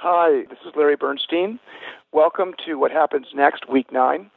Hi, 0.00 0.42
this 0.48 0.60
is 0.64 0.72
Larry 0.76 0.94
Bernstein. 0.94 1.58
Welcome 2.12 2.54
to 2.64 2.76
What 2.76 2.92
Happens 2.92 3.26
Next, 3.34 3.68
Week 3.68 3.90
9. 3.90 4.30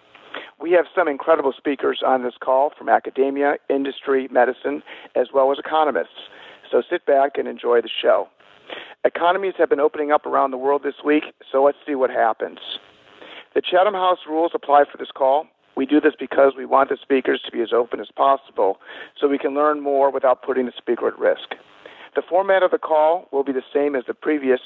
We 0.60 0.72
have 0.72 0.86
some 0.96 1.08
incredible 1.08 1.54
speakers 1.56 2.02
on 2.04 2.24
this 2.24 2.34
call 2.44 2.72
from 2.76 2.90
academia, 2.90 3.57
industry, 3.70 4.28
medicine, 4.32 4.82
as 5.16 5.28
well 5.32 5.52
as 5.52 5.60
economists. 5.60 6.32
So 6.71 6.82
sit 6.89 7.05
back 7.05 7.34
and 7.38 7.47
enjoy 7.47 7.79
the 7.82 7.92
show. 8.02 8.28
Economies 9.05 9.54
have 9.60 9.70
been 9.70 9.79
opening 9.79 10.12
up 10.12 10.26
around 10.26 10.50
the 10.50 10.58
world 10.58 10.82
this 10.84 11.05
week, 11.05 11.25
so 11.52 11.64
let's 11.64 11.78
see 11.86 11.93
what 11.93 12.09
happens. 12.09 12.57
The 13.54 13.62
Chatham 13.62 13.93
House 13.93 14.25
rules 14.28 14.54
apply 14.55 14.86
for 14.91 14.98
this 14.98 15.12
call. 15.14 15.46
We 15.78 15.86
do 15.86 16.02
this 16.02 16.16
because 16.20 16.54
we 16.57 16.66
want 16.66 16.89
the 16.89 16.98
speakers 17.00 17.39
to 17.46 17.52
be 17.52 17.62
as 17.62 17.71
open 17.71 18.00
as 18.00 18.09
possible 18.16 18.80
so 19.16 19.28
we 19.28 19.38
can 19.38 19.54
learn 19.54 19.80
more 19.80 20.12
without 20.12 20.41
putting 20.41 20.66
the 20.66 20.73
speaker 20.75 21.07
at 21.07 21.20
risk. 21.20 21.54
The 22.14 22.21
format 22.28 22.62
of 22.62 22.71
the 22.71 22.78
call 22.78 23.30
will 23.32 23.43
be 23.46 23.54
the 23.54 23.64
same 23.73 23.96
as 23.96 24.04
the 24.05 24.14
previous 24.14 24.59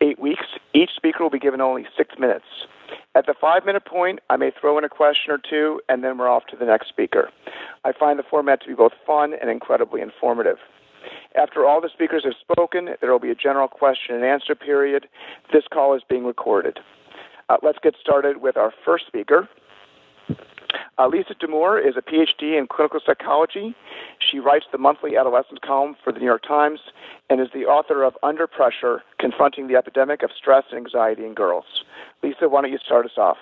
eight 0.00 0.18
weeks. 0.18 0.46
Each 0.74 0.90
speaker 0.94 1.22
will 1.22 1.30
be 1.30 1.38
given 1.38 1.60
only 1.60 1.86
six 1.96 2.14
minutes. 2.18 2.44
At 3.14 3.26
the 3.26 3.34
five 3.40 3.64
minute 3.64 3.84
point, 3.84 4.20
I 4.30 4.36
may 4.36 4.50
throw 4.58 4.78
in 4.78 4.84
a 4.84 4.88
question 4.88 5.32
or 5.32 5.38
two, 5.38 5.80
and 5.88 6.04
then 6.04 6.18
we're 6.18 6.28
off 6.28 6.46
to 6.50 6.56
the 6.56 6.64
next 6.64 6.88
speaker. 6.88 7.30
I 7.84 7.92
find 7.92 8.18
the 8.18 8.22
format 8.22 8.60
to 8.62 8.68
be 8.68 8.74
both 8.74 8.92
fun 9.06 9.34
and 9.40 9.50
incredibly 9.50 10.00
informative. 10.00 10.56
After 11.36 11.64
all 11.64 11.80
the 11.80 11.90
speakers 11.92 12.24
have 12.24 12.34
spoken, 12.40 12.90
there 13.00 13.12
will 13.12 13.18
be 13.18 13.30
a 13.30 13.34
general 13.34 13.68
question 13.68 14.14
and 14.14 14.24
answer 14.24 14.54
period. 14.54 15.06
This 15.52 15.64
call 15.72 15.94
is 15.94 16.02
being 16.08 16.24
recorded. 16.24 16.78
Uh, 17.48 17.56
let's 17.62 17.78
get 17.82 17.94
started 18.00 18.42
with 18.42 18.56
our 18.56 18.72
first 18.84 19.06
speaker. 19.06 19.48
Uh, 20.98 21.06
Lisa 21.08 21.34
Damour 21.34 21.78
is 21.78 21.94
a 21.96 22.02
PhD 22.02 22.58
in 22.58 22.66
clinical 22.70 23.00
psychology. 23.04 23.74
She 24.18 24.38
writes 24.38 24.66
the 24.72 24.78
monthly 24.78 25.16
adolescent 25.16 25.62
column 25.62 25.96
for 26.02 26.12
the 26.12 26.18
New 26.18 26.26
York 26.26 26.42
Times 26.46 26.80
and 27.30 27.40
is 27.40 27.48
the 27.54 27.64
author 27.64 28.02
of 28.02 28.14
Under 28.22 28.46
Pressure 28.46 29.02
Confronting 29.18 29.68
the 29.68 29.76
Epidemic 29.76 30.22
of 30.22 30.30
Stress 30.36 30.64
and 30.70 30.78
Anxiety 30.78 31.24
in 31.24 31.34
Girls. 31.34 31.64
Lisa, 32.22 32.48
why 32.48 32.62
don't 32.62 32.72
you 32.72 32.78
start 32.84 33.06
us 33.06 33.16
off? 33.16 33.36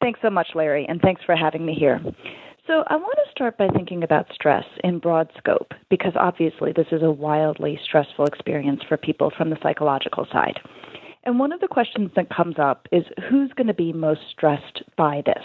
Thanks 0.00 0.20
so 0.22 0.30
much, 0.30 0.48
Larry, 0.54 0.86
and 0.88 1.00
thanks 1.00 1.22
for 1.24 1.36
having 1.36 1.64
me 1.64 1.74
here. 1.74 2.00
So, 2.66 2.84
I 2.86 2.96
want 2.96 3.18
to 3.24 3.30
start 3.30 3.58
by 3.58 3.68
thinking 3.68 4.04
about 4.04 4.32
stress 4.32 4.64
in 4.84 5.00
broad 5.00 5.28
scope 5.36 5.72
because 5.90 6.12
obviously 6.14 6.72
this 6.72 6.86
is 6.92 7.02
a 7.02 7.10
wildly 7.10 7.78
stressful 7.84 8.26
experience 8.26 8.82
for 8.88 8.96
people 8.96 9.32
from 9.36 9.50
the 9.50 9.58
psychological 9.62 10.26
side. 10.32 10.60
And 11.24 11.38
one 11.38 11.52
of 11.52 11.60
the 11.60 11.68
questions 11.68 12.10
that 12.16 12.34
comes 12.34 12.56
up 12.58 12.88
is 12.90 13.04
who's 13.28 13.52
going 13.56 13.68
to 13.68 13.74
be 13.74 13.92
most 13.92 14.22
stressed 14.30 14.82
by 14.96 15.22
this? 15.24 15.44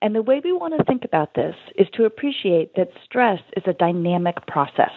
And 0.00 0.14
the 0.14 0.22
way 0.22 0.40
we 0.42 0.52
want 0.52 0.74
to 0.76 0.84
think 0.84 1.04
about 1.04 1.34
this 1.34 1.54
is 1.76 1.88
to 1.94 2.04
appreciate 2.04 2.74
that 2.76 2.90
stress 3.04 3.40
is 3.56 3.64
a 3.66 3.72
dynamic 3.72 4.46
process, 4.46 4.92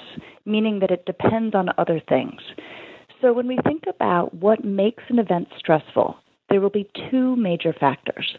meaning 0.45 0.79
that 0.79 0.91
it 0.91 1.05
depends 1.05 1.55
on 1.55 1.69
other 1.77 2.01
things. 2.07 2.41
So 3.21 3.33
when 3.33 3.47
we 3.47 3.57
think 3.63 3.83
about 3.87 4.33
what 4.33 4.63
makes 4.63 5.03
an 5.09 5.19
event 5.19 5.47
stressful, 5.57 6.17
there 6.49 6.61
will 6.61 6.69
be 6.69 6.89
two 7.09 7.35
major 7.35 7.73
factors. 7.73 8.35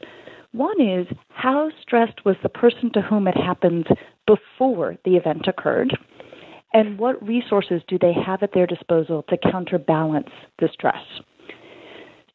One 0.53 0.81
is 0.81 1.07
how 1.29 1.71
stressed 1.83 2.25
was 2.25 2.37
the 2.43 2.49
person 2.49 2.93
to 2.93 3.03
whom 3.03 3.27
it 3.27 3.37
happened 3.37 3.89
before 4.27 4.97
the 5.05 5.17
event 5.17 5.47
occurred, 5.49 5.97
and 6.73 6.99
what 6.99 7.27
resources 7.27 7.83
do 7.89 7.99
they 7.99 8.13
have 8.13 8.43
at 8.43 8.53
their 8.55 8.67
disposal 8.67 9.25
to 9.29 9.37
counterbalance 9.37 10.31
the 10.59 10.69
stress. 10.73 11.03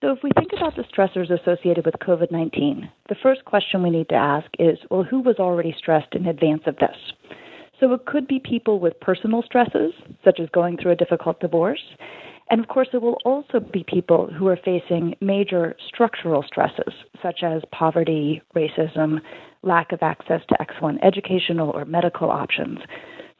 So, 0.01 0.11
if 0.11 0.23
we 0.23 0.31
think 0.35 0.49
about 0.51 0.75
the 0.75 0.83
stressors 0.83 1.29
associated 1.29 1.85
with 1.85 1.93
COVID 2.01 2.31
19, 2.31 2.89
the 3.07 3.15
first 3.21 3.45
question 3.45 3.83
we 3.83 3.91
need 3.91 4.09
to 4.09 4.15
ask 4.15 4.47
is 4.57 4.79
well, 4.89 5.03
who 5.03 5.19
was 5.19 5.35
already 5.37 5.75
stressed 5.77 6.15
in 6.15 6.25
advance 6.25 6.63
of 6.65 6.75
this? 6.77 6.95
So, 7.79 7.93
it 7.93 8.07
could 8.07 8.27
be 8.27 8.39
people 8.39 8.79
with 8.79 8.99
personal 8.99 9.43
stresses, 9.43 9.93
such 10.23 10.39
as 10.39 10.49
going 10.49 10.77
through 10.77 10.93
a 10.93 10.95
difficult 10.95 11.39
divorce. 11.39 11.83
And 12.49 12.59
of 12.59 12.67
course, 12.67 12.87
it 12.93 13.01
will 13.03 13.19
also 13.25 13.59
be 13.59 13.85
people 13.87 14.25
who 14.27 14.47
are 14.47 14.57
facing 14.57 15.15
major 15.21 15.75
structural 15.87 16.43
stresses, 16.47 16.93
such 17.21 17.43
as 17.43 17.61
poverty, 17.71 18.41
racism, 18.55 19.19
lack 19.61 19.91
of 19.91 20.01
access 20.01 20.41
to 20.49 20.59
excellent 20.59 21.03
educational 21.03 21.69
or 21.69 21.85
medical 21.85 22.31
options. 22.31 22.79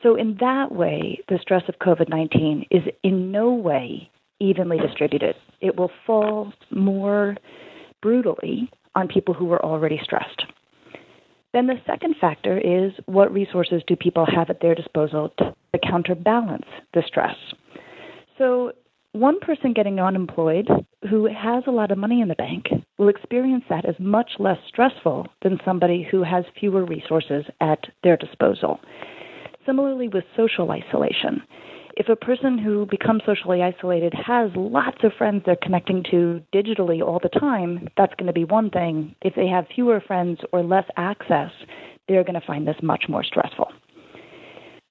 So, 0.04 0.16
in 0.16 0.38
that 0.40 0.72
way, 0.72 1.22
the 1.28 1.40
stress 1.42 1.64
of 1.68 1.80
COVID 1.80 2.08
19 2.08 2.68
is 2.70 2.84
in 3.02 3.32
no 3.32 3.52
way 3.52 4.12
evenly 4.40 4.78
distributed. 4.78 5.36
It 5.62 5.76
will 5.76 5.92
fall 6.06 6.54
more 6.72 7.38
brutally 8.02 8.70
on 8.96 9.08
people 9.08 9.34
who 9.34 9.52
are 9.52 9.64
already 9.64 10.00
stressed. 10.04 10.44
Then 11.54 11.68
the 11.68 11.76
second 11.86 12.16
factor 12.20 12.58
is 12.58 12.94
what 13.06 13.34
resources 13.34 13.82
do 13.86 13.96
people 13.96 14.26
have 14.26 14.50
at 14.50 14.62
their 14.62 14.76
disposal 14.76 15.34
to, 15.38 15.54
counterbalance 15.84 16.66
the 16.94 17.04
stress? 17.08 17.36
So, 18.38 18.74
one 19.14 19.40
person 19.42 19.74
getting 19.74 20.00
unemployed 20.00 20.68
who 21.10 21.26
has 21.26 21.64
a 21.68 21.72
lot 21.72 21.92
of 21.92 21.98
money 21.98 22.22
in 22.22 22.30
the 22.30 22.36
bank 22.36 22.68
will 22.98 23.10
experience 23.10 23.66
that 23.70 23.84
as 23.84 23.96
much 24.00 24.32
less 24.40 24.58
stressful 24.68 25.28
than 25.42 25.60
somebody 25.66 26.08
who 26.10 26.24
has 26.24 26.46
fewer 26.58 26.86
resources 26.86 27.44
at 27.60 27.80
their 28.04 28.16
disposal. 28.16 28.80
Similarly, 29.66 30.08
with 30.08 30.24
social 30.38 30.72
isolation, 30.72 31.42
if 31.98 32.10
a 32.10 32.16
person 32.16 32.58
who 32.58 32.86
becomes 32.86 33.22
socially 33.26 33.62
isolated 33.62 34.14
has 34.14 34.52
lots 34.56 34.98
of 35.04 35.12
friends 35.18 35.44
they're 35.46 35.58
connecting 35.62 36.04
to 36.12 36.42
digitally 36.54 37.02
all 37.02 37.20
the 37.22 37.40
time, 37.40 37.88
that's 37.98 38.14
going 38.16 38.28
to 38.28 38.34
be 38.34 38.46
one 38.46 38.70
thing. 38.70 39.16
If 39.22 39.36
they 39.36 39.48
have 39.48 39.66
fewer 39.74 40.02
friends 40.02 40.40
or 40.52 40.64
less 40.64 40.86
access, 40.98 41.52
they're 42.08 42.24
going 42.24 42.40
to 42.40 42.46
find 42.46 42.68
this 42.68 42.76
much 42.82 43.06
more 43.10 43.24
stressful. 43.24 43.68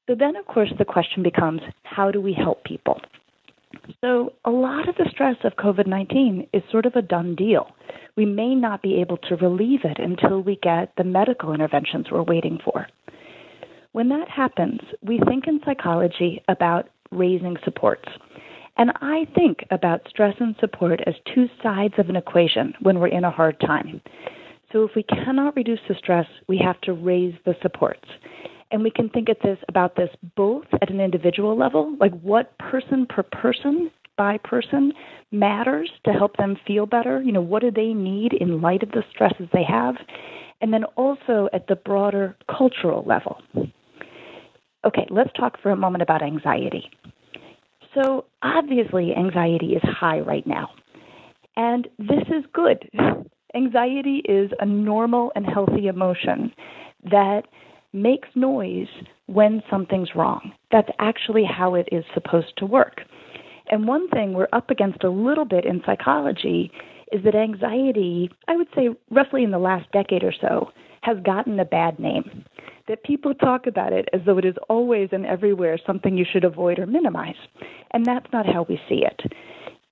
So 0.09 0.17
then, 0.19 0.37
of 0.37 0.47
course, 0.47 0.73
the 0.79 0.85
question 0.85 1.23
becomes 1.23 1.61
how 1.85 2.11
do 2.11 2.21
we 2.21 2.33
help 2.33 2.65
people? 2.65 3.01
So, 4.01 4.33
a 4.45 4.51
lot 4.51 4.89
of 4.89 4.97
the 4.97 5.09
stress 5.11 5.37
of 5.45 5.53
COVID 5.55 5.87
19 5.87 6.49
is 6.53 6.63
sort 6.73 6.87
of 6.87 6.97
a 6.97 7.03
done 7.03 7.37
deal. 7.37 7.69
We 8.17 8.27
may 8.27 8.55
not 8.55 8.83
be 8.83 9.01
able 9.01 9.19
to 9.19 9.37
relieve 9.37 9.85
it 9.85 9.99
until 10.01 10.43
we 10.43 10.59
get 10.61 10.93
the 10.97 11.05
medical 11.05 11.53
interventions 11.53 12.07
we're 12.11 12.23
waiting 12.23 12.59
for. 12.65 12.89
When 13.93 14.09
that 14.11 14.29
happens, 14.29 14.81
we 15.03 15.21
think 15.27 15.47
in 15.47 15.61
psychology 15.65 16.43
about 16.49 16.89
raising 17.11 17.57
supports. 17.65 18.09
And 18.77 18.93
I 19.03 19.27
think 19.35 19.65
about 19.71 20.07
stress 20.09 20.37
and 20.39 20.55
support 20.61 21.01
as 21.07 21.15
two 21.35 21.49
sides 21.63 21.95
of 21.99 22.09
an 22.09 22.17
equation 22.17 22.73
when 22.81 23.01
we're 23.01 23.09
in 23.09 23.25
a 23.25 23.31
hard 23.31 23.59
time. 23.61 24.01
So 24.73 24.85
if 24.85 24.93
we 24.95 25.03
cannot 25.03 25.57
reduce 25.57 25.81
the 25.89 25.97
stress, 25.97 26.27
we 26.49 26.57
have 26.59 26.81
to 26.83 26.93
raise 26.93 27.35
the 27.45 27.57
supports. 27.61 28.09
And 28.71 28.85
we 28.85 28.91
can 28.91 29.09
think 29.09 29.29
at 29.29 29.43
this 29.43 29.59
about 29.69 29.97
this 29.97 30.11
both 30.37 30.67
at 30.81 30.91
an 30.91 31.01
individual 31.01 31.59
level, 31.59 31.97
like 31.99 32.19
what 32.21 32.57
person 32.59 33.07
per 33.07 33.25
person 33.25 33.91
by 34.17 34.39
person 34.39 34.93
matters 35.33 35.91
to 36.05 36.13
help 36.13 36.37
them 36.37 36.57
feel 36.67 36.87
better. 36.87 37.21
You 37.23 37.33
know, 37.33 37.41
what 37.41 37.63
do 37.63 37.71
they 37.71 37.93
need 37.93 38.35
in 38.35 38.61
light 38.61 38.83
of 38.83 38.93
the 38.93 39.03
stresses 39.11 39.49
they 39.53 39.65
have? 39.65 39.97
And 40.61 40.73
then 40.73 40.85
also 40.97 41.49
at 41.53 41.67
the 41.67 41.77
broader 41.77 42.37
cultural 42.49 43.03
level. 43.05 43.43
Okay, 44.85 45.07
let's 45.11 45.33
talk 45.35 45.61
for 45.63 45.71
a 45.71 45.77
moment 45.77 46.03
about 46.03 46.23
anxiety. 46.23 46.91
So, 47.95 48.27
obviously, 48.43 49.15
anxiety 49.15 49.75
is 49.75 49.83
high 49.83 50.21
right 50.21 50.47
now. 50.47 50.71
And 51.57 51.89
this 51.99 52.23
is 52.29 52.45
good. 52.53 52.89
Anxiety 53.55 54.23
is 54.27 54.51
a 54.61 54.67
normal 54.67 55.33
and 55.35 55.45
healthy 55.45 55.89
emotion 55.89 56.53
that 57.11 57.43
makes 57.93 58.29
noise 58.35 58.87
when 59.27 59.63
something's 59.69 60.15
wrong. 60.15 60.53
That's 60.71 60.89
actually 61.01 61.45
how 61.45 61.75
it 61.75 61.89
is 61.91 62.05
supposed 62.15 62.57
to 62.59 62.67
work. 62.67 63.03
And 63.71 63.87
one 63.87 64.09
thing 64.09 64.33
we're 64.33 64.49
up 64.53 64.71
against 64.71 65.05
a 65.05 65.11
little 65.11 65.45
bit 65.45 65.65
in 65.65 65.83
psychology 65.85 66.71
is 67.13 67.23
that 67.25 67.35
anxiety, 67.35 68.31
I 68.49 68.57
would 68.57 68.69
say 68.75 68.91
roughly 69.11 69.43
in 69.43 69.51
the 69.51 69.59
last 69.59 69.91
decade 69.93 70.23
or 70.23 70.33
so, 70.41 70.71
has 71.03 71.17
gotten 71.25 71.59
a 71.59 71.65
bad 71.65 71.99
name 71.99 72.45
that 72.91 73.05
people 73.05 73.33
talk 73.35 73.69
about 73.69 73.93
it 73.93 74.09
as 74.13 74.21
though 74.27 74.37
it 74.37 74.45
is 74.45 74.57
always 74.69 75.09
and 75.13 75.25
everywhere 75.25 75.79
something 75.87 76.19
you 76.19 76.27
should 76.31 76.43
avoid 76.43 76.79
or 76.81 76.87
minimize. 76.87 77.37
And 77.93 78.05
that's 78.05 78.27
not 78.33 78.47
how 78.47 78.67
we 78.69 78.81
see 78.89 79.05
it. 79.07 79.33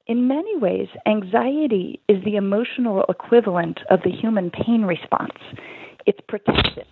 In 0.09 0.27
many 0.27 0.59
ways, 0.59 0.89
anxiety 1.07 2.01
is 2.09 2.23
the 2.25 2.35
emotional 2.35 3.05
equivalent 3.09 3.79
of 3.89 4.01
the 4.03 4.11
human 4.11 4.51
pain 4.51 4.83
response. 4.83 5.39
It's 6.07 6.19
protective. 6.27 6.87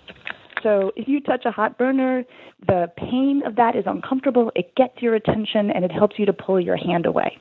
So 0.62 0.93
if 0.94 1.08
you 1.08 1.20
touch 1.20 1.44
a 1.44 1.50
hot 1.50 1.76
burner, 1.76 2.25
the 2.67 2.87
pain 2.97 3.43
of 3.44 3.56
that 3.56 3.75
is 3.75 3.85
uncomfortable, 3.87 4.53
it 4.55 4.76
gets 4.76 5.03
your 5.03 5.17
attention, 5.17 5.70
and 5.70 5.85
it 5.85 5.91
helps 5.91 6.20
you 6.20 6.26
to 6.26 6.32
pull 6.32 6.61
your 6.61 6.76
hand 6.76 7.06
away. 7.06 7.37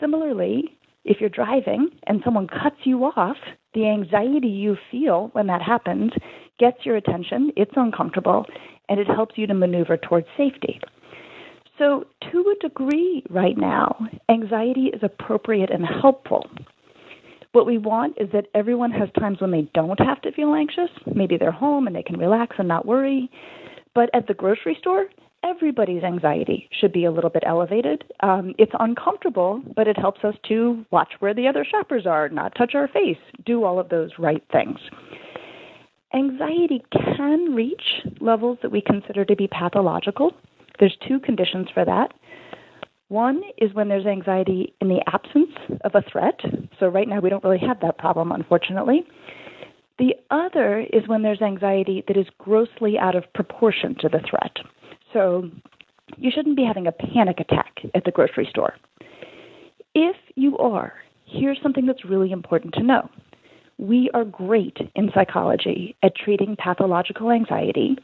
Similarly, 0.00 0.78
if 1.04 1.20
you're 1.20 1.28
driving 1.28 1.90
and 2.06 2.22
someone 2.24 2.48
cuts 2.48 2.76
you 2.84 3.04
off, 3.04 3.36
the 3.74 3.86
anxiety 3.86 4.48
you 4.48 4.76
feel 4.90 5.28
when 5.34 5.46
that 5.48 5.60
happens 5.60 6.12
gets 6.58 6.84
your 6.84 6.96
attention, 6.96 7.52
it's 7.56 7.72
uncomfortable, 7.76 8.46
and 8.88 9.00
it 9.00 9.06
helps 9.06 9.36
you 9.36 9.46
to 9.46 9.54
maneuver 9.54 9.96
towards 9.96 10.26
safety. 10.36 10.80
So, 11.78 12.04
to 12.32 12.54
a 12.56 12.68
degree, 12.68 13.22
right 13.28 13.56
now, 13.56 13.96
anxiety 14.30 14.90
is 14.94 15.00
appropriate 15.02 15.70
and 15.70 15.84
helpful. 15.84 16.48
What 17.52 17.66
we 17.66 17.78
want 17.78 18.16
is 18.18 18.28
that 18.32 18.46
everyone 18.54 18.90
has 18.92 19.08
times 19.18 19.40
when 19.40 19.50
they 19.50 19.68
don't 19.74 20.00
have 20.00 20.20
to 20.22 20.32
feel 20.32 20.54
anxious. 20.54 20.90
Maybe 21.14 21.36
they're 21.36 21.50
home 21.50 21.86
and 21.86 21.94
they 21.94 22.02
can 22.02 22.18
relax 22.18 22.56
and 22.58 22.68
not 22.68 22.86
worry. 22.86 23.30
But 23.94 24.10
at 24.14 24.26
the 24.26 24.34
grocery 24.34 24.76
store, 24.78 25.06
everybody's 25.42 26.02
anxiety 26.02 26.68
should 26.78 26.92
be 26.92 27.04
a 27.04 27.10
little 27.10 27.30
bit 27.30 27.44
elevated. 27.46 28.04
Um, 28.20 28.54
it's 28.58 28.72
uncomfortable, 28.78 29.62
but 29.74 29.88
it 29.88 29.98
helps 29.98 30.24
us 30.24 30.34
to 30.48 30.84
watch 30.90 31.14
where 31.20 31.34
the 31.34 31.48
other 31.48 31.64
shoppers 31.64 32.06
are, 32.06 32.28
not 32.28 32.54
touch 32.56 32.74
our 32.74 32.88
face, 32.88 33.16
do 33.44 33.64
all 33.64 33.78
of 33.78 33.88
those 33.88 34.10
right 34.18 34.42
things. 34.52 34.78
Anxiety 36.16 36.82
can 36.92 37.54
reach 37.54 37.82
levels 38.20 38.58
that 38.62 38.72
we 38.72 38.80
consider 38.80 39.24
to 39.26 39.36
be 39.36 39.48
pathological. 39.48 40.32
There's 40.80 40.96
two 41.06 41.20
conditions 41.20 41.68
for 41.74 41.84
that. 41.84 42.14
One 43.08 43.42
is 43.58 43.74
when 43.74 43.88
there's 43.88 44.06
anxiety 44.06 44.74
in 44.80 44.88
the 44.88 45.02
absence 45.12 45.52
of 45.84 45.94
a 45.94 46.02
threat. 46.10 46.40
So, 46.80 46.88
right 46.88 47.06
now, 47.06 47.20
we 47.20 47.28
don't 47.28 47.44
really 47.44 47.58
have 47.58 47.80
that 47.80 47.98
problem, 47.98 48.32
unfortunately. 48.32 49.06
The 49.98 50.14
other 50.30 50.80
is 50.80 51.06
when 51.06 51.22
there's 51.22 51.42
anxiety 51.42 52.02
that 52.08 52.16
is 52.16 52.26
grossly 52.38 52.98
out 52.98 53.14
of 53.14 53.30
proportion 53.34 53.94
to 54.00 54.08
the 54.08 54.20
threat. 54.28 54.56
So, 55.12 55.50
you 56.16 56.30
shouldn't 56.34 56.56
be 56.56 56.64
having 56.64 56.86
a 56.86 56.92
panic 56.92 57.40
attack 57.40 57.76
at 57.94 58.04
the 58.04 58.10
grocery 58.10 58.48
store. 58.50 58.74
If 59.94 60.16
you 60.34 60.56
are, 60.58 60.94
here's 61.26 61.58
something 61.62 61.84
that's 61.84 62.04
really 62.04 62.32
important 62.32 62.74
to 62.74 62.82
know. 62.82 63.08
We 63.78 64.10
are 64.14 64.24
great 64.24 64.76
in 64.94 65.10
psychology 65.14 65.96
at 66.02 66.16
treating 66.16 66.56
pathological 66.56 67.30
anxiety 67.30 67.96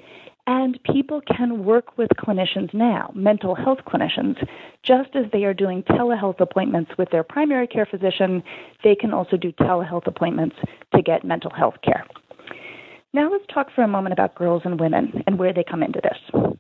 and 0.47 0.79
people 0.85 1.21
can 1.21 1.65
work 1.65 1.97
with 1.97 2.11
clinicians 2.19 2.75
now, 2.75 3.13
mental 3.15 3.55
health 3.55 3.79
clinicians, 3.87 4.37
just 4.83 5.11
as 5.15 5.25
they 5.33 5.45
are 5.45 5.55
doing 5.55 5.85
telehealth 5.85 6.41
appointments 6.41 6.91
with 6.99 7.09
their 7.11 7.23
primary 7.23 7.67
care 7.67 7.87
physician, 7.87 8.43
they 8.83 8.97
can 8.97 9.13
also 9.13 9.37
do 9.37 9.53
telehealth 9.53 10.07
appointments 10.07 10.57
to 10.95 11.01
get 11.01 11.25
mental 11.25 11.53
health 11.53 11.77
care. 11.85 12.05
Now 13.15 13.31
let's 13.31 13.45
talk 13.53 13.69
for 13.75 13.83
a 13.83 13.89
moment 13.89 14.15
about 14.15 14.35
girls 14.35 14.63
and 14.65 14.81
women 14.81 15.23
and 15.27 15.39
where 15.39 15.53
they 15.53 15.65
come 15.65 15.83
into 15.83 16.01
this. 16.03 16.53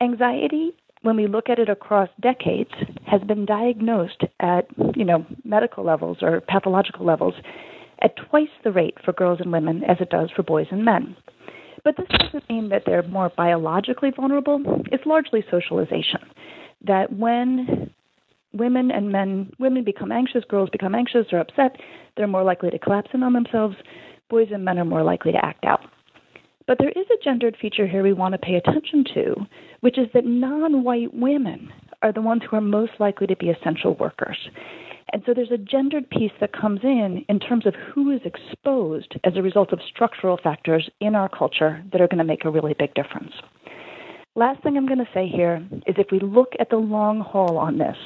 Anxiety, 0.00 0.70
when 1.02 1.16
we 1.16 1.26
look 1.26 1.50
at 1.50 1.58
it 1.58 1.68
across 1.68 2.08
decades, 2.20 2.70
has 3.06 3.20
been 3.22 3.44
diagnosed 3.44 4.22
at, 4.40 4.66
you 4.96 5.04
know, 5.04 5.26
medical 5.44 5.84
levels 5.84 6.18
or 6.22 6.40
pathological 6.40 7.04
levels 7.04 7.34
at 8.02 8.16
twice 8.28 8.48
the 8.62 8.72
rate 8.72 8.96
for 9.04 9.12
girls 9.12 9.40
and 9.40 9.52
women 9.52 9.82
as 9.84 9.96
it 10.00 10.10
does 10.10 10.30
for 10.34 10.42
boys 10.42 10.66
and 10.70 10.84
men. 10.84 11.16
But 11.84 11.96
this 11.96 12.06
doesn't 12.18 12.48
mean 12.48 12.70
that 12.70 12.82
they're 12.86 13.02
more 13.02 13.30
biologically 13.36 14.10
vulnerable. 14.10 14.60
It's 14.90 15.04
largely 15.06 15.44
socialization. 15.50 16.20
That 16.86 17.12
when 17.12 17.90
women 18.54 18.90
and 18.90 19.10
men, 19.10 19.52
women 19.58 19.84
become 19.84 20.10
anxious, 20.10 20.44
girls 20.48 20.70
become 20.70 20.94
anxious 20.94 21.26
or 21.32 21.38
upset, 21.38 21.76
they're 22.16 22.26
more 22.26 22.44
likely 22.44 22.70
to 22.70 22.78
collapse 22.78 23.10
in 23.12 23.22
on 23.22 23.34
themselves. 23.34 23.76
Boys 24.30 24.48
and 24.52 24.64
men 24.64 24.78
are 24.78 24.84
more 24.84 25.02
likely 25.02 25.32
to 25.32 25.44
act 25.44 25.64
out. 25.64 25.80
But 26.66 26.78
there 26.78 26.90
is 26.90 27.06
a 27.12 27.22
gendered 27.22 27.56
feature 27.60 27.86
here 27.86 28.02
we 28.02 28.14
want 28.14 28.32
to 28.32 28.38
pay 28.38 28.54
attention 28.54 29.04
to, 29.14 29.34
which 29.80 29.98
is 29.98 30.08
that 30.14 30.24
non 30.24 30.82
white 30.82 31.12
women 31.12 31.70
are 32.00 32.12
the 32.12 32.22
ones 32.22 32.42
who 32.48 32.56
are 32.56 32.62
most 32.62 32.92
likely 32.98 33.26
to 33.26 33.36
be 33.36 33.50
essential 33.50 33.94
workers. 33.96 34.38
And 35.14 35.22
so 35.24 35.32
there's 35.32 35.52
a 35.52 35.58
gendered 35.58 36.10
piece 36.10 36.32
that 36.40 36.52
comes 36.52 36.80
in 36.82 37.24
in 37.28 37.38
terms 37.38 37.66
of 37.66 37.74
who 37.76 38.10
is 38.10 38.20
exposed 38.24 39.14
as 39.22 39.34
a 39.36 39.42
result 39.42 39.72
of 39.72 39.78
structural 39.88 40.36
factors 40.42 40.90
in 41.00 41.14
our 41.14 41.28
culture 41.28 41.84
that 41.92 42.00
are 42.00 42.08
going 42.08 42.18
to 42.18 42.24
make 42.24 42.44
a 42.44 42.50
really 42.50 42.74
big 42.76 42.92
difference. 42.94 43.30
Last 44.34 44.60
thing 44.64 44.76
I'm 44.76 44.88
going 44.88 44.98
to 44.98 45.08
say 45.14 45.28
here 45.28 45.64
is 45.86 45.94
if 45.98 46.08
we 46.10 46.18
look 46.18 46.54
at 46.58 46.68
the 46.68 46.78
long 46.78 47.20
haul 47.20 47.58
on 47.58 47.78
this, 47.78 47.96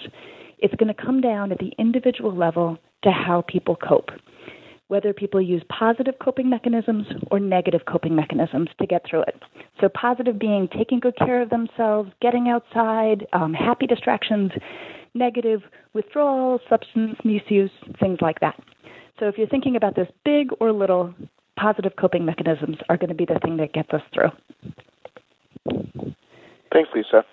it's 0.59 0.75
going 0.75 0.95
to 0.95 1.03
come 1.03 1.23
down 1.23 1.51
at 1.51 1.57
the 1.57 1.73
individual 1.79 2.37
level 2.37 2.77
to 3.05 3.11
how 3.11 3.43
people 3.49 3.77
cope, 3.77 4.11
whether 4.89 5.15
people 5.15 5.41
use 5.41 5.63
positive 5.71 6.17
coping 6.23 6.51
mechanisms 6.51 7.07
or 7.31 7.41
negative 7.41 7.87
coping 7.89 8.15
mechanisms 8.15 8.69
to 8.79 8.87
get 8.87 9.03
through 9.09 9.23
it. 9.23 9.43
So, 9.81 9.89
positive 9.89 10.39
being 10.39 10.69
taking 10.77 11.01
good 11.01 11.17
care 11.17 11.41
of 11.41 11.49
themselves, 11.49 12.11
getting 12.21 12.51
outside, 12.51 13.27
um, 13.33 13.55
happy 13.55 13.87
distractions, 13.87 14.51
negative 15.19 15.63
withdrawal, 15.93 16.61
substance 16.69 17.17
misuse, 17.25 17.71
things 18.01 18.19
like 18.21 18.41
that. 18.41 18.55
So 19.19 19.27
if 19.27 19.37
you're 19.37 19.49
thinking 19.49 19.77
about 19.77 19.97
this, 19.97 20.09
big 20.25 20.51
or 20.61 20.73
little, 20.73 21.15
positive 21.59 21.93
coping 21.99 22.25
mechanisms 22.25 22.77
are 22.89 22.97
going 22.97 23.09
to 23.09 23.15
be 23.15 23.25
the 23.25 23.39
thing 23.43 23.57
that 23.57 23.73
gets 23.73 23.91
us 23.93 24.03
through. 24.15 24.31
Thanks, 26.73 26.91
Lisa. 26.95 27.25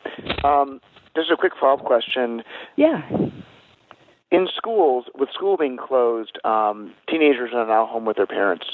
Um, 0.44 0.82
just 1.16 1.30
a 1.30 1.38
quick 1.38 1.54
follow 1.60 1.78
up 1.78 1.86
question. 1.86 2.42
Yeah. 2.76 3.02
In 4.32 4.48
schools, 4.56 5.06
with 5.18 5.30
school 5.34 5.56
being 5.56 5.78
closed, 5.78 6.40
um, 6.44 6.94
teenagers 7.10 7.52
are 7.54 7.68
now 7.68 7.86
home 7.86 8.06
with 8.06 8.18
their 8.18 8.28
parents. 8.28 8.66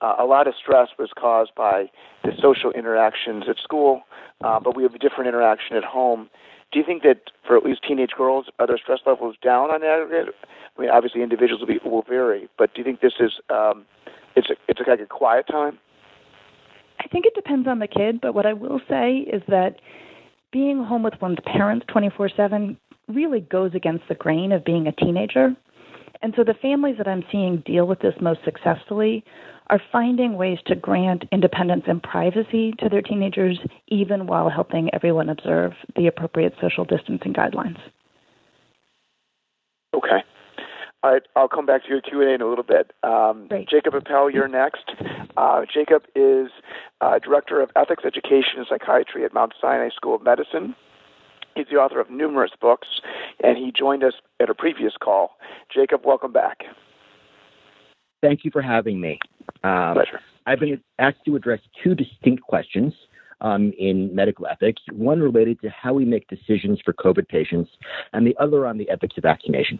Uh, 0.00 0.14
a 0.18 0.24
lot 0.24 0.46
of 0.46 0.54
stress 0.60 0.88
was 0.98 1.10
caused 1.18 1.54
by 1.54 1.90
the 2.22 2.32
social 2.40 2.70
interactions 2.72 3.44
at 3.48 3.56
school, 3.58 4.02
uh, 4.42 4.60
but 4.60 4.76
we 4.76 4.82
have 4.82 4.94
a 4.94 4.98
different 4.98 5.28
interaction 5.28 5.76
at 5.76 5.84
home. 5.84 6.28
Do 6.72 6.78
you 6.78 6.84
think 6.84 7.02
that 7.02 7.30
for 7.46 7.56
at 7.56 7.64
least 7.64 7.80
teenage 7.86 8.12
girls, 8.16 8.46
are 8.58 8.66
their 8.66 8.78
stress 8.78 9.00
levels 9.04 9.36
down 9.42 9.70
on 9.70 9.82
aggregate? 9.82 10.34
I 10.78 10.80
mean, 10.80 10.90
obviously 10.90 11.22
individuals 11.22 11.60
will, 11.60 11.66
be, 11.66 11.80
will 11.84 12.02
vary, 12.02 12.48
but 12.58 12.72
do 12.74 12.80
you 12.80 12.84
think 12.84 13.00
this 13.00 13.14
is 13.18 13.32
um, 13.50 13.84
it's 14.36 14.50
a, 14.50 14.54
it's 14.68 14.80
like 14.86 15.00
a 15.00 15.06
quiet 15.06 15.46
time? 15.48 15.78
I 17.00 17.08
think 17.08 17.26
it 17.26 17.34
depends 17.34 17.66
on 17.66 17.78
the 17.80 17.88
kid, 17.88 18.20
but 18.20 18.34
what 18.34 18.46
I 18.46 18.52
will 18.52 18.80
say 18.88 19.26
is 19.32 19.42
that 19.48 19.76
being 20.52 20.84
home 20.84 21.02
with 21.02 21.14
one's 21.20 21.38
parents 21.44 21.86
24/7 21.88 22.76
really 23.08 23.40
goes 23.40 23.74
against 23.74 24.04
the 24.08 24.14
grain 24.14 24.52
of 24.52 24.64
being 24.64 24.86
a 24.86 24.92
teenager. 24.92 25.56
And 26.22 26.34
so 26.36 26.44
the 26.44 26.54
families 26.54 26.96
that 26.98 27.08
I'm 27.08 27.24
seeing 27.32 27.62
deal 27.64 27.86
with 27.86 28.00
this 28.00 28.14
most 28.20 28.40
successfully 28.44 29.24
are 29.68 29.80
finding 29.92 30.36
ways 30.36 30.58
to 30.66 30.74
grant 30.74 31.24
independence 31.32 31.84
and 31.86 32.02
privacy 32.02 32.72
to 32.80 32.88
their 32.88 33.02
teenagers, 33.02 33.58
even 33.88 34.26
while 34.26 34.50
helping 34.50 34.92
everyone 34.92 35.28
observe 35.28 35.72
the 35.96 36.08
appropriate 36.08 36.54
social 36.60 36.84
distancing 36.84 37.32
guidelines. 37.32 37.78
Okay. 39.94 40.22
All 41.02 41.12
right, 41.12 41.22
I'll 41.34 41.48
come 41.48 41.64
back 41.64 41.84
to 41.84 41.88
your 41.88 42.02
Q&A 42.02 42.34
in 42.34 42.42
a 42.42 42.48
little 42.48 42.64
bit. 42.64 42.92
Um, 43.02 43.48
Jacob 43.70 43.94
Appel, 43.94 44.28
you're 44.28 44.48
next. 44.48 44.90
Uh, 45.36 45.62
Jacob 45.72 46.02
is 46.14 46.50
uh, 47.00 47.18
Director 47.18 47.62
of 47.62 47.70
Ethics 47.74 48.04
Education 48.04 48.58
and 48.58 48.66
Psychiatry 48.68 49.24
at 49.24 49.32
Mount 49.32 49.54
Sinai 49.58 49.88
School 49.96 50.16
of 50.16 50.22
Medicine. 50.22 50.74
He's 51.54 51.66
the 51.70 51.76
author 51.76 52.00
of 52.00 52.10
numerous 52.10 52.52
books, 52.60 52.88
and 53.42 53.56
he 53.56 53.72
joined 53.76 54.04
us 54.04 54.14
at 54.40 54.50
a 54.50 54.54
previous 54.54 54.94
call. 55.00 55.36
Jacob, 55.72 56.02
welcome 56.04 56.32
back. 56.32 56.58
Thank 58.22 58.44
you 58.44 58.50
for 58.50 58.62
having 58.62 59.00
me. 59.00 59.18
Um, 59.64 59.94
Pleasure. 59.94 60.20
I've 60.46 60.60
been 60.60 60.80
asked 60.98 61.24
to 61.26 61.36
address 61.36 61.60
two 61.82 61.94
distinct 61.94 62.42
questions 62.42 62.92
um, 63.40 63.72
in 63.78 64.14
medical 64.14 64.46
ethics, 64.46 64.82
one 64.92 65.20
related 65.20 65.60
to 65.62 65.70
how 65.70 65.94
we 65.94 66.04
make 66.04 66.26
decisions 66.28 66.80
for 66.84 66.92
COVID 66.92 67.28
patients, 67.28 67.70
and 68.12 68.26
the 68.26 68.36
other 68.38 68.66
on 68.66 68.78
the 68.78 68.88
ethics 68.90 69.16
of 69.16 69.22
vaccination. 69.22 69.78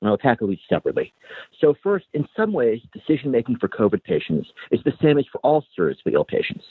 And 0.00 0.10
I'll 0.10 0.18
tackle 0.18 0.50
each 0.50 0.60
separately. 0.68 1.12
So, 1.60 1.74
first, 1.82 2.06
in 2.12 2.28
some 2.36 2.52
ways, 2.52 2.80
decision 2.92 3.30
making 3.30 3.58
for 3.58 3.68
COVID 3.68 4.02
patients 4.04 4.48
is 4.70 4.80
the 4.84 4.92
same 5.02 5.18
as 5.18 5.24
for 5.32 5.38
all 5.38 5.64
seriously 5.74 6.12
ill 6.12 6.24
patients. 6.24 6.64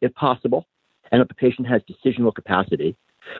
If 0.00 0.14
possible, 0.14 0.66
and 1.10 1.20
if 1.20 1.28
the 1.28 1.34
patient 1.34 1.66
has 1.66 1.82
decisional 1.82 2.34
capacity, 2.34 2.96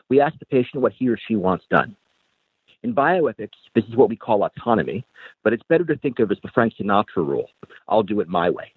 we 0.08 0.20
ask 0.20 0.38
the 0.38 0.46
patient 0.46 0.82
what 0.82 0.92
he 0.92 1.08
or 1.08 1.18
she 1.28 1.36
wants 1.36 1.64
done. 1.70 1.96
In 2.82 2.94
bioethics, 2.94 3.50
this 3.74 3.84
is 3.84 3.96
what 3.96 4.08
we 4.08 4.16
call 4.16 4.44
autonomy, 4.44 5.04
but 5.44 5.52
it's 5.52 5.62
better 5.68 5.84
to 5.84 5.96
think 5.98 6.18
of 6.18 6.30
as 6.32 6.38
the 6.42 6.50
Frank 6.52 6.74
Sinatra 6.80 7.18
rule 7.18 7.48
I'll 7.88 8.02
do 8.02 8.20
it 8.20 8.28
my 8.28 8.50
way. 8.50 8.72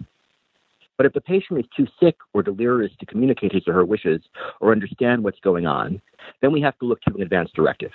But 0.97 1.05
if 1.05 1.13
the 1.13 1.21
patient 1.21 1.59
is 1.59 1.65
too 1.75 1.87
sick 1.99 2.15
or 2.33 2.41
delirious 2.41 2.91
to 2.99 3.05
communicate 3.05 3.51
his 3.51 3.67
or 3.67 3.73
her 3.73 3.85
wishes 3.85 4.21
or 4.61 4.71
understand 4.71 5.23
what's 5.23 5.39
going 5.41 5.65
on, 5.65 6.01
then 6.41 6.51
we 6.51 6.61
have 6.61 6.77
to 6.79 6.85
look 6.85 7.01
to 7.01 7.13
an 7.15 7.21
advance 7.21 7.49
directive. 7.53 7.91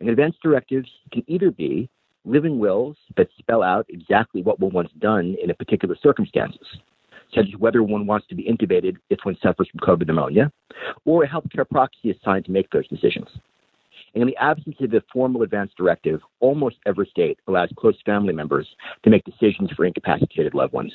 And 0.00 0.08
advance 0.08 0.34
directives 0.42 0.88
can 1.12 1.22
either 1.26 1.50
be 1.50 1.88
living 2.24 2.58
wills 2.58 2.96
that 3.16 3.28
spell 3.38 3.62
out 3.62 3.86
exactly 3.88 4.42
what 4.42 4.60
one 4.60 4.72
wants 4.72 4.92
done 4.98 5.36
in 5.42 5.50
a 5.50 5.54
particular 5.54 5.96
circumstances, 6.02 6.66
such 7.34 7.46
as 7.48 7.60
whether 7.60 7.82
one 7.82 8.06
wants 8.06 8.26
to 8.28 8.34
be 8.34 8.44
intubated 8.44 8.96
if 9.10 9.18
one 9.22 9.36
suffers 9.42 9.68
from 9.68 9.80
COVID 9.80 10.06
pneumonia, 10.06 10.50
or 11.04 11.24
a 11.24 11.28
healthcare 11.28 11.68
proxy 11.68 12.10
assigned 12.10 12.44
to 12.46 12.52
make 12.52 12.70
those 12.70 12.88
decisions. 12.88 13.28
In 14.14 14.26
the 14.26 14.36
absence 14.36 14.76
of 14.80 14.92
a 14.92 15.02
formal 15.12 15.42
advance 15.42 15.70
directive, 15.76 16.20
almost 16.40 16.76
every 16.86 17.06
state 17.06 17.38
allows 17.46 17.70
close 17.76 17.96
family 18.04 18.32
members 18.32 18.66
to 19.04 19.10
make 19.10 19.24
decisions 19.24 19.70
for 19.72 19.84
incapacitated 19.84 20.54
loved 20.54 20.72
ones. 20.72 20.92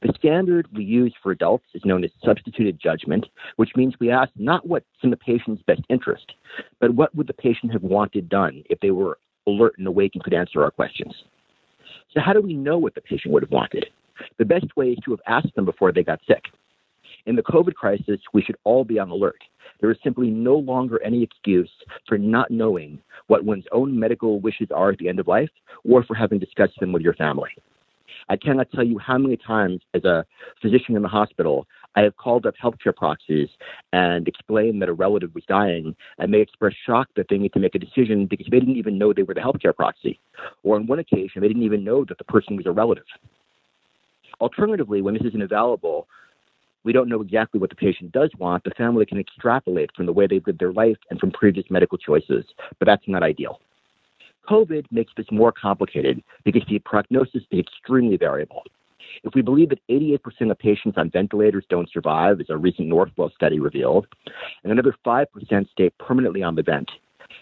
The 0.00 0.12
standard 0.16 0.66
we 0.72 0.82
use 0.82 1.14
for 1.22 1.30
adults 1.30 1.66
is 1.74 1.84
known 1.84 2.02
as 2.02 2.10
substituted 2.24 2.80
judgment, 2.80 3.26
which 3.56 3.76
means 3.76 3.94
we 4.00 4.10
ask 4.10 4.32
not 4.36 4.66
what's 4.66 4.86
in 5.02 5.10
the 5.10 5.16
patient's 5.16 5.62
best 5.62 5.82
interest, 5.90 6.32
but 6.80 6.94
what 6.94 7.14
would 7.14 7.28
the 7.28 7.34
patient 7.34 7.72
have 7.72 7.82
wanted 7.82 8.28
done 8.28 8.64
if 8.68 8.80
they 8.80 8.90
were 8.90 9.18
alert 9.46 9.74
and 9.78 9.86
awake 9.86 10.12
and 10.14 10.22
could 10.22 10.34
answer 10.34 10.62
our 10.62 10.70
questions. 10.70 11.14
So, 12.12 12.20
how 12.20 12.32
do 12.32 12.40
we 12.40 12.54
know 12.54 12.78
what 12.78 12.94
the 12.94 13.00
patient 13.00 13.32
would 13.32 13.42
have 13.42 13.50
wanted? 13.50 13.86
The 14.38 14.44
best 14.44 14.76
way 14.76 14.90
is 14.90 14.98
to 15.04 15.12
have 15.12 15.20
asked 15.26 15.54
them 15.54 15.64
before 15.64 15.92
they 15.92 16.02
got 16.02 16.20
sick. 16.26 16.44
In 17.26 17.36
the 17.36 17.42
COVID 17.42 17.74
crisis, 17.74 18.20
we 18.32 18.42
should 18.42 18.56
all 18.64 18.84
be 18.84 18.98
on 18.98 19.10
alert. 19.10 19.42
There 19.80 19.90
is 19.90 19.98
simply 20.02 20.30
no 20.30 20.56
longer 20.56 21.00
any 21.02 21.22
excuse 21.22 21.70
for 22.08 22.18
not 22.18 22.50
knowing 22.50 23.00
what 23.28 23.44
one's 23.44 23.64
own 23.72 23.98
medical 23.98 24.40
wishes 24.40 24.68
are 24.74 24.90
at 24.90 24.98
the 24.98 25.08
end 25.08 25.20
of 25.20 25.28
life 25.28 25.50
or 25.84 26.02
for 26.02 26.14
having 26.14 26.38
discussed 26.38 26.78
them 26.80 26.92
with 26.92 27.02
your 27.02 27.14
family. 27.14 27.50
I 28.28 28.36
cannot 28.36 28.70
tell 28.70 28.84
you 28.84 28.98
how 28.98 29.18
many 29.18 29.36
times, 29.36 29.80
as 29.94 30.04
a 30.04 30.24
physician 30.60 30.96
in 30.96 31.02
the 31.02 31.08
hospital, 31.08 31.66
I 31.96 32.02
have 32.02 32.16
called 32.16 32.46
up 32.46 32.54
healthcare 32.62 32.94
proxies 32.94 33.48
and 33.92 34.26
explained 34.28 34.80
that 34.82 34.88
a 34.88 34.92
relative 34.92 35.34
was 35.34 35.44
dying, 35.46 35.94
and 36.18 36.32
they 36.32 36.40
expressed 36.40 36.76
shock 36.86 37.08
that 37.16 37.26
they 37.28 37.38
need 37.38 37.52
to 37.52 37.60
make 37.60 37.74
a 37.74 37.78
decision 37.78 38.26
because 38.26 38.46
they 38.50 38.60
didn't 38.60 38.76
even 38.76 38.98
know 38.98 39.12
they 39.12 39.22
were 39.22 39.34
the 39.34 39.40
healthcare 39.40 39.74
proxy. 39.74 40.20
Or 40.62 40.76
on 40.76 40.86
one 40.86 40.98
occasion, 40.98 41.40
they 41.40 41.48
didn't 41.48 41.64
even 41.64 41.84
know 41.84 42.04
that 42.04 42.18
the 42.18 42.24
person 42.24 42.56
was 42.56 42.66
a 42.66 42.72
relative. 42.72 43.04
Alternatively, 44.42 45.02
when 45.02 45.14
this 45.14 45.22
isn't 45.22 45.40
available, 45.40 46.08
we 46.82 46.92
don't 46.92 47.08
know 47.08 47.22
exactly 47.22 47.60
what 47.60 47.70
the 47.70 47.76
patient 47.76 48.10
does 48.10 48.30
want. 48.38 48.64
The 48.64 48.72
family 48.72 49.06
can 49.06 49.20
extrapolate 49.20 49.90
from 49.94 50.04
the 50.06 50.12
way 50.12 50.26
they've 50.26 50.44
lived 50.44 50.58
their 50.58 50.72
life 50.72 50.96
and 51.10 51.20
from 51.20 51.30
previous 51.30 51.64
medical 51.70 51.96
choices, 51.96 52.44
but 52.80 52.86
that's 52.86 53.06
not 53.06 53.22
ideal. 53.22 53.60
COVID 54.50 54.86
makes 54.90 55.12
this 55.16 55.30
more 55.30 55.52
complicated 55.52 56.24
because 56.44 56.64
the 56.68 56.80
prognosis 56.80 57.44
is 57.52 57.60
extremely 57.60 58.16
variable. 58.16 58.64
If 59.22 59.32
we 59.36 59.42
believe 59.42 59.68
that 59.68 59.86
88% 59.88 60.50
of 60.50 60.58
patients 60.58 60.98
on 60.98 61.08
ventilators 61.10 61.64
don't 61.70 61.88
survive, 61.88 62.40
as 62.40 62.50
a 62.50 62.56
recent 62.56 62.88
Northwell 62.88 63.32
study 63.32 63.60
revealed, 63.60 64.08
and 64.64 64.72
another 64.72 64.96
5% 65.06 65.70
stay 65.70 65.90
permanently 66.00 66.42
on 66.42 66.56
the 66.56 66.64
vent, 66.64 66.90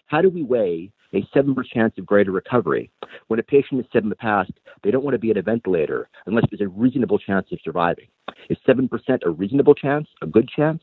how 0.08 0.20
do 0.20 0.28
we 0.28 0.42
weigh 0.42 0.90
a 1.12 1.22
7% 1.34 1.54
chance 1.72 1.94
of 1.98 2.06
greater 2.06 2.30
recovery 2.30 2.90
when 3.28 3.40
a 3.40 3.42
patient 3.42 3.80
has 3.80 3.86
said 3.92 4.02
in 4.02 4.08
the 4.08 4.16
past 4.16 4.52
they 4.82 4.90
don't 4.90 5.04
want 5.04 5.14
to 5.14 5.18
be 5.18 5.30
at 5.30 5.36
a 5.36 5.42
ventilator 5.42 6.08
unless 6.26 6.44
there's 6.50 6.60
a 6.60 6.68
reasonable 6.68 7.18
chance 7.18 7.46
of 7.52 7.58
surviving? 7.64 8.06
Is 8.48 8.58
7% 8.66 8.88
a 9.24 9.30
reasonable 9.30 9.74
chance, 9.74 10.08
a 10.22 10.26
good 10.26 10.48
chance? 10.48 10.82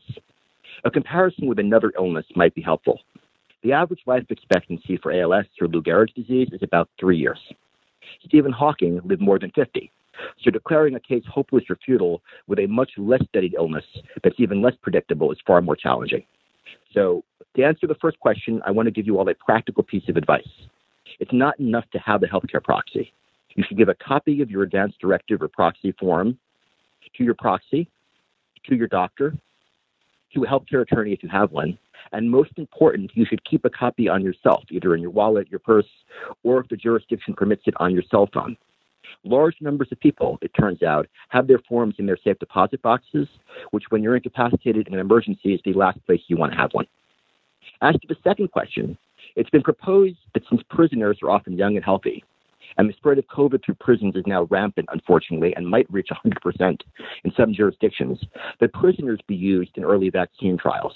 A 0.84 0.90
comparison 0.90 1.46
with 1.46 1.58
another 1.58 1.92
illness 1.98 2.26
might 2.36 2.54
be 2.54 2.62
helpful. 2.62 3.00
The 3.62 3.72
average 3.72 4.02
life 4.06 4.24
expectancy 4.30 4.98
for 4.98 5.12
ALS 5.12 5.46
or 5.60 5.66
Lou 5.66 5.82
Gehrig's 5.82 6.12
disease 6.12 6.48
is 6.52 6.62
about 6.62 6.88
three 7.00 7.18
years. 7.18 7.40
Stephen 8.24 8.52
Hawking 8.52 9.00
lived 9.04 9.20
more 9.20 9.38
than 9.38 9.50
50. 9.50 9.90
So 10.42 10.50
declaring 10.50 10.94
a 10.94 11.00
case 11.00 11.24
hopeless 11.26 11.64
or 11.68 11.76
futile 11.84 12.22
with 12.46 12.58
a 12.58 12.66
much 12.66 12.92
less 12.96 13.22
studied 13.28 13.54
illness 13.54 13.84
that's 14.22 14.38
even 14.38 14.62
less 14.62 14.74
predictable 14.82 15.32
is 15.32 15.38
far 15.46 15.60
more 15.60 15.76
challenging. 15.76 16.24
So 16.92 17.24
to 17.56 17.62
answer 17.62 17.86
the 17.86 17.94
first 17.96 18.18
question, 18.20 18.60
I 18.64 18.70
want 18.70 18.86
to 18.86 18.92
give 18.92 19.06
you 19.06 19.18
all 19.18 19.28
a 19.28 19.34
practical 19.34 19.82
piece 19.82 20.08
of 20.08 20.16
advice. 20.16 20.48
It's 21.20 21.32
not 21.32 21.58
enough 21.58 21.84
to 21.92 21.98
have 21.98 22.20
the 22.20 22.26
healthcare 22.26 22.62
proxy. 22.62 23.12
You 23.54 23.64
should 23.66 23.78
give 23.78 23.88
a 23.88 23.94
copy 23.94 24.40
of 24.40 24.50
your 24.50 24.62
advance 24.62 24.94
directive 25.00 25.42
or 25.42 25.48
proxy 25.48 25.92
form 25.92 26.38
to 27.16 27.24
your 27.24 27.34
proxy, 27.34 27.88
to 28.68 28.76
your 28.76 28.86
doctor, 28.86 29.36
to 30.34 30.44
a 30.44 30.46
healthcare 30.46 30.82
attorney 30.82 31.12
if 31.12 31.22
you 31.22 31.28
have 31.28 31.50
one, 31.50 31.78
and 32.12 32.30
most 32.30 32.50
important, 32.56 33.10
you 33.14 33.24
should 33.24 33.42
keep 33.44 33.64
a 33.64 33.70
copy 33.70 34.08
on 34.08 34.22
yourself, 34.22 34.64
either 34.70 34.94
in 34.94 35.00
your 35.00 35.10
wallet, 35.10 35.48
your 35.50 35.60
purse, 35.60 35.88
or 36.42 36.60
if 36.60 36.68
the 36.68 36.76
jurisdiction 36.76 37.34
permits 37.34 37.62
it, 37.66 37.74
on 37.78 37.92
your 37.92 38.02
cell 38.10 38.28
phone. 38.32 38.56
Large 39.24 39.56
numbers 39.60 39.88
of 39.90 40.00
people, 40.00 40.38
it 40.42 40.50
turns 40.58 40.82
out, 40.82 41.06
have 41.28 41.46
their 41.46 41.60
forms 41.68 41.96
in 41.98 42.06
their 42.06 42.18
safe 42.22 42.38
deposit 42.38 42.80
boxes, 42.82 43.28
which, 43.70 43.84
when 43.90 44.02
you're 44.02 44.16
incapacitated 44.16 44.88
in 44.88 44.94
an 44.94 45.00
emergency, 45.00 45.54
is 45.54 45.60
the 45.64 45.72
last 45.72 46.04
place 46.06 46.20
you 46.28 46.36
want 46.36 46.52
to 46.52 46.58
have 46.58 46.72
one. 46.72 46.86
As 47.82 47.94
to 47.94 48.08
the 48.08 48.16
second 48.24 48.50
question, 48.50 48.96
it's 49.36 49.50
been 49.50 49.62
proposed 49.62 50.16
that 50.34 50.42
since 50.48 50.62
prisoners 50.70 51.18
are 51.22 51.30
often 51.30 51.56
young 51.56 51.76
and 51.76 51.84
healthy, 51.84 52.24
and 52.76 52.88
the 52.88 52.94
spread 52.94 53.18
of 53.18 53.26
COVID 53.26 53.64
through 53.64 53.74
prisons 53.74 54.14
is 54.14 54.24
now 54.26 54.44
rampant, 54.44 54.88
unfortunately, 54.92 55.54
and 55.56 55.66
might 55.66 55.90
reach 55.92 56.08
100% 56.12 56.80
in 57.24 57.32
some 57.36 57.52
jurisdictions, 57.52 58.18
that 58.60 58.72
prisoners 58.72 59.20
be 59.26 59.34
used 59.34 59.76
in 59.76 59.84
early 59.84 60.10
vaccine 60.10 60.56
trials. 60.56 60.94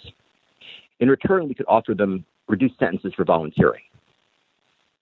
In 1.01 1.09
return, 1.09 1.49
we 1.49 1.55
could 1.55 1.67
offer 1.69 1.95
them 1.95 2.25
reduced 2.49 2.79
sentences 2.79 3.13
for 3.15 3.25
volunteering. 3.25 3.83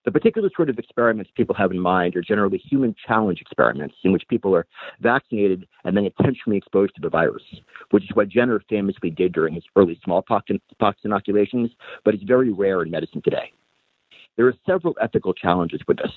The 0.07 0.11
particular 0.11 0.49
sort 0.57 0.71
of 0.71 0.79
experiments 0.79 1.31
people 1.37 1.55
have 1.57 1.73
in 1.73 1.79
mind 1.79 2.17
are 2.17 2.23
generally 2.23 2.57
human 2.57 2.95
challenge 3.07 3.41
experiments 3.41 3.95
in 4.03 4.13
which 4.13 4.27
people 4.29 4.55
are 4.55 4.67
vaccinated 5.01 5.69
and 5.85 5.95
then 5.95 6.07
intentionally 6.07 6.57
exposed 6.57 6.95
to 6.95 7.03
the 7.03 7.11
virus, 7.11 7.43
which 7.91 8.05
is 8.05 8.11
what 8.15 8.31
Jenner 8.31 8.63
famously 8.69 9.11
did 9.11 9.33
during 9.33 9.53
his 9.53 9.65
early 9.77 10.01
smallpox 10.03 10.51
inoculations, 11.05 11.71
but 12.03 12.15
it's 12.15 12.23
very 12.23 12.51
rare 12.51 12.83
in 12.83 12.91
medicine 12.91 13.21
today. 13.23 13.53
There 14.37 14.47
are 14.47 14.55
several 14.65 14.97
ethical 15.03 15.35
challenges 15.35 15.81
with 15.87 15.99
this. 15.99 16.13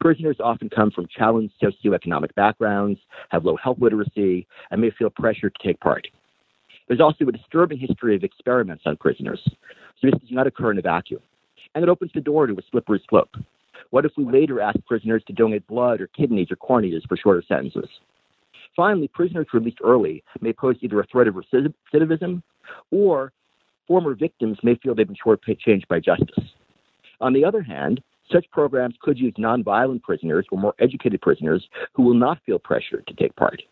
Prisoners 0.00 0.38
often 0.40 0.68
come 0.68 0.90
from 0.90 1.06
challenged 1.06 1.54
socioeconomic 1.62 2.34
backgrounds, 2.34 2.98
have 3.30 3.44
low 3.44 3.56
health 3.56 3.78
literacy, 3.80 4.48
and 4.72 4.80
may 4.80 4.90
feel 4.90 5.10
pressure 5.10 5.48
to 5.48 5.62
take 5.64 5.78
part. 5.78 6.08
There's 6.88 7.00
also 7.00 7.24
a 7.26 7.32
disturbing 7.32 7.78
history 7.78 8.16
of 8.16 8.24
experiments 8.24 8.82
on 8.84 8.96
prisoners, 8.96 9.40
so 9.44 9.52
this 10.02 10.20
does 10.20 10.32
not 10.32 10.48
occur 10.48 10.72
in 10.72 10.78
a 10.78 10.82
vacuum. 10.82 11.20
And 11.74 11.82
it 11.82 11.88
opens 11.88 12.10
the 12.14 12.20
door 12.20 12.46
to 12.46 12.54
a 12.54 12.62
slippery 12.70 13.02
slope. 13.08 13.34
What 13.90 14.04
if 14.04 14.12
we 14.16 14.24
later 14.24 14.60
ask 14.60 14.78
prisoners 14.86 15.22
to 15.26 15.32
donate 15.32 15.66
blood 15.66 16.00
or 16.00 16.08
kidneys 16.08 16.50
or 16.50 16.56
corneas 16.56 17.06
for 17.08 17.16
shorter 17.16 17.42
sentences? 17.46 17.88
Finally, 18.74 19.08
prisoners 19.08 19.46
released 19.52 19.78
early 19.82 20.22
may 20.40 20.52
pose 20.52 20.76
either 20.80 21.00
a 21.00 21.06
threat 21.06 21.28
of 21.28 21.34
recidivism 21.34 22.42
or 22.90 23.32
former 23.86 24.14
victims 24.14 24.58
may 24.62 24.74
feel 24.76 24.94
they've 24.94 25.06
been 25.06 25.16
shortchanged 25.16 25.88
by 25.88 26.00
justice. 26.00 26.44
On 27.20 27.32
the 27.32 27.44
other 27.44 27.62
hand, 27.62 28.02
such 28.30 28.50
programs 28.50 28.96
could 29.00 29.18
use 29.18 29.32
nonviolent 29.38 30.02
prisoners 30.02 30.46
or 30.50 30.58
more 30.58 30.74
educated 30.80 31.20
prisoners 31.20 31.66
who 31.94 32.02
will 32.02 32.14
not 32.14 32.38
feel 32.44 32.58
pressured 32.58 33.06
to 33.06 33.14
take 33.14 33.34
part. 33.36 33.62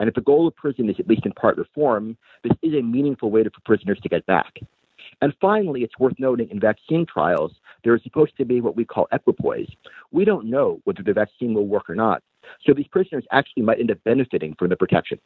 And 0.00 0.08
if 0.08 0.14
the 0.14 0.20
goal 0.20 0.48
of 0.48 0.56
prison 0.56 0.90
is 0.90 0.96
at 0.98 1.08
least 1.08 1.24
in 1.24 1.32
part 1.32 1.56
reform, 1.56 2.16
this 2.42 2.52
is 2.62 2.74
a 2.74 2.82
meaningful 2.82 3.30
way 3.30 3.44
for 3.44 3.50
prisoners 3.64 4.00
to 4.02 4.08
get 4.08 4.26
back. 4.26 4.58
And 5.20 5.32
finally, 5.40 5.82
it's 5.82 5.98
worth 5.98 6.14
noting 6.18 6.48
in 6.50 6.58
vaccine 6.58 7.06
trials, 7.06 7.52
there 7.84 7.94
is 7.94 8.02
supposed 8.02 8.36
to 8.38 8.44
be 8.44 8.60
what 8.60 8.76
we 8.76 8.84
call 8.84 9.08
equipoise. 9.12 9.68
We 10.10 10.24
don't 10.24 10.46
know 10.46 10.80
whether 10.84 11.02
the 11.02 11.12
vaccine 11.12 11.54
will 11.54 11.66
work 11.66 11.88
or 11.90 11.94
not. 11.94 12.22
So 12.64 12.72
these 12.74 12.86
prisoners 12.88 13.24
actually 13.30 13.62
might 13.62 13.80
end 13.80 13.90
up 13.90 14.02
benefiting 14.04 14.54
from 14.58 14.68
the 14.68 14.76
protection. 14.76 15.18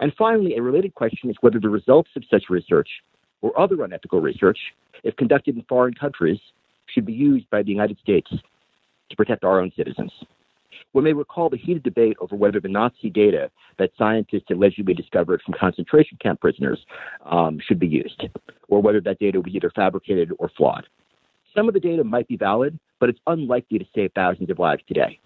And 0.00 0.12
finally, 0.18 0.56
a 0.56 0.62
related 0.62 0.94
question 0.94 1.30
is 1.30 1.36
whether 1.42 1.60
the 1.60 1.68
results 1.68 2.10
of 2.16 2.24
such 2.30 2.44
research 2.48 2.88
or 3.40 3.58
other 3.58 3.84
unethical 3.84 4.20
research, 4.20 4.58
if 5.04 5.14
conducted 5.16 5.56
in 5.56 5.62
foreign 5.68 5.94
countries, 5.94 6.38
should 6.92 7.06
be 7.06 7.12
used 7.12 7.48
by 7.50 7.62
the 7.62 7.70
United 7.70 7.98
States 7.98 8.30
to 9.10 9.16
protect 9.16 9.44
our 9.44 9.60
own 9.60 9.70
citizens. 9.76 10.10
One 10.92 11.04
may 11.04 11.12
recall 11.12 11.48
the 11.48 11.56
heated 11.56 11.82
debate 11.82 12.16
over 12.20 12.36
whether 12.36 12.60
the 12.60 12.68
Nazi 12.68 13.10
data 13.10 13.50
that 13.78 13.92
scientists 13.96 14.50
allegedly 14.50 14.94
discovered 14.94 15.40
from 15.42 15.54
concentration 15.58 16.18
camp 16.20 16.40
prisoners 16.40 16.84
um, 17.24 17.58
should 17.66 17.78
be 17.78 17.86
used, 17.86 18.24
or 18.68 18.82
whether 18.82 19.00
that 19.00 19.18
data 19.18 19.40
was 19.40 19.54
either 19.54 19.70
fabricated 19.70 20.32
or 20.38 20.50
flawed. 20.56 20.86
Some 21.54 21.68
of 21.68 21.74
the 21.74 21.80
data 21.80 22.04
might 22.04 22.28
be 22.28 22.36
valid, 22.36 22.78
but 22.98 23.08
it's 23.08 23.20
unlikely 23.26 23.78
to 23.78 23.84
save 23.94 24.12
thousands 24.14 24.50
of 24.50 24.58
lives 24.58 24.82
today. 24.86 25.18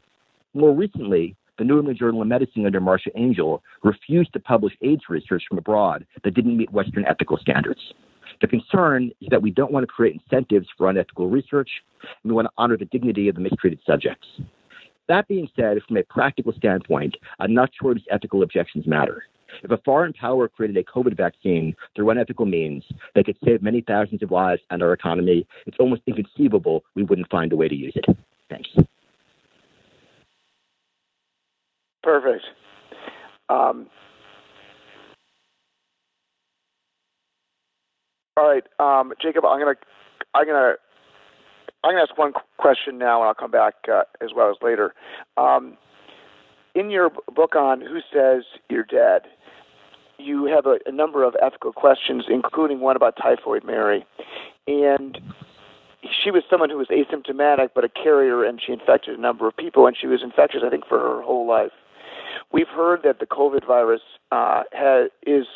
More 0.55 0.75
recently, 0.75 1.37
the 1.59 1.65
New 1.65 1.79
England 1.79 1.99
Journal 1.99 2.23
of 2.23 2.29
Medicine 2.29 2.67
under 2.67 2.81
Marcia 2.81 3.11
Angell 3.17 3.63
refused 3.83 4.33
to 4.33 4.41
publish 4.41 4.75
AIDS 4.83 5.03
research 5.09 5.45
from 5.49 5.59
abroad 5.59 6.07
that 6.23 6.35
didn't 6.35 6.57
meet 6.57 6.71
Western 6.73 7.07
ethical 7.07 7.39
standards. 7.39 7.81
The 8.41 8.47
concern 8.47 9.11
is 9.21 9.29
that 9.31 9.41
we 9.41 9.51
don't 9.51 9.73
want 9.73 9.85
to 9.85 9.87
create 9.87 10.21
incentives 10.21 10.67
for 10.77 10.91
unethical 10.91 11.29
research, 11.29 11.71
and 12.03 12.31
we 12.31 12.35
want 12.35 12.47
to 12.47 12.53
honor 12.59 12.77
the 12.77 12.85
dignity 12.87 13.29
of 13.29 13.37
the 13.37 13.41
mistreated 13.41 13.81
subjects. 13.87 14.27
That 15.09 15.29
being 15.29 15.49
said, 15.55 15.79
from 15.87 15.97
a 15.97 16.03
practical 16.03 16.53
standpoint, 16.53 17.17
I'm 17.39 17.55
not 17.55 17.71
sure 17.81 17.95
these 17.95 18.05
ethical 18.11 18.43
objections 18.43 18.87
matter. 18.87 19.25
If 19.63 19.71
a 19.71 19.79
foreign 19.85 20.13
power 20.13 20.49
created 20.49 20.77
a 20.77 20.85
COVID 20.85 21.17
vaccine 21.17 21.75
through 21.95 22.11
unethical 22.11 22.47
means 22.47 22.85
that 23.15 23.27
could 23.27 23.37
save 23.45 23.63
many 23.63 23.81
thousands 23.81 24.23
of 24.23 24.31
lives 24.31 24.61
and 24.71 24.83
our 24.83 24.93
economy, 24.93 25.47
it's 25.67 25.77
almost 25.79 26.03
inconceivable 26.07 26.85
we 26.95 27.05
wouldn't 27.05 27.31
find 27.31 27.53
a 27.53 27.57
way 27.57 27.69
to 27.69 27.75
use 27.75 27.93
it. 27.95 28.05
Thanks. 28.51 28.69
Perfect. 32.03 32.45
Um, 33.49 33.87
all 38.37 38.49
right, 38.49 38.65
um, 38.79 39.13
Jacob, 39.23 39.45
I'm 39.45 39.59
gonna 39.59 39.75
I'm 40.35 40.47
gonna 40.47 40.75
I'm 41.87 41.93
going 41.93 42.05
to 42.05 42.11
ask 42.11 42.19
one 42.19 42.33
question 42.57 42.99
now, 42.99 43.21
and 43.21 43.29
I'll 43.29 43.35
come 43.35 43.53
back 43.53 43.75
uh, 43.89 44.03
as 44.21 44.31
well 44.35 44.51
as 44.51 44.57
later. 44.61 44.93
Um, 45.37 45.77
in 46.75 46.91
your 46.91 47.11
book 47.33 47.55
on 47.55 47.81
Who 47.81 48.01
Says 48.13 48.43
You're 48.69 48.83
Dead, 48.83 49.23
you 50.19 50.47
have 50.47 50.67
a, 50.67 50.79
a, 50.85 50.91
number 50.91 51.23
of 51.23 51.37
ethical 51.41 51.73
questions, 51.73 52.25
including 52.29 52.81
one 52.81 52.97
about 52.97 53.15
Typhoid 53.17 53.63
Mary. 53.63 54.05
And 54.67 55.21
she 56.25 56.33
was 56.33 56.43
someone 56.51 56.71
who 56.71 56.79
was 56.79 56.89
asymptomatic 56.89 57.69
but 57.73 57.85
a 57.85 57.89
carrier, 57.89 58.43
and 58.43 58.61
she 58.61 58.73
infected 58.73 59.17
a 59.17 59.23
number 59.23 59.47
of 59.47 59.57
people, 59.57 59.87
and 59.87 59.97
she 59.97 60.09
was 60.09 60.25
infectious, 60.25 60.63
I 60.67 60.71
think, 60.71 60.89
for 60.89 60.99
her 60.99 61.23
whole 61.23 61.47
life. 61.47 61.71
We've 62.51 62.67
heard 62.67 63.05
that 63.05 63.21
the 63.21 63.27
COVID 63.27 63.65
virus 63.65 64.03
uh, 64.33 64.65
has, 64.73 65.11
is 65.25 65.47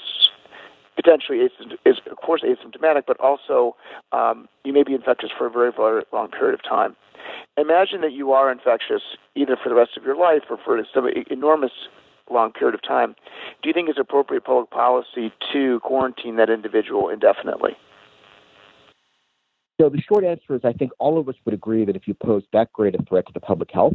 potentially 1.01 1.39
is, 1.39 1.97
of 2.11 2.17
course 2.17 2.43
asymptomatic, 2.43 3.03
but 3.07 3.19
also 3.21 3.77
um, 4.13 4.49
you 4.65 4.73
may 4.73 4.83
be 4.83 4.95
infectious 4.95 5.31
for 5.37 5.47
a 5.47 5.51
very, 5.51 5.73
very 5.75 6.03
long 6.13 6.29
period 6.29 6.55
of 6.55 6.63
time. 6.63 6.97
Imagine 7.57 8.01
that 8.01 8.13
you 8.13 8.33
are 8.33 8.51
infectious 8.51 9.03
either 9.35 9.57
for 9.63 9.69
the 9.69 9.75
rest 9.75 9.97
of 9.97 10.05
your 10.05 10.17
life 10.17 10.43
or 10.51 10.59
for 10.65 10.81
some 10.93 11.09
enormous 11.31 11.73
long 12.31 12.53
period 12.53 12.75
of 12.75 12.83
time. 12.83 13.15
Do 13.63 13.69
you 13.69 13.73
think 13.73 13.89
it's 13.89 13.99
appropriate 13.99 14.45
public 14.45 14.71
policy 14.71 15.33
to 15.53 15.81
quarantine 15.81 16.37
that 16.37 16.49
individual 16.51 17.09
indefinitely? 17.09 17.73
So 19.81 19.89
the 19.89 20.01
short 20.01 20.25
answer 20.25 20.55
is 20.55 20.61
I 20.65 20.73
think 20.73 20.93
all 20.99 21.19
of 21.19 21.29
us 21.29 21.35
would 21.45 21.55
agree 21.55 21.85
that 21.87 21.97
if 21.97 22.07
you 22.07 22.15
pose 22.15 22.43
that 22.53 22.73
great 22.73 22.95
a 22.95 23.03
threat 23.05 23.27
to 23.27 23.33
the 23.33 23.41
public 23.41 23.71
health, 23.73 23.95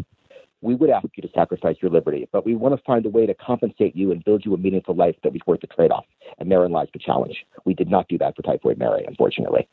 we 0.65 0.75
would 0.75 0.89
ask 0.89 1.07
you 1.15 1.21
to 1.21 1.29
sacrifice 1.33 1.75
your 1.81 1.91
liberty, 1.91 2.27
but 2.31 2.45
we 2.45 2.55
want 2.55 2.75
to 2.75 2.83
find 2.83 3.05
a 3.05 3.09
way 3.09 3.25
to 3.25 3.33
compensate 3.35 3.95
you 3.95 4.11
and 4.11 4.23
build 4.25 4.43
you 4.43 4.53
a 4.53 4.57
meaningful 4.57 4.95
life 4.95 5.15
that 5.23 5.31
was 5.31 5.41
worth 5.45 5.61
the 5.61 5.67
trade 5.67 5.91
off. 5.91 6.05
And 6.39 6.51
therein 6.51 6.71
lies 6.71 6.87
the 6.91 6.99
challenge. 6.99 7.45
We 7.65 7.73
did 7.73 7.89
not 7.89 8.07
do 8.07 8.17
that 8.17 8.35
for 8.35 8.41
Typhoid 8.41 8.77
Mary, 8.77 9.05
unfortunately. 9.07 9.67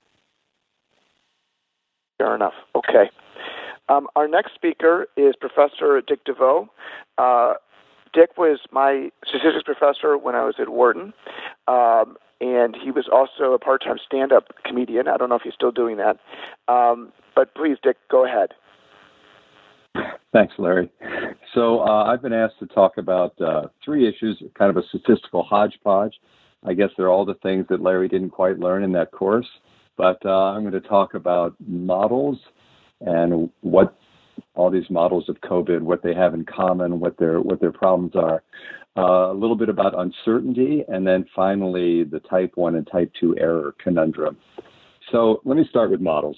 Fair 2.18 2.34
enough. 2.34 2.52
Okay. 2.74 3.10
Um, 3.88 4.06
our 4.14 4.28
next 4.28 4.54
speaker 4.54 5.06
is 5.16 5.34
Professor 5.40 6.00
Dick 6.06 6.24
De 6.24 6.34
Veaux. 6.34 6.68
Uh, 7.18 7.54
Dick 8.12 8.36
was 8.36 8.60
my 8.70 9.10
statistics 9.26 9.64
professor 9.64 10.18
when 10.18 10.34
I 10.34 10.44
was 10.44 10.56
at 10.58 10.68
Wharton, 10.68 11.14
um, 11.66 12.16
and 12.40 12.76
he 12.76 12.90
was 12.90 13.08
also 13.10 13.54
a 13.54 13.58
part-time 13.58 13.96
stand-up 14.04 14.52
comedian. 14.64 15.08
I 15.08 15.16
don't 15.16 15.30
know 15.30 15.36
if 15.36 15.42
he's 15.42 15.54
still 15.54 15.72
doing 15.72 15.96
that, 15.96 16.18
um, 16.68 17.12
but 17.34 17.54
please, 17.54 17.78
Dick, 17.82 17.96
go 18.10 18.26
ahead. 18.26 18.50
Thanks, 20.32 20.54
Larry. 20.58 20.90
So 21.54 21.80
uh, 21.80 22.04
I've 22.04 22.22
been 22.22 22.32
asked 22.32 22.58
to 22.60 22.66
talk 22.66 22.96
about 22.96 23.38
uh, 23.40 23.66
three 23.84 24.08
issues, 24.08 24.42
kind 24.58 24.70
of 24.70 24.82
a 24.82 24.86
statistical 24.88 25.42
hodgepodge. 25.42 26.14
I 26.64 26.72
guess 26.72 26.88
they're 26.96 27.10
all 27.10 27.26
the 27.26 27.34
things 27.42 27.66
that 27.68 27.82
Larry 27.82 28.08
didn't 28.08 28.30
quite 28.30 28.58
learn 28.58 28.82
in 28.82 28.92
that 28.92 29.10
course. 29.10 29.46
But 29.96 30.24
uh, 30.24 30.52
I'm 30.52 30.62
going 30.62 30.72
to 30.72 30.88
talk 30.88 31.14
about 31.14 31.54
models 31.66 32.38
and 33.02 33.50
what 33.60 33.94
all 34.54 34.70
these 34.70 34.88
models 34.88 35.28
of 35.28 35.36
COVID, 35.42 35.82
what 35.82 36.02
they 36.02 36.14
have 36.14 36.32
in 36.32 36.44
common, 36.44 36.98
what 36.98 37.18
their 37.18 37.40
what 37.40 37.60
their 37.60 37.72
problems 37.72 38.12
are. 38.14 38.42
Uh, 38.96 39.32
a 39.32 39.34
little 39.34 39.56
bit 39.56 39.68
about 39.68 39.98
uncertainty, 39.98 40.84
and 40.88 41.06
then 41.06 41.24
finally 41.34 42.04
the 42.04 42.20
type 42.20 42.52
one 42.54 42.74
and 42.76 42.86
type 42.90 43.10
two 43.18 43.36
error 43.38 43.74
conundrum. 43.82 44.36
So 45.10 45.40
let 45.44 45.56
me 45.56 45.66
start 45.68 45.90
with 45.90 46.00
models. 46.00 46.36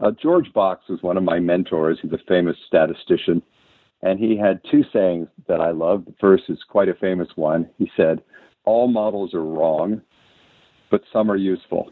Uh, 0.00 0.12
George 0.22 0.52
Box 0.52 0.84
was 0.88 1.02
one 1.02 1.16
of 1.16 1.24
my 1.24 1.38
mentors. 1.38 1.98
He's 2.00 2.12
a 2.12 2.18
famous 2.28 2.56
statistician, 2.66 3.42
and 4.02 4.18
he 4.18 4.36
had 4.36 4.60
two 4.70 4.84
sayings 4.92 5.28
that 5.48 5.60
I 5.60 5.70
love. 5.70 6.04
The 6.04 6.14
first 6.20 6.44
is 6.48 6.58
quite 6.68 6.88
a 6.88 6.94
famous 6.94 7.28
one. 7.36 7.68
He 7.78 7.90
said, 7.96 8.22
"All 8.64 8.86
models 8.86 9.34
are 9.34 9.44
wrong, 9.44 10.00
but 10.90 11.02
some 11.12 11.30
are 11.30 11.36
useful." 11.36 11.90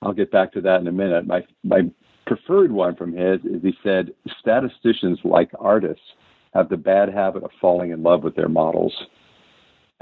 I'll 0.00 0.12
get 0.12 0.30
back 0.30 0.52
to 0.52 0.60
that 0.62 0.80
in 0.80 0.86
a 0.86 0.92
minute. 0.92 1.26
My 1.26 1.44
my 1.62 1.90
preferred 2.26 2.72
one 2.72 2.96
from 2.96 3.12
his 3.12 3.40
is 3.44 3.62
he 3.62 3.74
said 3.82 4.14
statisticians 4.40 5.18
like 5.24 5.50
artists 5.58 6.04
have 6.54 6.68
the 6.68 6.76
bad 6.76 7.12
habit 7.12 7.42
of 7.42 7.50
falling 7.60 7.90
in 7.90 8.02
love 8.02 8.22
with 8.22 8.34
their 8.36 8.48
models. 8.48 8.94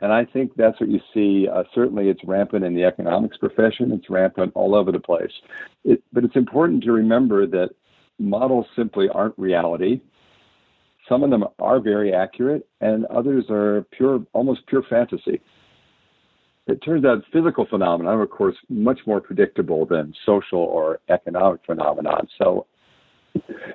And 0.02 0.12
I 0.12 0.24
think 0.24 0.52
that's 0.56 0.78
what 0.80 0.90
you 0.90 1.00
see. 1.14 1.48
Uh, 1.48 1.62
certainly, 1.74 2.08
it's 2.08 2.20
rampant 2.24 2.64
in 2.64 2.74
the 2.74 2.84
economics 2.84 3.38
profession. 3.38 3.92
It's 3.92 4.10
rampant 4.10 4.52
all 4.54 4.74
over 4.74 4.92
the 4.92 5.00
place. 5.00 5.32
It, 5.84 6.02
but 6.12 6.24
it's 6.24 6.36
important 6.36 6.82
to 6.84 6.92
remember 6.92 7.46
that 7.46 7.70
models 8.18 8.66
simply 8.76 9.08
aren't 9.08 9.38
reality. 9.38 10.00
Some 11.08 11.22
of 11.22 11.30
them 11.30 11.44
are 11.58 11.80
very 11.80 12.12
accurate, 12.12 12.68
and 12.80 13.06
others 13.06 13.44
are 13.48 13.86
pure, 13.92 14.24
almost 14.34 14.66
pure 14.66 14.84
fantasy 14.90 15.40
it 16.66 16.82
turns 16.84 17.04
out 17.04 17.24
physical 17.32 17.66
phenomena 17.66 18.10
are, 18.10 18.22
of 18.22 18.30
course, 18.30 18.56
much 18.68 19.00
more 19.06 19.20
predictable 19.20 19.84
than 19.84 20.14
social 20.24 20.60
or 20.60 21.00
economic 21.08 21.60
phenomena. 21.66 22.10
So, 22.38 22.66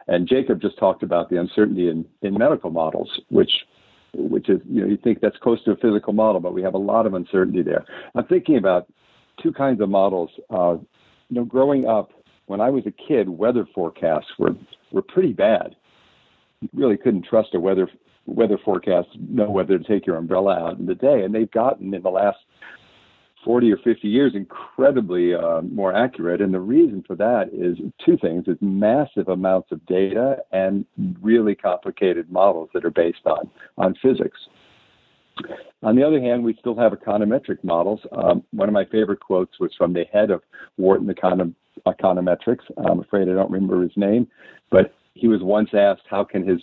and 0.08 0.28
Jacob 0.28 0.62
just 0.62 0.78
talked 0.78 1.04
about 1.04 1.30
the 1.30 1.40
uncertainty 1.40 1.90
in, 1.90 2.06
in 2.22 2.38
medical 2.38 2.70
models, 2.70 3.10
which 3.30 3.52
which 4.18 4.50
is, 4.50 4.60
you 4.70 4.82
know, 4.82 4.88
you 4.88 4.98
think 4.98 5.20
that's 5.22 5.38
close 5.38 5.64
to 5.64 5.72
a 5.72 5.78
physical 5.78 6.14
model, 6.14 6.42
but 6.42 6.54
we 6.54 6.62
have 6.62 6.74
a 6.74 6.80
lot 6.80 7.06
of 7.06 7.14
uncertainty 7.14 7.62
there. 7.62 7.86
I'm 8.16 8.26
thinking 8.26 8.58
about 8.58 8.88
two 9.42 9.54
kinds 9.54 9.82
of 9.82 9.90
models. 9.90 10.30
Uh, 10.50 10.78
you 11.30 11.36
know, 11.36 11.46
growing 11.46 11.88
up, 11.88 12.12
when 12.48 12.62
I 12.62 12.70
was 12.70 12.84
a 12.86 12.92
kid, 12.92 13.30
weather 13.30 13.68
forecasts 13.76 14.28
were, 14.40 14.56
were 14.92 15.02
pretty 15.02 15.34
bad. 15.34 15.76
You 16.62 16.70
really 16.74 16.98
couldn't 16.98 17.26
trust 17.26 17.50
a 17.54 17.60
weather 17.60 17.90
weather 18.28 18.58
forecast, 18.64 19.08
know 19.18 19.50
whether 19.50 19.78
to 19.78 19.84
take 19.84 20.06
your 20.06 20.18
umbrella 20.18 20.60
out 20.60 20.78
in 20.78 20.86
the 20.86 20.96
day. 20.96 21.24
And 21.24 21.34
they've 21.34 21.50
gotten 21.50 21.94
in 21.94 22.04
the 22.04 22.10
last 22.10 22.38
40 23.48 23.72
or 23.72 23.78
50 23.78 24.10
years 24.10 24.34
incredibly 24.36 25.34
uh, 25.34 25.62
more 25.62 25.96
accurate. 25.96 26.42
And 26.42 26.54
the 26.54 26.60
reason 26.60 27.02
for 27.08 27.16
that 27.16 27.50
is 27.54 27.78
two 28.06 28.18
things 28.18 28.44
it's 28.46 28.62
massive 28.62 29.30
amounts 29.30 29.72
of 29.72 29.84
data 29.86 30.40
and 30.52 30.86
really 31.22 31.56
complicated 31.56 32.30
models 32.30 32.70
that 32.74 32.84
are 32.84 32.92
based 32.92 33.26
on, 33.26 33.50
on 33.78 33.96
physics. 34.02 34.38
On 35.82 35.96
the 35.96 36.06
other 36.06 36.20
hand, 36.20 36.44
we 36.44 36.58
still 36.60 36.76
have 36.76 36.92
econometric 36.92 37.64
models. 37.64 38.02
Um, 38.12 38.44
one 38.52 38.68
of 38.68 38.74
my 38.74 38.84
favorite 38.84 39.22
quotes 39.22 39.58
was 39.62 39.72
from 39.78 39.94
the 39.94 40.04
head 40.12 40.30
of 40.30 40.42
Wharton 40.76 41.08
Econom- 41.08 41.56
Econometrics. 41.86 42.66
I'm 42.86 43.00
afraid 43.00 43.30
I 43.30 43.34
don't 43.34 43.50
remember 43.50 43.82
his 43.82 43.96
name, 43.96 44.28
but 44.72 44.94
he 45.14 45.30
was 45.30 45.42
once 45.42 45.70
asked, 45.74 46.02
How 46.10 46.26
can 46.26 46.46
his 46.46 46.60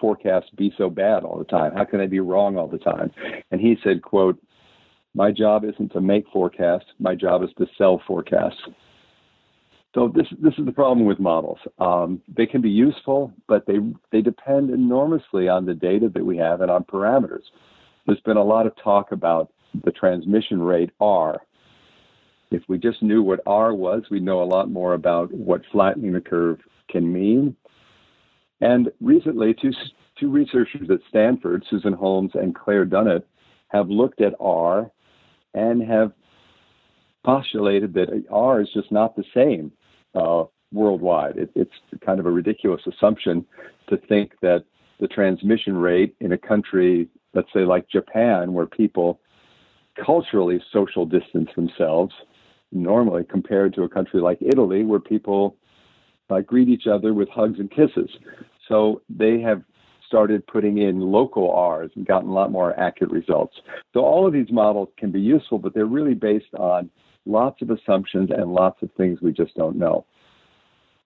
forecasts 0.00 0.48
be 0.56 0.72
so 0.78 0.88
bad 0.88 1.24
all 1.24 1.36
the 1.36 1.44
time? 1.44 1.74
How 1.74 1.84
can 1.84 1.98
they 1.98 2.06
be 2.06 2.20
wrong 2.20 2.56
all 2.56 2.68
the 2.68 2.78
time? 2.78 3.10
And 3.50 3.60
he 3.60 3.76
said, 3.84 4.00
quote, 4.00 4.40
my 5.16 5.32
job 5.32 5.64
isn't 5.64 5.92
to 5.94 6.00
make 6.00 6.26
forecasts. 6.30 6.84
My 7.00 7.14
job 7.14 7.42
is 7.42 7.48
to 7.56 7.66
sell 7.78 8.02
forecasts. 8.06 8.60
So 9.94 10.12
this 10.14 10.26
this 10.42 10.52
is 10.58 10.66
the 10.66 10.72
problem 10.72 11.06
with 11.06 11.18
models. 11.18 11.58
Um, 11.78 12.20
they 12.28 12.44
can 12.44 12.60
be 12.60 12.68
useful, 12.68 13.32
but 13.48 13.64
they 13.66 13.78
they 14.12 14.20
depend 14.20 14.68
enormously 14.68 15.48
on 15.48 15.64
the 15.64 15.72
data 15.72 16.10
that 16.12 16.24
we 16.24 16.36
have 16.36 16.60
and 16.60 16.70
on 16.70 16.84
parameters. 16.84 17.44
There's 18.06 18.20
been 18.20 18.36
a 18.36 18.44
lot 18.44 18.66
of 18.66 18.74
talk 18.76 19.10
about 19.10 19.50
the 19.84 19.90
transmission 19.90 20.60
rate 20.60 20.90
R. 21.00 21.40
If 22.50 22.62
we 22.68 22.76
just 22.76 23.02
knew 23.02 23.22
what 23.22 23.40
R 23.46 23.74
was, 23.74 24.02
we'd 24.10 24.22
know 24.22 24.42
a 24.42 24.44
lot 24.44 24.70
more 24.70 24.92
about 24.92 25.32
what 25.32 25.62
flattening 25.72 26.12
the 26.12 26.20
curve 26.20 26.60
can 26.90 27.10
mean. 27.10 27.56
And 28.60 28.90
recently, 29.00 29.54
two 29.54 29.72
two 30.20 30.30
researchers 30.30 30.90
at 30.90 31.00
Stanford, 31.08 31.64
Susan 31.70 31.94
Holmes 31.94 32.32
and 32.34 32.54
Claire 32.54 32.84
Donnat, 32.84 33.22
have 33.68 33.88
looked 33.88 34.20
at 34.20 34.34
R 34.38 34.90
and 35.56 35.82
have 35.82 36.12
postulated 37.24 37.92
that 37.94 38.24
R 38.30 38.60
is 38.60 38.68
just 38.72 38.92
not 38.92 39.16
the 39.16 39.24
same 39.34 39.72
uh, 40.14 40.44
worldwide. 40.72 41.36
It, 41.38 41.50
it's 41.56 41.72
kind 42.04 42.20
of 42.20 42.26
a 42.26 42.30
ridiculous 42.30 42.82
assumption 42.86 43.44
to 43.88 43.96
think 43.96 44.32
that 44.42 44.64
the 45.00 45.08
transmission 45.08 45.76
rate 45.76 46.14
in 46.20 46.32
a 46.32 46.38
country, 46.38 47.08
let's 47.34 47.52
say 47.52 47.60
like 47.60 47.88
Japan, 47.88 48.52
where 48.52 48.66
people 48.66 49.20
culturally 50.04 50.62
social 50.72 51.04
distance 51.04 51.48
themselves, 51.56 52.14
normally 52.70 53.24
compared 53.24 53.74
to 53.74 53.82
a 53.82 53.88
country 53.88 54.20
like 54.20 54.38
Italy, 54.40 54.84
where 54.84 55.00
people 55.00 55.56
uh, 56.30 56.40
greet 56.40 56.68
each 56.68 56.86
other 56.86 57.14
with 57.14 57.28
hugs 57.28 57.58
and 57.58 57.70
kisses. 57.70 58.10
So 58.68 59.02
they 59.08 59.40
have 59.40 59.62
started 60.06 60.46
putting 60.46 60.78
in 60.78 61.00
local 61.00 61.50
R's 61.50 61.90
and 61.96 62.06
gotten 62.06 62.28
a 62.28 62.32
lot 62.32 62.52
more 62.52 62.78
accurate 62.78 63.12
results. 63.12 63.56
So 63.92 64.00
all 64.00 64.26
of 64.26 64.32
these 64.32 64.50
models 64.50 64.88
can 64.96 65.10
be 65.10 65.20
useful, 65.20 65.58
but 65.58 65.74
they're 65.74 65.86
really 65.86 66.14
based 66.14 66.54
on 66.58 66.90
lots 67.24 67.60
of 67.62 67.70
assumptions 67.70 68.30
and 68.30 68.52
lots 68.52 68.82
of 68.82 68.90
things 68.96 69.20
we 69.20 69.32
just 69.32 69.54
don't 69.54 69.76
know. 69.76 70.06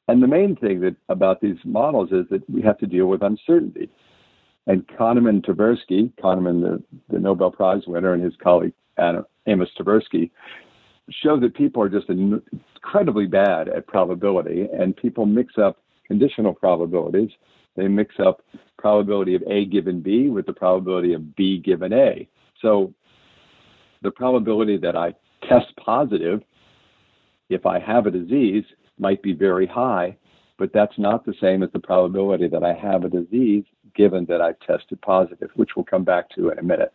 And 0.09 0.23
the 0.23 0.27
main 0.27 0.57
thing 0.57 0.81
that 0.81 0.97
about 1.09 1.41
these 1.41 1.57
models 1.65 2.11
is 2.13 2.27
that 2.31 2.49
we 2.51 2.63
have 2.63 2.79
to 2.79 2.87
deal 2.87 3.07
with 3.07 3.23
uncertainty. 3.23 3.89
And 4.67 4.87
Kahneman 4.89 5.45
Tversky, 5.45 6.13
Kahneman, 6.23 6.61
the, 6.61 6.83
the 7.09 7.19
Nobel 7.19 7.51
Prize 7.51 7.83
winner, 7.87 8.13
and 8.13 8.23
his 8.23 8.35
colleague 8.43 8.75
Amos 8.99 9.69
Tversky, 9.79 10.31
show 11.11 11.41
that 11.41 11.55
people 11.55 11.83
are 11.83 11.89
just 11.89 12.09
incredibly 12.09 13.27
bad 13.27 13.69
at 13.69 13.87
probability, 13.87 14.69
and 14.73 14.97
people 14.97 15.27
mix 15.27 15.55
up 15.59 15.79
conditional 16.07 16.53
probabilities 16.53 17.31
they 17.77 17.89
mix 17.89 18.15
up 18.19 18.43
probability 18.81 19.35
of 19.35 19.43
A 19.47 19.67
given 19.67 20.01
B 20.01 20.29
with 20.29 20.47
the 20.47 20.53
probability 20.53 21.13
of 21.13 21.37
B 21.37 21.59
given 21.59 21.93
A. 21.93 22.29
So 22.61 22.93
the 24.03 24.11
probability 24.11 24.77
that 24.79 24.97
I 24.97 25.15
test 25.49 25.75
positive 25.77 26.43
if 27.51 27.67
I 27.67 27.81
have 27.81 28.07
a 28.07 28.11
disease 28.11 28.65
might 28.99 29.23
be 29.23 29.33
very 29.33 29.67
high, 29.67 30.17
but 30.57 30.73
that's 30.73 30.99
not 30.99 31.27
the 31.27 31.35
same 31.41 31.63
as 31.63 31.71
the 31.73 31.81
probability 31.81 32.47
that 32.49 32.63
I 32.63 32.73
have 32.75 33.05
a 33.05 33.09
disease 33.09 33.65
given 33.95 34.25
that 34.27 34.41
I've 34.41 34.61
tested 34.61 35.01
positive, 35.03 35.51
which 35.57 35.71
we'll 35.77 35.85
come 35.85 36.05
back 36.05 36.31
to 36.37 36.51
in 36.51 36.59
a 36.59 36.63
minute. 36.63 36.93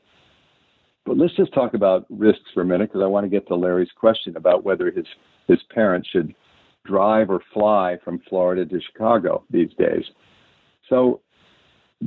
But 1.05 1.17
let's 1.17 1.35
just 1.35 1.53
talk 1.53 1.73
about 1.73 2.05
risks 2.09 2.49
for 2.53 2.61
a 2.61 2.65
minute 2.65 2.89
because 2.89 3.03
I 3.03 3.07
want 3.07 3.25
to 3.25 3.29
get 3.29 3.47
to 3.47 3.55
Larry's 3.55 3.91
question 3.95 4.37
about 4.37 4.63
whether 4.63 4.89
his, 4.89 5.05
his 5.47 5.59
parents 5.73 6.07
should 6.09 6.33
drive 6.85 7.29
or 7.29 7.41
fly 7.53 7.97
from 8.03 8.21
Florida 8.29 8.65
to 8.65 8.81
Chicago 8.81 9.43
these 9.51 9.73
days. 9.77 10.03
So 10.89 11.21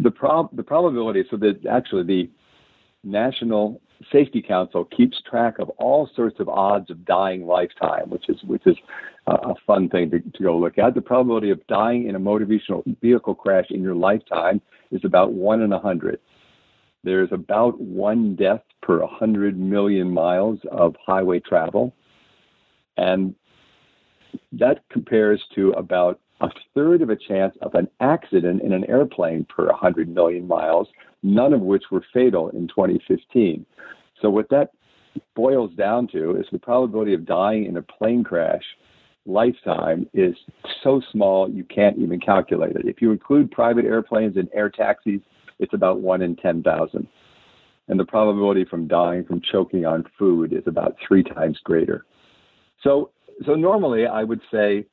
the 0.03 0.11
prob 0.11 0.55
the 0.57 0.63
probability 0.63 1.25
so 1.31 1.37
that 1.37 1.65
actually 1.67 2.05
the 2.05 2.31
National 3.05 3.81
Safety 4.13 4.43
Council 4.43 4.85
keeps 4.85 5.21
track 5.29 5.59
of 5.59 5.71
all 5.71 6.09
sorts 6.15 6.39
of 6.41 6.49
odds 6.49 6.91
of 6.91 7.05
dying 7.05 7.47
lifetime, 7.47 8.11
which 8.11 8.29
is 8.29 8.43
which 8.45 8.67
is 8.67 8.77
a 9.27 9.55
fun 9.67 9.89
thing 9.89 10.11
to, 10.11 10.21
to 10.21 10.43
go 10.43 10.57
look 10.57 10.79
at. 10.79 10.95
The 10.95 11.01
probability 11.01 11.51
of 11.51 11.65
dying 11.67 12.09
in 12.09 12.15
a 12.15 12.19
motor 12.19 12.47
vehicle 12.47 13.35
crash 13.35 13.67
in 13.71 13.83
your 13.83 13.95
lifetime 13.95 14.61
is 14.91 15.05
about 15.05 15.33
one 15.33 15.63
in 15.63 15.73
a 15.73 15.79
hundred. 15.79 16.21
There's 17.05 17.31
about 17.33 17.81
one 17.81 18.35
death 18.35 18.63
per 18.83 19.01
100 19.01 19.59
million 19.59 20.11
miles 20.11 20.59
of 20.71 20.97
highway 21.05 21.41
travel. 21.41 21.95
And 22.97 23.35
that 24.53 24.83
compares 24.91 25.43
to 25.55 25.71
about 25.73 26.21
a 26.41 26.49
third 26.75 27.03
of 27.03 27.11
a 27.11 27.17
chance 27.17 27.55
of 27.63 27.75
an 27.75 27.89
accident 28.01 28.63
in 28.63 28.73
an 28.73 28.85
airplane 28.89 29.45
per 29.45 29.67
100 29.67 30.09
million 30.09 30.47
miles, 30.47 30.89
none 31.23 31.53
of 31.53 31.61
which 31.61 31.85
were 31.91 32.05
fatal 32.13 32.49
in 32.51 32.69
2015. 32.69 33.67
So, 34.21 34.31
what 34.31 34.49
that 34.51 34.71
boils 35.35 35.73
down 35.75 36.09
to 36.09 36.37
is 36.37 36.47
the 36.53 36.59
probability 36.59 37.15
of 37.15 37.25
dying 37.25 37.67
in 37.67 37.77
a 37.77 37.83
plane 37.83 38.23
crash 38.23 38.63
lifetime 39.27 40.09
is 40.15 40.35
so 40.83 41.03
small 41.13 41.51
you 41.51 41.65
can't 41.65 41.99
even 41.99 42.19
calculate 42.19 42.77
it. 42.77 42.87
If 42.87 43.03
you 43.03 43.13
include 43.13 43.51
private 43.51 43.85
airplanes 43.85 44.37
and 44.37 44.49
air 44.55 44.71
taxis, 44.71 45.21
it's 45.59 45.75
about 45.75 46.01
1 46.01 46.23
in 46.23 46.37
10,000. 46.37 47.07
And 47.89 48.01
the 48.01 48.05
probability 48.05 48.65
from 48.65 48.87
dying 48.87 49.25
from 49.25 49.41
choking 49.41 49.87
on 49.87 50.05
food 50.19 50.53
is 50.53 50.63
about 50.67 50.97
three 51.07 51.23
times 51.23 51.59
greater. 51.65 52.05
So, 52.83 53.11
so 53.47 53.55
normally 53.55 54.07
I 54.07 54.25
would 54.25 54.41
say, 54.53 54.87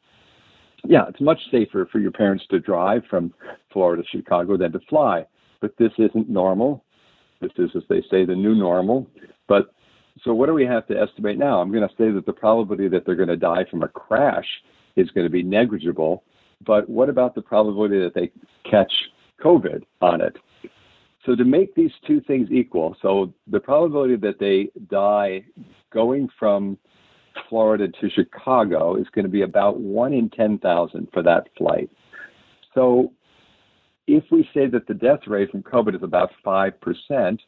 yeah, 0.88 1.06
it's 1.08 1.22
much 1.22 1.40
safer 1.52 1.88
for 1.92 2.00
your 2.00 2.12
parents 2.12 2.46
to 2.50 2.60
drive 2.60 3.04
from 3.10 3.34
Florida 3.72 4.04
to 4.04 4.10
Chicago 4.10 4.58
than 4.58 4.72
to 4.72 4.80
fly. 4.90 5.26
But 5.62 5.76
this 5.78 5.92
isn't 5.98 6.30
normal. 6.30 6.84
This 7.42 7.52
is, 7.58 7.72
as 7.76 7.84
they 7.90 8.02
say, 8.10 8.26
the 8.26 8.36
new 8.36 8.56
normal. 8.56 9.08
But 9.48 9.74
so 10.24 10.34
what 10.34 10.48
do 10.48 10.54
we 10.54 10.66
have 10.66 10.88
to 10.88 11.00
estimate 11.00 11.38
now? 11.38 11.60
I'm 11.60 11.72
going 11.72 11.88
to 11.88 11.96
say 11.96 12.12
that 12.12 12.26
the 12.26 12.34
probability 12.34 12.88
that 12.90 13.06
they're 13.06 13.16
going 13.16 13.30
to 13.30 13.38
die 13.38 13.66
from 13.70 13.84
a 13.84 13.88
crash 13.88 14.48
is 14.96 15.10
going 15.12 15.26
to 15.26 15.32
be 15.32 15.44
negligible. 15.44 16.24
But 16.66 16.90
what 16.90 17.10
about 17.10 17.36
the 17.36 17.42
probability 17.42 18.00
that 18.00 18.14
they 18.14 18.32
catch 18.70 18.92
COVID 19.44 19.84
on 20.02 20.22
it? 20.22 20.38
So 21.26 21.36
to 21.36 21.44
make 21.44 21.74
these 21.76 21.92
two 22.06 22.22
things 22.22 22.50
equal, 22.52 22.96
so 23.02 23.34
the 23.48 23.60
probability 23.60 24.16
that 24.18 24.40
they 24.40 24.70
die 24.90 25.44
going 25.92 26.30
from 26.38 26.78
Florida 27.50 27.88
to 27.88 28.10
Chicago 28.10 28.96
is 28.96 29.08
going 29.14 29.26
to 29.26 29.32
be 29.32 29.42
about 29.42 29.80
one 29.80 30.14
in 30.14 30.30
10,000 30.30 31.08
for 31.14 31.24
that 31.24 31.48
flight. 31.58 31.90
So 32.74 33.12
if 34.08 34.24
we 34.32 34.48
say 34.54 34.68
that 34.68 34.88
the 34.88 34.94
death 34.94 35.22
rate 35.28 35.52
from 35.52 35.64
COVID 35.64 35.96
is 35.96 36.04
about 36.04 36.32
5%, 36.46 37.40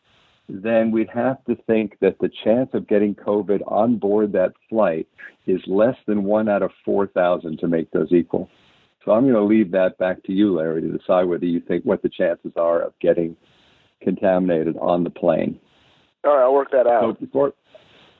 then 0.49 0.91
we'd 0.91 1.09
have 1.09 1.43
to 1.45 1.55
think 1.67 1.97
that 1.99 2.17
the 2.19 2.29
chance 2.43 2.69
of 2.73 2.87
getting 2.87 3.13
COVID 3.13 3.61
on 3.67 3.97
board 3.97 4.31
that 4.31 4.53
flight 4.69 5.07
is 5.45 5.61
less 5.67 5.95
than 6.07 6.23
one 6.23 6.47
out 6.47 6.63
of 6.63 6.71
4,000 6.85 7.59
to 7.59 7.67
make 7.67 7.91
those 7.91 8.11
equal. 8.11 8.49
So 9.03 9.11
I'm 9.11 9.23
going 9.23 9.35
to 9.35 9.43
leave 9.43 9.71
that 9.71 9.97
back 9.97 10.23
to 10.23 10.31
you, 10.31 10.57
Larry, 10.57 10.81
to 10.81 10.97
decide 10.97 11.25
whether 11.25 11.45
you 11.45 11.61
think 11.61 11.83
what 11.85 12.01
the 12.01 12.09
chances 12.09 12.51
are 12.55 12.81
of 12.81 12.93
getting 12.99 13.35
contaminated 14.01 14.77
on 14.77 15.03
the 15.03 15.09
plane. 15.09 15.59
All 16.23 16.35
right, 16.35 16.43
I'll 16.43 16.53
work 16.53 16.71
that 16.71 16.87
out. 16.87 17.17
So 17.19 17.25
before, 17.25 17.53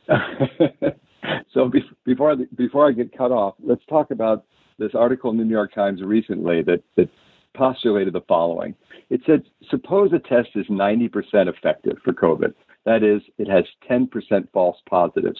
so 1.54 1.68
be, 1.70 1.84
before 2.06 2.36
before 2.56 2.88
I 2.88 2.92
get 2.92 3.18
cut 3.18 3.32
off, 3.32 3.56
let's 3.64 3.86
talk 3.90 4.12
about 4.12 4.46
this 4.80 4.92
article 4.94 5.32
in 5.32 5.38
the 5.38 5.44
New 5.44 5.54
York 5.54 5.74
Times 5.74 6.02
recently 6.02 6.62
that 6.64 6.84
that 6.96 7.10
postulated 7.56 8.14
the 8.14 8.22
following. 8.28 8.76
It 9.10 9.22
said, 9.26 9.44
suppose 9.70 10.12
a 10.14 10.20
test 10.20 10.50
is 10.56 10.66
90% 10.68 11.10
effective 11.48 11.98
for 12.04 12.14
COVID. 12.14 12.54
That 12.86 13.04
is, 13.04 13.22
it 13.38 13.50
has 13.50 13.66
10% 13.90 14.10
false 14.54 14.78
positives. 14.88 15.40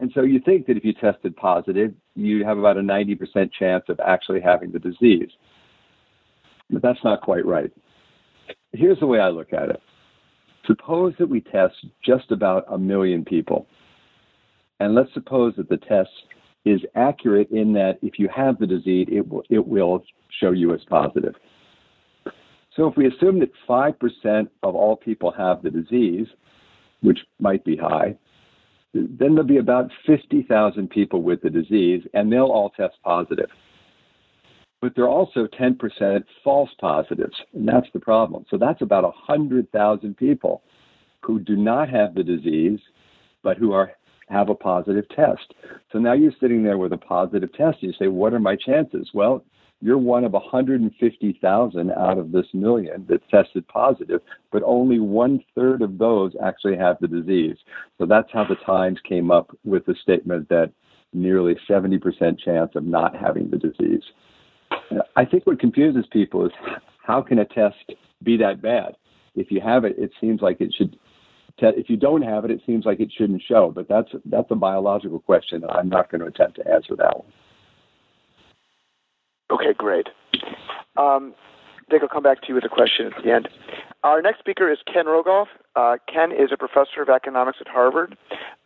And 0.00 0.10
so 0.14 0.22
you 0.22 0.40
think 0.40 0.66
that 0.66 0.76
if 0.76 0.84
you 0.84 0.92
tested 0.92 1.36
positive, 1.36 1.94
you 2.16 2.44
have 2.44 2.58
about 2.58 2.76
a 2.76 2.80
90% 2.80 3.50
chance 3.56 3.84
of 3.88 4.00
actually 4.04 4.40
having 4.40 4.72
the 4.72 4.78
disease. 4.78 5.30
But 6.70 6.82
that's 6.82 7.02
not 7.04 7.20
quite 7.20 7.46
right. 7.46 7.70
Here's 8.72 8.98
the 8.98 9.06
way 9.06 9.20
I 9.20 9.28
look 9.28 9.52
at 9.52 9.70
it. 9.70 9.80
Suppose 10.66 11.14
that 11.18 11.28
we 11.28 11.40
test 11.40 11.74
just 12.04 12.30
about 12.32 12.64
a 12.68 12.78
million 12.78 13.24
people. 13.24 13.66
And 14.82 14.96
let's 14.96 15.14
suppose 15.14 15.54
that 15.58 15.68
the 15.68 15.76
test 15.76 16.10
is 16.64 16.80
accurate 16.96 17.48
in 17.52 17.72
that 17.74 17.98
if 18.02 18.18
you 18.18 18.28
have 18.34 18.58
the 18.58 18.66
disease, 18.66 19.06
it 19.12 19.28
will, 19.28 19.44
it 19.48 19.64
will 19.64 20.02
show 20.40 20.50
you 20.50 20.74
as 20.74 20.80
positive. 20.90 21.34
So 22.74 22.88
if 22.88 22.96
we 22.96 23.06
assume 23.06 23.38
that 23.38 23.52
5% 23.68 24.48
of 24.64 24.74
all 24.74 24.96
people 24.96 25.30
have 25.38 25.62
the 25.62 25.70
disease, 25.70 26.26
which 27.00 27.20
might 27.38 27.64
be 27.64 27.76
high, 27.76 28.16
then 28.92 29.16
there'll 29.18 29.44
be 29.44 29.58
about 29.58 29.88
50,000 30.04 30.90
people 30.90 31.22
with 31.22 31.42
the 31.42 31.50
disease, 31.50 32.02
and 32.12 32.32
they'll 32.32 32.46
all 32.46 32.70
test 32.70 32.96
positive. 33.04 33.50
But 34.80 34.96
there 34.96 35.04
are 35.04 35.08
also 35.08 35.46
10% 35.46 36.24
false 36.42 36.70
positives, 36.80 37.36
and 37.54 37.68
that's 37.68 37.86
the 37.92 38.00
problem. 38.00 38.46
So 38.50 38.56
that's 38.58 38.82
about 38.82 39.04
100,000 39.04 40.16
people 40.16 40.64
who 41.24 41.38
do 41.38 41.54
not 41.54 41.88
have 41.88 42.16
the 42.16 42.24
disease, 42.24 42.80
but 43.44 43.56
who 43.56 43.72
are 43.72 43.92
have 44.32 44.48
a 44.48 44.54
positive 44.54 45.08
test. 45.10 45.54
So 45.92 45.98
now 45.98 46.14
you're 46.14 46.32
sitting 46.40 46.62
there 46.62 46.78
with 46.78 46.92
a 46.92 46.98
positive 46.98 47.52
test. 47.52 47.82
You 47.82 47.92
say, 47.98 48.08
what 48.08 48.32
are 48.32 48.40
my 48.40 48.56
chances? 48.56 49.10
Well, 49.14 49.44
you're 49.80 49.98
one 49.98 50.24
of 50.24 50.32
150,000 50.32 51.90
out 51.90 52.18
of 52.18 52.32
this 52.32 52.46
million 52.54 53.04
that 53.08 53.28
tested 53.28 53.66
positive, 53.66 54.20
but 54.52 54.62
only 54.64 55.00
one 55.00 55.42
third 55.54 55.82
of 55.82 55.98
those 55.98 56.32
actually 56.42 56.76
have 56.76 56.96
the 57.00 57.08
disease. 57.08 57.56
So 57.98 58.06
that's 58.06 58.28
how 58.32 58.44
the 58.44 58.54
Times 58.64 59.00
came 59.08 59.30
up 59.30 59.50
with 59.64 59.84
the 59.86 59.96
statement 60.00 60.48
that 60.48 60.72
nearly 61.12 61.56
70% 61.68 62.38
chance 62.38 62.70
of 62.74 62.84
not 62.84 63.16
having 63.16 63.50
the 63.50 63.58
disease. 63.58 64.02
I 65.16 65.24
think 65.24 65.46
what 65.46 65.58
confuses 65.58 66.04
people 66.12 66.46
is 66.46 66.52
how 67.04 67.20
can 67.20 67.40
a 67.40 67.44
test 67.44 67.76
be 68.22 68.36
that 68.36 68.62
bad? 68.62 68.94
If 69.34 69.50
you 69.50 69.60
have 69.60 69.84
it, 69.84 69.96
it 69.98 70.12
seems 70.20 70.40
like 70.42 70.60
it 70.60 70.72
should 70.76 70.96
if 71.58 71.88
you 71.88 71.96
don't 71.96 72.22
have 72.22 72.44
it, 72.44 72.50
it 72.50 72.60
seems 72.66 72.84
like 72.84 73.00
it 73.00 73.10
shouldn't 73.16 73.42
show. 73.46 73.72
But 73.74 73.88
that's 73.88 74.10
that's 74.24 74.50
a 74.50 74.54
biological 74.54 75.20
question. 75.20 75.62
and 75.62 75.70
I'm 75.70 75.88
not 75.88 76.10
going 76.10 76.20
to 76.20 76.26
attempt 76.26 76.56
to 76.56 76.68
answer 76.68 76.96
that 76.96 77.18
one. 77.18 77.32
Okay, 79.50 79.74
great. 79.76 80.08
Um, 80.96 81.34
Dick, 81.90 82.00
I'll 82.02 82.08
come 82.08 82.22
back 82.22 82.40
to 82.42 82.48
you 82.48 82.54
with 82.54 82.64
a 82.64 82.68
question 82.68 83.06
at 83.06 83.22
the 83.22 83.30
end. 83.30 83.48
Our 84.02 84.22
next 84.22 84.38
speaker 84.38 84.70
is 84.70 84.78
Ken 84.92 85.04
Rogoff. 85.06 85.46
Uh, 85.76 85.96
Ken 86.12 86.32
is 86.32 86.50
a 86.52 86.56
professor 86.56 87.02
of 87.02 87.08
economics 87.08 87.58
at 87.60 87.68
Harvard. 87.68 88.16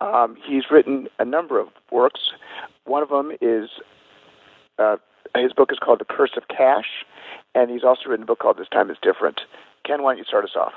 Um, 0.00 0.36
he's 0.46 0.64
written 0.70 1.08
a 1.18 1.24
number 1.24 1.58
of 1.58 1.68
works. 1.90 2.20
One 2.84 3.02
of 3.02 3.08
them 3.08 3.32
is 3.40 3.68
uh, 4.78 4.96
his 5.34 5.52
book 5.52 5.70
is 5.72 5.78
called 5.78 6.00
The 6.00 6.04
Curse 6.04 6.36
of 6.36 6.44
Cash, 6.48 7.04
and 7.54 7.70
he's 7.70 7.84
also 7.84 8.08
written 8.08 8.22
a 8.22 8.26
book 8.26 8.38
called 8.38 8.58
This 8.58 8.68
Time 8.68 8.90
is 8.90 8.96
Different. 9.02 9.40
Ken, 9.84 10.02
why 10.02 10.12
don't 10.12 10.18
you 10.18 10.24
start 10.24 10.44
us 10.44 10.56
off? 10.56 10.72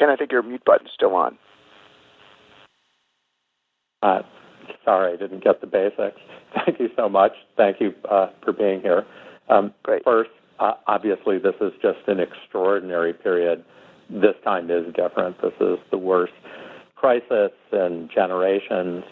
Ken, 0.00 0.08
I 0.08 0.16
think 0.16 0.32
your 0.32 0.42
mute 0.42 0.64
button's 0.64 0.90
still 0.94 1.14
on. 1.14 1.36
Uh, 4.02 4.22
sorry, 4.82 5.12
I 5.12 5.16
didn't 5.16 5.44
get 5.44 5.60
the 5.60 5.66
basics. 5.66 6.18
Thank 6.54 6.80
you 6.80 6.88
so 6.96 7.08
much. 7.08 7.32
Thank 7.56 7.80
you 7.80 7.92
uh, 8.10 8.28
for 8.42 8.52
being 8.52 8.80
here. 8.80 9.04
Um, 9.50 9.74
Great. 9.82 10.02
First, 10.04 10.30
uh, 10.58 10.72
obviously, 10.86 11.38
this 11.38 11.54
is 11.60 11.72
just 11.82 11.98
an 12.06 12.18
extraordinary 12.18 13.12
period. 13.12 13.62
This 14.08 14.34
time 14.42 14.70
is 14.70 14.86
different. 14.94 15.40
This 15.42 15.52
is 15.60 15.78
the 15.90 15.98
worst 15.98 16.32
crisis 16.96 17.52
in 17.70 18.08
generations. 18.12 19.04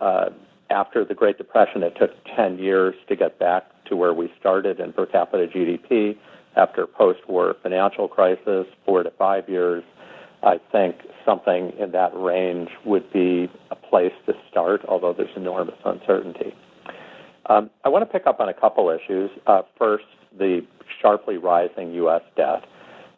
Uh, 0.00 0.30
after 0.70 1.04
the 1.04 1.14
Great 1.14 1.38
Depression, 1.38 1.84
it 1.84 1.94
took 1.98 2.10
10 2.36 2.58
years 2.58 2.94
to 3.08 3.14
get 3.14 3.38
back 3.38 3.64
to 3.86 3.96
where 3.96 4.12
we 4.12 4.32
started 4.40 4.80
in 4.80 4.92
per 4.92 5.06
capita 5.06 5.46
GDP. 5.46 6.16
After 6.56 6.86
post 6.86 7.20
war 7.28 7.54
financial 7.62 8.08
crisis, 8.08 8.66
four 8.84 9.02
to 9.02 9.10
five 9.12 9.48
years. 9.48 9.82
I 10.42 10.60
think 10.72 10.96
something 11.24 11.72
in 11.78 11.92
that 11.92 12.10
range 12.14 12.70
would 12.84 13.12
be 13.12 13.48
a 13.70 13.76
place 13.76 14.12
to 14.26 14.32
start, 14.50 14.82
although 14.88 15.12
there's 15.12 15.36
enormous 15.36 15.76
uncertainty. 15.84 16.54
Um, 17.46 17.70
I 17.84 17.88
want 17.88 18.02
to 18.02 18.12
pick 18.12 18.26
up 18.26 18.40
on 18.40 18.48
a 18.48 18.54
couple 18.54 18.90
issues. 18.90 19.30
Uh, 19.46 19.62
first, 19.78 20.04
the 20.36 20.64
sharply 21.00 21.36
rising 21.36 21.92
U.S. 21.94 22.22
debt. 22.36 22.64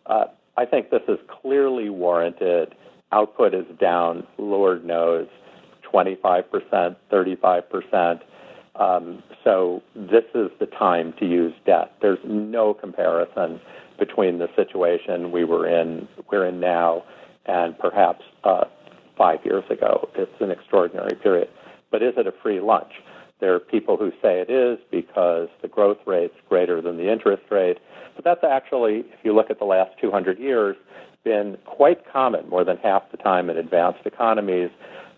Uh, 0.06 0.24
I 0.56 0.64
think 0.64 0.90
this 0.90 1.02
is 1.08 1.18
clearly 1.42 1.88
warranted. 1.88 2.74
Output 3.12 3.54
is 3.54 3.66
down, 3.80 4.26
Lord 4.38 4.84
knows, 4.84 5.28
25%, 5.92 6.96
35%. 7.12 8.20
Um, 8.76 9.22
so 9.44 9.82
this 9.94 10.24
is 10.34 10.50
the 10.58 10.66
time 10.66 11.14
to 11.20 11.26
use 11.26 11.52
debt. 11.64 11.92
There's 12.02 12.18
no 12.24 12.74
comparison 12.74 13.60
between 13.98 14.38
the 14.38 14.48
situation 14.57 15.30
we 15.30 15.44
were 15.44 15.66
in, 15.66 16.09
we're 16.30 16.46
in 16.46 16.61
now, 16.61 17.04
and 17.46 17.78
perhaps 17.78 18.22
uh, 18.44 18.64
five 19.16 19.38
years 19.44 19.64
ago. 19.70 20.09
It's 20.14 20.40
an 20.40 20.50
extraordinary 20.50 21.14
period. 21.16 21.48
But 21.90 22.02
is 22.02 22.14
it 22.16 22.26
a 22.26 22.33
free 22.42 22.61
lunch? 22.61 22.92
There 23.40 23.54
are 23.54 23.61
people 23.61 23.96
who 23.96 24.11
say 24.22 24.40
it 24.40 24.50
is 24.50 24.78
because 24.90 25.48
the 25.62 25.68
growth 25.68 25.98
rate's 26.07 26.35
greater 26.48 26.80
than 26.80 26.96
the 26.96 27.11
interest 27.12 27.42
rate. 27.50 27.78
But 28.14 28.24
that's 28.24 28.44
actually, 28.44 29.00
if 29.00 29.18
you 29.22 29.35
look 29.35 29.50
at 29.50 29.59
the 29.59 29.64
last 29.64 29.90
200 30.00 30.38
years, 30.38 30.76
been 31.24 31.57
quite 31.64 32.11
common. 32.11 32.48
More 32.48 32.64
than 32.64 32.76
half 32.78 33.02
the 33.11 33.16
time 33.16 33.50
in 33.50 33.57
advanced 33.57 34.07
economies, 34.07 34.70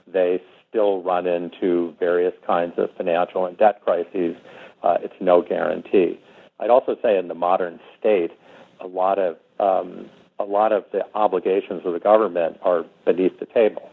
they 0.06 0.40
still 0.68 1.02
run 1.02 1.26
into 1.26 1.94
various 1.98 2.34
kinds 2.46 2.74
of 2.78 2.88
financial 2.96 3.46
and 3.46 3.56
debt 3.58 3.80
crises. 3.84 4.36
Uh, 4.82 4.96
it's 5.02 5.14
no 5.20 5.42
guarantee. 5.42 6.18
I'd 6.58 6.70
also 6.70 6.96
say 7.02 7.18
in 7.18 7.28
the 7.28 7.34
modern 7.34 7.80
state, 7.98 8.30
a 8.80 8.86
lot 8.86 9.18
of 9.18 9.36
um, 9.58 10.08
a 10.38 10.44
lot 10.44 10.72
of 10.72 10.84
the 10.92 11.00
obligations 11.14 11.82
of 11.84 11.92
the 11.92 11.98
government 11.98 12.58
are 12.62 12.84
beneath 13.04 13.38
the 13.40 13.46
table. 13.46 13.88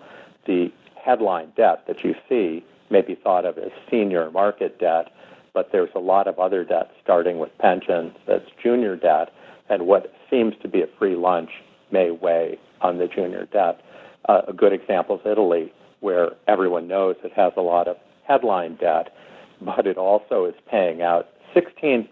The 0.46 0.72
headline 1.02 1.52
debt 1.56 1.86
that 1.88 2.04
you 2.04 2.15
see 2.28 2.65
may 2.89 3.02
be 3.02 3.15
thought 3.15 3.46
of 3.46 3.58
as 3.58 3.72
senior 3.89 4.30
market 4.32 4.80
debt, 4.80 5.12
but 5.54 5.69
there's 5.72 5.89
a 5.96 6.00
lot 6.00 6.28
of 6.28 6.39
other 6.39 6.63
debt, 6.63 6.91
starting 7.02 7.39
with 7.39 7.50
pensions, 7.60 8.13
that's 8.28 8.46
junior 8.62 8.96
debt, 8.96 9.30
and 9.69 9.88
what 9.88 10.13
seems 10.30 10.54
to 10.62 10.67
be 10.67 10.82
a 10.82 10.88
free 11.00 11.15
lunch 11.15 11.50
may 11.91 12.12
weigh 12.12 12.60
on 12.82 12.98
the 12.98 13.08
junior 13.08 13.46
debt. 13.46 13.82
Uh, 14.28 14.41
a 14.48 14.54
good 14.54 14.74
example 14.74 15.15
is 15.15 15.22
Italy, 15.26 15.72
where 16.02 16.32
everyone 16.48 16.88
knows 16.88 17.15
it 17.24 17.32
has 17.34 17.54
a 17.56 17.62
lot 17.62 17.88
of 17.88 17.96
headline 18.28 18.76
debt, 18.76 19.13
but 19.62 19.88
it 19.88 19.98
also 19.98 20.46
is 20.46 20.56
paying 20.69 21.02
out 21.02 21.30
16% 21.56 22.08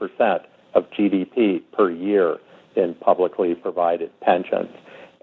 of 0.74 0.86
GDP 0.92 1.62
per 1.74 1.92
year 1.92 2.38
in 2.76 2.96
publicly 2.96 3.56
provided 3.56 4.12
pensions. 4.22 4.70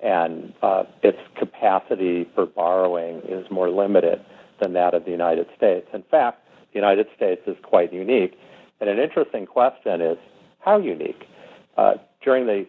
And 0.03 0.53
uh, 0.63 0.85
its 1.03 1.19
capacity 1.37 2.29
for 2.35 2.47
borrowing 2.47 3.21
is 3.29 3.51
more 3.51 3.71
limited 3.71 4.25
than 4.61 4.73
that 4.75 4.95
of 4.95 5.05
the 5.05 5.11
United 5.11 5.47
States. 5.57 5.87
In 5.93 6.03
fact, 6.11 6.41
the 6.73 6.79
United 6.79 7.07
States 7.17 7.43
is 7.47 7.57
quite 7.63 7.93
unique. 7.93 8.39
And 8.81 8.89
an 8.89 8.99
interesting 8.99 9.47
question 9.47 10.01
is 10.01 10.19
how 10.61 10.79
unique? 10.79 11.25
Uh, 11.77 11.95
during 12.23 12.47
the 12.47 12.67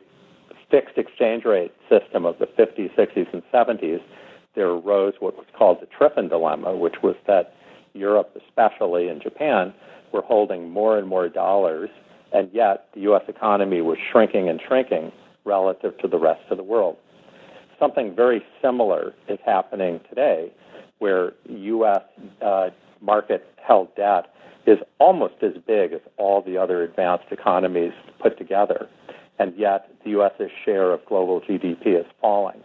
fixed 0.72 0.98
exchange 0.98 1.46
rate 1.46 1.74
system 1.90 2.26
of 2.26 2.38
the 2.40 2.46
50s, 2.46 2.96
60s, 2.96 3.32
and 3.34 3.44
70s, 3.54 4.02
there 4.56 4.70
arose 4.70 5.14
what 5.20 5.36
was 5.36 5.46
called 5.58 5.80
the 5.82 5.88
Triffin 5.88 6.30
dilemma, 6.30 6.76
which 6.76 6.96
was 7.04 7.16
that 7.28 7.54
Europe, 7.94 8.36
especially 8.48 9.08
and 9.08 9.22
Japan, 9.22 9.74
were 10.12 10.22
holding 10.22 10.70
more 10.70 10.98
and 10.98 11.08
more 11.08 11.30
dollars, 11.30 11.90
and 12.34 12.50
yet 12.54 12.88
the 12.94 13.02
U.S. 13.02 13.24
economy 13.28 13.82
was 13.82 13.98
shrinking 14.12 14.50
and 14.50 14.60
shrinking 14.68 15.12
relative 15.46 15.98
to 16.00 16.08
the 16.08 16.18
rest 16.18 16.42
of 16.50 16.58
the 16.58 16.64
world. 16.64 16.98
Something 17.80 18.16
very 18.16 18.44
similar 18.62 19.14
is 19.28 19.40
happening 19.46 20.00
today, 20.10 20.52
where 21.00 21.34
U.S. 21.48 22.02
Uh, 22.42 22.70
market 23.02 23.46
held 23.66 23.96
debt 23.96 24.26
is 24.68 24.78
almost 25.00 25.36
as 25.42 25.54
big 25.66 25.94
as 25.94 26.02
all 26.18 26.42
the 26.42 26.58
other 26.58 26.84
advanced 26.84 27.26
economies 27.32 27.94
put 28.22 28.38
together, 28.38 28.88
and 29.40 29.58
yet 29.58 29.90
the 30.04 30.12
U.S.'s 30.12 30.52
share 30.66 30.92
of 30.92 31.06
global 31.06 31.42
GDP 31.42 32.00
is 32.00 32.06
falling. 32.22 32.62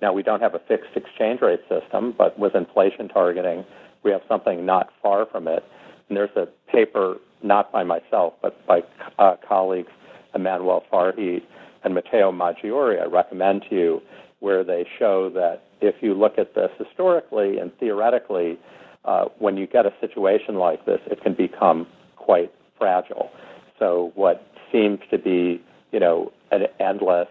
Now, 0.00 0.12
we 0.12 0.22
don't 0.22 0.40
have 0.40 0.54
a 0.54 0.60
fixed 0.66 0.96
exchange 0.96 1.40
rate 1.40 1.60
system, 1.68 2.14
but 2.16 2.38
with 2.38 2.54
inflation 2.54 3.08
targeting, 3.08 3.64
we 4.02 4.10
have 4.10 4.22
something 4.28 4.66
not 4.66 4.90
far 5.02 5.26
from 5.26 5.48
it. 5.48 5.64
And 6.08 6.16
there's 6.16 6.36
a 6.36 6.46
paper, 6.70 7.16
not 7.44 7.70
by 7.70 7.84
myself, 7.84 8.34
but 8.42 8.66
by 8.66 8.80
uh, 9.18 9.36
colleagues 9.46 9.92
Emmanuel 10.34 10.82
Farhi 10.92 11.42
and 11.84 11.94
Matteo 11.94 12.32
Maggiore, 12.32 13.00
I 13.00 13.06
recommend 13.06 13.64
to 13.68 13.76
you, 13.76 14.00
where 14.40 14.64
they 14.64 14.86
show 14.98 15.30
that 15.30 15.62
if 15.80 15.96
you 16.00 16.14
look 16.14 16.38
at 16.38 16.54
this 16.54 16.70
historically 16.78 17.58
and 17.58 17.70
theoretically, 17.78 18.58
uh, 19.04 19.26
when 19.38 19.56
you 19.56 19.66
get 19.66 19.86
a 19.86 19.92
situation 20.00 20.56
like 20.56 20.84
this, 20.86 21.00
it 21.06 21.22
can 21.22 21.34
become 21.34 21.86
quite 22.16 22.52
fragile. 22.78 23.30
So 23.78 24.12
what 24.14 24.46
seems 24.72 24.98
to 25.10 25.18
be, 25.18 25.62
you 25.92 26.00
know, 26.00 26.32
an 26.50 26.62
endless, 26.80 27.28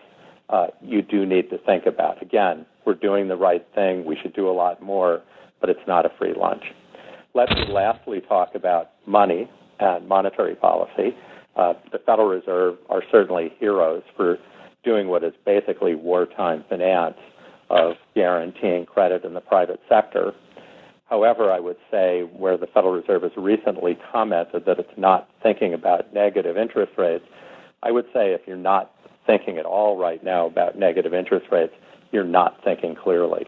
uh, 0.50 0.68
you 0.82 1.02
do 1.02 1.26
need 1.26 1.50
to 1.50 1.58
think 1.58 1.86
about. 1.86 2.22
Again, 2.22 2.66
we're 2.86 2.94
doing 2.94 3.28
the 3.28 3.36
right 3.36 3.66
thing. 3.74 4.06
We 4.06 4.18
should 4.22 4.34
do 4.34 4.50
a 4.50 4.54
lot 4.54 4.82
more, 4.82 5.22
but 5.60 5.70
it's 5.70 5.88
not 5.88 6.06
a 6.06 6.10
free 6.18 6.34
lunch. 6.38 6.64
Let 7.34 7.50
me 7.50 7.66
lastly 7.68 8.22
talk 8.22 8.54
about 8.54 8.92
money 9.08 9.50
and 9.84 10.08
monetary 10.08 10.56
policy. 10.56 11.16
Uh, 11.56 11.74
the 11.92 12.00
Federal 12.00 12.28
Reserve 12.28 12.78
are 12.90 13.04
certainly 13.12 13.54
heroes 13.60 14.04
for 14.16 14.38
doing 14.84 15.08
what 15.08 15.24
is 15.24 15.34
basically 15.46 15.96
wartime 15.96 16.64
finance 16.70 17.18
of 17.70 17.96
guaranteeing 18.16 18.86
credit 18.86 19.24
in 19.24 19.34
the 19.34 19.42
private 19.42 19.80
sector. 19.88 20.34
However, 21.10 21.52
I 21.52 21.60
would 21.60 21.78
say 21.92 22.22
where 22.22 22.58
the 22.58 22.68
Federal 22.68 22.94
Reserve 22.94 23.24
has 23.24 23.32
recently 23.38 23.98
commented 24.12 24.66
that 24.66 24.80
it's 24.80 24.98
not 24.98 25.30
thinking 25.42 25.74
about 25.74 26.14
negative 26.14 26.58
interest 26.58 26.94
rates, 26.98 27.26
I 27.84 27.92
would 27.92 28.06
say 28.14 28.34
if 28.34 28.42
you're 28.48 28.58
not 28.58 28.92
thinking 29.28 29.58
at 29.58 29.66
all 29.66 29.98
right 29.98 30.24
now 30.24 30.48
about 30.48 30.78
negative 30.78 31.14
interest 31.14 31.48
rates, 31.52 31.74
you're 32.12 32.24
not 32.24 32.64
thinking 32.64 32.96
clearly. 32.96 33.46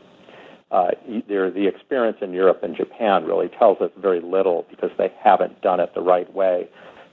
Uh, 0.72 0.92
there, 1.28 1.52
the 1.52 1.68
experience 1.68 2.18
in 2.22 2.34
Europe 2.34 2.62
and 2.64 2.76
Japan 2.76 3.24
really 3.24 3.48
tells 3.48 3.80
us 3.82 3.92
very 3.98 4.20
little 4.20 4.66
because 4.70 4.90
they 4.98 5.12
haven't 5.24 5.62
done 5.62 5.80
it 5.80 5.94
the 5.94 6.02
right 6.02 6.34
way. 6.34 6.68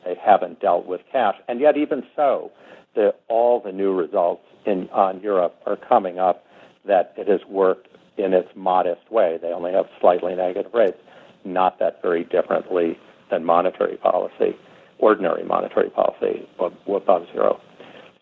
They 0.04 0.16
haven't 0.20 0.60
dealt 0.60 0.86
with 0.86 1.00
cash, 1.12 1.36
and 1.48 1.60
yet 1.60 1.76
even 1.76 2.02
so, 2.16 2.50
the, 2.94 3.14
all 3.28 3.60
the 3.60 3.72
new 3.72 3.94
results 3.94 4.42
in 4.66 4.88
on 4.90 5.20
Europe 5.20 5.54
are 5.66 5.76
coming 5.76 6.18
up 6.18 6.44
that 6.86 7.14
it 7.16 7.28
has 7.28 7.40
worked 7.48 7.88
in 8.16 8.32
its 8.32 8.48
modest 8.54 9.10
way. 9.10 9.38
They 9.40 9.48
only 9.48 9.72
have 9.72 9.86
slightly 10.00 10.34
negative 10.34 10.72
rates, 10.74 10.98
not 11.44 11.78
that 11.78 12.02
very 12.02 12.24
differently 12.24 12.98
than 13.30 13.44
monetary 13.44 13.96
policy, 13.96 14.56
ordinary 14.98 15.44
monetary 15.44 15.90
policy 15.90 16.48
above 16.58 17.26
zero. 17.32 17.60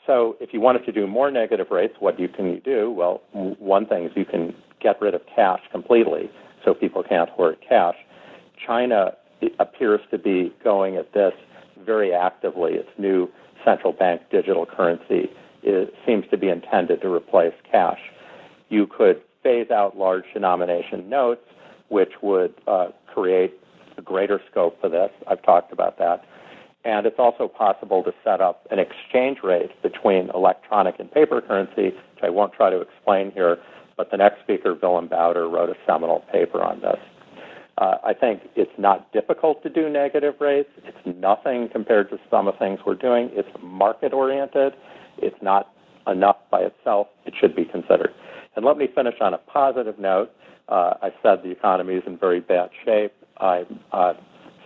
So 0.07 0.37
if 0.41 0.53
you 0.53 0.61
wanted 0.61 0.85
to 0.87 0.93
do 0.93 1.07
more 1.07 1.31
negative 1.31 1.69
rates, 1.71 1.95
what 2.01 2.19
you 2.19 2.29
can 2.29 2.47
you 2.47 2.61
do? 2.61 2.91
Well, 2.91 3.23
one 3.33 3.87
thing 3.87 4.05
is 4.05 4.13
you 4.17 4.25
can 4.25 4.55
get 4.81 5.01
rid 5.01 5.15
of 5.15 5.23
cash 5.35 5.61
completely, 5.71 6.31
so 6.65 6.75
people 6.75 7.03
can't 7.03 7.29
hoard 7.31 7.57
cash. 7.67 7.97
China 8.67 9.13
appears 9.59 10.01
to 10.11 10.19
be 10.19 10.53
going 10.63 10.97
at 10.97 11.13
this 11.13 11.33
very 11.85 12.13
actively. 12.13 12.75
Its 12.75 12.91
new 12.99 13.29
central 13.65 13.93
bank 13.93 14.23
digital 14.31 14.67
currency 14.67 15.31
is, 15.63 15.89
seems 16.07 16.25
to 16.31 16.37
be 16.37 16.49
intended 16.49 17.01
to 17.03 17.13
replace 17.13 17.55
cash. 17.71 18.01
You 18.69 18.87
could 18.87 19.21
phase 19.43 19.71
out 19.71 19.97
large 19.97 20.25
denomination 20.33 21.09
notes, 21.09 21.43
which 21.89 22.13
would 22.23 22.55
uh, 22.67 22.89
create 23.13 23.55
a 23.97 24.03
greater 24.03 24.41
scope 24.51 24.81
for 24.81 24.89
this. 24.89 25.11
I've 25.27 25.43
talked 25.43 25.73
about 25.73 25.99
that. 25.99 26.25
And 26.85 27.05
it's 27.07 27.19
also 27.19 27.47
possible 27.47 28.03
to 28.05 28.13
set 28.25 28.41
up 28.41 28.67
an 28.71 28.79
exchange 28.79 29.39
rate 29.43 29.71
between 29.83 30.31
electronic 30.31 30.99
and 30.99 31.11
paper 31.13 31.41
currency, 31.41 31.95
which 32.15 32.23
I 32.23 32.31
won't 32.31 32.55
try 32.55 32.71
to 32.71 32.81
explain 32.81 33.33
here, 33.33 33.59
but 34.01 34.11
the 34.11 34.17
next 34.17 34.41
speaker, 34.41 34.75
Willem 34.81 35.11
Buiter, 35.11 35.53
wrote 35.53 35.69
a 35.69 35.75
seminal 35.87 36.21
paper 36.33 36.63
on 36.63 36.81
this. 36.81 36.97
Uh, 37.77 37.97
I 38.03 38.15
think 38.15 38.41
it's 38.57 38.73
not 38.79 39.13
difficult 39.13 39.63
to 39.63 39.69
do 39.69 39.91
negative 39.91 40.37
rates. 40.41 40.71
It's 40.85 41.19
nothing 41.19 41.69
compared 41.71 42.09
to 42.09 42.19
some 42.31 42.49
of 42.49 42.55
the 42.55 42.59
things 42.61 42.81
we're 42.87 42.95
doing. 42.95 43.29
It's 43.35 43.51
market 43.63 44.15
oriented. 44.15 44.73
It's 45.19 45.37
not 45.43 45.71
enough 46.07 46.39
by 46.51 46.61
itself. 46.61 47.09
It 47.27 47.35
should 47.39 47.55
be 47.55 47.67
considered. 47.67 48.15
And 48.57 48.65
let 48.65 48.79
me 48.79 48.89
finish 48.95 49.17
on 49.21 49.35
a 49.35 49.39
positive 49.39 49.99
note. 49.99 50.31
Uh, 50.71 50.95
I 51.03 51.11
said 51.23 51.43
the 51.43 51.51
economy 51.51 51.97
is 51.97 52.03
in 52.07 52.17
very 52.17 52.41
bad 52.41 52.71
shape. 52.87 53.13
I'm 53.37 53.81
uh, 53.93 54.15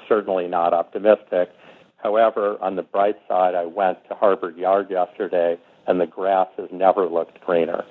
certainly 0.09 0.47
not 0.47 0.73
optimistic. 0.73 1.49
However, 1.97 2.57
on 2.63 2.77
the 2.77 2.85
bright 2.85 3.17
side, 3.27 3.57
I 3.57 3.65
went 3.65 3.99
to 4.11 4.15
Harvard 4.15 4.57
Yard 4.57 4.91
yesterday, 4.91 5.59
and 5.89 6.01
the 6.01 6.07
grass 6.07 6.47
has 6.57 6.69
never 6.71 7.07
looked 7.07 7.41
greener. 7.41 7.85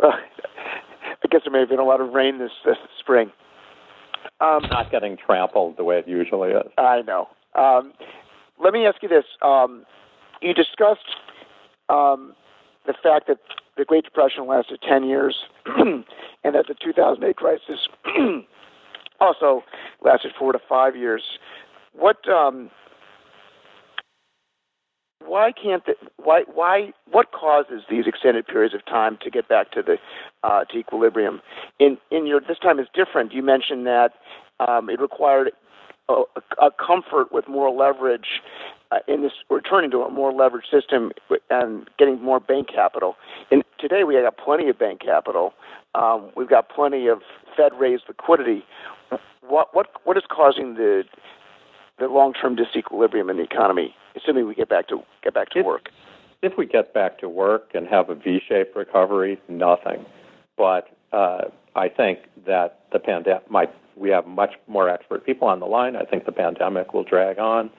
Well, 0.00 0.12
I 0.12 1.28
guess 1.30 1.42
there 1.44 1.52
may 1.52 1.60
have 1.60 1.68
been 1.68 1.78
a 1.78 1.84
lot 1.84 2.00
of 2.00 2.12
rain 2.12 2.38
this, 2.38 2.50
this 2.64 2.76
spring. 2.98 3.30
Um, 4.40 4.62
not 4.70 4.90
getting 4.90 5.16
trampled 5.16 5.76
the 5.76 5.84
way 5.84 5.98
it 5.98 6.08
usually 6.08 6.50
is. 6.50 6.70
I 6.76 7.02
know. 7.02 7.28
Um, 7.54 7.92
let 8.62 8.72
me 8.72 8.86
ask 8.86 9.02
you 9.02 9.08
this: 9.08 9.24
um, 9.42 9.84
You 10.42 10.54
discussed 10.54 11.00
um, 11.88 12.34
the 12.86 12.94
fact 13.02 13.26
that 13.28 13.38
the 13.76 13.84
Great 13.84 14.04
Depression 14.04 14.46
lasted 14.46 14.80
10 14.86 15.04
years 15.04 15.36
and 15.66 16.04
that 16.44 16.66
the 16.66 16.74
2008 16.82 17.36
crisis 17.36 17.88
also 19.20 19.62
lasted 20.04 20.32
four 20.38 20.52
to 20.52 20.58
five 20.68 20.96
years. 20.96 21.22
What 21.92 22.28
um, 22.28 22.70
why 25.28 25.52
can't 25.52 25.84
the, 25.86 25.94
why 26.16 26.42
why 26.52 26.92
what 27.10 27.32
causes 27.32 27.82
these 27.90 28.06
extended 28.06 28.46
periods 28.46 28.74
of 28.74 28.84
time 28.86 29.18
to 29.22 29.30
get 29.30 29.48
back 29.48 29.70
to 29.72 29.82
the 29.82 29.96
uh, 30.42 30.64
to 30.64 30.78
equilibrium? 30.78 31.40
In 31.78 31.98
in 32.10 32.26
your 32.26 32.40
this 32.40 32.58
time 32.58 32.78
is 32.78 32.86
different. 32.94 33.32
You 33.32 33.42
mentioned 33.42 33.86
that 33.86 34.14
um, 34.66 34.88
it 34.90 35.00
required 35.00 35.52
a, 36.08 36.22
a 36.60 36.70
comfort 36.70 37.32
with 37.32 37.48
more 37.48 37.70
leverage 37.70 38.40
uh, 38.90 38.98
in 39.06 39.22
this 39.22 39.32
returning 39.50 39.90
to 39.90 39.98
a 39.98 40.10
more 40.10 40.32
leveraged 40.32 40.70
system 40.70 41.12
and 41.50 41.88
getting 41.98 42.22
more 42.22 42.40
bank 42.40 42.68
capital. 42.74 43.16
And 43.50 43.62
today 43.78 44.04
we 44.04 44.14
have 44.14 44.36
plenty 44.36 44.68
of 44.68 44.78
bank 44.78 45.00
capital. 45.00 45.52
Um, 45.94 46.30
we've 46.36 46.48
got 46.48 46.68
plenty 46.68 47.06
of 47.06 47.20
Fed 47.56 47.72
raised 47.78 48.04
liquidity. 48.08 48.64
What 49.42 49.74
what 49.74 49.88
what 50.04 50.16
is 50.16 50.24
causing 50.30 50.74
the 50.74 51.04
the 51.98 52.06
long 52.06 52.32
term 52.32 52.56
disequilibrium 52.56 53.30
in 53.30 53.36
the 53.36 53.42
economy, 53.42 53.94
assuming 54.16 54.46
we 54.46 54.54
get 54.54 54.68
back 54.68 54.88
to 54.88 55.02
get 55.22 55.34
back 55.34 55.50
to 55.50 55.60
if, 55.60 55.66
work? 55.66 55.88
If 56.42 56.56
we 56.56 56.66
get 56.66 56.94
back 56.94 57.18
to 57.20 57.28
work 57.28 57.70
and 57.74 57.86
have 57.88 58.10
a 58.10 58.14
V 58.14 58.40
shaped 58.46 58.76
recovery, 58.76 59.40
nothing. 59.48 60.04
But 60.56 60.88
uh, 61.12 61.44
I 61.74 61.88
think 61.88 62.20
that 62.46 62.80
the 62.92 62.98
pandemic 62.98 63.50
might 63.50 63.70
we 63.96 64.10
have 64.10 64.26
much 64.26 64.54
more 64.68 64.88
expert 64.88 65.26
people 65.26 65.48
on 65.48 65.60
the 65.60 65.66
line. 65.66 65.96
I 65.96 66.04
think 66.04 66.24
the 66.24 66.32
pandemic 66.32 66.94
will 66.94 67.04
drag 67.04 67.38
on. 67.38 67.70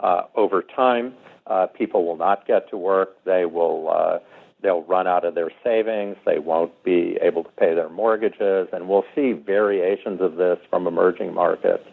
Uh, 0.00 0.22
over 0.36 0.62
time, 0.62 1.14
uh, 1.46 1.66
people 1.66 2.04
will 2.04 2.16
not 2.16 2.46
get 2.46 2.68
to 2.70 2.76
work. 2.76 3.16
They 3.24 3.44
will 3.44 3.90
uh, 3.90 4.18
they'll 4.62 4.82
run 4.82 5.06
out 5.06 5.24
of 5.24 5.34
their 5.34 5.50
savings, 5.62 6.16
they 6.24 6.38
won't 6.38 6.82
be 6.84 7.18
able 7.20 7.44
to 7.44 7.50
pay 7.50 7.74
their 7.74 7.90
mortgages, 7.90 8.66
and 8.72 8.88
we'll 8.88 9.04
see 9.14 9.32
variations 9.32 10.20
of 10.22 10.36
this 10.36 10.58
from 10.70 10.86
emerging 10.86 11.34
markets 11.34 11.84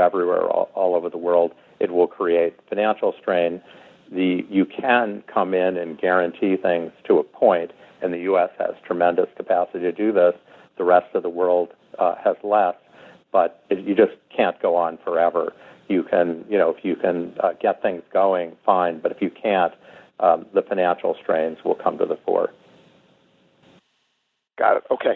everywhere 0.00 0.48
all, 0.48 0.70
all 0.74 0.94
over 0.94 1.10
the 1.10 1.18
world. 1.18 1.52
It 1.80 1.90
will 1.90 2.06
create 2.06 2.54
financial 2.68 3.14
strain. 3.20 3.60
The, 4.10 4.46
you 4.48 4.64
can 4.64 5.22
come 5.32 5.54
in 5.54 5.76
and 5.76 5.98
guarantee 5.98 6.56
things 6.56 6.92
to 7.08 7.18
a 7.18 7.24
point, 7.24 7.72
and 8.02 8.12
the 8.12 8.20
U.S. 8.20 8.50
has 8.58 8.70
tremendous 8.86 9.26
capacity 9.36 9.80
to 9.80 9.92
do 9.92 10.12
this. 10.12 10.34
The 10.78 10.84
rest 10.84 11.14
of 11.14 11.22
the 11.22 11.28
world 11.28 11.70
uh, 11.98 12.14
has 12.22 12.36
less, 12.44 12.74
but 13.32 13.64
it, 13.70 13.84
you 13.86 13.94
just 13.94 14.12
can't 14.34 14.60
go 14.62 14.76
on 14.76 14.98
forever. 15.04 15.52
You 15.88 16.02
can, 16.02 16.44
you 16.48 16.58
know, 16.58 16.70
if 16.70 16.84
you 16.84 16.96
can 16.96 17.34
uh, 17.42 17.52
get 17.60 17.82
things 17.82 18.02
going, 18.12 18.56
fine, 18.64 19.00
but 19.00 19.12
if 19.12 19.18
you 19.20 19.30
can't, 19.30 19.72
um, 20.20 20.46
the 20.54 20.62
financial 20.62 21.16
strains 21.22 21.58
will 21.64 21.74
come 21.74 21.98
to 21.98 22.06
the 22.06 22.18
fore. 22.24 22.50
Got 24.58 24.78
it. 24.78 24.84
Okay. 24.90 25.14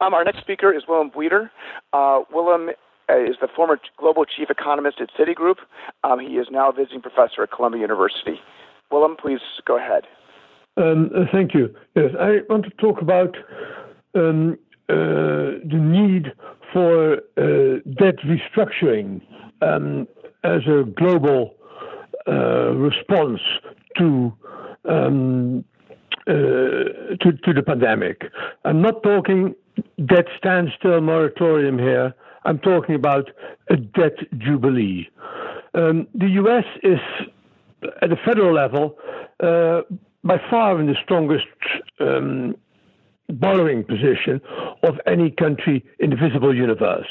Um, 0.00 0.14
our 0.14 0.24
next 0.24 0.40
speaker 0.40 0.72
is 0.72 0.82
Willem 0.88 1.10
Buiter. 1.10 1.50
Uh, 1.92 2.22
Willem 2.32 2.70
is 3.08 3.36
the 3.40 3.48
former 3.54 3.78
global 3.98 4.24
chief 4.24 4.50
economist 4.50 5.00
at 5.00 5.10
Citigroup. 5.18 5.56
Um, 6.02 6.18
he 6.20 6.36
is 6.36 6.48
now 6.50 6.70
a 6.70 6.72
visiting 6.72 7.02
professor 7.02 7.42
at 7.42 7.50
Columbia 7.50 7.82
University. 7.82 8.40
Willem, 8.90 9.16
please 9.16 9.40
go 9.66 9.76
ahead. 9.76 10.04
Um, 10.76 11.10
uh, 11.16 11.24
thank 11.32 11.54
you. 11.54 11.74
Yes, 11.94 12.10
I 12.18 12.38
want 12.48 12.64
to 12.64 12.70
talk 12.70 13.00
about 13.00 13.36
um, 14.14 14.58
uh, 14.88 15.60
the 15.64 15.78
need 15.80 16.32
for 16.72 17.14
uh, 17.36 17.80
debt 17.98 18.16
restructuring 18.24 19.20
um, 19.62 20.08
as 20.42 20.62
a 20.66 20.84
global 20.84 21.54
uh, 22.26 22.72
response 22.74 23.40
to 23.98 24.32
um, 24.88 25.64
uh, 26.26 26.32
to, 27.20 27.32
to 27.44 27.52
the 27.52 27.62
pandemic. 27.62 28.22
I'm 28.64 28.80
not 28.80 29.02
talking 29.02 29.54
debt 30.06 30.26
standstill 30.38 31.00
moratorium 31.00 31.78
here. 31.78 32.14
I'm 32.44 32.58
talking 32.58 32.94
about 32.94 33.30
a 33.70 33.76
debt 33.76 34.16
jubilee. 34.38 35.08
Um, 35.74 36.06
the 36.14 36.28
U.S. 36.28 36.64
is 36.82 36.98
at 38.02 38.10
the 38.10 38.16
federal 38.24 38.54
level 38.54 38.96
uh, 39.42 39.82
by 40.22 40.38
far 40.50 40.80
in 40.80 40.86
the 40.86 40.96
strongest 41.02 41.46
um, 42.00 42.56
borrowing 43.28 43.84
position 43.84 44.40
of 44.82 44.94
any 45.06 45.30
country 45.30 45.84
in 45.98 46.10
the 46.10 46.16
visible 46.16 46.54
universe, 46.54 47.08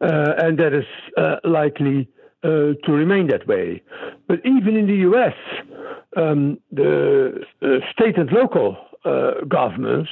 uh, 0.00 0.32
and 0.38 0.58
that 0.58 0.72
is 0.72 0.84
uh, 1.16 1.36
likely 1.44 2.08
uh, 2.42 2.72
to 2.84 2.92
remain 2.92 3.28
that 3.28 3.46
way. 3.46 3.82
But 4.28 4.38
even 4.44 4.76
in 4.76 4.86
the 4.86 4.96
US, 5.10 5.34
um, 6.16 6.58
the 6.72 7.44
uh, 7.62 7.66
state 7.92 8.16
and 8.16 8.30
local 8.32 8.76
uh, 9.04 9.44
governments 9.48 10.10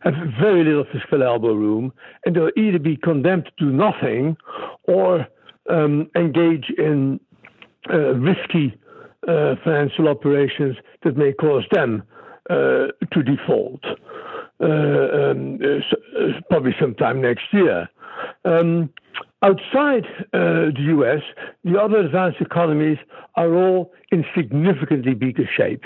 have 0.00 0.14
very 0.40 0.64
little 0.64 0.84
fiscal 0.92 1.22
elbow 1.22 1.54
room, 1.54 1.92
and 2.24 2.36
they'll 2.36 2.50
either 2.56 2.78
be 2.78 2.96
condemned 2.96 3.50
to 3.58 3.66
nothing 3.66 4.36
or 4.84 5.26
um, 5.70 6.08
engage 6.14 6.70
in 6.78 7.20
uh, 7.90 8.14
risky 8.14 8.78
uh, 9.28 9.54
financial 9.64 10.08
operations 10.08 10.76
that 11.02 11.16
may 11.16 11.32
cause 11.32 11.64
them 11.72 12.02
uh, 12.50 12.86
to 13.12 13.22
default. 13.24 13.84
Um, 14.58 15.58
probably 16.48 16.74
sometime 16.80 17.20
next 17.20 17.44
year. 17.52 17.88
Um, 18.46 18.88
outside 19.42 20.04
uh, 20.32 20.72
the 20.72 20.94
US, 20.98 21.22
the 21.64 21.78
other 21.78 21.98
advanced 21.98 22.40
economies 22.40 22.96
are 23.34 23.54
all 23.54 23.92
in 24.10 24.24
significantly 24.34 25.12
bigger 25.14 25.48
shape. 25.56 25.84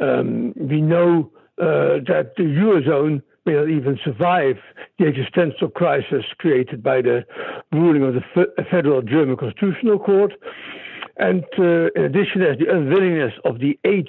Um, 0.00 0.54
we 0.56 0.80
know 0.80 1.30
uh, 1.60 2.00
that 2.06 2.32
the 2.36 2.44
Eurozone 2.44 3.22
may 3.46 3.54
not 3.54 3.68
even 3.68 3.98
survive 4.04 4.56
the 4.98 5.06
existential 5.06 5.68
crisis 5.68 6.24
created 6.38 6.82
by 6.82 7.02
the 7.02 7.24
ruling 7.72 8.02
of 8.02 8.14
the 8.14 8.22
F- 8.36 8.66
Federal 8.70 9.02
German 9.02 9.36
Constitutional 9.36 9.98
Court. 9.98 10.32
And 11.16 11.44
uh, 11.58 11.88
in 11.96 12.02
addition, 12.04 12.40
there's 12.40 12.58
the 12.58 12.70
unwillingness 12.70 13.34
of 13.44 13.58
the 13.58 13.78
eight 13.84 14.08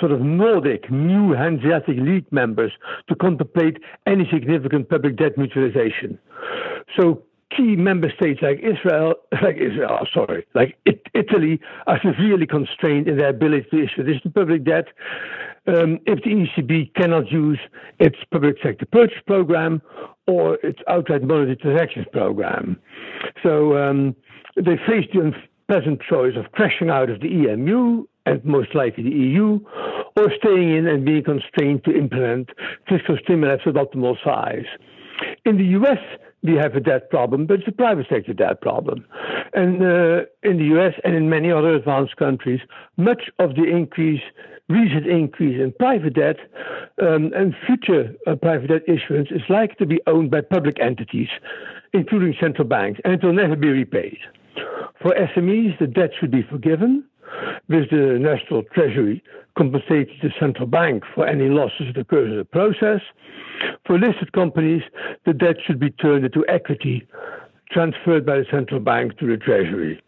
sort 0.00 0.12
of 0.12 0.20
Nordic 0.20 0.90
new 0.90 1.32
Hanseatic 1.32 1.96
League 1.98 2.30
members 2.30 2.72
to 3.08 3.14
contemplate 3.14 3.78
any 4.06 4.28
significant 4.32 4.88
public 4.88 5.16
debt 5.16 5.36
mutualization. 5.36 6.18
So 6.98 7.22
key 7.56 7.76
member 7.76 8.12
states 8.16 8.40
like 8.42 8.58
Israel, 8.58 9.14
like 9.42 9.56
Israel, 9.56 10.06
sorry, 10.12 10.46
like 10.54 10.76
it, 10.84 11.02
Italy, 11.14 11.60
are 11.86 12.00
severely 12.02 12.46
constrained 12.46 13.08
in 13.08 13.18
their 13.18 13.30
ability 13.30 13.66
to 13.70 13.84
issue 13.84 14.00
additional 14.00 14.32
public 14.32 14.64
debt. 14.64 14.86
Um, 15.66 15.98
if 16.06 16.22
the 16.24 16.30
ECB 16.30 16.94
cannot 16.94 17.30
use 17.30 17.58
its 17.98 18.16
public 18.32 18.56
sector 18.62 18.86
purchase 18.86 19.18
program 19.26 19.82
or 20.26 20.54
its 20.62 20.78
outright 20.88 21.22
monetary 21.22 21.56
transactions 21.56 22.06
program, 22.12 22.78
so 23.42 23.76
um, 23.76 24.16
they 24.56 24.76
face 24.86 25.06
the 25.12 25.20
unpleasant 25.20 26.00
choice 26.08 26.34
of 26.36 26.52
crashing 26.52 26.88
out 26.90 27.10
of 27.10 27.20
the 27.20 27.28
EMU 27.28 28.06
and 28.26 28.44
most 28.44 28.74
likely 28.74 29.04
the 29.04 29.10
EU, 29.10 29.58
or 30.16 30.32
staying 30.42 30.76
in 30.76 30.86
and 30.86 31.04
being 31.04 31.24
constrained 31.24 31.82
to 31.84 31.96
implement 31.96 32.50
fiscal 32.88 33.16
stimulus 33.22 33.60
of 33.66 33.74
optimal 33.74 34.16
size. 34.22 34.66
In 35.44 35.56
the 35.56 35.64
US, 35.80 35.98
we 36.42 36.54
have 36.54 36.74
a 36.74 36.80
debt 36.80 37.10
problem, 37.10 37.46
but 37.46 37.60
it's 37.60 37.68
a 37.68 37.72
private 37.72 38.06
sector 38.08 38.32
debt 38.32 38.60
problem. 38.60 39.04
And 39.54 39.82
uh, 39.82 40.22
in 40.42 40.58
the 40.58 40.78
US 40.78 40.94
and 41.04 41.14
in 41.14 41.28
many 41.28 41.50
other 41.50 41.74
advanced 41.74 42.16
countries, 42.16 42.60
much 42.96 43.24
of 43.38 43.56
the 43.56 43.64
increase, 43.64 44.22
recent 44.68 45.06
increase 45.06 45.60
in 45.60 45.72
private 45.72 46.14
debt 46.14 46.36
um, 47.02 47.32
and 47.34 47.54
future 47.66 48.14
uh, 48.26 48.36
private 48.36 48.68
debt 48.68 48.82
issuance 48.86 49.28
is 49.30 49.42
likely 49.48 49.76
to 49.78 49.86
be 49.86 50.00
owned 50.06 50.30
by 50.30 50.40
public 50.40 50.80
entities, 50.80 51.28
including 51.92 52.34
central 52.40 52.66
banks, 52.66 53.00
and 53.04 53.14
it 53.14 53.24
will 53.24 53.32
never 53.32 53.56
be 53.56 53.68
repaid. 53.68 54.18
For 55.00 55.14
SMEs, 55.14 55.78
the 55.78 55.86
debt 55.86 56.10
should 56.18 56.30
be 56.30 56.42
forgiven 56.42 57.04
with 57.68 57.90
the 57.90 58.18
National 58.20 58.62
Treasury 58.74 59.22
compensating 59.56 60.16
the 60.22 60.30
central 60.38 60.66
bank 60.66 61.02
for 61.14 61.26
any 61.26 61.48
losses 61.48 61.86
that 61.92 62.00
occur 62.00 62.26
in 62.26 62.38
the 62.38 62.44
process. 62.44 63.00
For 63.86 63.98
listed 63.98 64.32
companies, 64.32 64.82
the 65.26 65.32
debt 65.32 65.56
should 65.66 65.80
be 65.80 65.90
turned 65.90 66.24
into 66.24 66.44
equity 66.48 67.06
transferred 67.70 68.24
by 68.24 68.36
the 68.36 68.46
central 68.50 68.80
bank 68.80 69.18
to 69.18 69.26
the 69.26 69.36
Treasury. 69.36 70.00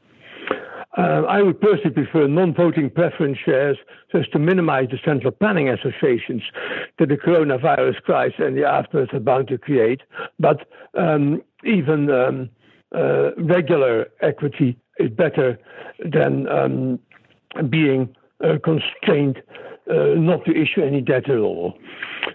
Uh, 0.99 1.23
I 1.29 1.41
would 1.41 1.61
personally 1.61 1.91
prefer 1.91 2.27
non-voting 2.27 2.91
preference 2.91 3.39
shares 3.45 3.79
as 4.13 4.27
to 4.33 4.39
minimize 4.39 4.89
the 4.91 4.99
central 5.05 5.31
planning 5.31 5.69
associations 5.69 6.43
that 6.99 7.09
the 7.09 7.17
coronavirus 7.17 8.03
crisis 8.03 8.41
and 8.41 8.57
the 8.57 8.65
aftermath 8.65 9.15
are 9.15 9.21
bound 9.21 9.49
to 9.49 9.59
create. 9.59 10.01
But 10.41 10.67
um, 10.99 11.43
even 11.65 12.11
um, 12.11 12.51
uh, 12.95 13.35
regular 13.37 14.09
equity 14.21 14.79
is 14.99 15.11
better 15.11 15.59
than 16.01 16.49
um, 16.49 16.99
being 17.69 18.15
uh, 18.45 18.57
constrained 18.65 19.43
uh, 19.91 20.15
not 20.17 20.45
to 20.45 20.53
issue 20.53 20.83
any 20.83 21.01
debt 21.01 21.29
at 21.29 21.39
all. 21.39 21.79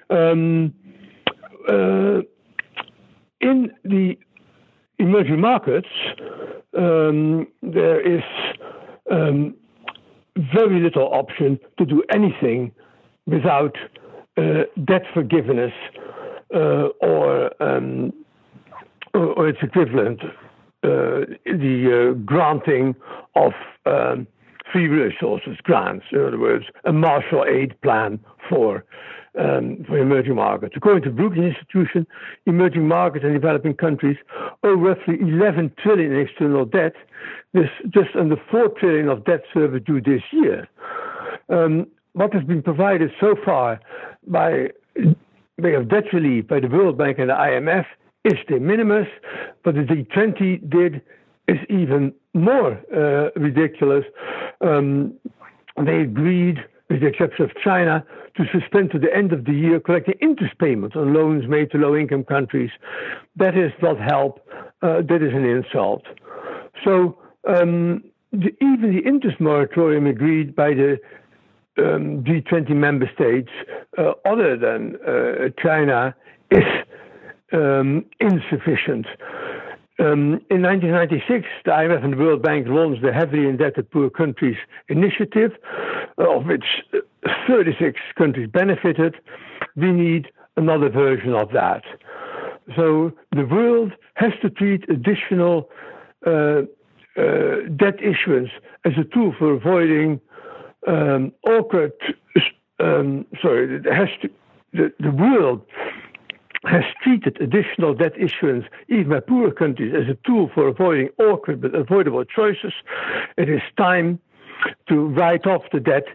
Um, 0.10 0.74
uh, 1.70 2.22
in 3.42 3.72
the 3.84 4.18
emerging 5.00 5.40
markets, 5.40 5.88
um, 6.78 7.48
there 7.62 8.02
is 8.02 8.24
um, 9.12 9.56
very 10.54 10.82
little 10.82 11.14
option 11.14 11.60
to 11.78 11.86
do 11.86 12.04
anything 12.14 12.72
without 13.26 13.76
uh, 14.38 14.64
debt 14.86 15.04
forgiveness 15.14 15.72
uh, 16.54 16.90
or, 17.02 17.64
um, 17.64 18.12
or, 19.14 19.28
or 19.28 19.48
its 19.48 19.60
equivalent, 19.62 20.22
uh, 20.84 21.26
the 21.46 22.22
granting 22.26 22.96
of 23.36 23.54
um, 23.86 24.28
free 24.76 24.88
resources 24.88 25.56
grants, 25.64 26.06
in 26.12 26.20
other 26.20 26.38
words, 26.38 26.66
a 26.84 26.92
Marshall 26.92 27.46
Aid 27.48 27.80
plan 27.82 28.20
for 28.50 28.84
um, 29.40 29.86
for 29.88 29.98
emerging 29.98 30.36
markets. 30.36 30.74
According 30.76 31.04
to 31.04 31.12
Brookings 31.12 31.56
Institution, 31.56 32.06
emerging 32.46 32.86
markets 32.88 33.24
and 33.24 33.34
developing 33.34 33.74
countries 33.74 34.18
owe 34.64 34.74
roughly 34.74 35.16
11 35.22 35.74
trillion 35.82 36.12
in 36.12 36.20
external 36.20 36.66
debt. 36.66 36.94
There's 37.54 37.70
just 37.90 38.16
under 38.20 38.36
4 38.52 38.70
trillion 38.80 39.08
of 39.08 39.24
debt 39.26 39.44
service 39.54 39.82
due 39.86 40.02
this 40.02 40.22
year. 40.32 40.68
Um, 41.50 41.88
what 42.14 42.34
has 42.34 42.44
been 42.44 42.62
provided 42.62 43.12
so 43.20 43.36
far 43.46 43.80
by 44.28 44.70
way 45.58 45.74
of 45.74 45.90
debt 45.90 46.12
relief 46.12 46.48
by 46.48 46.60
the 46.60 46.68
World 46.68 46.98
Bank 46.98 47.18
and 47.20 47.30
the 47.30 47.34
IMF 47.34 47.86
is 48.26 48.40
de 48.48 48.60
minimis, 48.60 49.08
but 49.64 49.76
the 49.76 49.82
G20 49.82 50.70
did 50.70 51.02
is 51.48 51.60
even 51.70 52.14
more 52.36 52.80
uh, 52.94 53.40
ridiculous. 53.40 54.06
Um, 54.62 55.14
they 55.84 56.02
agreed, 56.02 56.58
with 56.90 57.02
the 57.02 57.08
exception 57.08 57.46
of 57.46 57.52
China, 57.64 58.06
to 58.38 58.44
suspend 58.52 58.92
to 58.92 59.00
the 59.00 59.14
end 59.16 59.32
of 59.32 59.46
the 59.46 59.54
year 59.54 59.80
collecting 59.80 60.16
interest 60.22 60.58
payments 60.60 60.96
on 60.96 61.14
loans 61.14 61.48
made 61.48 61.72
to 61.72 61.78
low 61.78 61.96
income 61.96 62.26
countries. 62.26 62.70
That 63.38 63.58
is 63.58 63.72
not 63.82 64.00
help, 64.00 64.46
uh, 64.82 65.02
that 65.08 65.24
is 65.24 65.34
an 65.34 65.46
insult. 65.46 66.04
So, 66.84 67.18
um, 67.48 68.04
the, 68.32 68.52
even 68.62 68.94
the 68.94 69.08
interest 69.08 69.40
moratorium 69.40 70.06
agreed 70.08 70.56
by 70.56 70.74
the 70.74 71.00
um, 71.78 72.24
G20 72.24 72.70
member 72.72 73.10
states, 73.16 73.50
uh, 73.98 74.12
other 74.26 74.58
than 74.58 74.98
uh, 75.08 75.50
China, 75.62 76.14
is 76.52 76.64
um, 77.54 78.06
insufficient. 78.20 79.06
Um, 79.98 80.42
in 80.50 80.62
1996, 80.62 81.48
the 81.64 81.72
IMF 81.72 82.04
and 82.04 82.14
the 82.14 82.18
World 82.18 82.42
Bank 82.42 82.68
launched 82.68 83.02
the 83.02 83.14
Heavily 83.14 83.48
Indebted 83.48 83.90
Poor 83.92 84.10
Countries 84.10 84.58
Initiative, 84.90 85.52
uh, 86.18 86.36
of 86.36 86.46
which 86.46 86.66
36 87.48 88.00
countries 88.18 88.50
benefited. 88.52 89.16
We 89.78 89.92
need 89.92 90.28
another 90.58 90.90
version 90.90 91.34
of 91.34 91.52
that. 91.54 91.84
So 92.76 93.14
the 93.32 93.46
world 93.46 93.94
has 94.16 94.34
to 94.42 94.50
treat 94.50 94.84
additional 94.90 95.70
uh, 96.26 96.64
uh, 97.18 97.68
debt 97.78 98.00
issuance 98.02 98.50
as 98.84 98.94
a 98.98 99.06
tool 99.14 99.34
for 99.38 99.54
avoiding 99.54 100.20
um, 100.88 101.32
awkward. 101.48 101.94
Um, 102.80 103.26
sorry, 103.42 103.78
it 103.78 103.86
has 103.86 104.10
to, 104.22 104.30
the, 104.74 104.92
the 105.00 105.12
world 105.12 105.62
has 106.68 106.84
treated 107.04 107.40
additional 107.42 107.94
debt 107.94 108.14
issuance, 108.18 108.66
even 108.88 109.10
by 109.10 109.20
poorer 109.20 109.52
countries, 109.52 109.94
as 109.96 110.10
a 110.10 110.18
tool 110.28 110.50
for 110.54 110.68
avoiding 110.68 111.10
awkward 111.20 111.62
but 111.62 111.76
avoidable 111.76 112.24
choices. 112.24 112.74
It 113.38 113.50
is 113.50 113.62
time 113.78 114.20
to 114.90 115.08
write 115.08 115.46
off 115.46 115.64
the 115.72 115.80
debt 115.80 116.06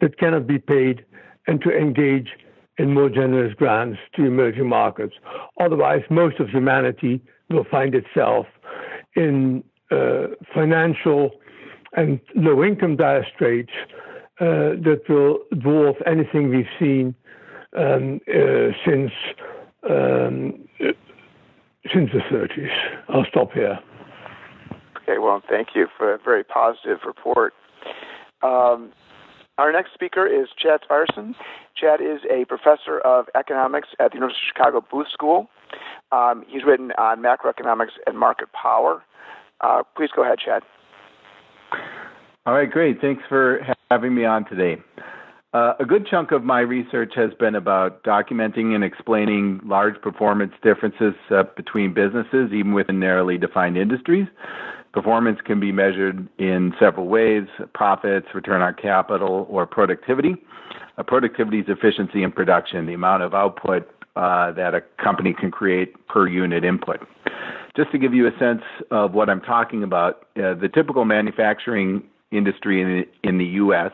that 0.00 0.18
cannot 0.18 0.46
be 0.46 0.58
paid 0.58 1.04
and 1.46 1.60
to 1.62 1.70
engage 1.70 2.30
in 2.78 2.94
more 2.94 3.08
generous 3.08 3.54
grants 3.54 3.98
to 4.16 4.24
emerging 4.24 4.68
markets. 4.68 5.14
Otherwise, 5.60 6.02
most 6.10 6.40
of 6.40 6.48
humanity 6.48 7.20
will 7.50 7.64
find 7.70 7.94
itself 7.94 8.46
in 9.16 9.62
uh, 9.90 10.28
financial 10.54 11.30
and 11.96 12.20
low 12.34 12.64
income 12.64 12.96
dire 12.96 13.26
straits 13.34 13.72
uh, 14.40 14.78
that 14.86 15.02
will 15.08 15.40
dwarf 15.54 15.96
anything 16.06 16.48
we've 16.48 16.66
seen 16.78 17.14
um, 17.76 18.20
uh, 18.28 18.68
since 18.86 19.12
um, 19.88 20.68
since 21.92 22.10
the 22.12 22.20
30s. 22.30 22.68
I'll 23.08 23.24
stop 23.28 23.52
here. 23.52 23.78
Okay, 25.02 25.18
well, 25.18 25.42
thank 25.48 25.68
you 25.74 25.86
for 25.96 26.14
a 26.14 26.18
very 26.18 26.44
positive 26.44 26.98
report. 27.06 27.54
Um, 28.42 28.92
our 29.58 29.72
next 29.72 29.92
speaker 29.92 30.26
is 30.26 30.48
Chad 30.56 30.80
Syverson. 30.88 31.34
Chad 31.76 32.00
is 32.00 32.20
a 32.30 32.44
professor 32.46 32.98
of 33.00 33.26
economics 33.34 33.88
at 33.98 34.12
the 34.12 34.16
University 34.16 34.40
of 34.48 34.56
Chicago 34.56 34.84
Booth 34.90 35.08
School. 35.12 35.48
Um, 36.12 36.44
he's 36.48 36.64
written 36.64 36.92
on 36.98 37.22
macroeconomics 37.22 37.92
and 38.06 38.18
market 38.18 38.48
power. 38.52 39.02
Uh, 39.60 39.82
please 39.96 40.10
go 40.14 40.24
ahead, 40.24 40.38
Chad. 40.38 40.62
All 42.46 42.54
right, 42.54 42.70
great. 42.70 43.00
Thanks 43.00 43.22
for 43.28 43.60
having 43.90 44.14
me 44.14 44.24
on 44.24 44.44
today. 44.46 44.80
Uh, 45.52 45.72
a 45.80 45.84
good 45.84 46.06
chunk 46.06 46.30
of 46.30 46.44
my 46.44 46.60
research 46.60 47.12
has 47.16 47.34
been 47.40 47.56
about 47.56 48.04
documenting 48.04 48.76
and 48.76 48.84
explaining 48.84 49.60
large 49.64 50.00
performance 50.00 50.52
differences 50.62 51.14
uh, 51.30 51.42
between 51.56 51.92
businesses, 51.92 52.52
even 52.52 52.72
within 52.72 53.00
narrowly 53.00 53.36
defined 53.36 53.76
industries. 53.76 54.28
Performance 54.92 55.40
can 55.44 55.58
be 55.58 55.72
measured 55.72 56.28
in 56.38 56.72
several 56.78 57.08
ways 57.08 57.44
profits, 57.74 58.28
return 58.32 58.62
on 58.62 58.74
capital, 58.74 59.48
or 59.50 59.66
productivity. 59.66 60.36
Uh, 60.96 61.02
productivity 61.02 61.58
is 61.58 61.66
efficiency 61.66 62.22
in 62.22 62.30
production, 62.30 62.86
the 62.86 62.94
amount 62.94 63.24
of 63.24 63.34
output 63.34 63.88
uh, 64.14 64.52
that 64.52 64.72
a 64.74 64.82
company 65.02 65.32
can 65.32 65.50
create 65.50 65.94
per 66.06 66.28
unit 66.28 66.64
input. 66.64 67.00
Just 67.76 67.90
to 67.90 67.98
give 67.98 68.14
you 68.14 68.28
a 68.28 68.38
sense 68.38 68.62
of 68.92 69.14
what 69.14 69.28
I'm 69.28 69.40
talking 69.40 69.82
about, 69.82 70.26
uh, 70.36 70.54
the 70.54 70.70
typical 70.72 71.04
manufacturing 71.04 72.04
industry 72.30 72.80
in, 72.80 73.04
in 73.22 73.38
the 73.38 73.44
U.S., 73.44 73.92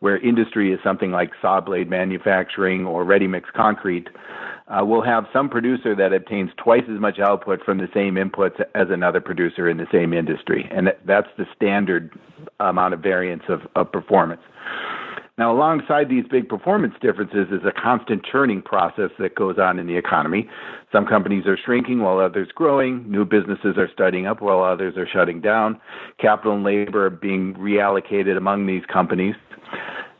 where 0.00 0.18
industry 0.18 0.72
is 0.72 0.80
something 0.82 1.10
like 1.10 1.30
saw 1.40 1.60
blade 1.60 1.88
manufacturing 1.88 2.86
or 2.86 3.04
ready 3.04 3.26
mix 3.26 3.48
concrete, 3.54 4.08
uh, 4.68 4.84
will 4.84 5.02
have 5.02 5.26
some 5.32 5.48
producer 5.48 5.94
that 5.94 6.12
obtains 6.12 6.50
twice 6.56 6.84
as 6.92 7.00
much 7.00 7.18
output 7.18 7.62
from 7.64 7.78
the 7.78 7.88
same 7.92 8.14
inputs 8.14 8.60
as 8.74 8.88
another 8.90 9.20
producer 9.20 9.68
in 9.68 9.76
the 9.76 9.86
same 9.92 10.12
industry. 10.12 10.68
And 10.70 10.92
that's 11.04 11.28
the 11.36 11.46
standard 11.54 12.12
amount 12.60 12.94
of 12.94 13.00
variance 13.00 13.42
of, 13.48 13.60
of 13.76 13.90
performance. 13.92 14.42
Now, 15.38 15.50
alongside 15.50 16.10
these 16.10 16.24
big 16.30 16.46
performance 16.48 16.92
differences 17.00 17.48
is 17.50 17.64
a 17.64 17.72
constant 17.72 18.22
churning 18.22 18.60
process 18.60 19.10
that 19.18 19.34
goes 19.34 19.56
on 19.58 19.78
in 19.78 19.86
the 19.86 19.96
economy. 19.96 20.46
Some 20.92 21.06
companies 21.06 21.46
are 21.46 21.56
shrinking 21.56 22.00
while 22.00 22.18
others 22.18 22.48
growing. 22.54 23.10
New 23.10 23.24
businesses 23.24 23.78
are 23.78 23.88
starting 23.90 24.26
up 24.26 24.42
while 24.42 24.62
others 24.62 24.94
are 24.98 25.08
shutting 25.10 25.40
down. 25.40 25.80
Capital 26.18 26.52
and 26.52 26.64
labor 26.64 27.06
are 27.06 27.10
being 27.10 27.54
reallocated 27.54 28.36
among 28.36 28.66
these 28.66 28.82
companies. 28.92 29.34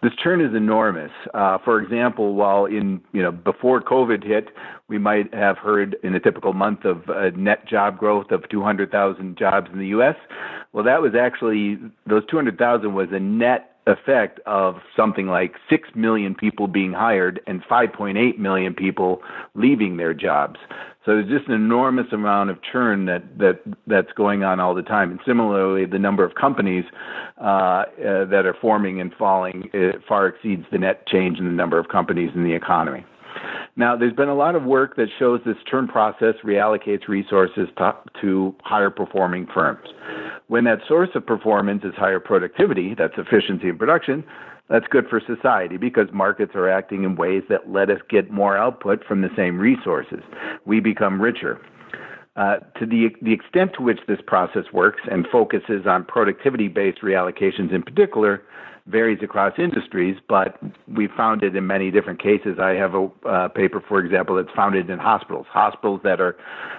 This 0.02 0.12
churn 0.20 0.40
is 0.40 0.54
enormous. 0.56 1.12
Uh, 1.32 1.58
for 1.64 1.80
example, 1.80 2.34
while 2.34 2.64
in 2.64 3.00
you 3.12 3.22
know 3.22 3.30
before 3.30 3.80
COVID 3.80 4.24
hit, 4.26 4.48
we 4.88 4.98
might 4.98 5.32
have 5.32 5.58
heard 5.58 5.94
in 6.02 6.14
a 6.14 6.20
typical 6.20 6.54
month 6.54 6.84
of 6.84 7.08
uh, 7.08 7.30
net 7.36 7.68
job 7.68 7.98
growth 7.98 8.32
of 8.32 8.48
200,000 8.48 9.38
jobs 9.38 9.68
in 9.72 9.78
the 9.78 9.86
U.S. 9.88 10.16
Well, 10.72 10.82
that 10.84 11.02
was 11.02 11.12
actually 11.14 11.78
those 12.06 12.24
200,000 12.28 12.94
was 12.94 13.08
a 13.12 13.20
net 13.20 13.71
effect 13.86 14.40
of 14.46 14.76
something 14.96 15.26
like 15.26 15.54
6 15.68 15.88
million 15.94 16.34
people 16.34 16.68
being 16.68 16.92
hired 16.92 17.40
and 17.46 17.62
5.8 17.64 18.38
million 18.38 18.74
people 18.74 19.22
leaving 19.54 19.96
their 19.96 20.14
jobs. 20.14 20.58
So 21.04 21.16
there's 21.16 21.28
just 21.28 21.48
an 21.48 21.54
enormous 21.54 22.06
amount 22.12 22.50
of 22.50 22.58
churn 22.62 23.06
that, 23.06 23.38
that 23.38 23.60
that's 23.88 24.12
going 24.12 24.44
on 24.44 24.60
all 24.60 24.72
the 24.72 24.82
time. 24.82 25.10
And 25.10 25.18
similarly, 25.26 25.84
the 25.84 25.98
number 25.98 26.24
of 26.24 26.36
companies 26.36 26.84
uh, 27.40 27.44
uh, 27.44 27.84
that 28.26 28.42
are 28.46 28.56
forming 28.60 29.00
and 29.00 29.12
falling 29.14 29.68
uh, 29.74 29.98
far 30.08 30.28
exceeds 30.28 30.64
the 30.70 30.78
net 30.78 31.06
change 31.08 31.38
in 31.38 31.44
the 31.46 31.50
number 31.50 31.78
of 31.78 31.88
companies 31.88 32.30
in 32.36 32.44
the 32.44 32.54
economy. 32.54 33.04
Now, 33.76 33.96
there's 33.96 34.12
been 34.12 34.28
a 34.28 34.34
lot 34.34 34.54
of 34.54 34.64
work 34.64 34.96
that 34.96 35.08
shows 35.18 35.40
this 35.46 35.56
churn 35.70 35.88
process 35.88 36.34
reallocates 36.44 37.08
resources 37.08 37.68
to, 37.78 37.94
to 38.20 38.54
higher 38.62 38.90
performing 38.90 39.46
firms. 39.52 39.88
When 40.48 40.64
that 40.64 40.80
source 40.86 41.08
of 41.14 41.26
performance 41.26 41.82
is 41.84 41.94
higher 41.96 42.20
productivity, 42.20 42.94
that's 42.94 43.14
efficiency 43.16 43.68
in 43.68 43.78
production, 43.78 44.24
that's 44.68 44.86
good 44.88 45.06
for 45.08 45.20
society 45.26 45.76
because 45.76 46.08
markets 46.12 46.52
are 46.54 46.68
acting 46.68 47.04
in 47.04 47.16
ways 47.16 47.42
that 47.48 47.70
let 47.70 47.90
us 47.90 48.00
get 48.08 48.30
more 48.30 48.56
output 48.56 49.04
from 49.04 49.22
the 49.22 49.30
same 49.36 49.58
resources. 49.58 50.20
We 50.64 50.80
become 50.80 51.20
richer. 51.20 51.60
Uh, 52.34 52.56
to 52.78 52.86
the, 52.86 53.08
the 53.20 53.32
extent 53.32 53.72
to 53.76 53.82
which 53.82 54.00
this 54.08 54.20
process 54.26 54.64
works 54.72 55.02
and 55.10 55.26
focuses 55.30 55.86
on 55.86 56.04
productivity 56.04 56.68
based 56.68 57.02
reallocations 57.02 57.72
in 57.74 57.82
particular, 57.82 58.42
varies 58.86 59.18
across 59.22 59.52
industries, 59.58 60.16
but 60.28 60.58
we 60.88 61.08
found 61.16 61.42
it 61.42 61.54
in 61.54 61.66
many 61.66 61.90
different 61.90 62.20
cases. 62.20 62.58
I 62.60 62.70
have 62.70 62.94
a 62.94 63.08
uh, 63.26 63.48
paper, 63.48 63.82
for 63.86 64.00
example, 64.00 64.36
that's 64.36 64.54
found 64.56 64.74
it 64.74 64.90
in 64.90 64.98
hospitals. 64.98 65.46
Hospitals 65.50 66.00
that 66.04 66.20
are 66.20 66.36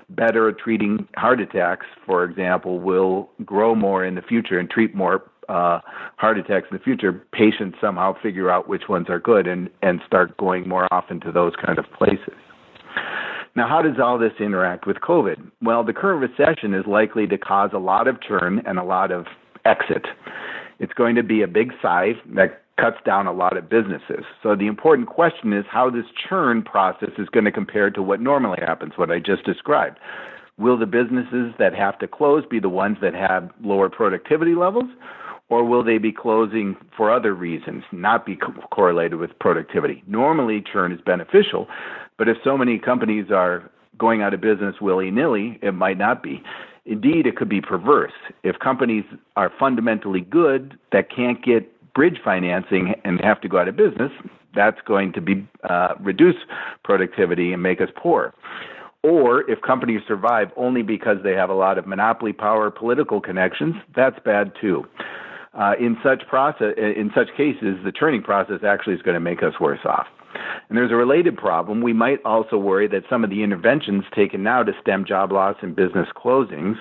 better 0.10 0.50
at 0.50 0.58
treating 0.58 1.08
heart 1.16 1.40
attacks, 1.40 1.86
for 2.06 2.24
example, 2.24 2.80
will 2.80 3.30
grow 3.46 3.74
more 3.74 4.04
in 4.04 4.16
the 4.16 4.22
future 4.22 4.60
and 4.60 4.70
treat 4.70 4.94
more 4.94 5.24
uh, 5.50 5.80
heart 6.18 6.38
attacks 6.38 6.68
in 6.72 6.78
the 6.78 6.84
future. 6.84 7.14
Patients 7.32 7.78
somehow 7.80 8.16
figure 8.22 8.50
out 8.50 8.68
which 8.68 8.84
ones 8.90 9.08
are 9.10 9.20
good 9.20 9.48
and, 9.48 9.70
and 9.82 10.02
start 10.06 10.36
going 10.38 10.68
more 10.68 10.88
often 10.92 11.20
to 11.22 11.32
those 11.32 11.54
kind 11.66 11.80
of 11.80 11.86
places. 11.98 12.36
Now, 13.56 13.68
how 13.68 13.82
does 13.82 14.00
all 14.04 14.18
this 14.18 14.34
interact 14.40 14.88
with 14.88 14.98
COVID? 14.98 15.52
Well, 15.62 15.84
the 15.84 15.94
current 15.94 16.22
recession 16.22 16.74
is 16.74 16.86
likely 16.88 17.28
to 17.28 17.38
cause 17.38 17.70
a 17.74 17.78
lot 17.78 18.08
of 18.08 18.22
churn 18.22 18.64
and 18.66 18.80
a 18.80 18.84
lot 18.84 19.12
of 19.12 19.26
exit. 19.64 20.06
It's 20.80 20.94
going 20.94 21.16
to 21.16 21.24
be 21.24 21.42
a 21.42 21.48
big 21.48 21.72
size 21.82 22.16
that 22.36 22.64
cuts 22.80 22.98
down 23.06 23.28
a 23.28 23.34
lot 23.34 23.56
of 23.56 23.70
businesses. 23.70 24.26
So 24.42 24.56
the 24.56 24.68
important 24.68 25.08
question 25.08 25.54
is 25.54 25.66
how 25.70 25.90
this 25.90 26.06
churn 26.28 26.64
process 26.64 27.12
is 27.18 27.30
going 27.30 27.46
to 27.46 27.52
compare 27.52 27.90
to 27.92 28.02
what 28.02 28.20
normally 28.20 28.60
happens, 28.62 28.94
what 28.96 29.12
I 29.12 29.20
just 29.20 29.44
described. 29.46 30.00
Will 30.58 30.78
the 30.78 30.86
businesses 30.86 31.54
that 31.60 31.74
have 31.74 31.98
to 32.00 32.08
close 32.08 32.46
be 32.50 32.60
the 32.60 32.70
ones 32.70 32.98
that 33.02 33.14
have 33.14 33.52
lower 33.64 33.90
productivity 33.90 34.56
levels? 34.56 34.90
Or 35.50 35.64
will 35.64 35.84
they 35.84 35.98
be 35.98 36.12
closing 36.12 36.76
for 36.96 37.12
other 37.12 37.34
reasons, 37.34 37.84
not 37.92 38.26
be 38.26 38.36
co- 38.36 38.54
correlated 38.72 39.20
with 39.20 39.38
productivity? 39.40 40.04
Normally, 40.08 40.64
churn 40.64 40.92
is 40.92 41.02
beneficial, 41.02 41.68
but 42.18 42.28
if 42.28 42.38
so 42.44 42.58
many 42.58 42.80
companies 42.80 43.30
are 43.30 43.70
going 43.98 44.24
out 44.24 44.34
of 44.34 44.42
business 44.42 44.76
willy 44.82 45.12
nilly, 45.12 45.60
it 45.62 45.74
might 45.74 45.98
not 45.98 46.24
be. 46.24 46.42
Indeed, 46.86 47.28
it 47.28 47.38
could 47.38 47.50
be 47.50 47.62
perverse. 47.62 48.12
If 48.44 48.60
companies 48.60 49.06
are 49.38 49.52
fundamentally 49.58 50.22
good 50.22 50.78
that 50.92 51.10
can't 51.10 51.44
get 51.44 51.70
bridge 51.94 52.20
financing 52.24 52.96
and 53.06 53.22
have 53.22 53.40
to 53.42 53.48
go 53.48 53.60
out 53.60 53.68
of 53.68 53.76
business, 53.76 54.12
that's 54.54 54.82
going 54.86 55.14
to 55.14 55.22
be 55.22 55.48
uh, 55.70 55.96
reduce 56.00 56.36
productivity 56.84 57.54
and 57.54 57.64
make 57.64 57.80
us 57.82 57.90
poor. 57.96 58.34
Or 59.02 59.50
if 59.50 59.62
companies 59.62 60.02
survive 60.08 60.52
only 60.56 60.82
because 60.82 61.18
they 61.24 61.34
have 61.34 61.50
a 61.50 61.54
lot 61.54 61.78
of 61.78 61.88
monopoly 61.88 62.34
power, 62.34 62.72
political 62.72 63.20
connections, 63.20 63.76
that's 63.96 64.18
bad 64.24 64.54
too. 64.60 64.86
Uh, 65.54 65.74
in 65.80 65.98
such 66.04 66.28
process, 66.28 66.74
in 66.78 67.12
such 67.14 67.28
cases, 67.38 67.78
the 67.84 67.92
churning 67.92 68.24
process 68.24 68.64
actually 68.66 68.96
is 68.96 69.02
going 69.02 69.14
to 69.14 69.20
make 69.20 69.44
us 69.44 69.54
worse 69.60 69.82
off. 69.86 70.08
And 70.70 70.78
there's 70.78 70.92
a 70.92 70.96
related 70.96 71.38
problem. 71.38 71.82
We 71.82 71.94
might 71.94 72.20
also 72.26 72.58
worry 72.58 72.88
that 72.88 73.04
some 73.10 73.24
of 73.24 73.30
the 73.30 73.44
interventions 73.44 74.04
taken 74.16 74.44
now 74.44 74.64
to 74.64 74.72
stem 74.82 75.06
job 75.06 75.32
loss 75.32 75.56
and 75.62 75.76
business 75.76 76.08
closings 76.16 76.76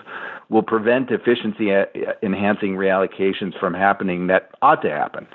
will 0.49 0.63
prevent 0.63 1.11
efficiency 1.11 1.75
uh, 1.75 1.85
enhancing 2.23 2.75
reallocations 2.75 3.59
from 3.59 3.75
happening 3.75 4.27
that 4.29 4.51
ought 4.63 4.83
to 4.83 4.91
happen. 4.91 5.27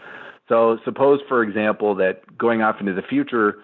So 0.49 0.78
suppose, 0.86 1.20
for 1.28 1.43
example, 1.43 1.95
that 1.95 2.38
going 2.38 2.61
off 2.61 2.78
into 2.80 2.93
the 2.93 3.01
future, 3.01 3.57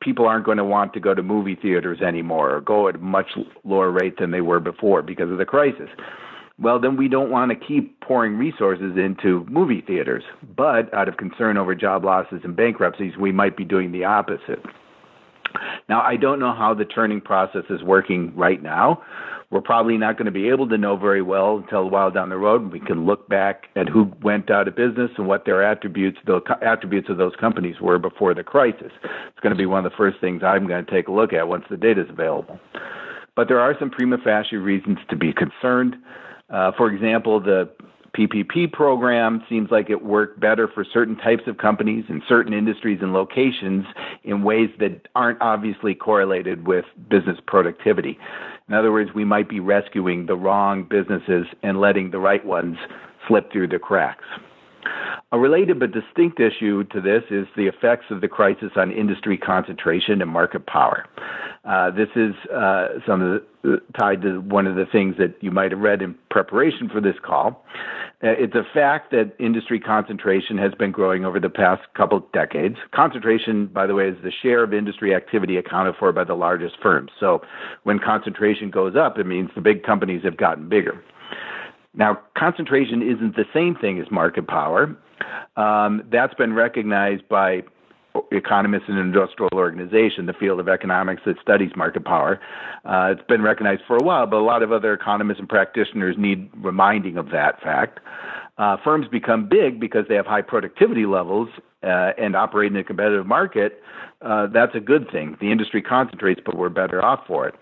people 0.00 0.26
aren't 0.26 0.44
going 0.44 0.58
to 0.58 0.64
want 0.64 0.92
to 0.94 1.00
go 1.00 1.14
to 1.14 1.22
movie 1.22 1.54
theaters 1.54 2.00
anymore 2.00 2.54
or 2.54 2.60
go 2.60 2.88
at 2.88 2.96
a 2.96 2.98
much 2.98 3.30
lower 3.64 3.90
rate 3.90 4.18
than 4.18 4.30
they 4.30 4.40
were 4.40 4.60
before 4.60 5.02
because 5.02 5.30
of 5.30 5.38
the 5.38 5.44
crisis. 5.44 5.88
Well, 6.58 6.78
then 6.78 6.96
we 6.96 7.08
don't 7.08 7.30
want 7.30 7.50
to 7.50 7.66
keep 7.66 8.00
pouring 8.00 8.38
resources 8.38 8.96
into 8.96 9.44
movie 9.50 9.82
theaters. 9.84 10.22
But 10.56 10.92
out 10.94 11.08
of 11.08 11.16
concern 11.16 11.56
over 11.56 11.74
job 11.74 12.04
losses 12.04 12.40
and 12.44 12.54
bankruptcies, 12.54 13.16
we 13.18 13.32
might 13.32 13.56
be 13.56 13.64
doing 13.64 13.90
the 13.90 14.04
opposite. 14.04 14.64
Now, 15.88 16.00
I 16.00 16.16
don't 16.16 16.38
know 16.38 16.54
how 16.54 16.74
the 16.74 16.84
churning 16.84 17.20
process 17.20 17.64
is 17.70 17.82
working 17.82 18.34
right 18.36 18.62
now. 18.62 19.02
We're 19.50 19.60
probably 19.60 19.96
not 19.98 20.16
going 20.16 20.26
to 20.26 20.32
be 20.32 20.48
able 20.48 20.68
to 20.68 20.78
know 20.78 20.96
very 20.96 21.22
well 21.22 21.58
until 21.58 21.80
a 21.80 21.86
while 21.86 22.10
down 22.10 22.28
the 22.28 22.36
road. 22.36 22.72
We 22.72 22.80
can 22.80 23.06
look 23.06 23.28
back 23.28 23.66
at 23.76 23.88
who 23.88 24.10
went 24.22 24.50
out 24.50 24.66
of 24.66 24.74
business 24.74 25.10
and 25.16 25.28
what 25.28 25.44
their 25.44 25.62
attributes, 25.62 26.18
the 26.26 26.40
attributes 26.62 27.08
of 27.08 27.18
those 27.18 27.34
companies 27.38 27.76
were 27.80 27.98
before 27.98 28.34
the 28.34 28.42
crisis. 28.42 28.90
It's 29.02 29.40
going 29.42 29.54
to 29.54 29.58
be 29.58 29.66
one 29.66 29.84
of 29.84 29.90
the 29.90 29.96
first 29.96 30.20
things 30.20 30.42
I'm 30.42 30.66
going 30.66 30.84
to 30.84 30.90
take 30.90 31.08
a 31.08 31.12
look 31.12 31.32
at 31.32 31.46
once 31.46 31.64
the 31.70 31.76
data 31.76 32.02
is 32.02 32.10
available. 32.10 32.58
But 33.36 33.48
there 33.48 33.60
are 33.60 33.76
some 33.78 33.90
prima 33.90 34.18
facie 34.24 34.56
reasons 34.56 34.98
to 35.10 35.16
be 35.16 35.32
concerned. 35.32 35.96
Uh, 36.54 36.70
for 36.76 36.88
example, 36.88 37.40
the 37.40 37.68
PPP 38.16 38.72
program 38.72 39.42
seems 39.48 39.72
like 39.72 39.90
it 39.90 40.04
worked 40.04 40.38
better 40.38 40.68
for 40.68 40.84
certain 40.84 41.16
types 41.16 41.42
of 41.48 41.58
companies 41.58 42.04
in 42.08 42.22
certain 42.28 42.52
industries 42.52 43.00
and 43.02 43.12
locations 43.12 43.84
in 44.22 44.44
ways 44.44 44.70
that 44.78 45.08
aren't 45.16 45.42
obviously 45.42 45.96
correlated 45.96 46.64
with 46.64 46.84
business 47.10 47.38
productivity. 47.44 48.16
In 48.68 48.74
other 48.74 48.92
words, 48.92 49.10
we 49.14 49.24
might 49.24 49.48
be 49.48 49.58
rescuing 49.58 50.26
the 50.26 50.36
wrong 50.36 50.84
businesses 50.88 51.46
and 51.64 51.80
letting 51.80 52.12
the 52.12 52.20
right 52.20 52.44
ones 52.46 52.76
slip 53.26 53.50
through 53.50 53.66
the 53.66 53.80
cracks. 53.80 54.24
A 55.32 55.38
related 55.38 55.80
but 55.80 55.90
distinct 55.92 56.38
issue 56.40 56.84
to 56.84 57.00
this 57.00 57.22
is 57.30 57.46
the 57.56 57.66
effects 57.66 58.06
of 58.10 58.20
the 58.20 58.28
crisis 58.28 58.70
on 58.76 58.92
industry 58.92 59.36
concentration 59.36 60.22
and 60.22 60.30
market 60.30 60.66
power. 60.66 61.06
Uh, 61.64 61.90
this 61.90 62.08
is 62.14 62.34
uh, 62.52 62.88
some 63.06 63.22
of 63.22 63.42
the, 63.62 63.80
tied 63.98 64.22
to 64.22 64.40
one 64.42 64.66
of 64.66 64.76
the 64.76 64.84
things 64.92 65.16
that 65.18 65.34
you 65.40 65.50
might 65.50 65.70
have 65.70 65.80
read 65.80 66.02
in 66.02 66.14
preparation 66.30 66.88
for 66.88 67.00
this 67.00 67.16
call. 67.24 67.64
Uh, 68.22 68.28
it's 68.38 68.54
a 68.54 68.62
fact 68.72 69.10
that 69.10 69.32
industry 69.38 69.80
concentration 69.80 70.56
has 70.58 70.72
been 70.74 70.92
growing 70.92 71.24
over 71.24 71.40
the 71.40 71.48
past 71.48 71.82
couple 71.94 72.20
decades. 72.32 72.76
Concentration, 72.94 73.66
by 73.66 73.86
the 73.86 73.94
way, 73.94 74.08
is 74.08 74.16
the 74.22 74.32
share 74.42 74.62
of 74.62 74.72
industry 74.72 75.14
activity 75.14 75.56
accounted 75.56 75.94
for 75.98 76.12
by 76.12 76.24
the 76.24 76.34
largest 76.34 76.76
firms. 76.82 77.10
So 77.18 77.42
when 77.82 77.98
concentration 77.98 78.70
goes 78.70 78.94
up, 78.94 79.18
it 79.18 79.24
means 79.24 79.50
the 79.54 79.60
big 79.60 79.82
companies 79.82 80.22
have 80.24 80.36
gotten 80.36 80.68
bigger. 80.68 81.02
Now, 81.94 82.20
concentration 82.36 83.02
isn't 83.02 83.36
the 83.36 83.44
same 83.52 83.76
thing 83.76 84.00
as 84.00 84.10
market 84.10 84.46
power. 84.46 84.96
Um, 85.56 86.02
that's 86.10 86.34
been 86.34 86.52
recognized 86.52 87.28
by 87.28 87.62
economists 88.30 88.84
in 88.88 88.96
an 88.96 89.06
industrial 89.06 89.50
organization, 89.54 90.26
the 90.26 90.32
field 90.34 90.60
of 90.60 90.68
economics 90.68 91.22
that 91.26 91.36
studies 91.40 91.70
market 91.76 92.04
power. 92.04 92.40
Uh, 92.84 93.12
it's 93.12 93.26
been 93.28 93.42
recognized 93.42 93.82
for 93.86 93.96
a 93.96 94.02
while, 94.02 94.26
but 94.26 94.36
a 94.36 94.44
lot 94.44 94.62
of 94.62 94.72
other 94.72 94.92
economists 94.92 95.38
and 95.38 95.48
practitioners 95.48 96.16
need 96.18 96.48
reminding 96.56 97.16
of 97.16 97.30
that 97.30 97.60
fact. 97.62 98.00
Uh, 98.56 98.76
firms 98.84 99.08
become 99.08 99.48
big 99.48 99.80
because 99.80 100.04
they 100.08 100.14
have 100.14 100.26
high 100.26 100.42
productivity 100.42 101.06
levels 101.06 101.48
uh, 101.82 102.12
and 102.16 102.36
operate 102.36 102.70
in 102.70 102.78
a 102.78 102.84
competitive 102.84 103.26
market. 103.26 103.82
Uh, 104.22 104.46
that's 104.46 104.74
a 104.74 104.80
good 104.80 105.10
thing. 105.10 105.36
The 105.40 105.50
industry 105.50 105.82
concentrates, 105.82 106.40
but 106.44 106.56
we're 106.56 106.68
better 106.68 107.04
off 107.04 107.20
for 107.26 107.48
it. 107.48 107.54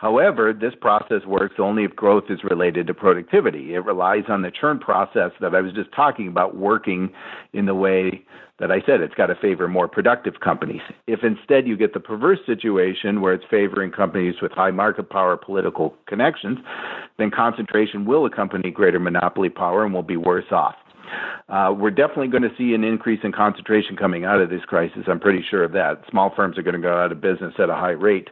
However, 0.00 0.54
this 0.54 0.72
process 0.80 1.26
works 1.26 1.56
only 1.58 1.84
if 1.84 1.94
growth 1.94 2.24
is 2.30 2.42
related 2.42 2.86
to 2.86 2.94
productivity. 2.94 3.74
It 3.74 3.84
relies 3.84 4.24
on 4.30 4.40
the 4.40 4.50
churn 4.50 4.78
process 4.78 5.32
that 5.42 5.54
I 5.54 5.60
was 5.60 5.74
just 5.74 5.92
talking 5.92 6.26
about 6.26 6.56
working 6.56 7.10
in 7.52 7.66
the 7.66 7.74
way 7.74 8.24
that 8.60 8.70
I 8.70 8.80
said 8.86 9.02
it's 9.02 9.14
got 9.14 9.26
to 9.26 9.34
favor 9.34 9.68
more 9.68 9.88
productive 9.88 10.40
companies. 10.40 10.80
If 11.06 11.20
instead 11.22 11.66
you 11.66 11.76
get 11.76 11.92
the 11.92 12.00
perverse 12.00 12.38
situation 12.46 13.20
where 13.20 13.34
it's 13.34 13.44
favoring 13.50 13.90
companies 13.90 14.36
with 14.40 14.52
high 14.52 14.70
market 14.70 15.10
power, 15.10 15.36
political 15.36 15.94
connections, 16.06 16.58
then 17.18 17.30
concentration 17.30 18.06
will 18.06 18.24
accompany 18.24 18.70
greater 18.70 18.98
monopoly 18.98 19.50
power 19.50 19.84
and 19.84 19.92
will 19.92 20.02
be 20.02 20.16
worse 20.16 20.50
off. 20.50 20.76
Uh, 21.48 21.74
we're 21.76 21.90
definitely 21.90 22.28
going 22.28 22.42
to 22.42 22.54
see 22.56 22.74
an 22.74 22.84
increase 22.84 23.20
in 23.24 23.32
concentration 23.32 23.96
coming 23.96 24.24
out 24.24 24.40
of 24.40 24.50
this 24.50 24.64
crisis. 24.64 25.02
I'm 25.08 25.20
pretty 25.20 25.44
sure 25.48 25.64
of 25.64 25.72
that. 25.72 26.02
Small 26.10 26.32
firms 26.34 26.56
are 26.58 26.62
going 26.62 26.74
to 26.74 26.80
go 26.80 26.96
out 26.96 27.10
of 27.10 27.20
business 27.20 27.54
at 27.58 27.70
a 27.70 27.74
high 27.74 27.90
rate. 27.90 28.28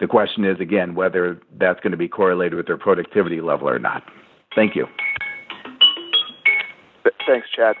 The 0.00 0.06
question 0.06 0.44
is, 0.44 0.60
again, 0.60 0.94
whether 0.94 1.40
that's 1.58 1.80
going 1.80 1.92
to 1.92 1.96
be 1.96 2.08
correlated 2.08 2.54
with 2.54 2.66
their 2.66 2.78
productivity 2.78 3.40
level 3.40 3.68
or 3.68 3.78
not. 3.78 4.02
Thank 4.54 4.76
you. 4.76 4.86
Thanks, 7.26 7.46
Chad. 7.54 7.76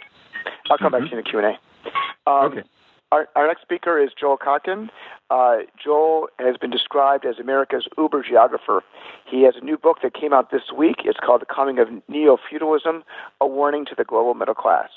I'll 0.70 0.78
come 0.78 0.92
mm-hmm. 0.92 1.04
back 1.04 1.10
to 1.10 1.16
you 1.16 1.18
in 1.18 1.24
the 1.24 1.30
Q&A. 1.30 2.30
Um, 2.30 2.52
okay. 2.52 2.62
Our, 3.10 3.26
our 3.36 3.46
next 3.46 3.62
speaker 3.62 3.98
is 3.98 4.10
Joel 4.18 4.36
Kotkin. 4.36 4.90
Uh, 5.30 5.58
Joel 5.82 6.28
has 6.38 6.58
been 6.58 6.70
described 6.70 7.24
as 7.24 7.38
America's 7.38 7.88
Uber 7.96 8.22
geographer. 8.22 8.84
He 9.26 9.44
has 9.44 9.54
a 9.60 9.64
new 9.64 9.78
book 9.78 9.98
that 10.02 10.12
came 10.12 10.34
out 10.34 10.50
this 10.50 10.70
week. 10.76 10.96
It's 11.04 11.18
called 11.18 11.40
The 11.40 11.46
Coming 11.46 11.78
of 11.78 11.88
Neo 12.08 12.36
Feudalism 12.48 13.04
A 13.40 13.46
Warning 13.46 13.86
to 13.86 13.94
the 13.96 14.04
Global 14.04 14.34
Middle 14.34 14.54
Class. 14.54 14.90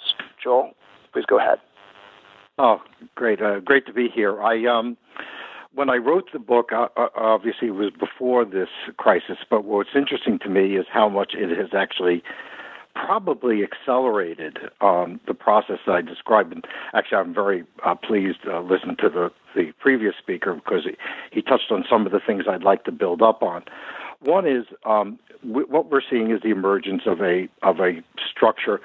Joel, 0.43 0.71
please 1.13 1.25
go 1.25 1.39
ahead. 1.39 1.59
Oh, 2.57 2.81
great. 3.15 3.41
Uh, 3.41 3.59
great 3.59 3.85
to 3.85 3.93
be 3.93 4.09
here. 4.09 4.41
I. 4.41 4.65
Um, 4.65 4.97
when 5.73 5.89
I 5.89 5.95
wrote 5.95 6.27
the 6.33 6.39
book, 6.39 6.71
uh, 6.73 6.87
uh 6.97 7.07
obviously 7.15 7.69
it 7.69 7.75
was 7.75 7.91
before 7.97 8.43
this 8.43 8.67
crisis, 8.97 9.37
but 9.49 9.63
what's 9.63 9.91
interesting 9.95 10.37
to 10.39 10.49
me 10.49 10.75
is 10.75 10.85
how 10.91 11.07
much 11.07 11.33
it 11.33 11.57
has 11.57 11.69
actually 11.73 12.23
probably 12.93 13.63
accelerated 13.63 14.57
um, 14.81 15.19
the 15.27 15.33
process 15.33 15.79
that 15.85 15.93
I 15.93 16.01
described. 16.01 16.53
And 16.53 16.65
actually, 16.93 17.17
I'm 17.17 17.33
very 17.33 17.63
uh, 17.85 17.95
pleased 17.95 18.43
to 18.43 18.57
uh, 18.57 18.61
listen 18.61 18.95
to 18.97 19.09
the, 19.09 19.31
the 19.55 19.71
previous 19.79 20.15
speaker 20.17 20.53
because 20.53 20.83
he, 20.83 20.97
he 21.31 21.41
touched 21.41 21.71
on 21.71 21.83
some 21.89 22.05
of 22.05 22.11
the 22.11 22.19
things 22.25 22.43
I'd 22.49 22.63
like 22.63 22.83
to 22.85 22.91
build 22.91 23.21
up 23.21 23.43
on. 23.43 23.63
One 24.19 24.47
is 24.47 24.65
um, 24.85 25.19
w- 25.47 25.67
what 25.67 25.89
we're 25.89 26.01
seeing 26.07 26.31
is 26.31 26.41
the 26.41 26.51
emergence 26.51 27.03
of 27.05 27.21
a 27.21 27.47
of 27.63 27.79
a 27.79 28.01
structure 28.29 28.79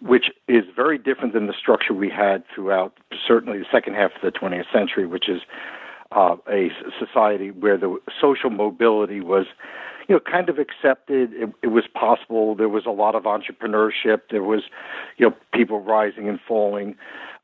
which 0.00 0.26
is 0.46 0.64
very 0.74 0.98
different 0.98 1.32
than 1.32 1.46
the 1.46 1.54
structure 1.58 1.94
we 1.94 2.10
had 2.10 2.44
throughout 2.54 2.92
certainly 3.26 3.58
the 3.58 3.64
second 3.72 3.94
half 3.94 4.10
of 4.14 4.20
the 4.22 4.38
20th 4.38 4.70
century, 4.70 5.06
which 5.06 5.26
is 5.26 5.40
uh, 6.12 6.36
a 6.50 6.68
society 6.98 7.50
where 7.50 7.78
the 7.78 7.98
social 8.20 8.50
mobility 8.50 9.20
was 9.20 9.46
you 10.08 10.14
know, 10.14 10.20
kind 10.20 10.48
of 10.48 10.58
accepted. 10.58 11.32
It, 11.32 11.50
it 11.62 11.68
was 11.68 11.84
possible. 11.92 12.54
There 12.54 12.68
was 12.68 12.86
a 12.86 12.90
lot 12.90 13.14
of 13.14 13.24
entrepreneurship. 13.24 14.22
There 14.30 14.42
was, 14.42 14.62
you 15.16 15.28
know, 15.28 15.34
people 15.52 15.80
rising 15.80 16.28
and 16.28 16.38
falling. 16.46 16.96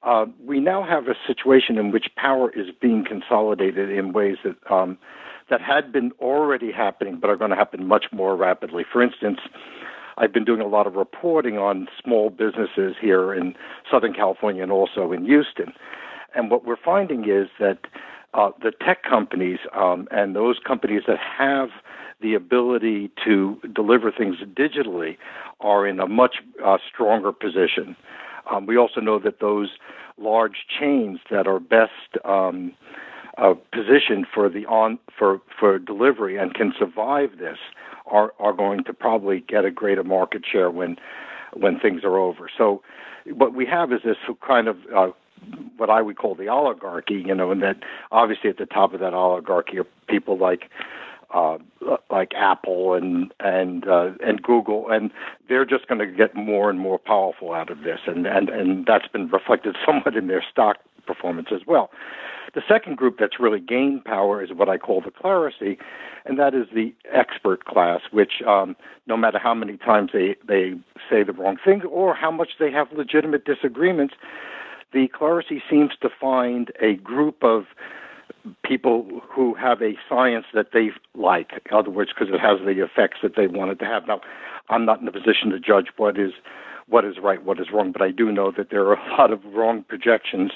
Uh, 0.02 0.26
we 0.44 0.60
now 0.60 0.84
have 0.84 1.06
a 1.06 1.14
situation 1.26 1.78
in 1.78 1.92
which 1.92 2.06
power 2.16 2.50
is 2.50 2.66
being 2.80 3.04
consolidated 3.04 3.90
in 3.90 4.12
ways 4.12 4.36
that 4.44 4.56
um, 4.72 4.98
that 5.50 5.60
had 5.60 5.92
been 5.92 6.12
already 6.20 6.72
happening, 6.72 7.18
but 7.20 7.28
are 7.28 7.36
going 7.36 7.50
to 7.50 7.56
happen 7.56 7.86
much 7.86 8.06
more 8.10 8.36
rapidly. 8.36 8.84
For 8.90 9.02
instance, 9.02 9.38
I've 10.16 10.32
been 10.32 10.44
doing 10.44 10.60
a 10.60 10.66
lot 10.66 10.86
of 10.86 10.94
reporting 10.94 11.58
on 11.58 11.88
small 12.02 12.30
businesses 12.30 12.94
here 13.00 13.34
in 13.34 13.54
Southern 13.90 14.14
California 14.14 14.62
and 14.62 14.72
also 14.72 15.12
in 15.12 15.24
Houston, 15.24 15.72
and 16.34 16.50
what 16.50 16.64
we're 16.64 16.76
finding 16.76 17.28
is 17.28 17.48
that 17.60 17.78
uh, 18.34 18.50
the 18.62 18.72
tech 18.84 19.02
companies 19.02 19.58
um, 19.74 20.08
and 20.10 20.34
those 20.34 20.58
companies 20.66 21.02
that 21.06 21.18
have 21.18 21.68
the 22.22 22.34
ability 22.34 23.10
to 23.24 23.58
deliver 23.74 24.10
things 24.10 24.36
digitally 24.54 25.16
are 25.60 25.86
in 25.86 26.00
a 26.00 26.06
much 26.06 26.36
uh, 26.64 26.78
stronger 26.92 27.32
position. 27.32 27.96
Um, 28.50 28.66
we 28.66 28.76
also 28.76 29.00
know 29.00 29.18
that 29.18 29.40
those 29.40 29.70
large 30.18 30.66
chains 30.78 31.20
that 31.30 31.46
are 31.46 31.60
best 31.60 32.24
um, 32.24 32.72
uh, 33.38 33.54
positioned 33.72 34.26
for 34.32 34.48
the 34.48 34.66
on 34.66 34.98
for 35.18 35.40
for 35.58 35.78
delivery 35.78 36.36
and 36.36 36.54
can 36.54 36.72
survive 36.78 37.38
this 37.38 37.58
are 38.06 38.32
are 38.38 38.52
going 38.52 38.84
to 38.84 38.92
probably 38.92 39.40
get 39.40 39.64
a 39.64 39.70
greater 39.70 40.04
market 40.04 40.42
share 40.50 40.70
when 40.70 40.96
when 41.54 41.78
things 41.78 42.04
are 42.04 42.18
over. 42.18 42.50
So 42.56 42.82
what 43.26 43.54
we 43.54 43.66
have 43.66 43.92
is 43.92 44.00
this 44.04 44.16
kind 44.46 44.68
of 44.68 44.76
uh, 44.94 45.08
what 45.76 45.90
I 45.90 46.02
would 46.02 46.16
call 46.16 46.34
the 46.34 46.48
oligarchy, 46.48 47.22
you 47.26 47.34
know, 47.34 47.50
and 47.50 47.62
that 47.62 47.76
obviously 48.10 48.50
at 48.50 48.58
the 48.58 48.66
top 48.66 48.94
of 48.94 49.00
that 49.00 49.14
oligarchy 49.14 49.78
are 49.78 49.86
people 50.08 50.38
like 50.38 50.70
uh, 51.32 51.58
like 52.10 52.32
Apple 52.34 52.94
and 52.94 53.32
and 53.40 53.86
uh, 53.86 54.10
and 54.24 54.42
Google, 54.42 54.90
and 54.90 55.10
they're 55.48 55.64
just 55.64 55.88
going 55.88 55.98
to 55.98 56.06
get 56.06 56.34
more 56.34 56.70
and 56.70 56.78
more 56.78 56.98
powerful 56.98 57.52
out 57.52 57.70
of 57.70 57.78
this, 57.82 58.00
and 58.06 58.26
and 58.26 58.48
and 58.48 58.86
that's 58.86 59.08
been 59.08 59.28
reflected 59.28 59.76
somewhat 59.86 60.16
in 60.16 60.26
their 60.26 60.44
stock 60.50 60.78
performance 61.06 61.48
as 61.52 61.62
well. 61.66 61.90
The 62.54 62.62
second 62.68 62.98
group 62.98 63.16
that's 63.18 63.40
really 63.40 63.60
gained 63.60 64.04
power 64.04 64.42
is 64.42 64.50
what 64.52 64.68
I 64.68 64.76
call 64.76 65.00
the 65.00 65.10
clerisy, 65.10 65.78
and 66.26 66.38
that 66.38 66.54
is 66.54 66.66
the 66.74 66.94
expert 67.10 67.64
class, 67.64 68.00
which 68.10 68.42
um, 68.46 68.76
no 69.06 69.16
matter 69.16 69.38
how 69.38 69.54
many 69.54 69.78
times 69.78 70.10
they 70.12 70.36
they 70.46 70.74
say 71.08 71.22
the 71.22 71.32
wrong 71.32 71.56
thing 71.64 71.82
or 71.82 72.14
how 72.14 72.30
much 72.30 72.50
they 72.60 72.70
have 72.70 72.88
legitimate 72.92 73.44
disagreements, 73.46 74.14
the 74.92 75.08
clerisy 75.08 75.62
seems 75.68 75.92
to 76.02 76.10
find 76.20 76.70
a 76.80 76.94
group 76.94 77.42
of 77.42 77.64
people 78.64 79.20
who 79.28 79.54
have 79.54 79.82
a 79.82 79.94
science 80.08 80.46
that 80.54 80.68
they 80.72 80.90
like. 81.14 81.50
In 81.70 81.76
other 81.76 81.90
words, 81.90 82.10
because 82.14 82.32
it 82.32 82.40
has 82.40 82.58
the 82.64 82.82
effects 82.82 83.18
that 83.22 83.36
they 83.36 83.46
wanted 83.46 83.78
to 83.80 83.84
have. 83.84 84.06
Now, 84.06 84.20
I'm 84.68 84.84
not 84.84 85.00
in 85.00 85.08
a 85.08 85.12
position 85.12 85.50
to 85.50 85.60
judge 85.60 85.88
what 85.96 86.18
is 86.18 86.32
what 86.88 87.04
is 87.04 87.16
right, 87.22 87.42
what 87.42 87.60
is 87.60 87.68
wrong, 87.72 87.92
but 87.92 88.02
I 88.02 88.10
do 88.10 88.30
know 88.32 88.52
that 88.56 88.70
there 88.70 88.86
are 88.86 88.94
a 88.94 89.10
lot 89.16 89.32
of 89.32 89.42
wrong 89.46 89.84
projections 89.88 90.50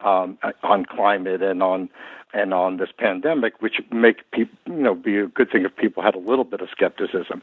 um, 0.00 0.38
on 0.62 0.84
climate 0.84 1.42
and 1.42 1.62
on 1.62 1.88
and 2.34 2.54
on 2.54 2.78
this 2.78 2.88
pandemic, 2.96 3.60
which 3.60 3.80
make 3.90 4.30
people, 4.30 4.56
you 4.66 4.82
know, 4.82 4.94
be 4.94 5.18
a 5.18 5.26
good 5.26 5.50
thing 5.50 5.64
if 5.64 5.76
people 5.76 6.02
had 6.02 6.14
a 6.14 6.18
little 6.18 6.44
bit 6.44 6.60
of 6.60 6.68
skepticism. 6.70 7.42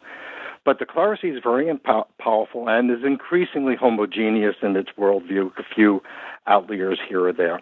But 0.65 0.79
the 0.79 0.85
clerisy 0.85 1.35
is 1.35 1.41
very 1.43 1.71
powerful 2.19 2.67
and 2.69 2.89
is 2.91 3.03
increasingly 3.05 3.75
homogeneous 3.75 4.55
in 4.61 4.75
its 4.75 4.89
worldview, 4.97 5.51
a 5.57 5.63
few 5.75 6.01
outliers 6.47 6.99
here 7.07 7.25
or 7.25 7.33
there. 7.33 7.61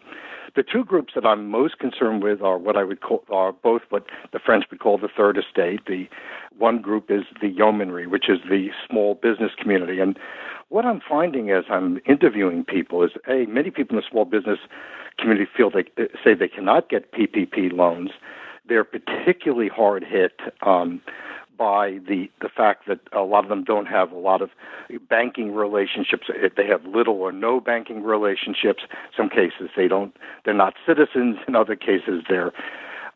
The 0.56 0.64
two 0.64 0.84
groups 0.84 1.14
that 1.16 1.26
I'm 1.26 1.50
most 1.50 1.80
concerned 1.80 2.24
with 2.24 2.42
are 2.42 2.58
what 2.58 2.78
I 2.78 2.84
would 2.84 3.02
call 3.02 3.24
are 3.30 3.52
both 3.52 3.82
what 3.90 4.06
the 4.32 4.40
French 4.40 4.66
would 4.72 4.80
call 4.80 4.98
the 4.98 5.10
third 5.16 5.38
estate. 5.38 5.82
The 5.88 6.08
one 6.58 6.82
group 6.82 7.12
is 7.12 7.24
the 7.42 7.50
yeomanry, 7.50 8.08
which 8.08 8.30
is 8.30 8.40
the 8.50 8.70
small 8.90 9.16
business 9.16 9.52
community. 9.60 10.00
And 10.00 10.18
what 10.70 10.86
I'm 10.86 11.02
finding 11.08 11.52
as 11.52 11.66
I'm 11.70 12.00
interviewing 12.06 12.64
people 12.64 13.04
is, 13.04 13.12
a 13.28 13.46
many 13.46 13.72
people 13.72 13.98
in 13.98 14.04
the 14.04 14.10
small 14.10 14.26
business 14.26 14.60
community 15.18 15.50
feel 15.56 15.70
they 15.70 15.86
say 16.24 16.34
they 16.34 16.48
cannot 16.48 16.90
get 16.90 17.12
PPP 17.12 17.72
loans. 17.74 18.12
They're 18.68 18.84
particularly 18.84 19.70
hard 19.70 20.04
hit 20.04 20.40
um, 20.62 21.02
by 21.58 22.00
the 22.08 22.30
the 22.42 22.50
fact 22.50 22.88
that 22.88 23.00
a 23.12 23.22
lot 23.22 23.44
of 23.44 23.50
them 23.50 23.64
don't 23.64 23.88
have 23.88 24.12
a 24.12 24.18
lot 24.18 24.42
of 24.42 24.50
banking 25.10 25.54
relationships. 25.54 26.28
They 26.56 26.68
have 26.68 26.86
little 26.86 27.16
or 27.16 27.32
no 27.32 27.60
banking 27.60 28.04
relationships. 28.04 28.84
Some 29.16 29.30
cases 29.30 29.70
they 29.76 29.88
don't. 29.88 30.16
They're 30.46 30.54
not 30.54 30.76
citizens. 30.86 31.38
In 31.48 31.56
other 31.56 31.76
cases 31.76 32.24
they're 32.30 32.54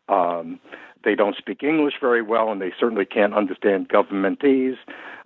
um, 0.08 0.58
they 1.04 1.14
don't 1.14 1.36
speak 1.36 1.62
English 1.62 1.94
very 2.00 2.22
well, 2.22 2.50
and 2.52 2.60
they 2.60 2.72
certainly 2.78 3.04
can't 3.04 3.34
understand 3.34 3.88
governmentese. 3.88 4.76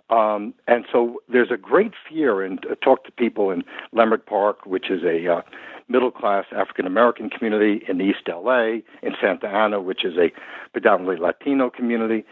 Um, 0.09 0.53
and 0.67 0.85
so 0.91 1.21
there's 1.27 1.51
a 1.51 1.57
great 1.57 1.93
fear, 2.09 2.41
and 2.41 2.65
uh, 2.65 2.75
talk 2.75 3.03
to 3.05 3.11
people 3.11 3.51
in 3.51 3.63
Leimert 3.93 4.25
Park, 4.25 4.65
which 4.65 4.89
is 4.89 5.03
a 5.03 5.27
uh, 5.31 5.41
middle 5.89 6.11
class 6.11 6.45
African 6.55 6.85
American 6.85 7.29
community 7.29 7.83
in 7.87 7.99
East 7.99 8.27
LA, 8.27 8.79
in 9.03 9.15
Santa 9.21 9.47
Ana, 9.47 9.81
which 9.81 10.05
is 10.05 10.17
a 10.17 10.31
predominantly 10.71 11.17
Latino 11.17 11.69
community. 11.69 12.23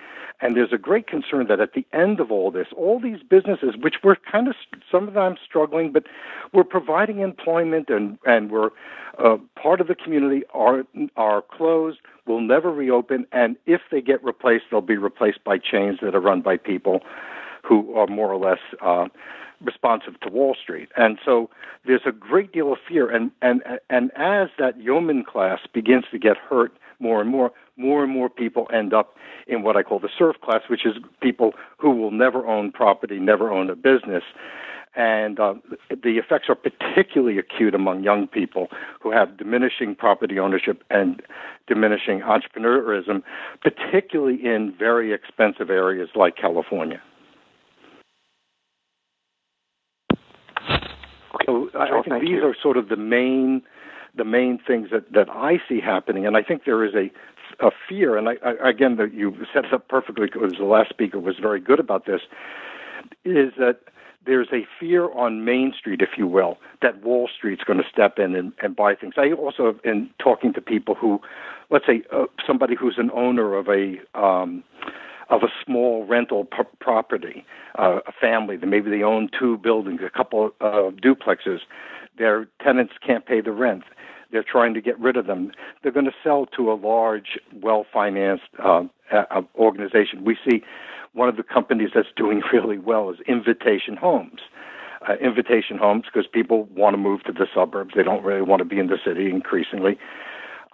And 0.41 0.55
there's 0.55 0.73
a 0.73 0.77
great 0.77 1.07
concern 1.07 1.47
that 1.47 1.59
at 1.59 1.73
the 1.73 1.86
end 1.93 2.19
of 2.19 2.31
all 2.31 2.51
this, 2.51 2.67
all 2.75 2.99
these 2.99 3.19
businesses, 3.27 3.75
which 3.79 3.95
we're 4.03 4.15
kind 4.15 4.47
of 4.47 4.55
some 4.91 5.07
of 5.07 5.13
them 5.13 5.36
struggling, 5.43 5.91
but 5.91 6.03
we're 6.53 6.63
providing 6.63 7.19
employment 7.19 7.89
and 7.89 8.17
and 8.25 8.51
we're 8.51 8.71
uh, 9.17 9.38
part 9.61 9.79
of 9.79 9.88
the 9.88 9.95
community, 9.95 10.43
are 10.53 10.83
are 11.15 11.41
closed, 11.41 11.99
will 12.25 12.41
never 12.41 12.71
reopen, 12.71 13.25
and 13.31 13.55
if 13.65 13.81
they 13.91 14.01
get 14.01 14.23
replaced, 14.23 14.65
they'll 14.69 14.81
be 14.81 14.97
replaced 14.97 15.43
by 15.43 15.57
chains 15.57 15.99
that 16.01 16.15
are 16.15 16.19
run 16.19 16.41
by 16.41 16.57
people 16.57 17.01
who 17.63 17.95
are 17.95 18.07
more 18.07 18.31
or 18.31 18.38
less 18.38 18.59
uh, 18.81 19.07
responsive 19.61 20.19
to 20.21 20.29
Wall 20.29 20.55
Street. 20.61 20.89
And 20.97 21.17
so 21.23 21.49
there's 21.86 22.05
a 22.05 22.11
great 22.11 22.51
deal 22.51 22.71
of 22.71 22.79
fear. 22.88 23.09
And, 23.09 23.31
and, 23.41 23.63
and 23.89 24.11
as 24.15 24.49
that 24.59 24.79
yeoman 24.81 25.23
class 25.23 25.59
begins 25.73 26.05
to 26.11 26.19
get 26.19 26.38
hurt 26.38 26.71
more 26.99 27.21
and 27.21 27.29
more, 27.29 27.51
more 27.77 28.03
and 28.03 28.11
more 28.11 28.29
people 28.29 28.67
end 28.73 28.93
up 28.93 29.15
in 29.47 29.63
what 29.63 29.75
I 29.75 29.83
call 29.83 29.99
the 29.99 30.09
serf 30.17 30.35
class, 30.41 30.61
which 30.69 30.85
is 30.85 30.95
people 31.21 31.53
who 31.77 31.91
will 31.91 32.11
never 32.11 32.45
own 32.47 32.71
property, 32.71 33.19
never 33.19 33.51
own 33.51 33.69
a 33.69 33.75
business. 33.75 34.23
And 34.95 35.39
uh, 35.41 35.55
the 35.89 36.17
effects 36.17 36.45
are 36.47 36.55
particularly 36.55 37.37
acute 37.37 37.75
among 37.75 38.03
young 38.03 38.27
people 38.27 38.69
who 39.01 39.11
have 39.11 39.37
diminishing 39.37 39.93
property 39.93 40.39
ownership 40.39 40.83
and 40.89 41.21
diminishing 41.67 42.21
entrepreneurism, 42.21 43.21
particularly 43.61 44.39
in 44.45 44.73
very 44.77 45.13
expensive 45.13 45.69
areas 45.69 46.09
like 46.15 46.37
California. 46.37 47.01
So 51.45 51.69
I, 51.75 51.99
I 51.99 52.01
think 52.01 52.21
these 52.21 52.41
are 52.41 52.55
sort 52.61 52.77
of 52.77 52.87
the 52.87 52.95
main 52.95 53.61
the 54.16 54.26
main 54.26 54.59
things 54.66 54.89
that, 54.91 55.11
that 55.13 55.30
I 55.30 55.59
see 55.68 55.80
happening, 55.82 56.26
and 56.26 56.38
I 56.38 56.43
think 56.43 56.63
there 56.66 56.86
is 56.86 56.93
a 56.93 57.11
a 57.59 57.70
fear, 57.88 58.18
and 58.18 58.28
I, 58.28 58.34
I, 58.43 58.70
again, 58.70 58.97
that 58.97 59.13
you 59.13 59.34
set 59.53 59.72
up 59.72 59.88
perfectly 59.88 60.26
because 60.26 60.53
the 60.57 60.66
last 60.66 60.89
speaker 60.89 61.20
was 61.20 61.36
very 61.41 61.61
good 61.61 61.80
about 61.80 62.05
this, 62.05 62.22
is 63.24 63.53
that 63.57 63.80
there's 64.26 64.47
a 64.51 64.66
fear 64.80 65.11
on 65.13 65.45
Main 65.45 65.74
Street, 65.78 66.01
if 66.01 66.18
you 66.18 66.28
will, 66.28 66.57
that 66.82 67.03
Wall 67.03 67.30
Street's 67.34 67.63
going 67.63 67.80
to 67.80 67.86
step 67.89 68.18
in 68.18 68.36
and, 68.36 68.51
and 68.61 68.76
buy 68.76 68.95
things. 68.95 69.13
I 69.18 69.32
also, 69.32 69.80
in 69.84 70.09
talking 70.20 70.53
to 70.53 70.61
people 70.61 70.95
who, 70.95 71.22
let's 71.70 71.86
say, 71.86 72.01
uh, 72.11 72.26
somebody 72.45 72.76
who's 72.76 72.95
an 72.97 73.11
owner 73.13 73.55
of 73.55 73.68
a 73.70 73.97
um, 74.20 74.63
of 75.30 75.41
a 75.41 75.47
small 75.66 76.05
rental 76.05 76.45
p- 76.45 76.63
property, 76.80 77.43
uh, 77.80 77.99
a 78.05 78.11
family 78.11 78.57
that 78.57 78.68
maybe 78.68 78.91
they 78.91 79.01
own 79.01 79.28
two 79.38 79.57
buildings, 79.57 80.01
a 80.05 80.09
couple 80.16 80.51
of 80.61 80.93
duplexes. 80.95 81.59
Their 82.18 82.47
tenants 82.63 82.93
can't 83.05 83.26
pay 83.26 83.41
the 83.41 83.51
rent. 83.51 83.84
They're 84.32 84.43
trying 84.43 84.74
to 84.74 84.82
get 84.82 84.99
rid 84.99 85.18
of 85.18 85.28
them. 85.28 85.51
They're 85.82 85.91
going 85.91 86.05
to 86.05 86.16
sell 86.24 86.45
to 86.57 86.72
a 86.72 86.74
large, 86.74 87.39
well-financed 87.53 88.43
uh, 88.63 88.84
uh, 89.11 89.41
organization. 89.55 90.24
We 90.26 90.38
see 90.47 90.63
one 91.13 91.30
of 91.30 91.38
the 91.38 91.43
companies 91.43 91.91
that's 91.93 92.09
doing 92.16 92.41
really 92.53 92.78
well 92.78 93.09
is 93.09 93.18
Invitation 93.28 93.95
Homes. 93.95 94.41
Uh, 95.07 95.13
invitation 95.22 95.78
homes 95.78 96.05
because 96.05 96.26
people 96.26 96.63
want 96.76 96.95
to 96.95 96.97
move 96.97 97.22
to 97.24 97.32
the 97.32 97.45
suburbs. 97.53 97.93
They 97.95 98.01
don't 98.01 98.24
really 98.24 98.41
want 98.41 98.59
to 98.61 98.66
be 98.66 98.80
in 98.80 98.88
the 98.88 98.97
city 99.05 99.30
increasingly. 99.30 99.99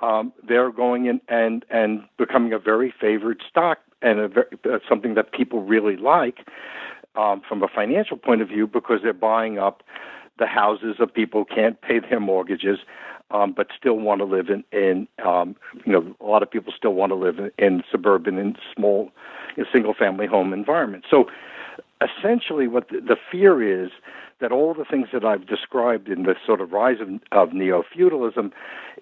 Um, 0.02 0.32
they're 0.48 0.72
going 0.72 1.06
in 1.06 1.20
and 1.28 1.66
and 1.70 2.04
becoming 2.18 2.54
a 2.54 2.60
very 2.60 2.94
favored 2.98 3.42
stock 3.50 3.80
and 4.02 4.20
a, 4.20 4.39
uh, 4.66 4.80
something 4.88 5.16
that 5.16 5.34
people 5.34 5.64
really 5.64 5.98
like 5.98 6.48
um, 7.16 7.42
from 7.48 7.62
a 7.62 7.68
financial 7.68 8.16
point 8.16 8.42
of 8.42 8.48
view 8.48 8.68
because 8.68 9.00
they're 9.04 9.14
buying 9.14 9.60
up 9.60 9.84
the 10.42 10.48
houses 10.48 10.96
of 11.00 11.14
people 11.14 11.46
who 11.48 11.56
can't 11.56 11.80
pay 11.82 12.00
their 12.00 12.20
mortgages, 12.20 12.80
um, 13.30 13.54
but 13.56 13.68
still 13.78 13.94
want 13.94 14.20
to 14.20 14.26
live 14.26 14.50
in, 14.50 14.64
in 14.78 15.08
um, 15.24 15.56
you 15.86 15.94
know, 15.94 16.16
a 16.20 16.26
lot 16.26 16.42
of 16.42 16.50
people 16.50 16.74
still 16.76 16.96
want 16.96 17.12
to 17.12 17.16
live 17.16 17.38
in, 17.38 17.52
in 17.58 17.84
suburban 17.89 18.38
and 18.39 18.58
small, 18.76 19.12
you 19.56 19.64
know, 19.64 19.70
single-family 19.72 20.26
home 20.26 20.52
environments. 20.52 21.08
So, 21.10 21.26
essentially, 22.02 22.68
what 22.68 22.89
the, 22.89 23.00
the 23.00 23.18
fear 23.32 23.86
is 23.86 23.92
that 24.42 24.52
all 24.52 24.74
the 24.74 24.84
things 24.84 25.10
that 25.14 25.24
I've 25.24 25.46
described 25.46 26.10
in 26.10 26.24
the 26.24 26.34
sort 26.46 26.60
of 26.60 26.72
rise 26.72 26.98
of, 27.00 27.10
of 27.32 27.54
neo-feudalism 27.54 28.52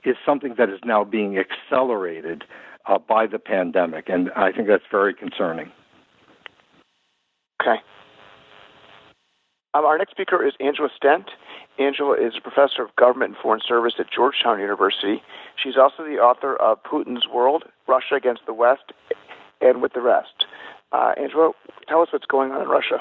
is 0.03 0.17
something 0.25 0.55
that 0.57 0.69
is 0.69 0.79
now 0.83 1.05
being 1.05 1.37
accelerated 1.39 2.43
uh, 2.85 2.99
by 2.99 3.25
the 3.25 3.39
pandemic, 3.39 4.09
and 4.09 4.29
I 4.35 4.51
think 4.51 4.67
that's 4.67 4.83
very 4.91 5.13
concerning. 5.13 5.71
Okay. 7.61 7.81
Um, 9.73 9.85
our 9.85 9.97
next 9.97 10.11
speaker 10.11 10.45
is 10.45 10.53
Angela 10.59 10.89
Stent. 10.95 11.29
Angela 11.77 12.13
is 12.13 12.33
a 12.37 12.41
professor 12.41 12.81
of 12.81 12.95
government 12.95 13.35
and 13.35 13.41
foreign 13.41 13.61
service 13.65 13.93
at 13.99 14.07
Georgetown 14.11 14.59
University. 14.59 15.21
She's 15.61 15.77
also 15.77 16.03
the 16.03 16.17
author 16.17 16.55
of 16.55 16.81
Putin's 16.83 17.27
World 17.27 17.65
Russia 17.87 18.15
Against 18.15 18.45
the 18.47 18.53
West 18.53 18.91
and 19.61 19.81
with 19.81 19.93
the 19.93 20.01
Rest. 20.01 20.45
Uh, 20.91 21.13
Angela, 21.17 21.51
tell 21.87 22.01
us 22.01 22.09
what's 22.11 22.25
going 22.25 22.51
on 22.51 22.61
in 22.63 22.67
Russia. 22.67 22.97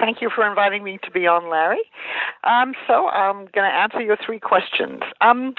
Thank 0.00 0.22
you 0.22 0.30
for 0.34 0.48
inviting 0.48 0.82
me 0.82 0.98
to 1.04 1.10
be 1.10 1.26
on, 1.26 1.50
Larry. 1.50 1.82
Um, 2.44 2.72
so 2.86 3.08
I'm 3.08 3.48
going 3.52 3.68
to 3.70 3.76
answer 3.76 4.00
your 4.00 4.16
three 4.16 4.40
questions. 4.40 5.02
Um, 5.20 5.54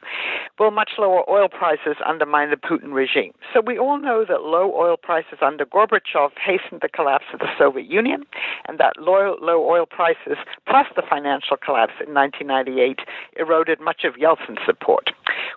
will 0.58 0.72
much 0.72 0.94
lower 0.98 1.24
oil 1.30 1.48
prices 1.48 1.98
undermine 2.04 2.50
the 2.50 2.56
Putin 2.58 2.92
regime? 2.92 3.34
So 3.54 3.62
we 3.62 3.78
all 3.78 4.00
know 4.00 4.26
that 4.28 4.42
low 4.42 4.74
oil 4.74 4.98
prices 4.98 5.38
under 5.44 5.64
Gorbachev 5.64 6.32
hastened 6.44 6.82
the 6.82 6.90
collapse 6.90 7.26
of 7.34 7.40
the 7.40 7.50
Soviet 7.56 7.86
Union, 7.86 8.24
and 8.68 8.80
that 8.80 8.98
low, 8.98 9.38
low 9.40 9.64
oil 9.64 9.86
prices 9.86 10.38
plus 10.68 10.88
the 10.96 11.04
financial 11.08 11.56
collapse 11.56 11.94
in 12.06 12.12
1998 12.16 13.02
eroded 13.38 13.80
much 13.80 14.04
of 14.06 14.16
Yeltsin's 14.16 14.66
support. 14.66 15.12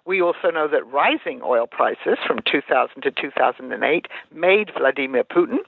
We 0.06 0.20
also 0.20 0.50
know 0.52 0.68
that 0.68 0.86
rising 0.86 1.40
oil 1.42 1.66
prices 1.66 2.18
from 2.26 2.40
2000 2.50 3.02
to 3.02 3.10
2008 3.10 4.06
made 4.34 4.70
Vladimir 4.76 5.24
Putin, 5.24 5.58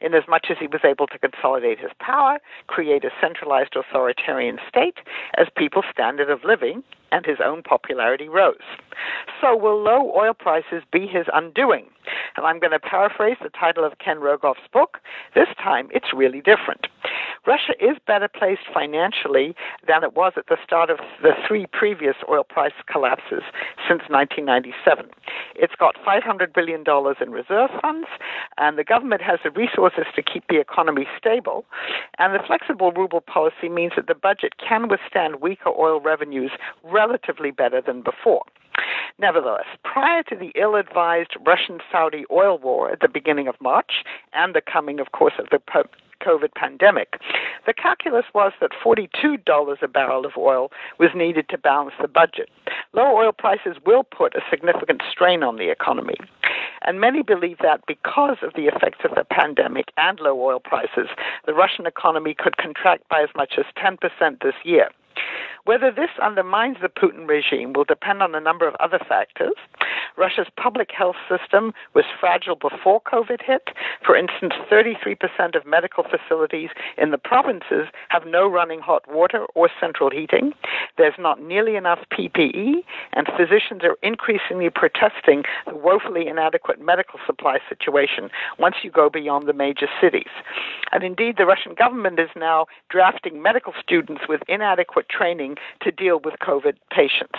in 0.00 0.14
as 0.14 0.24
much 0.28 0.48
as 0.50 0.58
he 0.60 0.66
was 0.66 0.82
able 0.84 1.06
to 1.06 1.18
consolidate 1.18 1.78
his 1.78 1.90
power, 1.98 2.38
create 2.66 3.04
a 3.04 3.10
centralized 3.20 3.76
authoritarian 3.76 4.58
state 4.68 4.98
as 5.38 5.46
people's 5.56 5.84
standard 5.90 6.30
of 6.30 6.44
living 6.44 6.82
and 7.12 7.24
his 7.24 7.38
own 7.44 7.62
popularity 7.62 8.28
rose. 8.28 8.56
So, 9.40 9.56
will 9.56 9.82
low 9.82 10.12
oil 10.16 10.34
prices 10.34 10.82
be 10.90 11.06
his 11.06 11.26
undoing? 11.32 11.86
And 12.36 12.46
I'm 12.46 12.60
going 12.60 12.72
to 12.72 12.78
paraphrase 12.78 13.36
the 13.42 13.50
title 13.50 13.84
of 13.84 13.98
Ken 13.98 14.18
Rogoff's 14.18 14.68
book. 14.72 14.98
This 15.34 15.48
time, 15.62 15.88
it's 15.92 16.12
really 16.14 16.40
different. 16.40 16.86
Russia 17.46 17.74
is 17.80 17.96
better 18.06 18.28
placed 18.28 18.66
financially 18.74 19.54
than 19.86 20.02
it 20.02 20.14
was 20.14 20.32
at 20.36 20.48
the 20.48 20.56
start 20.64 20.90
of 20.90 20.98
the 21.22 21.30
three 21.46 21.66
previous 21.72 22.16
oil 22.28 22.42
price 22.42 22.72
collapses 22.90 23.42
since 23.86 24.02
1997. 24.10 25.06
It's 25.54 25.74
got 25.78 25.94
$500 26.04 26.52
billion 26.52 26.84
in 27.20 27.30
reserve 27.30 27.70
funds, 27.80 28.08
and 28.58 28.76
the 28.76 28.84
government 28.84 29.22
has 29.22 29.38
the 29.44 29.50
resources 29.50 30.06
to 30.16 30.22
keep 30.22 30.44
the 30.48 30.58
economy 30.58 31.06
stable. 31.16 31.64
And 32.18 32.34
the 32.34 32.42
flexible 32.44 32.90
ruble 32.92 33.20
policy 33.20 33.68
means 33.68 33.92
that 33.94 34.08
the 34.08 34.14
budget 34.14 34.54
can 34.58 34.88
withstand 34.88 35.40
weaker 35.40 35.70
oil 35.70 36.00
revenues 36.00 36.50
relatively 37.06 37.50
better 37.50 37.80
than 37.80 38.02
before. 38.02 38.42
Nevertheless, 39.18 39.64
prior 39.84 40.22
to 40.24 40.36
the 40.36 40.52
ill 40.60 40.74
advised 40.74 41.36
Russian 41.46 41.78
Saudi 41.90 42.24
oil 42.30 42.58
war 42.58 42.90
at 42.90 43.00
the 43.00 43.08
beginning 43.08 43.48
of 43.48 43.54
March 43.60 44.04
and 44.34 44.54
the 44.54 44.60
coming, 44.60 45.00
of 45.00 45.12
course, 45.12 45.34
of 45.38 45.46
the 45.50 45.60
COVID 46.22 46.52
pandemic, 46.54 47.18
the 47.66 47.72
calculus 47.72 48.26
was 48.34 48.52
that 48.60 48.72
$42 48.84 49.82
a 49.82 49.88
barrel 49.88 50.26
of 50.26 50.32
oil 50.36 50.70
was 50.98 51.10
needed 51.14 51.48
to 51.48 51.58
balance 51.58 51.94
the 52.00 52.08
budget. 52.08 52.50
Low 52.92 53.16
oil 53.16 53.32
prices 53.32 53.76
will 53.86 54.04
put 54.04 54.34
a 54.34 54.40
significant 54.50 55.02
strain 55.10 55.42
on 55.42 55.56
the 55.56 55.70
economy. 55.70 56.16
And 56.82 57.00
many 57.00 57.22
believe 57.22 57.58
that 57.62 57.80
because 57.86 58.38
of 58.42 58.52
the 58.54 58.66
effects 58.66 59.00
of 59.04 59.14
the 59.14 59.24
pandemic 59.24 59.86
and 59.96 60.20
low 60.20 60.40
oil 60.40 60.60
prices, 60.60 61.08
the 61.46 61.54
Russian 61.54 61.86
economy 61.86 62.34
could 62.38 62.58
contract 62.58 63.08
by 63.08 63.22
as 63.22 63.30
much 63.34 63.54
as 63.58 63.64
10% 63.82 63.98
this 64.42 64.54
year. 64.62 64.90
Whether 65.66 65.90
this 65.90 66.10
undermines 66.22 66.76
the 66.80 66.88
Putin 66.88 67.26
regime 67.28 67.72
will 67.72 67.84
depend 67.84 68.22
on 68.22 68.36
a 68.36 68.40
number 68.40 68.68
of 68.68 68.76
other 68.76 69.00
factors. 69.08 69.54
Russia's 70.16 70.46
public 70.56 70.90
health 70.96 71.16
system 71.28 71.74
was 71.92 72.04
fragile 72.20 72.54
before 72.54 73.02
COVID 73.02 73.42
hit. 73.44 73.68
For 74.04 74.16
instance, 74.16 74.54
33% 74.70 75.56
of 75.56 75.66
medical 75.66 76.04
facilities 76.04 76.70
in 76.96 77.10
the 77.10 77.18
provinces 77.18 77.88
have 78.10 78.22
no 78.26 78.48
running 78.48 78.78
hot 78.78 79.02
water 79.08 79.44
or 79.56 79.68
central 79.80 80.08
heating. 80.08 80.52
There's 80.96 81.18
not 81.18 81.42
nearly 81.42 81.74
enough 81.74 81.98
PPE, 82.16 82.84
and 83.12 83.26
physicians 83.36 83.82
are 83.82 83.98
increasingly 84.02 84.70
protesting 84.70 85.42
the 85.66 85.74
woefully 85.74 86.28
inadequate 86.28 86.80
medical 86.80 87.18
supply 87.26 87.58
situation 87.68 88.30
once 88.58 88.76
you 88.84 88.90
go 88.92 89.10
beyond 89.10 89.48
the 89.48 89.52
major 89.52 89.88
cities. 90.00 90.30
And 90.92 91.02
indeed, 91.02 91.36
the 91.36 91.44
Russian 91.44 91.74
government 91.74 92.20
is 92.20 92.30
now 92.36 92.66
drafting 92.88 93.42
medical 93.42 93.74
students 93.82 94.22
with 94.28 94.42
inadequate 94.48 95.08
training 95.08 95.55
to 95.82 95.90
deal 95.90 96.20
with 96.24 96.34
COVID 96.40 96.74
patients. 96.90 97.38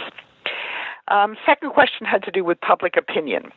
Um, 1.10 1.38
second 1.46 1.72
question 1.72 2.06
had 2.06 2.24
to 2.24 2.32
do 2.32 2.44
with 2.44 2.60
public 2.60 2.98
opinion. 2.98 3.52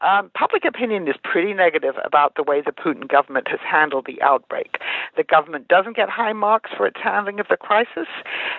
Um, 0.00 0.30
public 0.38 0.64
opinion 0.64 1.08
is 1.08 1.16
pretty 1.24 1.52
negative 1.54 1.96
about 2.04 2.34
the 2.36 2.44
way 2.44 2.60
the 2.60 2.70
Putin 2.70 3.08
government 3.08 3.48
has 3.48 3.58
handled 3.60 4.06
the 4.06 4.20
outbreak. 4.22 4.78
The 5.16 5.24
government 5.24 5.66
doesn't 5.66 5.96
get 5.96 6.08
high 6.08 6.32
marks 6.32 6.70
for 6.76 6.86
its 6.86 7.00
handling 7.02 7.40
of 7.40 7.48
the 7.48 7.56
crisis. 7.56 8.06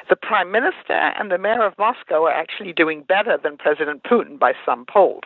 The 0.09 0.17
prime 0.17 0.51
minister 0.51 0.93
and 0.93 1.31
the 1.31 1.37
mayor 1.37 1.65
of 1.65 1.77
Moscow 1.77 2.25
are 2.25 2.33
actually 2.33 2.73
doing 2.73 3.03
better 3.03 3.37
than 3.41 3.55
President 3.55 4.03
Putin 4.03 4.37
by 4.37 4.51
some 4.65 4.85
polls. 4.85 5.23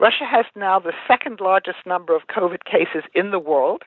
Russia 0.00 0.24
has 0.28 0.44
now 0.54 0.78
the 0.78 0.92
second 1.06 1.40
largest 1.40 1.78
number 1.86 2.14
of 2.14 2.22
COVID 2.26 2.64
cases 2.64 3.04
in 3.14 3.30
the 3.30 3.38
world, 3.38 3.82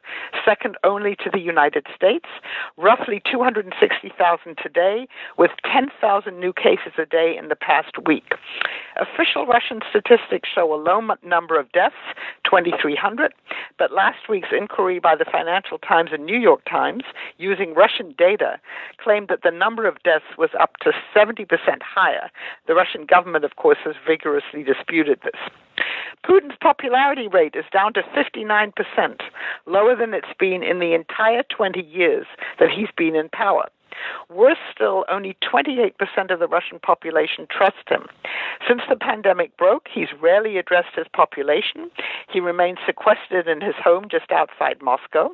second 0.46 0.76
only 0.84 1.16
to 1.18 1.30
the 1.32 1.40
United 1.40 1.86
States, 1.96 2.26
roughly 2.78 3.22
260,000 3.30 4.58
today, 4.62 5.08
with 5.38 5.52
10,000 5.72 6.40
new 6.40 6.54
cases 6.54 6.94
a 6.98 7.06
day 7.06 7.36
in 7.38 7.50
the 7.50 7.56
past 7.56 7.94
week. 8.08 8.34
Official 8.96 9.46
Russian 9.46 9.82
statistics 9.90 10.50
show 10.54 10.74
a 10.74 10.80
low 10.82 11.00
number 11.24 11.49
of 11.58 11.72
deaths, 11.72 11.96
2,300, 12.44 13.34
but 13.78 13.92
last 13.92 14.28
week's 14.28 14.50
inquiry 14.52 15.00
by 15.00 15.16
the 15.16 15.26
Financial 15.26 15.78
Times 15.78 16.10
and 16.12 16.26
New 16.26 16.38
York 16.38 16.62
Times, 16.70 17.04
using 17.38 17.74
Russian 17.74 18.14
data, 18.18 18.60
claimed 19.02 19.30
that 19.30 19.44
the 19.44 19.52
number 19.52 19.88
of 19.88 20.02
deaths 20.04 20.38
was 20.38 20.50
up 20.60 20.78
to 20.82 20.92
70% 21.16 21.48
higher. 21.82 22.30
The 22.68 22.76
Russian 22.76 23.06
government, 23.06 23.46
of 23.46 23.56
course, 23.56 23.80
has 23.86 23.96
vigorously 24.06 24.64
disputed 24.64 25.20
this. 25.24 25.40
Putin's 26.26 26.58
popularity 26.62 27.28
rate 27.28 27.56
is 27.56 27.66
down 27.72 27.94
to 27.94 28.02
59%, 28.02 28.74
lower 29.66 29.96
than 29.96 30.14
it's 30.14 30.28
been 30.38 30.64
in 30.64 30.80
the 30.80 30.94
entire 30.94 31.44
20 31.44 31.82
years 31.82 32.26
that 32.60 32.70
he's 32.70 32.90
been 32.98 33.16
in 33.16 33.30
power. 33.30 33.70
Worse 34.30 34.58
still, 34.74 35.06
only 35.10 35.36
28% 35.42 35.94
of 36.32 36.40
the 36.40 36.48
Russian 36.48 36.80
population 36.80 37.48
trust 37.50 37.88
him. 37.90 38.08
Since 38.68 38.82
the 38.90 38.96
pandemic 38.96 39.56
broke, 39.58 39.88
he's 39.92 40.10
rarely 40.22 40.58
addressed 40.58 40.96
his 40.96 41.08
population. 41.14 41.90
He 42.32 42.40
remains 42.40 42.80
sequestered 42.86 43.48
in 43.48 43.62
his 43.62 43.76
home 43.84 44.08
just 44.10 44.32
outside 44.32 44.82
Moscow. 44.82 45.30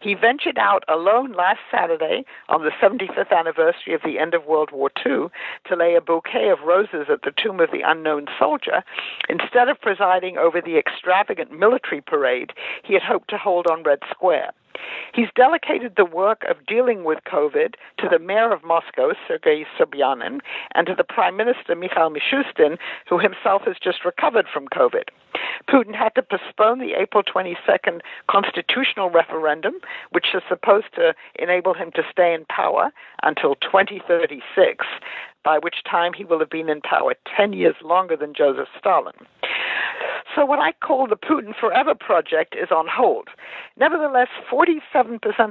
He 0.00 0.14
ventured 0.14 0.58
out 0.58 0.84
alone 0.88 1.32
last 1.32 1.60
Saturday 1.70 2.24
on 2.48 2.62
the 2.62 2.70
75th 2.82 3.30
anniversary 3.30 3.94
of 3.94 4.02
the 4.02 4.18
end 4.18 4.34
of 4.34 4.46
World 4.46 4.70
War 4.72 4.90
II 5.04 5.28
to 5.68 5.76
lay 5.76 5.94
a 5.94 6.00
bouquet 6.00 6.48
of 6.48 6.60
roses 6.60 7.06
at 7.08 7.22
the 7.22 7.32
tomb 7.32 7.60
of 7.60 7.70
the 7.70 7.82
unknown 7.84 8.26
soldier. 8.38 8.82
Instead 9.28 9.68
of 9.68 9.80
presiding 9.80 10.38
over 10.38 10.60
the 10.60 10.78
extravagant 10.78 11.52
military 11.56 12.00
parade 12.00 12.52
he 12.82 12.94
had 12.94 13.02
hoped 13.02 13.30
to 13.30 13.38
hold 13.38 13.66
on 13.66 13.82
Red 13.82 14.00
Square. 14.10 14.52
He's 15.14 15.28
delegated 15.34 15.94
the 15.96 16.04
work 16.04 16.44
of 16.48 16.66
dealing 16.66 17.04
with 17.04 17.18
COVID 17.30 17.74
to 17.98 18.08
the 18.10 18.18
mayor 18.18 18.52
of 18.52 18.64
Moscow, 18.64 19.12
Sergei 19.28 19.66
Sobyanin, 19.78 20.40
and 20.74 20.86
to 20.86 20.94
the 20.94 21.04
prime 21.04 21.36
minister, 21.36 21.74
Mikhail 21.74 22.10
Mishustin, 22.10 22.78
who 23.08 23.18
himself 23.18 23.62
has 23.66 23.76
just 23.82 24.04
recovered 24.04 24.46
from 24.52 24.68
COVID. 24.68 25.08
Putin 25.68 25.94
had 25.94 26.14
to 26.14 26.22
postpone 26.22 26.78
the 26.78 26.94
April 26.94 27.22
22nd 27.22 28.00
constitutional 28.28 29.10
referendum, 29.10 29.74
which 30.10 30.26
is 30.34 30.42
supposed 30.48 30.94
to 30.94 31.14
enable 31.38 31.74
him 31.74 31.90
to 31.92 32.02
stay 32.10 32.34
in 32.34 32.44
power 32.46 32.90
until 33.22 33.54
2036 33.56 34.86
by 35.44 35.58
which 35.58 35.82
time 35.88 36.12
he 36.12 36.24
will 36.24 36.38
have 36.38 36.50
been 36.50 36.68
in 36.68 36.80
power 36.80 37.14
10 37.36 37.52
years 37.52 37.74
longer 37.82 38.16
than 38.16 38.34
Joseph 38.34 38.68
Stalin. 38.78 39.14
So, 40.34 40.46
what 40.46 40.58
I 40.58 40.72
call 40.72 41.06
the 41.06 41.16
Putin 41.16 41.52
Forever 41.58 41.94
project 41.94 42.54
is 42.54 42.70
on 42.70 42.86
hold. 42.88 43.28
Nevertheless, 43.78 44.28
47% 44.50 44.80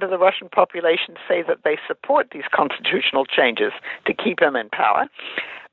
of 0.03 0.09
the 0.09 0.17
Russian 0.17 0.49
population 0.49 1.15
say 1.27 1.43
that 1.47 1.59
they 1.63 1.77
support 1.87 2.29
these 2.31 2.49
constitutional 2.51 3.25
changes 3.25 3.73
to 4.05 4.13
keep 4.13 4.41
him 4.41 4.55
in 4.55 4.69
power. 4.69 5.07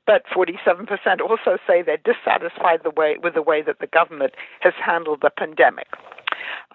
But 0.05 0.23
47% 0.35 0.89
also 1.21 1.57
say 1.67 1.83
they're 1.83 1.97
dissatisfied 1.97 2.81
the 2.83 2.89
way, 2.89 3.17
with 3.21 3.35
the 3.35 3.43
way 3.43 3.61
that 3.61 3.79
the 3.79 3.87
government 3.87 4.33
has 4.61 4.73
handled 4.83 5.19
the 5.21 5.29
pandemic. 5.29 5.87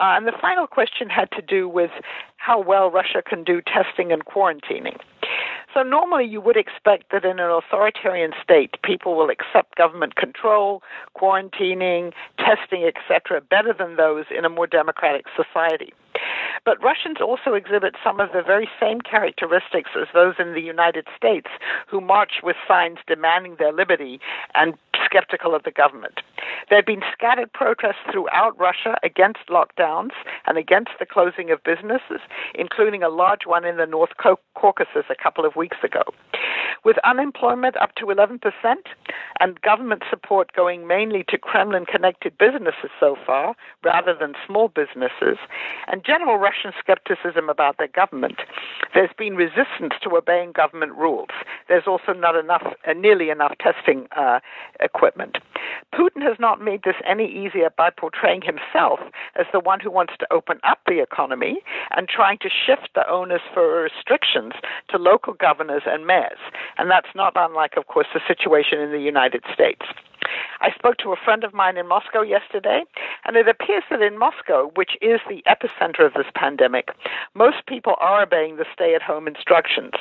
Uh, 0.01 0.15
and 0.17 0.27
the 0.27 0.33
final 0.41 0.67
question 0.67 1.09
had 1.09 1.31
to 1.33 1.43
do 1.43 1.69
with 1.69 1.91
how 2.37 2.61
well 2.61 2.91
Russia 2.91 3.23
can 3.27 3.45
do 3.45 3.61
testing 3.63 4.13
and 4.13 4.25
quarantining. 4.25 4.99
So 5.75 5.83
normally 5.83 6.25
you 6.25 6.41
would 6.41 6.57
expect 6.57 7.11
that 7.11 7.25
in 7.25 7.41
an 7.41 7.51
authoritarian 7.51 8.31
state, 8.43 8.77
people 8.85 9.17
will 9.17 9.29
accept 9.29 9.75
government 9.75 10.15
control, 10.15 10.83
quarantining, 11.17 12.13
testing, 12.39 12.85
etc., 12.85 13.41
better 13.41 13.75
than 13.77 13.97
those 13.97 14.27
in 14.37 14.45
a 14.45 14.49
more 14.49 14.69
democratic 14.69 15.27
society. 15.35 15.93
But 16.65 16.83
Russians 16.83 17.19
also 17.21 17.55
exhibit 17.55 17.97
some 18.05 18.21
of 18.21 18.31
the 18.33 18.43
very 18.43 18.69
same 18.81 19.01
characteristics 19.01 19.91
as 20.01 20.07
those 20.15 20.35
in 20.39 20.55
the 20.55 20.61
United 20.61 21.07
States, 21.17 21.49
who 21.89 22.01
march 22.01 22.41
with 22.43 22.57
signs 22.69 22.99
demanding 23.09 23.57
their 23.59 23.73
liberty 23.73 24.21
and 24.55 24.75
skeptical 25.05 25.55
of 25.55 25.63
the 25.63 25.71
government. 25.71 26.21
There 26.69 26.79
have 26.79 26.87
been 26.87 27.03
scattered 27.13 27.53
protests 27.53 28.05
throughout 28.11 28.59
Russia 28.59 28.97
against 29.03 29.49
lockdowns 29.49 30.11
and 30.47 30.59
against 30.59 30.93
the 30.99 31.07
closing 31.07 31.51
of 31.51 31.63
businesses, 31.63 32.21
including 32.55 33.03
a 33.03 33.09
large 33.09 33.47
one 33.47 33.65
in 33.65 33.77
the 33.77 33.87
North 33.87 34.11
Caucasus 34.55 35.07
a 35.11 35.23
couple 35.23 35.45
of 35.45 35.57
weeks 35.57 35.79
ago. 35.83 36.03
With 36.85 36.97
unemployment 37.05 37.77
up 37.81 37.95
to 37.97 38.07
11% 38.07 38.41
and 39.41 39.61
government 39.63 40.03
support 40.11 40.53
going 40.53 40.87
mainly 40.87 41.25
to 41.29 41.39
Kremlin 41.39 41.87
connected 41.87 42.37
businesses 42.37 42.91
so 43.01 43.17
far, 43.27 43.55
rather 43.83 44.15
than 44.19 44.35
small 44.47 44.69
businesses, 44.69 45.39
and 45.89 46.05
general 46.05 46.37
Russian 46.37 46.73
skepticism 46.79 47.49
about 47.49 47.79
their 47.79 47.89
government, 47.89 48.41
there's 48.93 49.11
been 49.17 49.35
resistance 49.35 49.95
to 50.03 50.17
obeying 50.17 50.53
government 50.53 50.93
rules. 50.93 51.31
There's 51.69 51.87
also 51.87 52.13
not 52.13 52.37
enough, 52.37 52.67
uh, 52.87 52.93
nearly 52.93 53.31
enough 53.31 53.55
testing 53.59 54.07
uh, 54.17 54.41
equipment. 54.95 55.39
Putin 55.93 56.23
has 56.23 56.37
not 56.39 56.61
made 56.61 56.83
this 56.85 56.97
any 57.09 57.27
easier 57.27 57.71
by 57.77 57.91
portraying 57.91 58.43
himself 58.43 59.01
as 59.37 59.47
the 59.53 59.61
one 59.61 59.81
who 59.81 59.91
wants 59.91 60.15
to 60.19 60.27
open 60.33 60.59
up 60.65 60.79
the 60.87 61.03
economy 61.03 61.59
and 61.97 62.09
trying 62.09 62.39
to 62.39 62.49
shift 62.49 62.89
the 62.95 63.09
onus 63.09 63.43
for 63.53 63.83
restrictions 63.83 64.53
to 64.91 64.99
local 64.99 65.35
governors 65.35 65.83
and 65.87 66.07
mayors. 66.07 66.39
And 66.79 66.91
that's 66.91 67.15
not 67.15 67.33
unlike, 67.37 67.77
of 67.77 67.87
course, 67.87 68.07
the 68.15 68.21
situation 68.27 68.81
in 68.81 68.93
the 68.93 69.01
United 69.01 69.43
States. 69.53 69.83
I 70.61 70.71
spoke 70.73 70.97
to 70.99 71.13
a 71.13 71.17
friend 71.17 71.45
of 71.45 71.55
mine 71.55 71.77
in 71.77 71.89
Moscow 71.89 72.23
yesterday, 72.23 72.85
and 73.25 73.37
it 73.37 73.49
appears 73.49 73.85
that 73.91 74.03
in 74.03 74.19
Moscow, 74.19 74.71
which 74.75 74.93
is 75.01 75.21
the 75.29 75.43
epicenter 75.49 76.07
of 76.07 76.15
this 76.15 76.31
pandemic, 76.35 76.89
most 77.35 77.67
people 77.67 77.95
are 78.01 78.23
obeying 78.23 78.57
the 78.57 78.67
stay 78.73 78.95
at 78.95 79.03
home 79.03 79.27
instructions. 79.27 79.93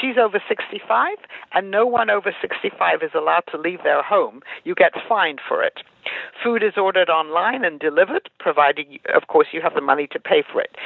She's 0.00 0.16
over 0.18 0.42
65, 0.48 1.16
and 1.54 1.70
no 1.70 1.86
one 1.86 2.10
over 2.10 2.34
65 2.40 3.02
is 3.02 3.10
allowed 3.14 3.44
to 3.50 3.58
leave 3.58 3.82
their 3.82 4.02
home. 4.02 4.40
You 4.64 4.74
get 4.74 4.92
fined 5.08 5.40
for 5.46 5.62
it. 5.62 5.82
Food 6.42 6.62
is 6.62 6.74
ordered 6.76 7.08
online 7.08 7.64
and 7.64 7.78
delivered, 7.78 8.28
provided, 8.38 8.86
of 9.14 9.28
course, 9.28 9.48
you 9.52 9.60
have 9.60 9.74
the 9.74 9.80
money 9.80 10.06
to 10.08 10.18
pay 10.18 10.42
for 10.42 10.60
it. 10.60 10.76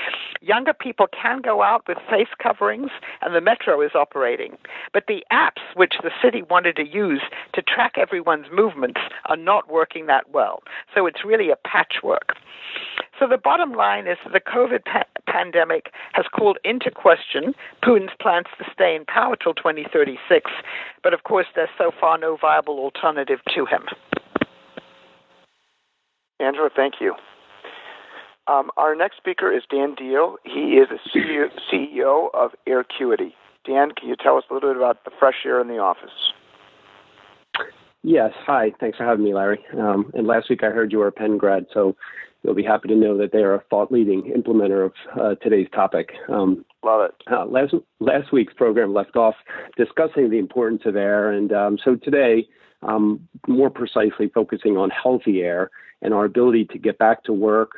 Younger 0.41 0.75
people 0.75 1.07
can 1.09 1.41
go 1.41 1.63
out 1.63 1.87
with 1.89 1.99
face 2.11 2.29
coverings, 2.43 2.91
and 3.23 3.35
the 3.35 3.41
metro 3.41 3.81
is 3.81 3.93
operating. 3.95 4.57
But 4.93 5.05
the 5.09 5.25
apps 5.33 5.63
which 5.75 5.95
the 6.03 6.11
city 6.23 6.43
wanted 6.43 6.77
to 6.77 6.87
use 6.87 7.23
to 7.55 7.63
track 7.63 7.95
everyone's 7.97 8.47
movements 8.53 9.01
are 9.27 9.37
not 9.37 9.71
working 9.71 10.07
that 10.07 10.31
well. 10.31 10.63
So 10.95 11.07
it's 11.07 11.25
really 11.25 11.51
a 11.51 11.57
patchwork. 11.57 12.37
So 13.19 13.27
the 13.27 13.39
bottom 13.39 13.73
line 13.73 14.07
is 14.07 14.19
that 14.25 14.33
the 14.33 14.41
COVID 14.41 14.85
pa- 14.85 15.05
pandemic 15.27 15.93
has 16.13 16.27
called 16.27 16.59
into 16.65 16.91
question 16.91 17.55
Putin's 17.83 18.13
plans 18.21 18.47
to 18.59 18.65
stay 18.73 18.95
in 18.95 19.05
power 19.07 19.37
till 19.37 19.55
2036, 19.55 20.51
but 21.03 21.15
of 21.15 21.25
course 21.25 21.47
there's 21.55 21.71
so 21.79 21.91
far 21.99 22.19
no 22.19 22.37
viable 22.37 22.79
alternative 22.79 23.41
to 23.55 23.65
him. 23.65 23.87
Angela, 26.41 26.71
thank 26.75 26.95
you. 27.01 27.15
Um, 28.49 28.71
our 28.77 28.95
next 28.95 29.17
speaker 29.17 29.51
is 29.51 29.63
Dan 29.71 29.97
Diehl. 29.97 30.37
He 30.45 30.79
is 30.79 30.89
the 30.89 31.57
CEO 31.73 32.29
of 32.33 32.53
Aircuity. 32.69 33.33
Dan, 33.65 33.91
can 33.91 34.09
you 34.09 34.15
tell 34.17 34.37
us 34.37 34.45
a 34.51 34.55
little 34.55 34.71
bit 34.71 34.77
about 34.77 35.05
the 35.05 35.11
fresh 35.19 35.45
air 35.45 35.61
in 35.61 35.67
the 35.67 35.79
office? 35.79 36.33
Yes. 38.03 38.31
Hi. 38.47 38.73
Thanks 38.79 38.99
for 38.99 39.05
having 39.05 39.25
me, 39.25 39.35
Larry. 39.35 39.65
Um, 39.77 40.13
and 40.15 40.29
last 40.29 40.49
week 40.49 40.63
I 40.63 40.67
heard 40.67 40.93
you 40.93 40.99
were 40.99 41.09
a 41.09 41.13
Penn 41.13 41.39
grad, 41.39 41.67
so 41.75 41.97
you'll 42.45 42.55
be 42.55 42.63
happy 42.63 42.87
to 42.89 42.95
know 42.95 43.19
that 43.19 43.33
they 43.33 43.41
are 43.41 43.55
a 43.55 43.65
thought-leading 43.69 44.33
implementer 44.37 44.87
of 44.87 44.93
uh, 45.21 45.35
today's 45.43 45.67
topic. 45.75 46.11
Um, 46.29 46.65
Love 46.85 47.11
it. 47.11 47.15
Uh, 47.29 47.47
last 47.47 47.75
last 47.99 48.33
week's 48.33 48.55
program 48.55 48.95
left 48.95 49.17
off 49.17 49.35
discussing 49.77 50.31
the 50.31 50.39
importance 50.39 50.83
of 50.85 50.95
air, 50.95 51.33
and 51.33 51.53
um, 51.53 51.79
so 51.85 51.97
today, 51.97 52.47
um, 52.83 53.29
more 53.47 53.71
precisely 53.71 54.29
focusing 54.29 54.77
on 54.77 54.91
healthy 54.91 55.43
air 55.43 55.71
and 56.03 56.13
our 56.13 56.25
ability 56.25 56.67
to 56.67 56.79
get 56.79 56.99
back 56.99 57.25
to 57.25 57.33
work, 57.33 57.73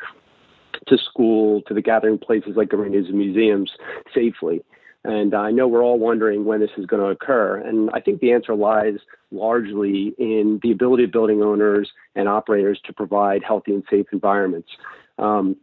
to 0.87 0.99
school, 0.99 1.63
to 1.63 1.75
the 1.75 1.83
gathering 1.83 2.19
places 2.19 2.53
like 2.57 2.73
arenas 2.73 3.07
and 3.09 3.19
museums 3.19 3.71
safely. 4.15 4.63
And 5.05 5.35
I 5.35 5.51
know 5.51 5.69
we're 5.69 5.85
all 5.85 5.99
wondering 5.99 6.45
when 6.45 6.61
this 6.61 6.71
is 6.77 6.85
going 6.87 7.03
to 7.03 7.09
occur. 7.09 7.59
And 7.59 7.89
I 7.95 8.01
think 8.01 8.21
the 8.21 8.33
answer 8.33 8.55
lies 8.55 8.99
largely 9.31 10.15
in 10.19 10.59
the 10.63 10.73
ability 10.73 11.05
of 11.05 11.13
building 11.13 11.43
owners 11.43 11.91
and 12.15 12.29
operators 12.29 12.81
to 12.85 12.93
provide 12.93 13.43
healthy 13.45 13.73
and 13.73 13.85
safe 13.89 14.07
environments. 14.13 14.69
Um, 15.19 15.57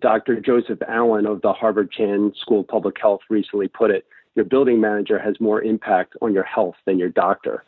Dr. 0.00 0.40
Joseph 0.40 0.80
Allen 0.88 1.24
of 1.24 1.40
the 1.42 1.52
Harvard 1.52 1.92
Chan 1.92 2.32
School 2.36 2.60
of 2.60 2.68
Public 2.68 2.96
Health 3.00 3.20
recently 3.30 3.68
put 3.68 3.90
it 3.90 4.06
your 4.34 4.44
building 4.44 4.80
manager 4.80 5.18
has 5.18 5.38
more 5.40 5.62
impact 5.62 6.14
on 6.20 6.34
your 6.34 6.42
health 6.42 6.74
than 6.86 6.98
your 6.98 7.08
doctor. 7.08 7.64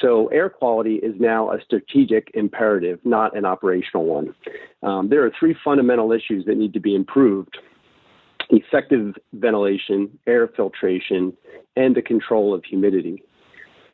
So, 0.00 0.26
air 0.28 0.50
quality 0.50 0.96
is 0.96 1.14
now 1.18 1.50
a 1.50 1.60
strategic 1.64 2.30
imperative, 2.34 2.98
not 3.04 3.36
an 3.36 3.44
operational 3.46 4.04
one. 4.04 4.34
Um, 4.82 5.08
there 5.08 5.24
are 5.24 5.32
three 5.38 5.56
fundamental 5.64 6.12
issues 6.12 6.44
that 6.44 6.56
need 6.56 6.74
to 6.74 6.80
be 6.80 6.94
improved 6.94 7.56
effective 8.50 9.14
ventilation, 9.32 10.18
air 10.26 10.48
filtration, 10.48 11.32
and 11.76 11.96
the 11.96 12.02
control 12.02 12.54
of 12.54 12.64
humidity. 12.64 13.22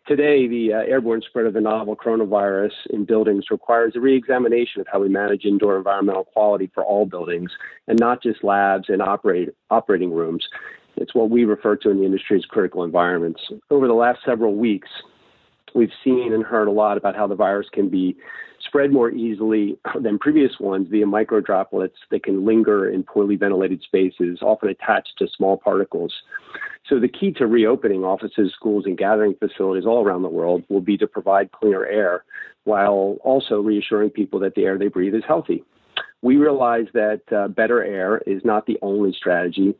Today, 0.07 0.48
the 0.48 0.74
uh, 0.74 0.78
airborne 0.78 1.22
spread 1.24 1.46
of 1.46 1.55
the 1.55 1.61
novel 1.61 1.94
coronavirus 1.94 2.72
in 2.90 3.05
buildings 3.05 3.44
requires 3.50 3.92
a 3.94 4.00
reexamination 4.00 4.80
of 4.80 4.88
how 4.90 4.98
we 4.98 5.09
manage 5.09 5.44
indoor 5.44 5.78
environmental 5.78 6.24
quality 6.24 6.70
for 6.74 6.84
all 6.84 7.07
buildings, 7.07 7.50
and 7.86 7.98
not 8.00 8.20
just 8.22 8.42
labs 8.42 8.86
and 8.88 9.00
operate, 9.00 9.50
operating 9.70 10.12
rooms. 10.12 10.44
It's 10.96 11.14
what 11.14 11.30
we 11.30 11.44
refer 11.44 11.76
to 11.76 11.90
in 11.90 11.98
the 11.98 12.05
industry 12.05 12.36
as 12.36 12.44
critical 12.44 12.82
environments. 12.82 13.40
Over 13.70 13.86
the 13.86 13.94
last 13.94 14.18
several 14.24 14.57
weeks, 14.57 14.88
we've 15.75 15.93
seen 16.05 16.33
and 16.33 16.45
heard 16.45 16.68
a 16.68 16.73
lot 16.73 16.97
about 16.97 17.16
how 17.16 17.27
the 17.27 17.35
virus 17.35 17.66
can 17.73 17.89
be 17.89 18.16
spread 18.64 18.93
more 18.93 19.11
easily 19.11 19.77
than 20.01 20.18
previous 20.18 20.53
ones 20.61 20.89
via 20.91 21.07
microdroplets 21.07 21.91
that 22.11 22.23
can 22.23 22.45
linger 22.45 22.89
in 22.89 23.03
poorly 23.03 23.37
ventilated 23.37 23.83
spaces, 23.83 24.39
often 24.43 24.68
attached 24.68 25.12
to 25.18 25.27
small 25.37 25.57
particles. 25.57 26.12
So, 26.89 26.99
the 26.99 27.09
key 27.09 27.33
to 27.33 27.47
reopening 27.47 28.05
offices, 28.05 28.53
schools, 28.55 28.85
and 28.87 28.99
gathering 28.99 29.35
facilities 29.35 29.87
all 29.87 30.05
around 30.05 30.23
the 30.23 30.29
world 30.29 30.64
will 30.68 30.81
be 30.81 30.99
to 30.99 31.07
provide 31.07 31.53
cleaner 31.53 31.87
air 31.87 32.25
while 32.64 33.16
also 33.23 33.61
reassuring 33.61 34.11
people 34.11 34.39
that 34.41 34.55
the 34.55 34.64
air 34.64 34.79
they 34.79 34.89
breathe 34.89 35.14
is 35.14 35.25
healthy. 35.27 35.64
We 36.23 36.37
realize 36.37 36.87
that 36.95 37.20
uh, 37.35 37.49
better 37.49 37.83
air 37.83 38.18
is 38.27 38.43
not 38.45 38.66
the 38.66 38.79
only 38.83 39.12
strategy 39.12 39.75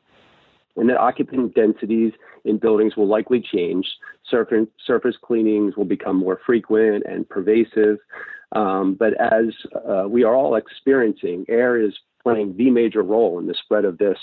and 0.77 0.89
that 0.89 0.99
occupant 0.99 1.55
densities 1.55 2.13
in 2.45 2.59
buildings 2.59 2.97
will 2.97 3.07
likely 3.07 3.41
change. 3.41 3.87
Surface, 4.29 4.67
surface 4.85 5.17
cleanings 5.23 5.77
will 5.77 5.85
become 5.85 6.17
more 6.17 6.41
frequent 6.45 7.05
and 7.07 7.29
pervasive. 7.29 7.99
Um, 8.53 8.95
but 8.95 9.15
as 9.21 9.47
uh, 9.89 10.07
we 10.09 10.25
are 10.25 10.35
all 10.35 10.57
experiencing, 10.57 11.45
air 11.49 11.81
is 11.81 11.95
playing 12.23 12.57
the 12.57 12.71
major 12.71 13.03
role 13.03 13.39
in 13.39 13.47
the 13.47 13.55
spread 13.55 13.85
of 13.85 13.99
this 13.99 14.19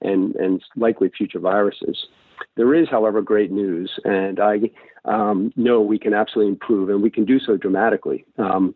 and, 0.00 0.34
and 0.36 0.62
likely 0.76 1.10
future 1.16 1.38
viruses. 1.38 2.06
There 2.56 2.74
is, 2.74 2.88
however, 2.88 3.22
great 3.22 3.50
news, 3.50 3.90
and 4.04 4.40
I 4.40 4.70
um, 5.04 5.52
know 5.56 5.80
we 5.80 5.98
can 5.98 6.12
absolutely 6.12 6.52
improve, 6.52 6.88
and 6.88 7.02
we 7.02 7.10
can 7.10 7.24
do 7.24 7.38
so 7.38 7.56
dramatically. 7.56 8.24
Um, 8.36 8.74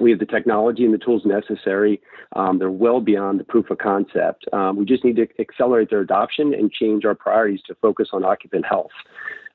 we 0.00 0.10
have 0.10 0.20
the 0.20 0.26
technology 0.26 0.84
and 0.84 0.94
the 0.94 0.98
tools 0.98 1.22
necessary. 1.24 2.00
Um, 2.34 2.58
they're 2.58 2.70
well 2.70 3.00
beyond 3.00 3.40
the 3.40 3.44
proof 3.44 3.70
of 3.70 3.78
concept. 3.78 4.44
Um, 4.52 4.76
we 4.76 4.84
just 4.84 5.04
need 5.04 5.16
to 5.16 5.26
accelerate 5.38 5.90
their 5.90 6.00
adoption 6.00 6.54
and 6.54 6.72
change 6.72 7.04
our 7.04 7.14
priorities 7.14 7.60
to 7.66 7.74
focus 7.76 8.08
on 8.12 8.24
occupant 8.24 8.64
health. 8.66 8.90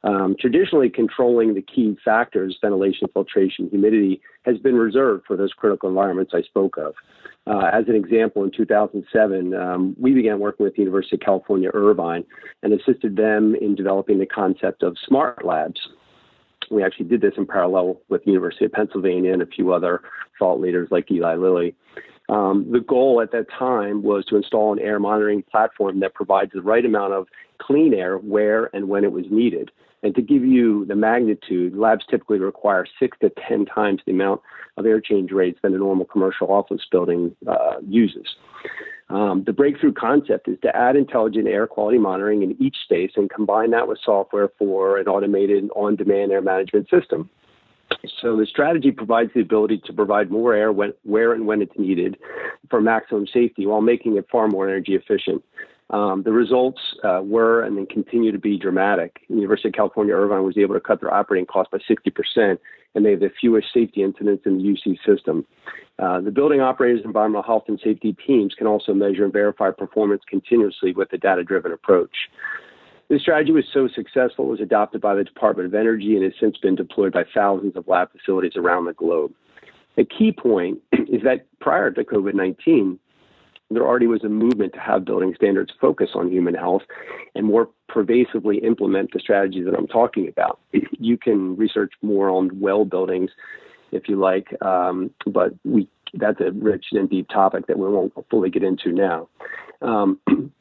Um, 0.04 0.36
traditionally, 0.40 0.90
controlling 0.90 1.56
the 1.56 1.62
key 1.62 1.98
factors, 2.06 2.58
ventilation, 2.62 3.08
filtration, 3.14 3.68
humidity, 3.70 4.22
has 4.44 4.58
been 4.58 4.76
reserved 4.76 5.26
for 5.26 5.36
those 5.36 5.54
critical 5.54 5.90
environments 5.90 6.34
I 6.36 6.44
spoke 6.44 6.78
of. 6.78 6.94
Uh, 7.48 7.70
as 7.74 7.86
an 7.88 7.96
example, 7.96 8.44
in 8.44 8.52
2007, 8.52 9.54
um, 9.54 9.96
we 10.00 10.14
began 10.14 10.40
working 10.40 10.66
with 10.66 10.76
the 10.76 10.82
University 10.82 11.16
of 11.16 11.22
California, 11.22 11.72
Irvine, 11.74 12.24
and 12.62 12.74
assisted 12.74 13.16
them 13.16 13.56
in 13.56 13.74
developing 13.74 14.20
the 14.20 14.26
concept 14.26 14.84
of 14.84 14.98
smart 15.06 15.44
labs. 15.44 15.80
We 16.70 16.84
actually 16.84 17.06
did 17.06 17.22
this 17.22 17.34
in 17.38 17.46
parallel 17.46 18.02
with 18.10 18.24
the 18.26 18.32
University 18.32 18.66
of 18.66 18.72
Pennsylvania 18.72 19.34
and 19.34 19.42
a 19.42 19.48
few 19.48 19.74
other 19.74 20.02
thought 20.38 20.60
leaders 20.60 20.90
like 20.92 21.12
Eli 21.12 21.36
Lilly. 21.36 21.76
Um, 22.30 22.70
the 22.72 22.82
goal 22.82 23.22
at 23.22 23.32
that 23.32 23.50
time 23.50 24.04
was 24.04 24.26
to 24.26 24.36
install 24.36 24.74
an 24.74 24.80
air 24.80 25.00
monitoring 25.00 25.44
platform 25.44 26.02
that 26.02 26.14
provides 26.14 26.52
the 26.54 26.62
right 26.62 26.84
amount 26.84 27.14
of 27.14 27.28
clean 27.60 27.94
air 27.94 28.18
where 28.18 28.70
and 28.76 28.90
when 28.90 29.04
it 29.04 29.12
was 29.12 29.26
needed. 29.30 29.72
And 30.04 30.14
to 30.16 30.22
give 30.22 30.44
you 30.46 30.86
the 30.86 30.96
magnitude, 30.96 31.76
labs 31.76 32.06
typically 32.10 32.40
require 32.40 32.86
six 33.00 33.18
to 33.22 33.32
10 33.48 33.66
times 33.66 34.02
the 34.06 34.12
amount 34.12 34.42
of 34.78 34.86
air 34.86 35.02
change 35.02 35.32
rates 35.32 35.60
than 35.64 35.74
a 35.74 35.78
normal 35.78 36.06
commercial 36.06 36.52
office 36.52 36.82
building 36.92 37.36
uh, 37.48 37.76
uses. 37.88 38.36
Um, 39.10 39.44
the 39.46 39.54
breakthrough 39.54 39.94
concept 39.94 40.50
is 40.50 40.58
to 40.64 40.76
add 40.76 40.98
intelligent 40.98 41.48
air 41.48 41.66
quality 41.66 41.98
monitoring 41.98 42.44
in 42.44 42.62
each 42.62 42.76
space 42.84 43.12
and 43.16 43.30
combine 43.30 43.72
that 43.72 43.88
with 43.88 44.00
software 44.04 44.50
for 44.60 44.98
an 44.98 45.08
automated 45.08 45.70
on 45.76 45.96
demand 45.96 46.32
air 46.32 46.42
management 46.42 46.90
system. 46.90 47.30
So 48.22 48.36
the 48.36 48.46
strategy 48.46 48.92
provides 48.92 49.32
the 49.34 49.40
ability 49.40 49.82
to 49.86 49.94
provide 49.94 50.30
more 50.30 50.54
air 50.54 50.74
when, 50.74 50.94
where 51.04 51.34
and 51.34 51.48
when 51.48 51.62
it's 51.62 51.78
needed 51.78 52.18
for 52.70 52.82
maximum 52.82 53.28
safety 53.28 53.66
while 53.66 53.82
making 53.82 54.18
it 54.18 54.28
far 54.30 54.48
more 54.50 54.68
energy 54.68 54.96
efficient. 54.96 55.42
Um, 55.90 56.24
the 56.24 56.34
results 56.34 56.82
uh, 57.04 57.22
were 57.24 57.64
and 57.64 57.78
then 57.78 57.86
continue 57.86 58.32
to 58.32 58.40
be 58.40 58.58
dramatic. 58.58 59.22
The 59.30 59.36
University 59.36 59.70
of 59.70 59.74
California 59.74 60.14
Irvine 60.14 60.44
was 60.44 60.58
able 60.58 60.74
to 60.76 60.82
cut 60.82 61.00
their 61.00 61.14
operating 61.14 61.46
costs 61.46 61.72
by 61.72 61.78
60%, 61.78 62.58
and 62.94 63.06
they 63.06 63.12
have 63.12 63.22
the 63.22 63.32
fewest 63.40 63.68
safety 63.74 64.04
incidents 64.04 64.44
in 64.46 64.58
the 64.58 64.64
UC 64.64 64.98
system. 65.06 65.46
Uh, 65.98 66.20
the 66.20 66.32
building 66.32 66.60
operators, 66.60 67.02
environmental 67.06 67.44
health, 67.44 67.64
and 67.68 67.80
safety 67.82 68.16
teams 68.26 68.54
can 68.54 68.68
also 68.68 68.94
measure 68.94 69.24
and 69.24 69.32
verify 69.32 69.72
performance 69.72 70.22
continuously 70.30 70.92
with 70.92 71.12
a 71.14 71.18
data 71.18 71.44
driven 71.44 71.72
approach. 71.72 72.16
This 73.10 73.22
strategy 73.22 73.54
was 73.54 73.64
so 73.74 73.88
successful, 73.88 74.46
it 74.46 74.52
was 74.52 74.60
adopted 74.60 75.00
by 75.00 75.16
the 75.16 75.24
Department 75.24 75.68
of 75.68 75.74
Energy 75.74 76.16
and 76.16 76.24
has 76.24 76.34
since 76.40 76.58
been 76.58 76.76
deployed 76.76 77.14
by 77.14 77.24
thousands 77.34 77.78
of 77.78 77.88
lab 77.88 78.10
facilities 78.12 78.58
around 78.58 78.86
the 78.86 78.94
globe. 78.94 79.32
A 79.98 80.04
key 80.04 80.34
point 80.34 80.80
is 80.92 81.24
that 81.24 81.46
prior 81.62 81.90
to 81.92 82.04
COVID 82.04 82.34
19, 82.34 83.00
there 83.70 83.86
already 83.86 84.08
was 84.08 84.24
a 84.24 84.30
movement 84.30 84.74
to 84.74 84.80
have 84.80 85.06
building 85.06 85.34
standards 85.36 85.74
focus 85.80 86.12
on 86.16 86.32
human 86.32 86.54
health 86.54 86.84
and 87.36 87.46
more 87.46 87.70
pervasively 87.90 88.58
implement 88.60 89.12
the 89.14 89.20
strategies 89.20 89.66
that 89.66 89.76
I'm 89.76 89.88
talking 89.88 90.28
about. 90.28 90.60
You 90.72 91.18
can 91.18 91.58
research 91.58 91.92
more 92.02 92.30
on 92.30 92.60
well 92.60 92.86
buildings 92.86 93.32
if 93.92 94.08
you 94.08 94.18
like, 94.18 94.48
um, 94.62 95.12
but 95.26 95.54
we 95.64 95.88
that's 96.14 96.40
a 96.40 96.52
rich 96.52 96.86
and 96.92 97.10
deep 97.10 97.28
topic 97.30 97.68
that 97.68 97.78
we 97.78 97.88
won't 97.88 98.14
fully 98.30 98.50
get 98.50 98.64
into 98.64 98.92
now. 98.92 99.28
Um, 99.82 100.20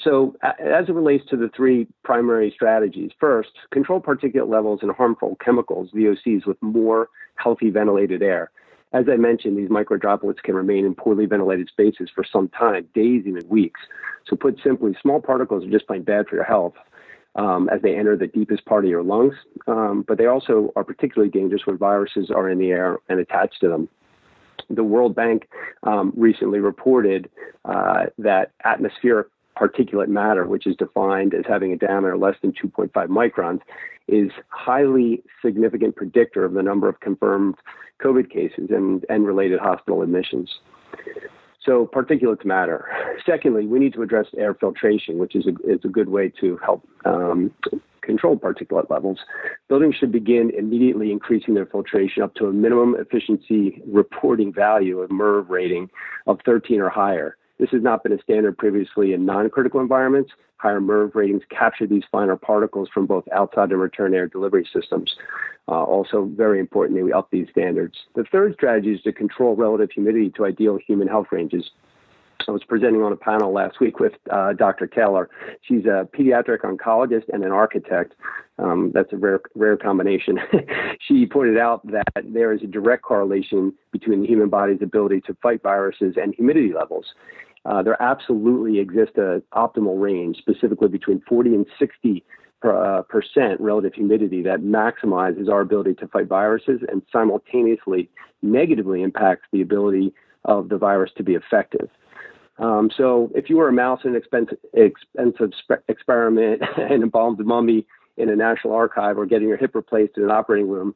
so, 0.00 0.34
as 0.42 0.88
it 0.88 0.94
relates 0.94 1.24
to 1.30 1.36
the 1.36 1.50
three 1.54 1.86
primary 2.02 2.50
strategies, 2.54 3.10
first, 3.20 3.50
control 3.72 4.00
particulate 4.00 4.48
levels 4.48 4.80
and 4.82 4.92
harmful 4.92 5.36
chemicals, 5.44 5.90
VOCs, 5.94 6.46
with 6.46 6.60
more 6.62 7.08
healthy 7.36 7.70
ventilated 7.70 8.22
air. 8.22 8.50
As 8.92 9.06
I 9.10 9.16
mentioned, 9.16 9.58
these 9.58 9.68
microdroplets 9.68 10.42
can 10.42 10.54
remain 10.54 10.86
in 10.86 10.94
poorly 10.94 11.26
ventilated 11.26 11.68
spaces 11.68 12.08
for 12.14 12.24
some 12.24 12.48
time, 12.48 12.88
days, 12.94 13.24
even 13.26 13.46
weeks. 13.48 13.80
So, 14.26 14.36
put 14.36 14.58
simply, 14.62 14.96
small 15.02 15.20
particles 15.20 15.64
are 15.64 15.70
just 15.70 15.86
plain 15.86 16.02
bad 16.02 16.28
for 16.28 16.36
your 16.36 16.44
health 16.44 16.74
um, 17.36 17.68
as 17.68 17.82
they 17.82 17.96
enter 17.96 18.16
the 18.16 18.26
deepest 18.26 18.64
part 18.64 18.84
of 18.84 18.90
your 18.90 19.02
lungs, 19.02 19.34
um, 19.66 20.04
but 20.06 20.18
they 20.18 20.26
also 20.26 20.72
are 20.74 20.84
particularly 20.84 21.30
dangerous 21.30 21.66
when 21.66 21.76
viruses 21.76 22.30
are 22.30 22.48
in 22.48 22.58
the 22.58 22.70
air 22.70 22.98
and 23.08 23.20
attached 23.20 23.60
to 23.60 23.68
them. 23.68 23.88
The 24.70 24.82
World 24.82 25.14
Bank 25.14 25.48
um, 25.84 26.12
recently 26.16 26.58
reported 26.58 27.30
uh, 27.64 28.06
that 28.18 28.52
atmospheric 28.64 29.28
particulate 29.56 30.08
matter, 30.08 30.46
which 30.46 30.66
is 30.66 30.76
defined 30.76 31.34
as 31.34 31.44
having 31.48 31.72
a 31.72 31.76
diameter 31.76 32.16
less 32.16 32.36
than 32.42 32.52
2.5 32.52 32.90
microns, 33.08 33.60
is 34.08 34.30
highly 34.48 35.22
significant 35.44 35.96
predictor 35.96 36.44
of 36.44 36.52
the 36.52 36.62
number 36.62 36.88
of 36.88 37.00
confirmed 37.00 37.56
COVID 38.02 38.30
cases 38.30 38.68
and, 38.70 39.04
and 39.08 39.26
related 39.26 39.58
hospital 39.58 40.02
admissions. 40.02 40.50
So 41.64 41.90
particulates 41.92 42.44
matter. 42.44 42.86
Secondly, 43.24 43.66
we 43.66 43.80
need 43.80 43.92
to 43.94 44.02
address 44.02 44.26
air 44.38 44.54
filtration, 44.54 45.18
which 45.18 45.34
is 45.34 45.46
a, 45.46 45.54
is 45.68 45.80
a 45.84 45.88
good 45.88 46.08
way 46.08 46.32
to 46.40 46.58
help 46.64 46.86
um, 47.04 47.50
control 48.02 48.36
particulate 48.36 48.88
levels. 48.88 49.18
Buildings 49.68 49.96
should 49.96 50.12
begin 50.12 50.52
immediately 50.56 51.10
increasing 51.10 51.54
their 51.54 51.66
filtration 51.66 52.22
up 52.22 52.34
to 52.36 52.46
a 52.46 52.52
minimum 52.52 52.94
efficiency 52.96 53.82
reporting 53.84 54.52
value 54.52 55.00
of 55.00 55.10
MERV 55.10 55.48
rating 55.48 55.90
of 56.28 56.38
13 56.46 56.80
or 56.80 56.88
higher 56.88 57.36
This 57.58 57.70
has 57.70 57.82
not 57.82 58.02
been 58.02 58.12
a 58.12 58.22
standard 58.22 58.58
previously 58.58 59.12
in 59.12 59.24
non 59.24 59.48
critical 59.50 59.80
environments. 59.80 60.30
Higher 60.58 60.80
MERV 60.80 61.14
ratings 61.14 61.42
capture 61.50 61.86
these 61.86 62.02
finer 62.10 62.36
particles 62.36 62.88
from 62.92 63.06
both 63.06 63.24
outside 63.34 63.70
and 63.70 63.80
return 63.80 64.14
air 64.14 64.26
delivery 64.26 64.66
systems. 64.72 65.14
Uh, 65.68 65.82
also, 65.82 66.30
very 66.36 66.60
importantly, 66.60 67.02
we 67.02 67.12
up 67.12 67.28
these 67.30 67.48
standards. 67.50 67.94
The 68.14 68.24
third 68.30 68.54
strategy 68.54 68.94
is 68.94 69.02
to 69.02 69.12
control 69.12 69.56
relative 69.56 69.90
humidity 69.90 70.30
to 70.36 70.46
ideal 70.46 70.78
human 70.86 71.08
health 71.08 71.26
ranges. 71.32 71.70
I 72.48 72.52
was 72.52 72.62
presenting 72.64 73.02
on 73.02 73.12
a 73.12 73.16
panel 73.16 73.52
last 73.52 73.80
week 73.80 73.98
with 73.98 74.12
uh, 74.30 74.52
Dr. 74.52 74.86
Taylor. 74.86 75.28
She's 75.62 75.84
a 75.84 76.08
pediatric 76.16 76.60
oncologist 76.60 77.24
and 77.32 77.44
an 77.44 77.50
architect. 77.50 78.14
Um, 78.58 78.92
that's 78.94 79.12
a 79.12 79.16
rare, 79.16 79.40
rare 79.54 79.76
combination. 79.76 80.38
she 81.08 81.26
pointed 81.26 81.58
out 81.58 81.86
that 81.90 82.24
there 82.24 82.52
is 82.52 82.62
a 82.62 82.66
direct 82.66 83.02
correlation 83.02 83.72
between 83.90 84.22
the 84.22 84.26
human 84.26 84.48
body's 84.48 84.80
ability 84.80 85.22
to 85.22 85.36
fight 85.42 85.62
viruses 85.62 86.14
and 86.16 86.34
humidity 86.34 86.72
levels. 86.72 87.06
Uh, 87.66 87.82
there 87.82 88.00
absolutely 88.00 88.78
exists 88.78 89.16
an 89.16 89.42
optimal 89.54 90.00
range, 90.00 90.36
specifically 90.38 90.88
between 90.88 91.20
40 91.28 91.54
and 91.54 91.66
60 91.78 92.24
uh, 92.62 93.02
percent 93.08 93.60
relative 93.60 93.92
humidity 93.94 94.42
that 94.42 94.60
maximizes 94.60 95.48
our 95.48 95.60
ability 95.60 95.94
to 95.94 96.08
fight 96.08 96.26
viruses 96.26 96.80
and 96.88 97.02
simultaneously 97.12 98.08
negatively 98.42 99.02
impacts 99.02 99.46
the 99.52 99.60
ability 99.60 100.12
of 100.44 100.68
the 100.68 100.78
virus 100.78 101.10
to 101.16 101.22
be 101.22 101.34
effective. 101.34 101.88
Um, 102.58 102.90
so 102.96 103.30
if 103.34 103.50
you 103.50 103.56
were 103.56 103.68
a 103.68 103.72
mouse 103.72 104.00
in 104.04 104.10
an 104.10 104.16
expensive, 104.16 104.58
expensive 104.72 105.50
spe- 105.58 105.88
experiment 105.88 106.62
and 106.76 107.02
embalmed 107.02 107.38
mummy 107.44 107.86
in 108.16 108.30
a 108.30 108.36
national 108.36 108.74
archive 108.74 109.18
or 109.18 109.26
getting 109.26 109.48
your 109.48 109.58
hip 109.58 109.74
replaced 109.74 110.16
in 110.16 110.24
an 110.24 110.30
operating 110.30 110.68
room, 110.68 110.94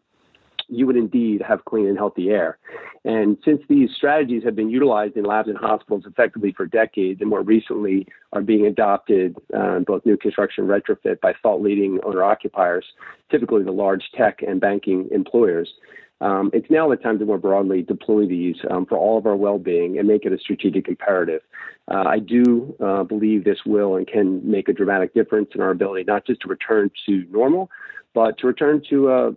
you 0.71 0.87
would 0.87 0.97
indeed 0.97 1.43
have 1.47 1.64
clean 1.64 1.87
and 1.87 1.99
healthy 1.99 2.31
air. 2.31 2.59
And 3.05 3.39
since 3.45 3.62
these 3.68 3.91
strategies 3.97 4.45
have 4.45 4.55
been 4.55 4.71
utilized 4.71 5.16
in 5.16 5.25
labs 5.25 5.49
and 5.49 5.57
hospitals 5.57 6.05
effectively 6.07 6.53
for 6.53 6.66
decades, 6.66 7.21
and 7.21 7.31
more 7.31 7.43
recently 7.43 8.07
are 8.33 8.43
being 8.43 8.66
adopted 8.66 9.37
uh, 9.57 9.81
both 9.81 10.05
new 10.05 10.16
construction 10.16 10.66
retrofit 10.66 11.21
by 11.21 11.33
thought 11.43 11.62
leading 11.62 11.99
owner 12.05 12.23
occupiers, 12.23 12.85
typically 13.31 13.62
the 13.62 13.73
large 13.73 14.05
tech 14.16 14.43
and 14.47 14.61
banking 14.61 15.09
employers, 15.11 15.73
um, 16.21 16.51
it's 16.53 16.71
now 16.71 16.89
the 16.89 16.97
time 16.97 17.18
to 17.18 17.25
more 17.25 17.39
broadly 17.39 17.83
deploy 17.83 18.27
these 18.27 18.57
um, 18.71 18.87
for 18.87 18.99
all 18.99 19.16
of 19.18 19.27
our 19.27 19.37
well-being 19.37 19.99
and 19.99 20.07
make 20.07 20.25
it 20.25 20.33
a 20.33 20.39
strategic 20.39 20.89
imperative. 20.89 21.41
Uh, 21.91 22.05
I 22.07 22.18
do 22.18 22.77
uh, 22.85 23.05
believe 23.05 23.45
this 23.45 23.61
will 23.64 23.97
and 23.97 24.07
can 24.07 24.49
make 24.49 24.68
a 24.68 24.73
dramatic 24.73 25.14
difference 25.14 25.51
in 25.55 25.61
our 25.61 25.71
ability 25.71 26.05
not 26.05 26.27
just 26.27 26.41
to 26.43 26.49
return 26.49 26.91
to 27.07 27.25
normal, 27.31 27.71
but 28.14 28.39
to 28.39 28.47
return 28.47 28.83
to 28.91 29.09
a, 29.09 29.33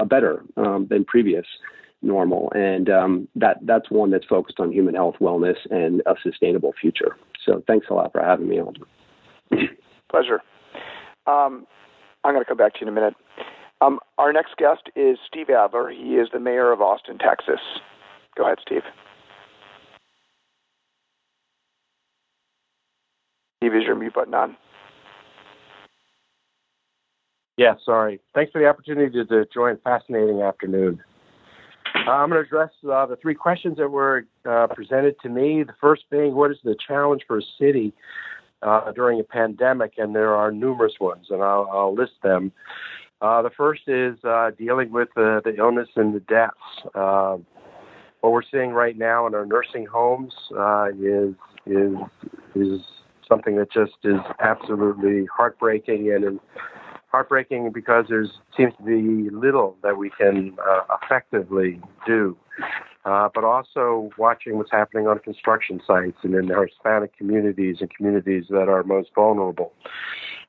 a 0.00 0.06
better 0.06 0.42
um, 0.56 0.86
than 0.88 1.04
previous 1.04 1.46
normal. 2.02 2.50
And 2.54 2.88
um, 2.88 3.28
that 3.36 3.58
that's 3.62 3.90
one 3.90 4.10
that's 4.10 4.26
focused 4.26 4.60
on 4.60 4.72
human 4.72 4.94
health, 4.94 5.16
wellness, 5.20 5.56
and 5.70 6.02
a 6.06 6.14
sustainable 6.22 6.72
future. 6.80 7.16
So 7.44 7.62
thanks 7.66 7.86
a 7.90 7.94
lot 7.94 8.12
for 8.12 8.22
having 8.22 8.48
me 8.48 8.60
on. 8.60 8.74
Pleasure. 10.10 10.40
Um, 11.26 11.66
I'm 12.24 12.34
going 12.34 12.44
to 12.44 12.48
come 12.48 12.56
back 12.56 12.74
to 12.74 12.80
you 12.80 12.86
in 12.86 12.92
a 12.92 12.94
minute. 12.94 13.14
Um, 13.80 14.00
our 14.18 14.32
next 14.32 14.56
guest 14.56 14.82
is 14.96 15.18
Steve 15.26 15.50
Adler. 15.50 15.90
He 15.90 16.16
is 16.16 16.28
the 16.32 16.40
mayor 16.40 16.72
of 16.72 16.80
Austin, 16.80 17.18
Texas. 17.18 17.60
Go 18.36 18.44
ahead, 18.44 18.58
Steve. 18.60 18.82
Steve, 23.58 23.74
is 23.74 23.84
your 23.84 23.96
mute 23.96 24.14
button 24.14 24.34
on? 24.34 24.56
Yeah, 27.56 27.74
sorry. 27.84 28.20
Thanks 28.34 28.52
for 28.52 28.60
the 28.60 28.68
opportunity 28.68 29.24
to, 29.24 29.46
join. 29.52 29.78
Fascinating 29.82 30.42
afternoon. 30.42 31.00
Uh, 32.06 32.10
I'm 32.10 32.30
going 32.30 32.42
to 32.42 32.46
address 32.46 32.70
uh, 32.84 33.06
the 33.06 33.16
three 33.16 33.34
questions 33.34 33.78
that 33.78 33.88
were 33.88 34.26
uh, 34.48 34.68
presented 34.68 35.16
to 35.22 35.28
me. 35.28 35.64
The 35.64 35.72
first 35.80 36.04
being, 36.10 36.34
what 36.34 36.52
is 36.52 36.58
the 36.62 36.76
challenge 36.86 37.22
for 37.26 37.38
a 37.38 37.42
city 37.58 37.92
uh, 38.62 38.92
during 38.92 39.18
a 39.18 39.24
pandemic? 39.24 39.94
And 39.98 40.14
there 40.14 40.36
are 40.36 40.52
numerous 40.52 40.94
ones, 41.00 41.26
and 41.30 41.42
I'll, 41.42 41.68
I'll 41.72 41.94
list 41.94 42.12
them. 42.22 42.52
Uh, 43.20 43.42
the 43.42 43.50
first 43.50 43.82
is 43.88 44.16
uh, 44.24 44.50
dealing 44.56 44.92
with 44.92 45.08
the, 45.16 45.40
the 45.44 45.56
illness 45.56 45.88
and 45.96 46.14
the 46.14 46.20
deaths. 46.20 46.54
Uh, 46.94 47.36
what 48.20 48.32
we're 48.32 48.42
seeing 48.50 48.70
right 48.70 48.96
now 48.96 49.26
in 49.26 49.34
our 49.34 49.46
nursing 49.46 49.86
homes 49.86 50.32
uh, 50.56 50.88
is 51.00 51.34
is 51.66 51.94
is 52.54 52.80
something 53.28 53.56
that 53.56 53.70
just 53.70 53.92
is 54.04 54.20
absolutely 54.40 55.26
heartbreaking 55.26 56.12
and, 56.12 56.24
and 56.24 56.40
heartbreaking 57.08 57.70
because 57.72 58.06
there 58.08 58.24
seems 58.56 58.72
to 58.76 58.82
be 58.82 59.30
little 59.30 59.76
that 59.82 59.96
we 59.96 60.10
can 60.10 60.56
uh, 60.66 60.96
effectively 61.02 61.80
do. 62.06 62.36
But 63.04 63.42
also 63.42 64.10
watching 64.18 64.58
what's 64.58 64.70
happening 64.70 65.06
on 65.06 65.18
construction 65.20 65.80
sites 65.86 66.18
and 66.22 66.34
in 66.34 66.50
our 66.52 66.66
Hispanic 66.66 67.16
communities 67.16 67.78
and 67.80 67.88
communities 67.94 68.44
that 68.50 68.68
are 68.68 68.82
most 68.82 69.08
vulnerable. 69.14 69.72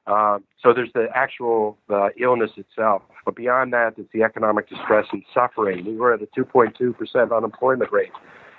Uh, 0.08 0.40
so 0.62 0.74
there's 0.74 0.92
the 0.94 1.08
actual 1.14 1.78
uh, 1.90 2.10
illness 2.20 2.52
itself, 2.58 3.04
but 3.26 3.36
beyond 3.36 3.74
that, 3.74 3.94
it's 3.98 4.10
the 4.14 4.24
economic 4.24 4.68
distress 4.68 5.06
and 5.12 5.24
suffering. 5.34 5.86
We 5.86 5.96
were 5.96 6.14
at 6.14 6.22
a 6.22 6.28
2.2% 6.28 7.36
unemployment 7.36 7.92
rate 7.92 8.12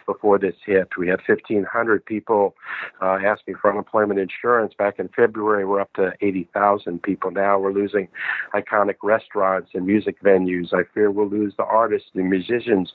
before 0.07 0.38
this 0.38 0.55
hit. 0.64 0.88
We 0.99 1.09
had 1.09 1.20
1,500 1.26 2.05
people 2.05 2.55
uh, 3.01 3.18
asking 3.24 3.57
for 3.61 3.70
unemployment 3.70 4.18
insurance 4.18 4.74
back 4.76 4.99
in 4.99 5.09
February. 5.09 5.64
We're 5.64 5.80
up 5.80 5.93
to 5.95 6.12
80,000 6.20 7.03
people 7.03 7.30
now. 7.30 7.59
We're 7.59 7.72
losing 7.72 8.09
iconic 8.55 8.97
restaurants 9.03 9.70
and 9.74 9.86
music 9.86 10.20
venues. 10.22 10.72
I 10.72 10.82
fear 10.95 11.11
we'll 11.11 11.28
lose 11.28 11.55
the 11.57 11.64
artists 11.64 12.11
and 12.14 12.28
musicians 12.28 12.93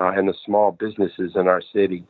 uh, 0.00 0.12
and 0.14 0.28
the 0.28 0.34
small 0.44 0.72
businesses 0.72 1.32
in 1.34 1.48
our 1.48 1.62
city. 1.72 2.04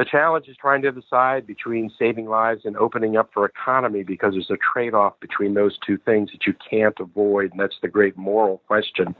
The 0.00 0.06
challenge 0.06 0.48
is 0.48 0.56
trying 0.56 0.80
to 0.80 0.92
decide 0.92 1.46
between 1.46 1.90
saving 1.98 2.24
lives 2.24 2.62
and 2.64 2.74
opening 2.74 3.18
up 3.18 3.28
for 3.34 3.44
economy 3.44 4.02
because 4.02 4.32
there's 4.32 4.50
a 4.50 4.56
trade 4.56 4.94
off 4.94 5.20
between 5.20 5.52
those 5.52 5.76
two 5.86 5.98
things 5.98 6.30
that 6.32 6.46
you 6.46 6.54
can't 6.70 6.94
avoid, 6.98 7.50
and 7.50 7.60
that's 7.60 7.76
the 7.82 7.88
great 7.88 8.16
moral 8.16 8.62
question. 8.66 9.14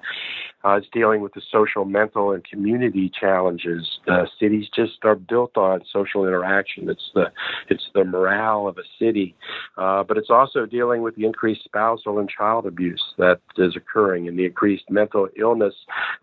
Uh, 0.65 0.77
it's 0.77 0.87
dealing 0.91 1.21
with 1.21 1.35
the 1.35 1.43
social, 1.53 1.85
mental, 1.85 2.33
and 2.33 2.49
community 2.49 3.11
challenges. 3.11 3.87
Uh, 4.09 4.25
cities 4.39 4.69
just 4.75 5.05
are 5.05 5.17
built 5.17 5.55
on 5.59 5.83
social 5.93 6.27
interaction. 6.27 6.89
It's 6.89 7.11
the 7.15 7.27
it's 7.69 7.91
the 7.95 8.05
morale 8.05 8.67
of 8.67 8.79
a 8.79 8.85
city, 8.99 9.35
uh, 9.77 10.03
but 10.03 10.17
it's 10.17 10.31
also 10.31 10.65
dealing 10.65 11.03
with 11.03 11.15
the 11.15 11.27
increased 11.27 11.63
spousal 11.63 12.19
and 12.21 12.27
child 12.27 12.65
abuse 12.65 13.05
that 13.19 13.41
is 13.59 13.77
occurring 13.77 14.29
and 14.29 14.39
the 14.39 14.47
increased 14.47 14.85
mental 14.89 15.29
illness 15.39 15.75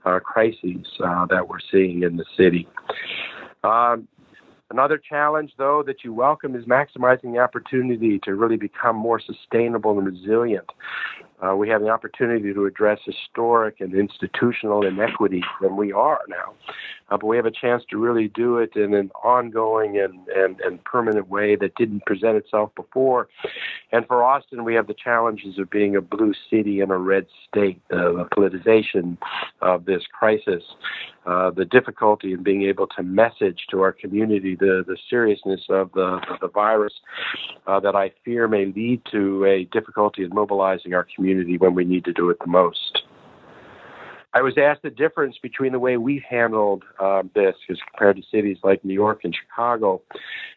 uh, 0.04 0.18
crises 0.18 0.88
uh, 1.06 1.28
that 1.28 1.48
we're 1.48 1.60
seeing 1.72 2.02
in 2.02 2.18
the 2.18 2.26
city. 2.36 2.68
Um, 3.64 4.08
Another 4.70 4.98
challenge, 4.98 5.54
though, 5.58 5.82
that 5.88 6.04
you 6.04 6.14
welcome 6.14 6.56
is 6.56 6.66
maximizing 6.66 7.32
the 7.34 7.40
opportunity 7.40 8.20
to 8.24 8.36
really 8.36 8.58
become 8.58 8.98
more 8.98 9.20
sustainable 9.20 9.98
and 9.98 10.06
resilient. 10.06 10.70
Uh, 11.40 11.56
we 11.56 11.70
have 11.70 11.82
the 11.82 11.90
opportunity 11.90 12.54
to 12.54 12.66
address 12.66 13.00
historic 13.06 13.80
and 13.80 13.94
institutional 13.94 14.86
inequities, 14.86 15.44
than 15.62 15.76
we 15.78 15.92
are 15.92 16.22
now. 16.28 16.54
Uh, 17.10 17.18
but 17.18 17.26
we 17.26 17.38
have 17.38 17.46
a 17.46 17.52
chance 17.52 17.84
to 17.90 17.98
really 17.98 18.28
do 18.28 18.58
it 18.58 18.76
in 18.76 18.94
an 18.94 19.10
ongoing 19.24 19.98
and, 20.00 20.28
and, 20.36 20.60
and 20.62 20.84
permanent 20.84 21.30
way 21.30 21.56
that 21.56 21.74
didn't 21.76 22.06
present 22.06 22.36
itself 22.36 22.72
before. 22.76 23.30
And 23.92 24.06
for 24.08 24.24
Austin, 24.24 24.64
we 24.64 24.74
have 24.74 24.88
the 24.88 24.96
challenges 24.96 25.58
of 25.58 25.70
being 25.70 25.96
a 25.96 26.02
blue 26.02 26.34
city 26.50 26.82
and 26.82 26.92
a 26.92 26.98
red 26.98 27.28
state, 27.48 27.82
uh, 27.94 28.12
the 28.14 28.28
politicization 28.36 29.18
of 29.62 29.86
this 29.86 30.04
crisis, 30.12 30.64
uh, 31.26 31.52
the 31.52 31.66
difficulty 31.66 32.34
in 32.34 32.44
being 32.44 32.64
able 32.64 32.88
to 32.88 33.04
message 33.04 33.68
to 33.70 33.82
our 33.82 33.92
community 33.92 34.56
the, 34.56 34.84
the 34.88 34.98
seriousness 35.10 35.62
of 35.70 35.92
the, 35.94 36.20
the 36.42 36.48
virus 36.48 36.94
uh, 37.68 37.80
that 37.80 37.96
I 37.96 38.12
fear 38.26 38.48
may 38.48 38.66
lead 38.66 39.02
to 39.12 39.46
a 39.46 39.66
difficulty 39.66 40.24
in 40.24 40.30
mobilizing 40.30 40.94
our 40.94 41.06
community 41.16 41.27
when 41.58 41.76
we 41.76 41.86
need 41.86 42.06
to 42.06 42.14
do 42.14 42.30
it 42.30 42.38
the 42.40 42.48
most. 42.48 43.04
I 44.34 44.42
was 44.42 44.54
asked 44.58 44.84
the 44.84 44.92
difference 44.92 45.38
between 45.42 45.72
the 45.72 45.80
way 45.80 45.98
we've 45.98 46.22
handled 46.22 46.84
um, 47.00 47.32
this 47.34 47.56
as 47.72 47.78
compared 47.90 48.18
to 48.18 48.24
cities 48.30 48.58
like 48.64 48.86
New 48.86 48.94
York 48.94 49.22
and 49.24 49.36
Chicago. 49.36 50.02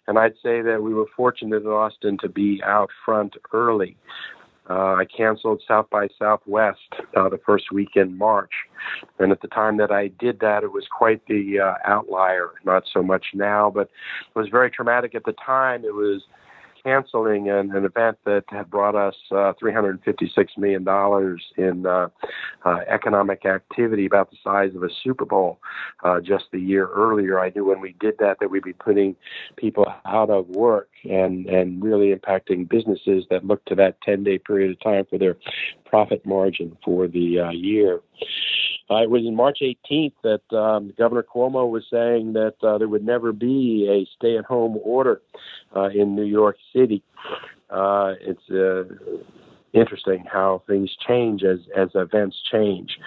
And 0.07 0.18
I'd 0.18 0.35
say 0.43 0.61
that 0.61 0.83
we 0.83 0.93
were 0.93 1.07
fortunate 1.16 1.62
in 1.62 1.68
Austin 1.68 2.18
to 2.18 2.29
be 2.29 2.61
out 2.62 2.91
front 3.05 3.37
early. 3.55 3.97
Uh, 4.68 4.95
I 4.95 5.05
canceled 5.05 5.62
South 5.66 5.89
by 5.91 6.09
Southwest 6.18 6.79
uh, 7.16 7.29
the 7.29 7.41
first 7.45 7.73
week 7.73 7.97
in 7.97 8.18
March. 8.18 8.53
And 9.18 9.33
at 9.33 9.41
the 9.41 9.49
time 9.49 9.79
that 9.79 9.91
I 9.91 10.09
did 10.09 10.41
that, 10.41 10.62
it 10.62 10.73
was 10.73 10.85
quite 10.97 11.27
the 11.27 11.61
uh, 11.61 11.75
outlier. 11.85 12.51
Not 12.64 12.85
so 12.93 13.03
much 13.03 13.27
now, 13.35 13.71
but 13.71 13.89
it 14.29 14.39
was 14.39 14.49
very 14.49 14.71
traumatic 14.71 15.14
at 15.14 15.25
the 15.25 15.35
time. 15.45 15.85
It 15.85 15.95
was 15.95 16.23
canceling 16.83 17.49
an, 17.49 17.74
an 17.74 17.85
event 17.85 18.18
that 18.24 18.45
had 18.49 18.70
brought 18.70 18.95
us 18.95 19.14
uh, 19.31 19.53
$356 19.62 20.31
million 20.59 21.39
in 21.57 21.87
uh, 21.87 22.09
uh, 22.64 22.78
economic 22.89 23.45
activity, 23.47 24.07
about 24.07 24.31
the 24.31 24.37
size 24.43 24.74
of 24.74 24.83
a 24.83 24.89
Super 25.03 25.24
Bowl, 25.24 25.59
uh, 26.05 26.20
just 26.20 26.45
the 26.53 26.61
year 26.61 26.89
earlier. 26.89 27.41
I 27.41 27.51
knew 27.55 27.64
when 27.64 27.81
we 27.81 27.95
did 28.01 28.14
that 28.18 28.39
that 28.41 28.51
we'd 28.51 28.62
be 28.62 28.72
putting 28.72 29.16
people 29.57 29.87
out 30.05 30.31
of 30.31 30.49
work 30.49 30.89
and, 31.05 31.47
and 31.47 31.83
really 31.83 32.14
impacting 32.14 32.68
businesses 32.68 33.24
that 33.31 33.45
look 33.45 33.64
to 33.66 33.74
that 33.76 34.01
10 34.03 34.24
day 34.24 34.39
period 34.39 34.70
of 34.70 34.81
time 34.81 35.05
for 35.09 35.18
their 35.18 35.37
profit 35.85 36.24
margin 36.24 36.76
for 36.85 37.09
the 37.09 37.41
uh, 37.41 37.51
year. 37.51 38.01
Uh, 38.91 39.03
it 39.03 39.11
was 39.11 39.22
in 39.24 39.37
March 39.37 39.59
18th 39.62 40.12
that 40.24 40.57
um, 40.57 40.93
Governor 40.99 41.22
Cuomo 41.22 41.70
was 41.70 41.85
saying 41.91 42.33
that 42.33 42.55
uh, 42.62 42.76
there 42.76 42.89
would 42.89 43.05
never 43.05 43.33
be 43.33 43.89
a 43.89 44.05
stay-at-home 44.16 44.78
order 44.83 45.22
uh, 45.76 45.91
in 45.91 46.16
New 46.16 46.24
York 46.24 46.57
City. 46.75 47.03
Uh, 47.68 48.14
it's 48.21 48.51
uh, 48.51 48.85
interesting 49.73 50.25
how 50.31 50.62
things 50.66 50.91
change 51.07 51.43
as 51.45 51.59
as 51.77 51.89
events 51.95 52.37
change. 52.51 52.99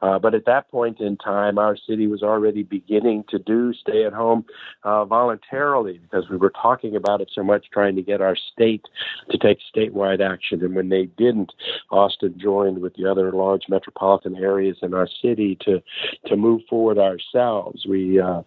Uh, 0.00 0.18
but 0.18 0.34
at 0.34 0.44
that 0.46 0.70
point 0.70 1.00
in 1.00 1.16
time, 1.16 1.58
our 1.58 1.76
city 1.76 2.06
was 2.06 2.22
already 2.22 2.62
beginning 2.62 3.24
to 3.28 3.38
do 3.38 3.72
stay 3.74 4.04
at 4.04 4.12
home 4.12 4.44
uh, 4.84 5.04
voluntarily 5.04 5.98
because 5.98 6.28
we 6.30 6.36
were 6.36 6.52
talking 6.60 6.96
about 6.96 7.20
it 7.20 7.30
so 7.34 7.42
much, 7.42 7.66
trying 7.72 7.96
to 7.96 8.02
get 8.02 8.20
our 8.20 8.36
state 8.36 8.84
to 9.30 9.38
take 9.38 9.58
statewide 9.74 10.20
action. 10.20 10.64
And 10.64 10.74
when 10.74 10.88
they 10.88 11.06
didn't, 11.06 11.52
Austin 11.90 12.38
joined 12.38 12.80
with 12.80 12.94
the 12.94 13.10
other 13.10 13.32
large 13.32 13.62
metropolitan 13.68 14.36
areas 14.36 14.76
in 14.82 14.94
our 14.94 15.08
city 15.20 15.58
to 15.62 15.82
to 16.26 16.36
move 16.36 16.62
forward 16.68 16.98
ourselves. 16.98 17.84
We, 17.86 18.20
uh, 18.20 18.42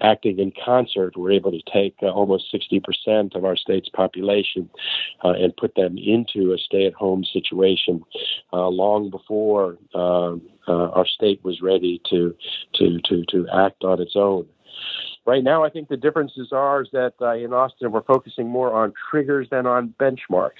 acting 0.00 0.38
in 0.38 0.52
concert, 0.64 1.16
were 1.16 1.30
able 1.30 1.50
to 1.50 1.62
take 1.72 1.96
uh, 2.02 2.06
almost 2.06 2.52
60% 2.52 3.34
of 3.34 3.44
our 3.44 3.56
state's 3.56 3.88
population 3.88 4.68
uh, 5.24 5.30
and 5.30 5.56
put 5.56 5.74
them 5.74 5.96
into 5.98 6.52
a 6.52 6.58
stay 6.58 6.86
at 6.86 6.94
home 6.94 7.19
home 7.20 7.24
situation 7.32 8.02
uh, 8.52 8.68
long 8.68 9.10
before 9.10 9.78
uh, 9.94 10.34
uh, 10.68 10.90
our 10.90 11.06
state 11.06 11.42
was 11.44 11.60
ready 11.62 12.00
to, 12.10 12.34
to, 12.74 12.98
to, 13.04 13.24
to 13.30 13.46
act 13.52 13.84
on 13.84 14.00
its 14.00 14.12
own. 14.14 14.46
Right 15.26 15.44
now, 15.44 15.64
I 15.64 15.70
think 15.70 15.88
the 15.88 15.96
differences 15.96 16.48
are 16.52 16.82
is 16.82 16.88
that 16.92 17.14
uh, 17.20 17.34
in 17.34 17.52
Austin 17.52 17.92
we're 17.92 18.02
focusing 18.02 18.48
more 18.48 18.72
on 18.72 18.92
triggers 19.10 19.48
than 19.50 19.66
on 19.66 19.94
benchmarks. 20.00 20.50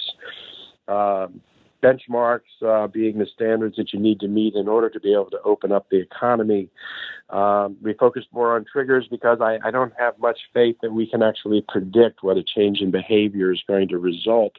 Um, 0.87 1.41
benchmarks 1.83 2.41
uh, 2.67 2.87
being 2.87 3.19
the 3.19 3.27
standards 3.27 3.77
that 3.77 3.93
you 3.93 3.99
need 3.99 4.21
to 4.21 4.29
meet 4.29 4.55
in 4.55 4.69
order 4.69 4.89
to 4.91 5.01
be 5.01 5.13
able 5.13 5.31
to 5.31 5.41
open 5.45 5.73
up 5.73 5.89
the 5.91 6.01
economy. 6.01 6.69
Um, 7.31 7.77
we 7.81 7.95
focus 7.95 8.25
more 8.33 8.57
on 8.57 8.65
triggers 8.71 9.07
because 9.09 9.39
I, 9.41 9.59
I, 9.65 9.71
don't 9.71 9.93
have 9.97 10.19
much 10.19 10.41
faith 10.53 10.77
that 10.83 10.93
we 10.93 11.09
can 11.09 11.23
actually 11.23 11.65
predict 11.69 12.25
what 12.25 12.37
a 12.37 12.43
change 12.43 12.81
in 12.81 12.91
behavior 12.91 13.53
is 13.53 13.63
going 13.69 13.87
to 13.89 13.99
result 13.99 14.57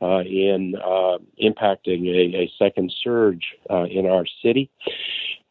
uh, 0.00 0.20
in 0.20 0.76
uh, 0.82 1.18
impacting 1.42 2.06
a, 2.08 2.44
a, 2.44 2.52
second 2.58 2.90
surge 3.04 3.44
uh, 3.68 3.84
in 3.84 4.06
our 4.06 4.24
city. 4.42 4.70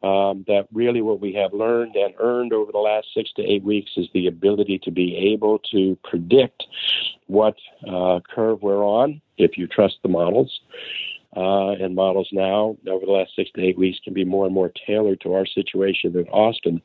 Um, 0.05 0.45
that 0.47 0.67
really 0.71 1.01
what 1.01 1.19
we 1.19 1.33
have 1.33 1.51
learned 1.51 1.95
and 1.95 2.13
earned 2.19 2.53
over 2.53 2.71
the 2.71 2.77
last 2.77 3.07
six 3.11 3.31
to 3.37 3.41
eight 3.41 3.63
weeks 3.63 3.89
is 3.97 4.07
the 4.13 4.27
ability 4.27 4.79
to 4.83 4.91
be 4.91 5.33
able 5.33 5.57
to 5.71 5.97
predict 6.03 6.63
what 7.25 7.55
uh, 7.89 8.19
curve 8.19 8.61
we're 8.61 8.85
on 8.85 9.19
if 9.39 9.57
you 9.57 9.65
trust 9.65 9.95
the 10.03 10.09
models 10.09 10.59
uh, 11.35 11.71
and 11.71 11.95
models 11.95 12.29
now 12.31 12.77
over 12.87 13.05
the 13.05 13.11
last 13.11 13.31
six 13.35 13.49
to 13.55 13.61
eight 13.61 13.77
weeks 13.77 13.99
can 14.03 14.13
be 14.13 14.23
more 14.23 14.45
and 14.45 14.53
more 14.53 14.71
tailored 14.87 15.19
to 15.21 15.33
our 15.33 15.45
situation 15.45 16.15
in 16.17 16.25
Austin. 16.29 16.81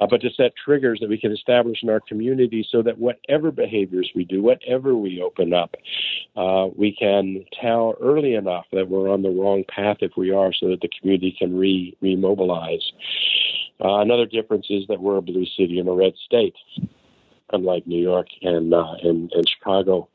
Uh, 0.00 0.06
but 0.06 0.20
to 0.20 0.30
set 0.36 0.52
triggers 0.62 0.98
that 1.00 1.08
we 1.08 1.18
can 1.18 1.32
establish 1.32 1.82
in 1.82 1.88
our 1.88 2.00
community 2.00 2.66
so 2.70 2.82
that 2.82 2.98
whatever 2.98 3.50
behaviors 3.50 4.10
we 4.14 4.24
do, 4.24 4.42
whatever 4.42 4.94
we 4.94 5.22
open 5.22 5.54
up, 5.54 5.74
uh, 6.36 6.68
we 6.76 6.94
can 6.94 7.44
tell 7.60 7.94
early 8.00 8.34
enough 8.34 8.66
that 8.72 8.88
we're 8.88 9.10
on 9.10 9.22
the 9.22 9.30
wrong 9.30 9.64
path 9.74 9.98
if 10.00 10.12
we 10.16 10.30
are 10.30 10.52
so 10.52 10.68
that 10.68 10.80
the 10.80 10.90
community 11.00 11.34
can 11.38 11.56
re 11.56 11.96
remobilize. 12.02 12.82
Uh, 13.82 14.00
another 14.00 14.26
difference 14.26 14.66
is 14.68 14.84
that 14.88 15.00
we're 15.00 15.16
a 15.16 15.22
blue 15.22 15.46
city 15.56 15.78
and 15.78 15.88
a 15.88 15.92
red 15.92 16.12
state, 16.26 16.54
unlike 17.52 17.86
New 17.86 18.02
York 18.02 18.26
and, 18.42 18.74
uh, 18.74 18.94
and, 19.02 19.30
and 19.32 19.48
Chicago 19.48 20.08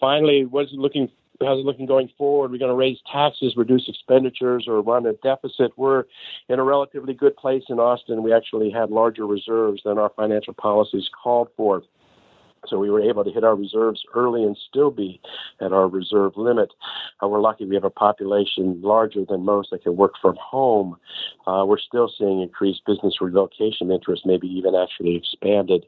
finally, 0.00 0.44
what's 0.44 0.70
looking 0.74 1.08
how's 1.40 1.58
it 1.58 1.64
looking 1.64 1.86
going 1.86 2.10
forward? 2.16 2.50
We're 2.50 2.58
going 2.58 2.70
to 2.70 2.76
raise 2.76 2.98
taxes, 3.10 3.54
reduce 3.56 3.88
expenditures, 3.88 4.66
or 4.68 4.80
run 4.80 5.06
a 5.06 5.14
deficit. 5.14 5.72
We're 5.76 6.04
in 6.48 6.58
a 6.58 6.64
relatively 6.64 7.14
good 7.14 7.36
place 7.36 7.64
in 7.68 7.78
Austin. 7.78 8.22
We 8.22 8.32
actually 8.32 8.70
had 8.70 8.90
larger 8.90 9.26
reserves 9.26 9.82
than 9.84 9.98
our 9.98 10.10
financial 10.16 10.54
policies 10.54 11.08
called 11.22 11.48
for. 11.56 11.82
So 12.68 12.78
we 12.78 12.90
were 12.90 13.00
able 13.00 13.24
to 13.24 13.30
hit 13.30 13.44
our 13.44 13.54
reserves 13.54 14.02
early 14.14 14.42
and 14.42 14.56
still 14.68 14.90
be 14.90 15.20
at 15.60 15.72
our 15.72 15.88
reserve 15.88 16.32
limit. 16.36 16.70
Uh, 17.22 17.28
we're 17.28 17.40
lucky 17.40 17.64
we 17.64 17.74
have 17.74 17.84
a 17.84 17.90
population 17.90 18.80
larger 18.82 19.24
than 19.24 19.44
most 19.44 19.70
that 19.70 19.82
can 19.82 19.96
work 19.96 20.14
from 20.20 20.36
home. 20.40 20.96
Uh, 21.46 21.64
we're 21.66 21.78
still 21.78 22.10
seeing 22.16 22.40
increased 22.40 22.82
business 22.86 23.20
relocation 23.20 23.90
interest, 23.90 24.22
maybe 24.24 24.46
even 24.48 24.74
actually 24.74 25.16
expanded. 25.16 25.86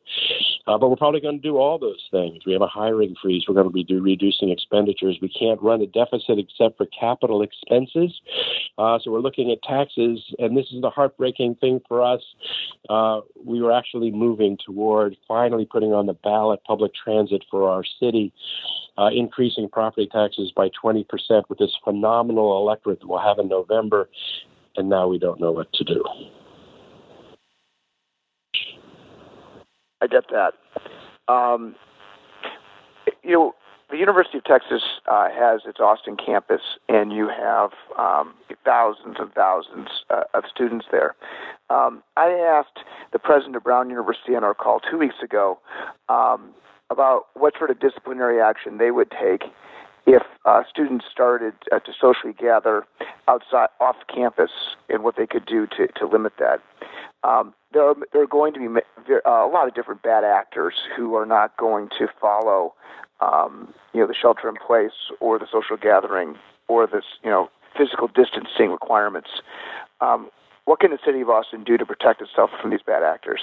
Uh, 0.66 0.76
but 0.78 0.88
we're 0.90 0.96
probably 0.96 1.20
going 1.20 1.40
to 1.40 1.42
do 1.42 1.56
all 1.56 1.78
those 1.78 2.02
things. 2.10 2.44
We 2.44 2.52
have 2.52 2.62
a 2.62 2.66
hiring 2.66 3.14
freeze. 3.20 3.44
We're 3.48 3.54
going 3.54 3.68
to 3.68 3.72
be 3.72 3.84
do, 3.84 4.00
reducing 4.00 4.50
expenditures. 4.50 5.18
We 5.22 5.28
can't 5.28 5.60
run 5.62 5.80
a 5.80 5.86
deficit 5.86 6.38
except 6.38 6.76
for 6.76 6.86
capital 6.86 7.42
expenses. 7.42 8.20
Uh, 8.78 8.98
so 9.02 9.10
we're 9.10 9.20
looking 9.20 9.50
at 9.50 9.62
taxes, 9.62 10.20
and 10.38 10.56
this 10.56 10.66
is 10.72 10.82
the 10.82 10.90
heartbreaking 10.90 11.56
thing 11.56 11.80
for 11.88 12.02
us. 12.02 12.22
Uh, 12.88 13.20
we 13.44 13.60
were 13.60 13.72
actually 13.72 14.10
moving 14.10 14.58
toward 14.64 15.16
finally 15.26 15.64
putting 15.64 15.92
on 15.92 16.06
the 16.06 16.14
ballot 16.14 16.60
public 16.66 16.92
transit 16.94 17.44
for 17.50 17.68
our 17.68 17.84
city, 18.00 18.32
uh, 18.98 19.08
increasing 19.14 19.68
property 19.68 20.08
taxes 20.10 20.52
by 20.54 20.68
20% 20.82 21.04
with 21.48 21.58
this 21.58 21.76
phenomenal 21.84 22.58
electorate 22.58 23.00
that 23.00 23.08
we'll 23.08 23.18
have 23.18 23.38
in 23.38 23.48
November, 23.48 24.08
and 24.76 24.88
now 24.88 25.06
we 25.06 25.18
don't 25.18 25.40
know 25.40 25.52
what 25.52 25.72
to 25.72 25.84
do. 25.84 26.04
I 30.00 30.06
get 30.06 30.24
that. 30.30 30.52
Um, 31.32 31.74
you 33.22 33.32
know, 33.32 33.54
the 33.90 33.96
University 33.96 34.38
of 34.38 34.44
Texas 34.44 34.82
uh, 35.06 35.28
has 35.30 35.60
its 35.66 35.78
Austin 35.78 36.16
campus, 36.16 36.62
and 36.88 37.12
you 37.12 37.28
have 37.28 37.70
um, 37.98 38.34
thousands 38.64 39.16
and 39.18 39.32
thousands 39.32 39.88
uh, 40.10 40.24
of 40.34 40.44
students 40.52 40.86
there. 40.90 41.14
Um, 41.70 42.02
I 42.16 42.30
asked 42.30 42.84
the 43.12 43.18
president 43.18 43.56
of 43.56 43.62
Brown 43.62 43.88
University 43.88 44.34
on 44.34 44.42
our 44.42 44.54
call 44.54 44.80
two 44.80 44.98
weeks 44.98 45.16
ago 45.22 45.58
um, 46.08 46.50
about 46.90 47.26
what 47.34 47.54
sort 47.56 47.70
of 47.70 47.78
disciplinary 47.78 48.40
action 48.40 48.78
they 48.78 48.90
would 48.90 49.10
take 49.10 49.44
if 50.06 50.22
uh, 50.44 50.62
students 50.70 51.04
started 51.10 51.54
uh, 51.72 51.80
to 51.80 51.92
socially 52.00 52.32
gather 52.32 52.84
outside 53.28 53.68
off 53.80 53.96
campus 54.12 54.50
and 54.88 55.02
what 55.02 55.16
they 55.16 55.26
could 55.26 55.44
do 55.44 55.66
to, 55.66 55.88
to 55.98 56.06
limit 56.06 56.32
that. 56.38 56.60
Um, 57.24 57.54
there, 57.72 57.82
are, 57.82 57.96
there 58.12 58.22
are 58.22 58.26
going 58.26 58.54
to 58.54 58.60
be 58.60 59.12
uh, 59.26 59.30
a 59.30 59.50
lot 59.50 59.66
of 59.66 59.74
different 59.74 60.02
bad 60.02 60.22
actors 60.22 60.74
who 60.96 61.16
are 61.16 61.26
not 61.26 61.56
going 61.56 61.88
to 61.98 62.06
follow, 62.20 62.74
um, 63.20 63.74
you 63.92 64.00
know, 64.00 64.06
the 64.06 64.14
shelter 64.14 64.48
in 64.48 64.54
place 64.64 65.10
or 65.20 65.38
the 65.38 65.46
social 65.50 65.76
gathering 65.76 66.36
or 66.68 66.86
this, 66.86 67.04
you 67.24 67.30
know, 67.30 67.50
physical 67.76 68.08
distancing 68.08 68.70
requirements. 68.70 69.28
Um, 70.00 70.30
what 70.66 70.80
can 70.80 70.90
the 70.90 70.98
city 71.04 71.20
of 71.20 71.30
Austin 71.30 71.64
do 71.64 71.76
to 71.76 71.86
protect 71.86 72.20
itself 72.20 72.50
from 72.60 72.70
these 72.70 72.82
bad 72.86 73.02
actors? 73.02 73.40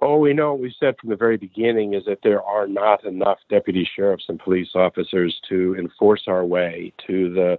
All 0.00 0.20
we 0.20 0.32
know, 0.32 0.54
we 0.54 0.74
said 0.80 0.96
from 1.00 1.10
the 1.10 1.16
very 1.16 1.36
beginning, 1.36 1.94
is 1.94 2.04
that 2.06 2.18
there 2.24 2.42
are 2.42 2.66
not 2.66 3.04
enough 3.04 3.38
deputy 3.48 3.88
sheriffs 3.94 4.24
and 4.28 4.38
police 4.38 4.70
officers 4.74 5.40
to 5.48 5.76
enforce 5.78 6.24
our 6.26 6.44
way 6.44 6.92
to 7.06 7.32
the 7.32 7.58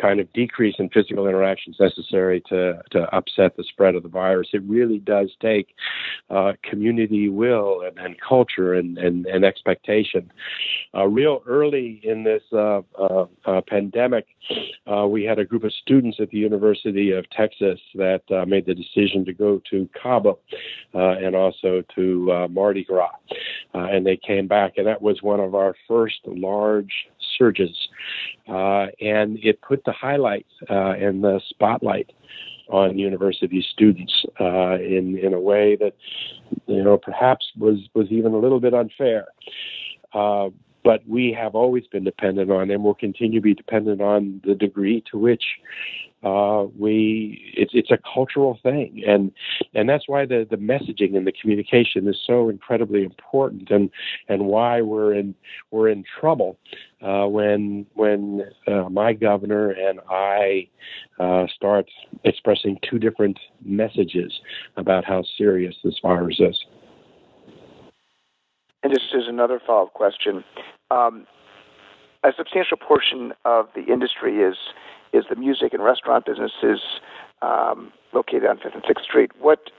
kind 0.00 0.20
of 0.20 0.32
decrease 0.32 0.76
in 0.78 0.88
physical 0.90 1.26
interactions 1.26 1.76
necessary 1.80 2.40
to, 2.48 2.80
to 2.92 3.02
upset 3.14 3.56
the 3.56 3.64
spread 3.64 3.96
of 3.96 4.04
the 4.04 4.08
virus. 4.08 4.48
It 4.52 4.62
really 4.62 4.98
does 4.98 5.30
take 5.40 5.74
uh, 6.30 6.52
community 6.62 7.28
will 7.28 7.82
and, 7.82 7.98
and 7.98 8.16
culture 8.20 8.74
and, 8.74 8.96
and, 8.98 9.26
and 9.26 9.44
expectation. 9.44 10.30
Uh, 10.94 11.06
real 11.06 11.42
early 11.46 12.00
in 12.04 12.22
this 12.22 12.42
uh, 12.52 12.82
uh, 12.98 13.26
uh 13.46 13.60
pandemic, 13.68 14.26
uh, 14.90 15.06
we 15.06 15.24
had 15.24 15.38
a 15.38 15.44
group 15.44 15.64
of 15.64 15.72
students 15.72 16.18
at 16.20 16.30
the 16.30 16.38
University 16.38 17.10
of 17.10 17.28
Texas 17.30 17.80
that 17.94 18.22
made 18.46 18.66
the 18.66 18.74
decision 18.74 19.24
to 19.24 19.32
go 19.32 19.60
to 19.70 19.88
Cabo 20.00 20.38
and 20.92 21.34
also 21.40 21.82
to 21.94 22.32
uh, 22.32 22.48
Mardi 22.48 22.84
Gras, 22.84 23.10
uh, 23.74 23.78
and 23.78 24.06
they 24.06 24.16
came 24.16 24.46
back, 24.46 24.74
and 24.76 24.86
that 24.86 25.02
was 25.02 25.22
one 25.22 25.40
of 25.40 25.54
our 25.54 25.74
first 25.88 26.20
large 26.26 26.92
surges, 27.38 27.76
uh, 28.48 28.86
and 29.00 29.38
it 29.42 29.60
put 29.62 29.84
the 29.84 29.92
highlight 29.92 30.46
uh, 30.68 30.92
and 30.92 31.24
the 31.24 31.40
spotlight 31.48 32.12
on 32.68 32.98
university 32.98 33.66
students 33.72 34.24
uh, 34.40 34.74
in 34.74 35.18
in 35.18 35.34
a 35.34 35.40
way 35.40 35.76
that 35.76 35.94
you 36.66 36.82
know 36.82 36.96
perhaps 36.96 37.46
was 37.58 37.78
was 37.94 38.08
even 38.10 38.32
a 38.32 38.38
little 38.38 38.60
bit 38.60 38.74
unfair. 38.74 39.26
Uh, 40.12 40.50
but 40.82 41.06
we 41.06 41.36
have 41.38 41.54
always 41.54 41.86
been 41.88 42.04
dependent 42.04 42.50
on 42.50 42.70
and 42.70 42.82
will 42.82 42.94
continue 42.94 43.38
to 43.38 43.42
be 43.42 43.54
dependent 43.54 44.00
on 44.00 44.40
the 44.44 44.54
degree 44.54 45.02
to 45.10 45.18
which 45.18 45.44
uh, 46.22 46.66
we 46.78 47.52
it's 47.56 47.72
it's 47.74 47.90
a 47.90 47.98
cultural 48.12 48.58
thing, 48.62 49.02
and 49.06 49.32
and 49.74 49.88
that's 49.88 50.06
why 50.06 50.26
the 50.26 50.46
the 50.50 50.56
messaging 50.56 51.16
and 51.16 51.26
the 51.26 51.32
communication 51.32 52.06
is 52.06 52.16
so 52.26 52.50
incredibly 52.50 53.04
important, 53.04 53.70
and 53.70 53.90
and 54.28 54.44
why 54.44 54.82
we're 54.82 55.14
in 55.14 55.34
we're 55.70 55.88
in 55.88 56.04
trouble 56.20 56.58
uh, 57.00 57.26
when 57.26 57.86
when 57.94 58.44
uh, 58.66 58.88
my 58.90 59.14
governor 59.14 59.70
and 59.70 60.00
I 60.10 60.68
uh, 61.18 61.46
start 61.54 61.86
expressing 62.24 62.78
two 62.88 62.98
different 62.98 63.38
messages 63.64 64.40
about 64.76 65.06
how 65.06 65.22
serious 65.38 65.74
this 65.82 65.98
virus 66.02 66.38
is. 66.38 66.64
And 68.82 68.92
this 68.92 69.02
is 69.14 69.24
another 69.26 69.60
follow 69.66 69.86
up 69.86 69.94
question. 69.94 70.44
Um, 70.90 71.26
a 72.22 72.32
substantial 72.36 72.76
portion 72.76 73.32
of 73.44 73.68
the 73.74 73.90
industry 73.90 74.38
is 74.42 74.56
is 75.12 75.24
the 75.28 75.36
music 75.36 75.72
and 75.72 75.82
restaurant 75.82 76.26
businesses 76.26 76.80
um, 77.42 77.92
located 78.12 78.46
on 78.46 78.58
Fifth 78.58 78.74
and 78.74 78.84
Sixth 78.86 79.04
Street. 79.04 79.30
What 79.38 79.70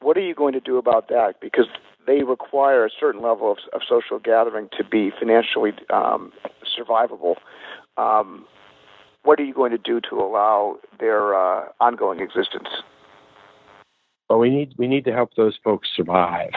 what 0.00 0.16
are 0.18 0.20
you 0.20 0.34
going 0.34 0.52
to 0.52 0.60
do 0.60 0.76
about 0.76 1.08
that? 1.08 1.40
Because 1.40 1.66
they 2.06 2.22
require 2.22 2.84
a 2.84 2.90
certain 2.90 3.22
level 3.22 3.50
of, 3.52 3.58
of 3.72 3.80
social 3.88 4.18
gathering 4.18 4.68
to 4.76 4.84
be 4.84 5.10
financially 5.18 5.72
um, 5.90 6.32
survivable. 6.78 7.36
Um, 7.96 8.44
what 9.22 9.40
are 9.40 9.44
you 9.44 9.54
going 9.54 9.70
to 9.70 9.78
do 9.78 10.00
to 10.10 10.16
allow 10.16 10.76
their 11.00 11.34
uh, 11.34 11.68
ongoing 11.80 12.20
existence? 12.20 12.68
Well, 14.28 14.38
we 14.38 14.50
need 14.50 14.74
we 14.78 14.88
need 14.88 15.04
to 15.04 15.12
help 15.12 15.30
those 15.36 15.58
folks 15.62 15.88
survive. 15.94 16.50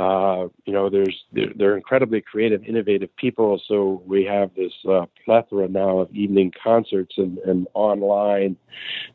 Uh, 0.00 0.48
you 0.64 0.72
know, 0.72 0.88
there's 0.88 1.24
they're, 1.30 1.52
they're, 1.56 1.76
incredibly 1.76 2.22
creative, 2.22 2.64
innovative 2.64 3.14
people. 3.16 3.60
So 3.68 4.02
we 4.06 4.24
have 4.24 4.50
this 4.54 4.72
uh, 4.88 5.04
plethora 5.26 5.68
now 5.68 5.98
of 5.98 6.14
evening 6.14 6.52
concerts 6.62 7.16
and, 7.18 7.36
and 7.38 7.66
online 7.74 8.56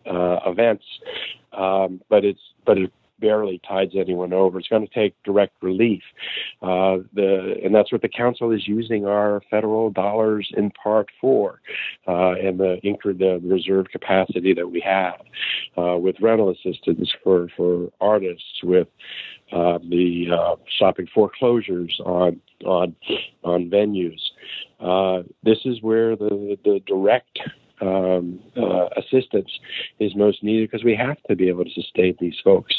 uh, 0.06 0.38
events. 0.46 0.86
Um, 1.54 2.02
but 2.08 2.24
it's 2.24 2.40
but 2.66 2.78
it 2.78 2.92
barely 3.20 3.62
tides 3.68 3.94
anyone 3.96 4.34
over. 4.34 4.60
It's 4.60 4.68
going 4.68 4.88
to 4.88 4.94
take 4.94 5.16
direct 5.24 5.54
relief. 5.62 6.04
Uh, 6.62 6.98
the, 7.14 7.56
and 7.64 7.74
that's 7.74 7.92
what 7.92 8.02
the 8.02 8.10
council 8.10 8.52
is 8.52 8.68
using 8.68 9.06
our 9.06 9.42
federal 9.50 9.90
dollars 9.90 10.52
in 10.58 10.72
part 10.72 11.08
for, 11.20 11.62
uh, 12.08 12.32
and 12.34 12.60
the, 12.60 12.78
the 12.84 13.40
reserve 13.44 13.88
capacity 13.92 14.54
that 14.54 14.70
we 14.70 14.82
have 14.82 15.22
uh, 15.78 15.98
with 15.98 16.16
rental 16.22 16.50
assistance 16.50 17.12
for, 17.24 17.48
for 17.56 17.90
artists, 18.02 18.64
with 18.64 18.88
uh, 19.52 19.78
the 19.90 20.28
uh, 20.32 20.56
stopping 20.76 21.08
foreclosures 21.14 22.00
on 22.04 22.42
on 22.66 22.96
on 23.44 23.70
venues. 23.70 24.20
Uh, 24.80 25.24
this 25.44 25.60
is 25.66 25.82
where 25.82 26.16
the 26.16 26.58
the 26.64 26.82
direct 26.88 27.40
um, 27.82 28.40
uh, 28.56 28.88
assistance 28.98 29.52
is 30.00 30.16
most 30.16 30.44
needed 30.44 30.70
because 30.70 30.84
we 30.84 30.96
have 30.96 31.22
to 31.30 31.36
be 31.36 31.50
able 31.50 31.66
to 31.66 31.72
sustain 31.72 32.16
these 32.20 32.36
folks. 32.44 32.74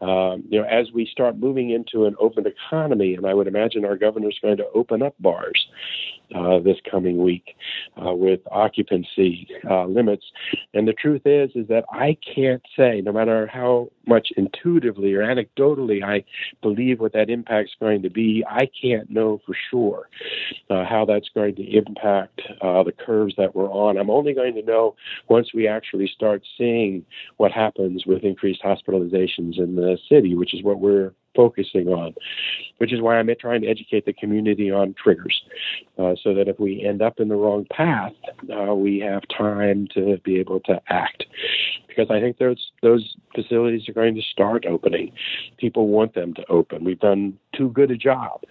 Um, 0.00 0.44
you 0.48 0.60
know, 0.60 0.66
as 0.66 0.88
we 0.92 1.06
start 1.06 1.38
moving 1.38 1.70
into 1.70 2.06
an 2.06 2.14
open 2.20 2.44
economy, 2.46 3.14
and 3.14 3.26
I 3.26 3.34
would 3.34 3.46
imagine 3.46 3.84
our 3.84 3.96
governor 3.96 4.28
is 4.28 4.38
going 4.42 4.56
to 4.58 4.66
open 4.74 5.02
up 5.02 5.14
bars 5.18 5.66
uh, 6.34 6.58
this 6.58 6.76
coming 6.90 7.22
week 7.22 7.56
uh, 8.04 8.12
with 8.12 8.40
occupancy 8.50 9.46
uh, 9.68 9.84
limits. 9.86 10.24
And 10.72 10.88
the 10.88 10.92
truth 10.92 11.22
is, 11.24 11.50
is 11.54 11.68
that 11.68 11.84
I 11.90 12.16
can't 12.34 12.62
say, 12.76 13.00
no 13.00 13.12
matter 13.12 13.46
how 13.46 13.90
much 14.06 14.28
intuitively 14.36 15.14
or 15.14 15.22
anecdotally 15.22 16.02
I 16.02 16.24
believe 16.62 17.00
what 17.00 17.12
that 17.12 17.30
impact 17.30 17.68
is 17.70 17.74
going 17.80 18.02
to 18.02 18.10
be, 18.10 18.44
I 18.48 18.68
can't 18.80 19.08
know 19.10 19.40
for 19.46 19.54
sure 19.70 20.08
uh, 20.70 20.84
how 20.84 21.04
that's 21.04 21.28
going 21.34 21.54
to 21.56 21.62
impact 21.62 22.40
uh, 22.60 22.82
the 22.82 22.92
curves 22.92 23.34
that 23.36 23.54
we're 23.54 23.70
on. 23.70 23.96
I'm 23.96 24.10
only 24.10 24.33
going 24.34 24.54
to 24.54 24.62
know 24.62 24.94
once 25.28 25.54
we 25.54 25.66
actually 25.68 26.06
start 26.14 26.42
seeing 26.58 27.04
what 27.36 27.52
happens 27.52 28.04
with 28.06 28.24
increased 28.24 28.62
hospitalizations 28.62 29.58
in 29.58 29.76
the 29.76 29.98
city, 30.08 30.34
which 30.34 30.54
is 30.54 30.62
what 30.62 30.80
we're 30.80 31.12
focusing 31.34 31.88
on, 31.88 32.14
which 32.78 32.92
is 32.92 33.00
why 33.00 33.18
I'm 33.18 33.28
trying 33.40 33.62
to 33.62 33.68
educate 33.68 34.06
the 34.06 34.12
community 34.12 34.70
on 34.70 34.94
triggers 35.02 35.42
uh, 35.98 36.14
so 36.22 36.34
that 36.34 36.48
if 36.48 36.58
we 36.58 36.84
end 36.84 37.02
up 37.02 37.20
in 37.20 37.28
the 37.28 37.36
wrong 37.36 37.66
path, 37.70 38.12
uh, 38.52 38.74
we 38.74 39.00
have 39.00 39.22
time 39.36 39.88
to 39.94 40.18
be 40.24 40.38
able 40.38 40.60
to 40.60 40.80
act. 40.88 41.24
Because 41.88 42.10
I 42.10 42.20
think 42.20 42.38
those 42.38 42.72
those 42.82 43.16
facilities 43.36 43.88
are 43.88 43.92
going 43.92 44.16
to 44.16 44.22
start 44.22 44.66
opening. 44.66 45.12
People 45.58 45.86
want 45.86 46.14
them 46.14 46.34
to 46.34 46.44
open. 46.48 46.84
We've 46.84 46.98
done 46.98 47.38
too 47.56 47.70
good 47.70 47.92
a 47.92 47.96
job 47.96 48.42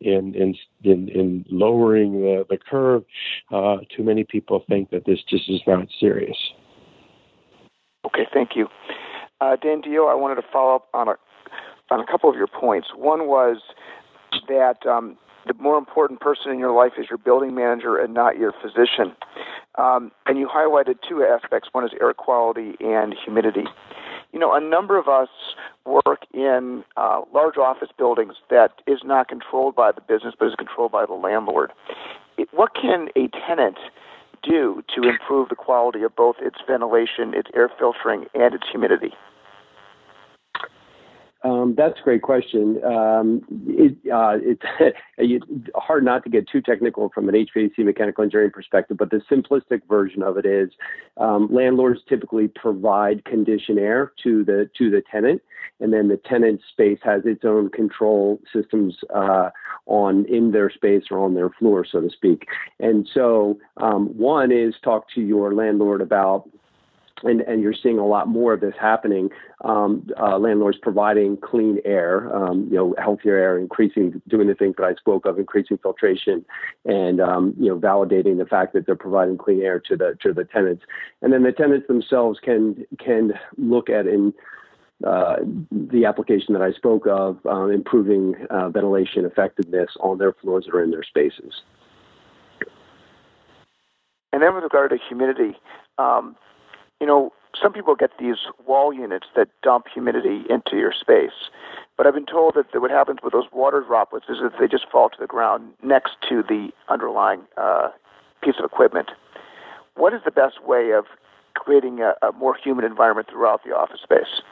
in 0.00 0.34
in 0.34 0.56
in, 0.82 1.08
in 1.08 1.44
lowering 1.48 2.20
the, 2.22 2.44
the 2.50 2.58
curve. 2.58 3.04
Uh, 3.52 3.76
too 3.96 4.02
many 4.02 4.24
people 4.24 4.64
think 4.68 4.90
that 4.90 5.04
this 5.06 5.20
just 5.28 5.48
is 5.48 5.60
not 5.64 5.86
serious. 6.00 6.36
Okay, 8.04 8.26
thank 8.32 8.50
you. 8.56 8.66
Uh, 9.40 9.56
Dan 9.56 9.82
Diehl, 9.82 10.10
I 10.10 10.14
wanted 10.14 10.36
to 10.36 10.48
follow 10.52 10.74
up 10.74 10.88
on 10.94 11.08
a 11.08 11.14
on 11.90 12.00
a 12.00 12.06
couple 12.06 12.30
of 12.30 12.36
your 12.36 12.46
points. 12.46 12.88
One 12.94 13.26
was 13.26 13.58
that 14.48 14.86
um, 14.86 15.16
the 15.46 15.54
more 15.54 15.78
important 15.78 16.20
person 16.20 16.52
in 16.52 16.58
your 16.58 16.72
life 16.72 16.92
is 16.98 17.06
your 17.08 17.18
building 17.18 17.54
manager 17.54 17.96
and 17.96 18.12
not 18.12 18.36
your 18.38 18.52
physician. 18.52 19.16
Um, 19.76 20.12
and 20.26 20.38
you 20.38 20.48
highlighted 20.48 20.96
two 21.08 21.24
aspects. 21.24 21.68
One 21.72 21.84
is 21.84 21.90
air 22.00 22.12
quality 22.12 22.74
and 22.80 23.14
humidity. 23.24 23.64
You 24.32 24.38
know, 24.38 24.52
a 24.52 24.60
number 24.60 24.98
of 24.98 25.08
us 25.08 25.28
work 25.86 26.26
in 26.34 26.84
uh, 26.96 27.22
large 27.32 27.56
office 27.56 27.88
buildings 27.96 28.34
that 28.50 28.72
is 28.86 28.98
not 29.04 29.28
controlled 29.28 29.74
by 29.74 29.92
the 29.92 30.02
business, 30.02 30.34
but 30.38 30.48
is 30.48 30.54
controlled 30.54 30.92
by 30.92 31.06
the 31.06 31.14
landlord. 31.14 31.72
It, 32.36 32.48
what 32.52 32.74
can 32.74 33.08
a 33.16 33.28
tenant 33.46 33.78
do 34.42 34.82
to 34.94 35.08
improve 35.08 35.48
the 35.48 35.56
quality 35.56 36.02
of 36.02 36.14
both 36.14 36.36
its 36.40 36.56
ventilation, 36.66 37.32
its 37.34 37.48
air 37.54 37.70
filtering, 37.78 38.26
and 38.34 38.54
its 38.54 38.64
humidity? 38.70 39.14
Um, 41.44 41.74
that's 41.76 42.00
a 42.00 42.02
great 42.02 42.22
question. 42.22 42.82
Um, 42.84 43.42
it, 43.68 43.96
uh, 44.12 44.38
it's 44.42 45.44
hard 45.76 46.04
not 46.04 46.24
to 46.24 46.30
get 46.30 46.48
too 46.48 46.60
technical 46.60 47.10
from 47.14 47.28
an 47.28 47.34
HVAC 47.34 47.78
mechanical 47.78 48.24
engineering 48.24 48.50
perspective, 48.50 48.96
but 48.96 49.10
the 49.10 49.20
simplistic 49.30 49.82
version 49.88 50.22
of 50.22 50.36
it 50.36 50.44
is 50.44 50.70
um, 51.16 51.48
landlords 51.52 52.00
typically 52.08 52.48
provide 52.48 53.24
conditioned 53.24 53.78
air 53.78 54.12
to 54.24 54.44
the 54.44 54.68
to 54.78 54.90
the 54.90 55.00
tenant, 55.12 55.40
and 55.78 55.92
then 55.92 56.08
the 56.08 56.16
tenant 56.16 56.60
space 56.72 56.98
has 57.04 57.22
its 57.24 57.44
own 57.44 57.70
control 57.70 58.40
systems 58.52 58.96
uh, 59.14 59.50
on 59.86 60.24
in 60.26 60.50
their 60.50 60.70
space 60.70 61.04
or 61.08 61.20
on 61.20 61.34
their 61.34 61.50
floor, 61.50 61.86
so 61.88 62.00
to 62.00 62.10
speak. 62.10 62.46
And 62.80 63.08
so, 63.14 63.58
um, 63.76 64.06
one 64.18 64.50
is 64.50 64.74
talk 64.82 65.06
to 65.14 65.20
your 65.20 65.54
landlord 65.54 66.00
about 66.00 66.48
and, 67.22 67.40
and 67.42 67.62
you're 67.62 67.74
seeing 67.74 67.98
a 67.98 68.06
lot 68.06 68.28
more 68.28 68.52
of 68.52 68.60
this 68.60 68.74
happening. 68.80 69.30
Um, 69.64 70.08
uh, 70.20 70.38
landlords 70.38 70.78
providing 70.80 71.36
clean 71.36 71.80
air, 71.84 72.34
um, 72.34 72.68
you 72.70 72.76
know, 72.76 72.94
healthier 72.98 73.36
air, 73.36 73.58
increasing, 73.58 74.20
doing 74.28 74.48
the 74.48 74.54
things 74.54 74.76
that 74.78 74.84
I 74.84 74.94
spoke 74.94 75.26
of, 75.26 75.38
increasing 75.38 75.78
filtration, 75.78 76.44
and 76.84 77.20
um, 77.20 77.54
you 77.58 77.68
know, 77.68 77.78
validating 77.78 78.38
the 78.38 78.46
fact 78.46 78.72
that 78.74 78.86
they're 78.86 78.96
providing 78.96 79.38
clean 79.38 79.62
air 79.62 79.80
to 79.80 79.96
the 79.96 80.16
to 80.22 80.32
the 80.32 80.44
tenants, 80.44 80.84
and 81.22 81.32
then 81.32 81.42
the 81.42 81.52
tenants 81.52 81.86
themselves 81.88 82.38
can 82.42 82.86
can 82.98 83.32
look 83.56 83.90
at 83.90 84.06
in 84.06 84.32
uh, 85.04 85.36
the 85.70 86.04
application 86.04 86.54
that 86.54 86.62
I 86.62 86.72
spoke 86.72 87.06
of, 87.06 87.38
uh, 87.46 87.66
improving 87.66 88.34
ventilation 88.50 89.24
effectiveness 89.24 89.90
on 90.00 90.18
their 90.18 90.32
floors 90.32 90.68
or 90.72 90.82
in 90.82 90.90
their 90.90 91.04
spaces. 91.04 91.62
And 94.32 94.42
then 94.42 94.54
with 94.54 94.64
regard 94.64 94.90
to 94.90 94.98
humidity, 95.08 95.56
um, 95.98 96.36
you 97.00 97.06
know, 97.06 97.32
some 97.60 97.72
people 97.72 97.94
get 97.94 98.10
these 98.18 98.36
wall 98.66 98.92
units 98.92 99.26
that 99.36 99.48
dump 99.62 99.86
humidity 99.92 100.42
into 100.50 100.76
your 100.76 100.92
space. 100.92 101.50
But 101.96 102.06
I've 102.06 102.14
been 102.14 102.26
told 102.26 102.54
that 102.54 102.80
what 102.80 102.90
happens 102.90 103.18
with 103.22 103.32
those 103.32 103.46
water 103.52 103.82
droplets 103.86 104.26
is 104.28 104.38
that 104.42 104.52
they 104.60 104.68
just 104.68 104.86
fall 104.90 105.08
to 105.10 105.16
the 105.18 105.26
ground 105.26 105.72
next 105.82 106.12
to 106.28 106.42
the 106.42 106.70
underlying 106.88 107.42
uh, 107.56 107.88
piece 108.42 108.54
of 108.58 108.64
equipment. 108.64 109.10
What 109.94 110.14
is 110.14 110.20
the 110.24 110.30
best 110.30 110.64
way 110.64 110.92
of 110.92 111.06
creating 111.54 112.00
a, 112.00 112.14
a 112.26 112.32
more 112.32 112.54
humid 112.54 112.84
environment 112.84 113.28
throughout 113.30 113.64
the 113.64 113.74
office 113.74 114.00
space? 114.02 114.42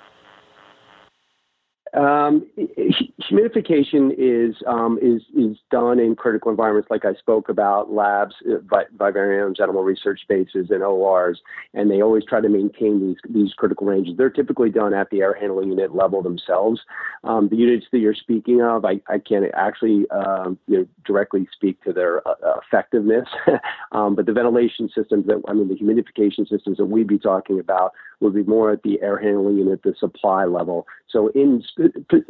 Um, 1.97 2.47
humidification 2.59 4.15
is 4.19 4.55
um, 4.67 4.99
is 5.01 5.23
is 5.35 5.57
done 5.71 5.99
in 5.99 6.15
critical 6.15 6.51
environments, 6.51 6.91
like 6.91 7.07
I 7.07 7.15
spoke 7.15 7.49
about, 7.49 7.91
labs, 7.91 8.35
uh, 8.47 8.59
vivariums, 8.99 9.61
animal 9.61 9.83
research 9.83 10.21
spaces, 10.21 10.71
and 10.71 10.83
ORs, 10.83 11.41
and 11.73 11.91
they 11.91 12.03
always 12.03 12.25
try 12.25 12.43
to 12.43 12.51
maintain 12.51 13.01
these 13.01 13.17
these 13.33 13.55
critical 13.55 13.87
ranges. 13.87 14.15
They're 14.19 14.29
typically 14.29 14.69
done 14.69 14.93
at 14.93 15.09
the 15.09 15.23
air 15.23 15.35
handling 15.35 15.71
unit 15.71 15.95
level 15.95 16.23
themselves. 16.23 16.83
Um, 17.25 17.49
the 17.49 17.57
units 17.57 17.87
that 17.93 17.99
you're 17.99 18.15
speaking 18.15 18.61
of, 18.61 18.85
I, 18.85 19.01
I 19.09 19.19
can't 19.19 19.47
actually 19.55 20.09
um, 20.11 20.59
you 20.69 20.79
know, 20.79 20.87
directly 21.07 21.49
speak 21.51 21.83
to 21.85 21.95
their 21.95 22.27
uh, 22.29 22.61
effectiveness, 22.63 23.29
um, 23.93 24.15
but 24.15 24.27
the 24.27 24.33
ventilation 24.33 24.91
systems 24.95 25.27
that 25.29 25.41
I 25.49 25.55
mean, 25.55 25.69
the 25.69 25.77
humidification 25.77 26.47
systems 26.47 26.77
that 26.77 26.87
we'd 26.87 27.09
be 27.09 27.19
talking 27.19 27.59
about 27.59 27.93
would 28.21 28.35
be 28.35 28.43
more 28.45 28.71
at 28.71 28.83
the 28.83 29.01
air 29.03 29.19
handling 29.19 29.61
and 29.61 29.71
at 29.71 29.83
the 29.83 29.95
supply 29.99 30.45
level. 30.45 30.87
So 31.09 31.29
in 31.29 31.63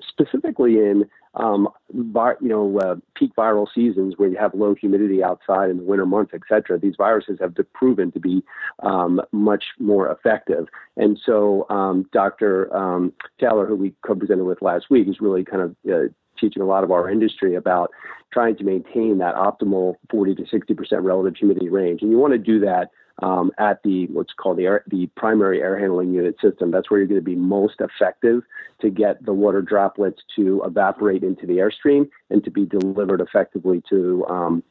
specifically 0.09 0.79
in 0.79 1.09
um, 1.35 1.69
vi- 1.93 2.35
you 2.41 2.49
know 2.49 2.79
uh, 2.79 2.97
peak 3.15 3.33
viral 3.37 3.67
seasons 3.73 4.15
where 4.17 4.29
you 4.29 4.37
have 4.39 4.55
low 4.55 4.75
humidity 4.75 5.23
outside 5.23 5.71
in 5.71 5.79
the 5.79 5.83
winter 5.83 6.07
months, 6.07 6.33
et 6.35 6.41
cetera, 6.49 6.79
these 6.79 6.95
viruses 6.97 7.39
have 7.41 7.55
proven 7.75 8.11
to 8.13 8.21
be 8.21 8.43
um, 8.83 9.21
much 9.33 9.65
more 9.79 10.11
effective. 10.11 10.67
And 10.97 11.19
so 11.25 11.67
um, 11.69 12.09
Dr. 12.13 12.75
Um, 12.75 13.13
Taylor, 13.39 13.67
who 13.67 13.77
we 13.77 13.95
co-presented 14.07 14.45
with 14.45 14.63
last 14.63 14.87
week, 14.91 15.09
is 15.09 15.21
really 15.21 15.45
kind 15.45 15.63
of 15.63 15.77
uh, 15.91 16.09
teaching 16.39 16.63
a 16.63 16.67
lot 16.67 16.85
of 16.85 16.91
our 16.91 17.11
industry 17.11 17.55
about 17.55 17.91
trying 18.33 18.57
to 18.57 18.65
maintain 18.65 19.19
that 19.19 19.35
optimal 19.35 19.95
40 20.11 20.35
to 20.37 20.47
60 20.51 20.75
percent 20.75 21.03
relative 21.03 21.37
humidity 21.37 21.69
range. 21.69 22.03
And 22.03 22.11
you 22.11 22.19
want 22.19 22.33
to 22.33 22.39
do 22.39 22.61
that 22.61 22.91
um, 23.23 23.51
at 23.59 23.83
the 23.83 24.07
what's 24.09 24.33
called 24.35 24.59
the 24.59 24.67
air, 24.67 24.85
the 24.89 25.07
primary 25.17 25.63
air 25.63 25.79
handling 25.79 26.13
unit 26.13 26.37
system. 26.41 26.71
That's 26.71 26.91
where 26.91 27.01
you're 27.01 27.09
going 27.09 27.21
to 27.21 27.25
be 27.25 27.35
most 27.35 27.81
effective 27.81 28.43
to 28.81 28.91
get 28.91 29.25
the 29.25 29.33
water 29.33 29.63
droplets 29.63 30.21
to 30.37 30.63
evaporate 30.65 31.23
into 31.23 31.47
the 31.47 31.55
airstream 31.55 32.09
and 32.31 32.45
to 32.45 32.51
be 32.51 32.67
delivered 32.67 33.21
effectively 33.21 33.83
to 33.89 34.27
um, 34.27 34.63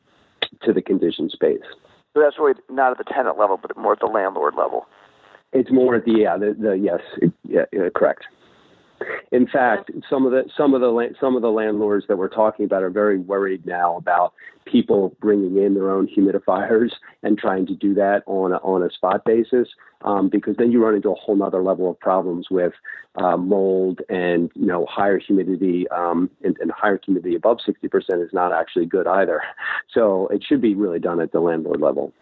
to 0.64 0.74
the 0.74 0.82
conditioned 0.82 1.32
space. 1.32 1.64
So 2.14 2.22
that's 2.22 2.38
really 2.38 2.54
not 2.70 2.92
at 2.92 2.98
the 2.98 3.12
tenant 3.12 3.38
level, 3.38 3.58
but 3.58 3.76
more 3.76 3.94
at 3.94 4.00
the 4.00 4.06
landlord 4.06 4.56
level. 4.56 4.86
It's 5.52 5.72
more 5.72 5.96
at 5.96 6.06
the 6.06 6.14
yeah 6.20 6.38
the, 6.38 6.56
the 6.58 6.74
yes 6.74 7.02
yeah, 7.44 7.66
yeah 7.74 7.90
correct. 7.94 8.26
In 9.32 9.48
fact, 9.48 9.92
some 10.10 10.26
of 10.26 10.32
the 10.32 10.44
some 10.58 10.74
of 10.74 10.82
the 10.82 11.10
some 11.20 11.36
of 11.36 11.42
the 11.42 11.52
landlords 11.52 12.06
that 12.08 12.18
we're 12.18 12.30
talking 12.30 12.66
about 12.66 12.84
are 12.84 12.90
very 12.90 13.18
worried 13.18 13.66
now 13.66 13.98
about 13.98 14.34
people 14.66 15.16
bringing 15.20 15.58
in 15.58 15.74
their 15.74 15.92
own 15.92 16.08
humidifiers 16.08 16.92
and 17.24 17.38
trying 17.38 17.66
to 17.68 17.76
do 17.76 17.94
that 17.94 18.24
on 18.26 18.52
a, 18.52 18.58
on 18.58 18.82
a 18.82 18.90
spot 18.90 19.24
basis, 19.26 19.68
um, 20.04 20.30
because 20.30 20.56
then 20.58 20.72
you 20.72 20.84
run 20.84 20.96
into 20.96 21.10
a 21.10 21.16
whole 21.16 21.42
other 21.44 21.62
level 21.62 21.90
of 21.90 22.00
problems 22.00 22.48
with 22.50 22.74
uh, 23.16 23.38
mold 23.38 24.02
and 24.10 24.52
you 24.56 24.66
know 24.66 24.86
higher 24.90 25.20
humidity 25.20 25.88
um, 25.90 26.30
and, 26.44 26.58
and 26.60 26.72
higher 26.72 27.00
humidity 27.04 27.36
above 27.36 27.58
60% 27.68 28.24
is 28.24 28.34
not 28.34 28.54
actually 28.54 28.86
good 28.86 29.08
either. 29.08 29.42
So 29.94 30.28
it 30.28 30.44
should 30.48 30.62
be 30.62 30.76
really 30.76 31.00
done 31.00 31.20
at 31.20 31.32
the 31.32 31.40
landlord 31.40 31.82
level 31.82 32.14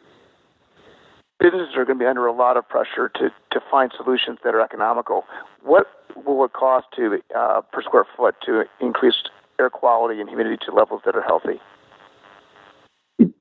businesses 1.39 1.75
are 1.75 1.85
going 1.85 1.97
to 1.97 2.03
be 2.03 2.07
under 2.07 2.25
a 2.25 2.33
lot 2.33 2.57
of 2.57 2.67
pressure 2.67 3.09
to, 3.15 3.29
to 3.51 3.59
find 3.69 3.91
solutions 3.95 4.39
that 4.43 4.55
are 4.55 4.61
economical. 4.61 5.23
What 5.61 5.87
will 6.15 6.45
it 6.45 6.53
cost 6.53 6.87
to 6.95 7.19
uh, 7.35 7.61
per 7.71 7.81
square 7.81 8.05
foot 8.15 8.35
to 8.45 8.63
increase 8.79 9.15
air 9.59 9.69
quality 9.69 10.19
and 10.19 10.29
humidity 10.29 10.57
to 10.65 10.73
levels 10.73 11.01
that 11.05 11.15
are 11.15 11.21
healthy? 11.21 11.59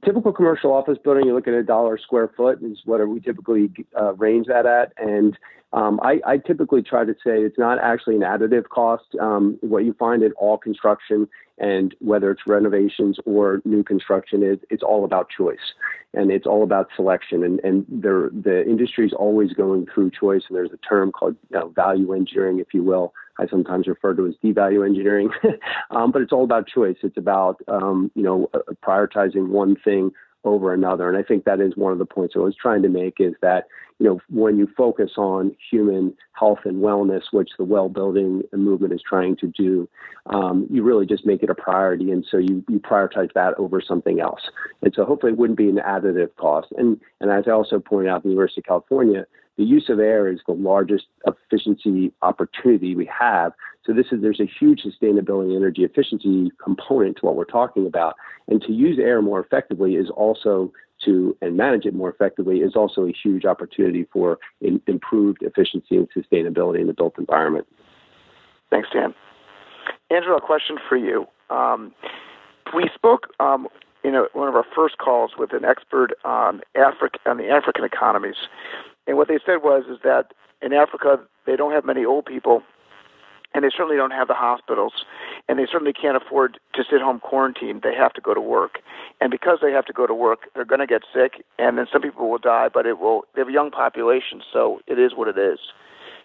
Typical 0.05 0.33
commercial 0.33 0.73
office 0.73 0.99
building, 1.03 1.27
you 1.27 1.35
look 1.35 1.49
at 1.49 1.55
a 1.55 1.63
dollar 1.63 1.99
square 1.99 2.31
foot 2.37 2.63
is 2.63 2.79
what 2.85 3.07
we 3.09 3.21
typically 3.21 3.71
uh, 3.99 4.13
range 4.15 4.47
that 4.47 4.67
at, 4.67 4.93
and 4.99 5.39
um, 5.73 5.99
I, 6.03 6.21
I, 6.27 6.37
typically 6.37 6.83
try 6.83 7.05
to 7.05 7.15
say 7.15 7.41
it's 7.41 7.59
not 7.59 7.79
actually 7.79 8.17
an 8.17 8.21
additive 8.21 8.69
cost. 8.69 9.05
Um, 9.19 9.59
what 9.63 9.85
you 9.85 9.95
find 9.95 10.23
in 10.23 10.33
all 10.33 10.59
construction, 10.59 11.27
and 11.63 11.95
whether 12.01 12.31
it's 12.33 12.43
renovations 12.47 13.19
or 13.25 13.63
new 13.65 13.85
construction, 13.85 14.59
it's 14.69 14.83
all 14.83 15.05
about 15.05 15.29
choice 15.31 15.73
and 16.13 16.31
it's 16.33 16.47
all 16.47 16.65
about 16.65 16.89
selection. 16.97 17.45
And, 17.45 17.61
and 17.61 17.87
the 17.89 18.65
industry 18.67 19.07
is 19.07 19.13
always 19.13 19.53
going 19.53 19.87
through 19.87 20.11
choice. 20.11 20.43
And 20.49 20.57
there's 20.57 20.73
a 20.73 20.89
term 20.89 21.13
called 21.13 21.37
you 21.51 21.59
know, 21.59 21.69
value 21.69 22.13
engineering, 22.15 22.59
if 22.59 22.75
you 22.75 22.83
will. 22.83 23.15
I 23.39 23.47
sometimes 23.47 23.87
refer 23.87 24.13
to 24.15 24.27
as 24.27 24.35
devalue 24.45 24.85
engineering, 24.85 25.31
um, 25.91 26.11
but 26.13 26.21
it's 26.21 26.33
all 26.33 26.45
about 26.45 26.67
choice. 26.67 26.97
It's 27.03 27.17
about 27.17 27.63
um, 27.67 28.11
you 28.15 28.23
know 28.23 28.51
uh, 28.53 28.59
prioritizing 28.85 29.49
one 29.49 29.75
thing 29.75 30.13
over 30.45 30.73
another. 30.75 31.09
And 31.09 31.17
I 31.17 31.23
think 31.23 31.45
that 31.45 31.61
is 31.61 31.77
one 31.77 31.93
of 31.93 31.99
the 31.99 32.07
points 32.07 32.35
I 32.37 32.41
was 32.41 32.57
trying 32.57 32.83
to 32.83 32.89
make 32.89 33.17
is 33.21 33.35
that, 33.43 33.67
you 33.99 34.07
know, 34.07 34.21
when 34.29 34.59
you 34.59 34.69
focus 34.77 35.13
on 35.17 35.55
human 35.71 36.15
health 36.33 36.61
and 36.65 36.83
wellness, 36.83 37.23
which 37.31 37.51
the 37.59 37.65
well 37.65 37.89
building 37.89 38.43
movement 38.53 38.93
is 38.93 39.03
trying 39.09 39.37
to 39.37 39.47
do, 39.47 39.89
um, 40.27 40.67
you 40.71 40.83
really 40.83 41.07
just 41.07 41.25
make 41.25 41.43
it 41.43 41.51
a 41.51 41.55
priority. 41.55 42.11
And 42.11 42.27
so 42.29 42.39
you, 42.39 42.65
you 42.69 42.81
prioritize 42.81 43.33
that 43.35 43.55
over 43.59 43.81
something 43.81 44.21
else. 44.21 44.41
And 44.83 44.93
so 44.95 45.05
hopefully 45.05 45.33
it 45.33 45.39
wouldn't 45.39 45.59
be 45.59 45.69
an 45.69 45.77
additive 45.77 46.35
cost. 46.37 46.69
And, 46.77 47.01
and 47.21 47.31
as 47.31 47.45
I 47.47 47.53
also 47.53 47.79
pointed 47.79 48.11
out, 48.11 48.25
the 48.25 48.31
University 48.31 48.61
of 48.61 48.67
California, 48.67 49.27
the 49.59 49.65
use 49.65 49.89
of 49.89 50.01
air 50.01 50.29
is 50.29 50.41
the 50.47 50.55
largest 50.55 51.05
efficiency 51.27 52.13
opportunity 52.23 52.97
we 52.97 53.07
have. 53.07 53.53
So 53.85 53.93
this 53.93 54.07
is 54.13 54.23
there's 54.23 54.41
a 54.41 54.47
huge 54.47 54.83
sustainability 54.83 55.57
energy 55.57 55.85
efficiency 55.85 56.51
component 56.63 57.19
to 57.19 57.27
what 57.27 57.37
we're 57.37 57.45
talking 57.45 57.87
about. 57.87 58.15
And 58.49 58.63
to 58.63 58.73
use 58.73 58.99
air 58.99 59.21
more 59.21 59.41
effectively 59.41 59.97
is 59.97 60.09
also 60.11 60.73
to 61.05 61.37
and 61.43 61.57
manage 61.57 61.85
it 61.85 61.95
more 61.95 62.09
effectively 62.11 62.59
is 62.59 62.77
also 62.77 63.07
a 63.07 63.13
huge 63.13 63.45
opportunity 63.45 64.07
for 64.13 64.39
in, 64.61 64.81
improved 64.87 65.43
efficiency 65.43 65.97
and 65.97 66.09
sustainability 66.17 66.81
in 66.81 66.87
the 66.87 66.95
built 66.95 67.15
environment. 67.19 67.67
Thanks, 68.71 68.89
Dan. 68.93 69.15
Angela, 70.11 70.37
a 70.37 70.41
question 70.41 70.79
for 70.89 70.97
you. 70.97 71.27
Um, 71.51 71.93
we 72.75 72.89
spoke 72.95 73.29
um, 73.41 73.69
in 74.05 74.15
a, 74.15 74.25
one 74.33 74.49
of 74.49 74.55
our 74.55 74.65
first 74.75 74.99
calls 74.99 75.33
with 75.39 75.53
an 75.53 75.65
expert 75.65 76.13
on 76.25 76.61
Africa 76.75 77.19
on 77.27 77.37
the 77.37 77.49
African 77.49 77.85
economies, 77.85 78.37
and 79.07 79.17
what 79.17 79.29
they 79.29 79.39
said 79.45 79.63
was 79.63 79.85
is 79.89 79.99
that 80.05 80.33
in 80.61 80.73
Africa 80.73 81.19
they 81.47 81.57
don't 81.57 81.73
have 81.73 81.85
many 81.85 82.05
old 82.05 82.25
people, 82.25 82.63
and 83.55 83.65
they 83.65 83.71
certainly 83.71 83.97
don't 83.97 84.13
have 84.13 84.29
the 84.29 84.35
hospitals, 84.35 85.05
and 85.49 85.59
they 85.59 85.67
certainly 85.71 85.93
can't 85.93 86.17
afford 86.17 86.59
to 86.75 86.85
sit 86.89 87.01
home 87.01 87.21
quarantine. 87.21 87.81
They 87.83 87.95
have 87.95 88.13
to 88.15 88.21
go 88.21 88.35
to 88.35 88.41
work, 88.41 88.79
and 89.21 89.31
because 89.31 89.59
they 89.61 89.73
have 89.73 89.85
to 89.87 89.93
go 89.93 90.07
to 90.07 90.15
work, 90.15 90.51
they're 90.55 90.65
going 90.65 90.81
to 90.81 90.87
get 90.87 91.03
sick, 91.13 91.45
and 91.59 91.77
then 91.79 91.87
some 91.93 92.03
people 92.03 92.31
will 92.31 92.39
die. 92.39 92.69
But 92.73 92.87
it 92.87 92.99
will. 92.99 93.25
They 93.35 93.41
have 93.41 93.49
a 93.49 93.53
young 93.53 93.71
population, 93.71 94.43
so 94.53 94.81
it 94.87 94.99
is 94.99 95.13
what 95.15 95.29
it 95.29 95.39
is. 95.39 95.59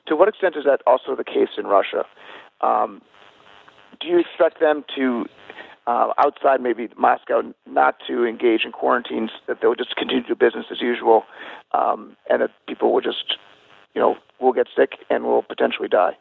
To 0.07 0.15
what 0.15 0.29
extent 0.29 0.55
is 0.55 0.63
that 0.63 0.81
also 0.87 1.15
the 1.15 1.23
case 1.23 1.49
in 1.57 1.67
Russia? 1.67 2.05
Um, 2.61 3.01
do 3.99 4.07
you 4.07 4.19
expect 4.19 4.59
them 4.59 4.85
to 4.95 5.25
uh, 5.87 6.13
outside 6.17 6.61
maybe 6.61 6.89
Moscow 6.97 7.41
not 7.65 7.95
to 8.07 8.25
engage 8.25 8.65
in 8.65 8.71
quarantines, 8.71 9.31
that 9.47 9.59
they'll 9.61 9.75
just 9.75 9.95
continue 9.95 10.21
to 10.21 10.27
do 10.27 10.35
business 10.35 10.65
as 10.69 10.81
usual, 10.81 11.23
um, 11.71 12.15
and 12.29 12.41
that 12.41 12.51
people 12.67 12.93
will 12.93 13.01
just, 13.01 13.37
you 13.95 14.01
know, 14.01 14.15
will 14.39 14.53
get 14.53 14.67
sick 14.75 14.97
and 15.09 15.23
will 15.23 15.41
potentially 15.41 15.87
die. 15.87 16.15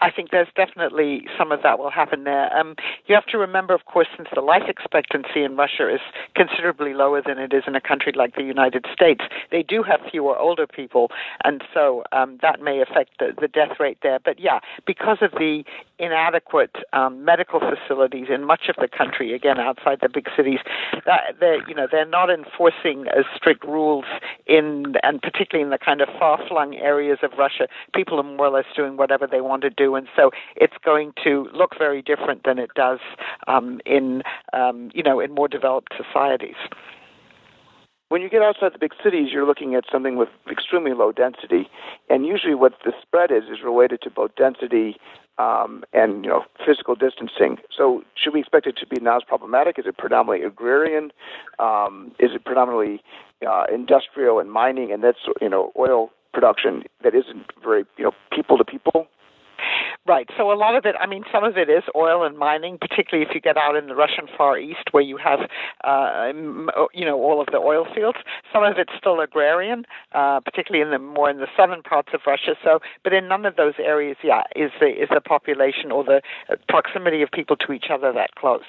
I 0.00 0.10
think 0.10 0.30
there's 0.30 0.48
definitely 0.56 1.26
some 1.38 1.52
of 1.52 1.62
that 1.62 1.78
will 1.78 1.90
happen 1.90 2.24
there. 2.24 2.56
Um, 2.56 2.74
you 3.06 3.14
have 3.14 3.26
to 3.26 3.38
remember, 3.38 3.74
of 3.74 3.84
course, 3.84 4.08
since 4.16 4.28
the 4.34 4.40
life 4.40 4.62
expectancy 4.66 5.42
in 5.44 5.56
Russia 5.56 5.92
is 5.92 6.00
considerably 6.34 6.94
lower 6.94 7.20
than 7.24 7.38
it 7.38 7.52
is 7.52 7.64
in 7.66 7.74
a 7.74 7.80
country 7.80 8.12
like 8.16 8.34
the 8.34 8.42
United 8.42 8.86
States, 8.92 9.22
they 9.50 9.62
do 9.62 9.82
have 9.82 10.00
fewer 10.10 10.38
older 10.38 10.66
people, 10.66 11.08
and 11.44 11.62
so 11.74 12.02
um, 12.12 12.38
that 12.40 12.62
may 12.62 12.80
affect 12.80 13.10
the, 13.18 13.32
the 13.38 13.48
death 13.48 13.78
rate 13.78 13.98
there. 14.02 14.18
But 14.24 14.40
yeah, 14.40 14.60
because 14.86 15.18
of 15.20 15.32
the 15.32 15.64
inadequate 15.98 16.76
um, 16.94 17.24
medical 17.24 17.60
facilities 17.60 18.28
in 18.32 18.44
much 18.44 18.68
of 18.68 18.76
the 18.76 18.88
country, 18.88 19.34
again 19.34 19.58
outside 19.60 19.98
the 20.00 20.08
big 20.08 20.28
cities, 20.34 20.60
that 21.04 21.36
they're 21.38 21.68
you 21.68 21.74
know 21.74 21.86
they're 21.90 22.06
not 22.06 22.30
enforcing 22.30 23.06
as 23.08 23.24
strict 23.36 23.64
rules 23.64 24.06
in 24.46 24.94
and 25.02 25.20
particularly 25.20 25.62
in 25.62 25.70
the 25.70 25.78
kind 25.78 26.00
of 26.00 26.08
far-flung 26.18 26.74
areas 26.76 27.18
of 27.22 27.32
Russia. 27.38 27.68
People 27.94 28.18
are 28.18 28.22
more 28.22 28.46
or 28.46 28.50
less 28.50 28.64
doing 28.74 28.96
whatever 28.96 29.26
they 29.26 29.42
want 29.42 29.62
to 29.62 29.70
do 29.70 29.89
and 29.94 30.06
so 30.16 30.30
it's 30.56 30.76
going 30.84 31.12
to 31.24 31.48
look 31.52 31.72
very 31.78 32.02
different 32.02 32.44
than 32.44 32.58
it 32.58 32.70
does 32.74 33.00
um, 33.46 33.80
in 33.86 34.22
um, 34.52 34.90
you 34.94 35.02
know 35.02 35.20
in 35.20 35.34
more 35.34 35.48
developed 35.48 35.92
societies. 35.96 36.56
When 38.10 38.22
you 38.22 38.28
get 38.28 38.42
outside 38.42 38.72
the 38.74 38.78
big 38.80 38.92
cities, 39.04 39.28
you're 39.32 39.46
looking 39.46 39.76
at 39.76 39.84
something 39.90 40.16
with 40.16 40.30
extremely 40.50 40.94
low 40.94 41.12
density, 41.12 41.68
and 42.08 42.26
usually 42.26 42.56
what 42.56 42.72
the 42.84 42.92
spread 43.00 43.30
is 43.30 43.44
is 43.44 43.62
related 43.64 44.02
to 44.02 44.10
both 44.10 44.34
density 44.34 44.96
um, 45.38 45.84
and 45.92 46.24
you 46.24 46.30
know 46.30 46.42
physical 46.66 46.96
distancing. 46.96 47.58
So, 47.76 48.02
should 48.16 48.34
we 48.34 48.40
expect 48.40 48.66
it 48.66 48.76
to 48.78 48.86
be 48.86 49.00
not 49.00 49.18
as 49.18 49.22
problematic? 49.22 49.78
Is 49.78 49.86
it 49.86 49.96
predominantly 49.96 50.44
agrarian? 50.44 51.12
Um, 51.60 52.10
is 52.18 52.30
it 52.34 52.44
predominantly 52.44 53.00
uh, 53.48 53.66
industrial 53.72 54.40
and 54.40 54.50
mining, 54.50 54.90
and 54.90 55.04
that's 55.04 55.20
you 55.40 55.48
know 55.48 55.72
oil 55.78 56.10
production 56.34 56.82
that 57.04 57.14
isn't 57.14 57.46
very 57.62 57.84
you 57.96 58.04
know 58.04 58.12
people 58.32 58.58
to 58.58 58.64
people? 58.64 59.06
Right. 60.06 60.28
So 60.36 60.50
a 60.50 60.56
lot 60.56 60.74
of 60.76 60.86
it, 60.86 60.94
I 60.98 61.06
mean, 61.06 61.24
some 61.30 61.44
of 61.44 61.58
it 61.58 61.68
is 61.68 61.82
oil 61.94 62.24
and 62.24 62.36
mining, 62.36 62.78
particularly 62.80 63.28
if 63.28 63.34
you 63.34 63.40
get 63.40 63.58
out 63.58 63.76
in 63.76 63.86
the 63.86 63.94
Russian 63.94 64.26
Far 64.36 64.58
East 64.58 64.88
where 64.92 65.02
you 65.02 65.18
have, 65.18 65.40
uh, 65.84 66.32
you 66.94 67.04
know, 67.04 67.18
all 67.20 67.40
of 67.40 67.48
the 67.52 67.58
oil 67.58 67.86
fields. 67.94 68.18
Some 68.50 68.64
of 68.64 68.78
it's 68.78 68.92
still 68.96 69.20
agrarian, 69.20 69.84
uh, 70.12 70.40
particularly 70.40 70.82
in 70.82 70.90
the 70.90 70.98
more 70.98 71.28
in 71.28 71.36
the 71.36 71.48
southern 71.54 71.82
parts 71.82 72.08
of 72.14 72.22
Russia. 72.26 72.56
So, 72.64 72.80
but 73.04 73.12
in 73.12 73.28
none 73.28 73.44
of 73.44 73.56
those 73.56 73.74
areas, 73.78 74.16
yeah, 74.24 74.42
is 74.56 74.70
the 74.80 74.88
is 74.88 75.10
the 75.12 75.20
population 75.20 75.92
or 75.92 76.02
the 76.02 76.22
proximity 76.68 77.20
of 77.20 77.30
people 77.30 77.56
to 77.56 77.72
each 77.72 77.86
other 77.92 78.10
that 78.10 78.34
close. 78.36 78.62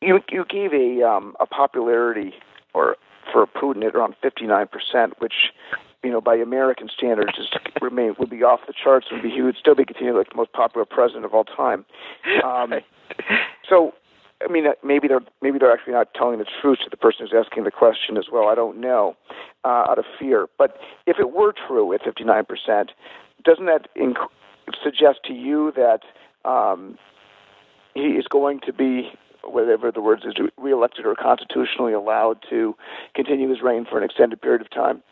You 0.00 0.20
you 0.30 0.46
gave 0.48 0.72
a 0.72 1.06
um, 1.06 1.36
a 1.40 1.46
popularity 1.46 2.32
or 2.72 2.96
for 3.32 3.46
Putin 3.46 3.84
at 3.84 3.94
around 3.94 4.14
59%, 4.22 4.68
which 5.18 5.34
you 6.06 6.12
know, 6.12 6.20
by 6.20 6.36
American 6.36 6.88
standards, 6.88 7.32
is 7.36 7.48
remain 7.82 8.14
would 8.20 8.30
be 8.30 8.44
off 8.44 8.60
the 8.68 8.72
charts. 8.72 9.08
Would 9.10 9.22
be 9.22 9.30
he 9.30 9.42
would 9.42 9.56
still 9.56 9.74
be 9.74 9.84
continued 9.84 10.16
like 10.16 10.30
the 10.30 10.36
most 10.36 10.52
popular 10.52 10.84
president 10.84 11.24
of 11.24 11.34
all 11.34 11.44
time. 11.44 11.84
Um, 12.44 12.74
so, 13.68 13.92
I 14.46 14.50
mean, 14.50 14.68
uh, 14.68 14.72
maybe 14.84 15.08
they're 15.08 15.24
maybe 15.42 15.58
they're 15.58 15.72
actually 15.72 15.94
not 15.94 16.14
telling 16.14 16.38
the 16.38 16.46
truth 16.62 16.78
to 16.84 16.90
the 16.90 16.96
person 16.96 17.26
who's 17.26 17.34
asking 17.36 17.64
the 17.64 17.72
question 17.72 18.16
as 18.16 18.26
well. 18.30 18.46
I 18.46 18.54
don't 18.54 18.80
know, 18.80 19.16
uh, 19.64 19.84
out 19.88 19.98
of 19.98 20.04
fear. 20.16 20.46
But 20.58 20.76
if 21.06 21.18
it 21.18 21.32
were 21.32 21.52
true 21.66 21.92
at 21.92 22.02
59 22.04 22.44
percent, 22.44 22.92
doesn't 23.44 23.66
that 23.66 23.88
inc- 23.96 24.30
suggest 24.82 25.20
to 25.24 25.32
you 25.32 25.72
that 25.74 26.02
um, 26.48 26.98
he 27.94 28.10
is 28.10 28.26
going 28.30 28.60
to 28.66 28.72
be 28.72 29.10
whatever 29.42 29.90
the 29.90 30.00
words 30.00 30.24
is, 30.24 30.34
reelected 30.56 31.04
or 31.04 31.14
constitutionally 31.14 31.92
allowed 31.92 32.38
to 32.50 32.76
continue 33.14 33.48
his 33.48 33.60
reign 33.60 33.86
for 33.88 33.98
an 33.98 34.04
extended 34.04 34.40
period 34.40 34.60
of 34.60 34.70
time? 34.70 35.02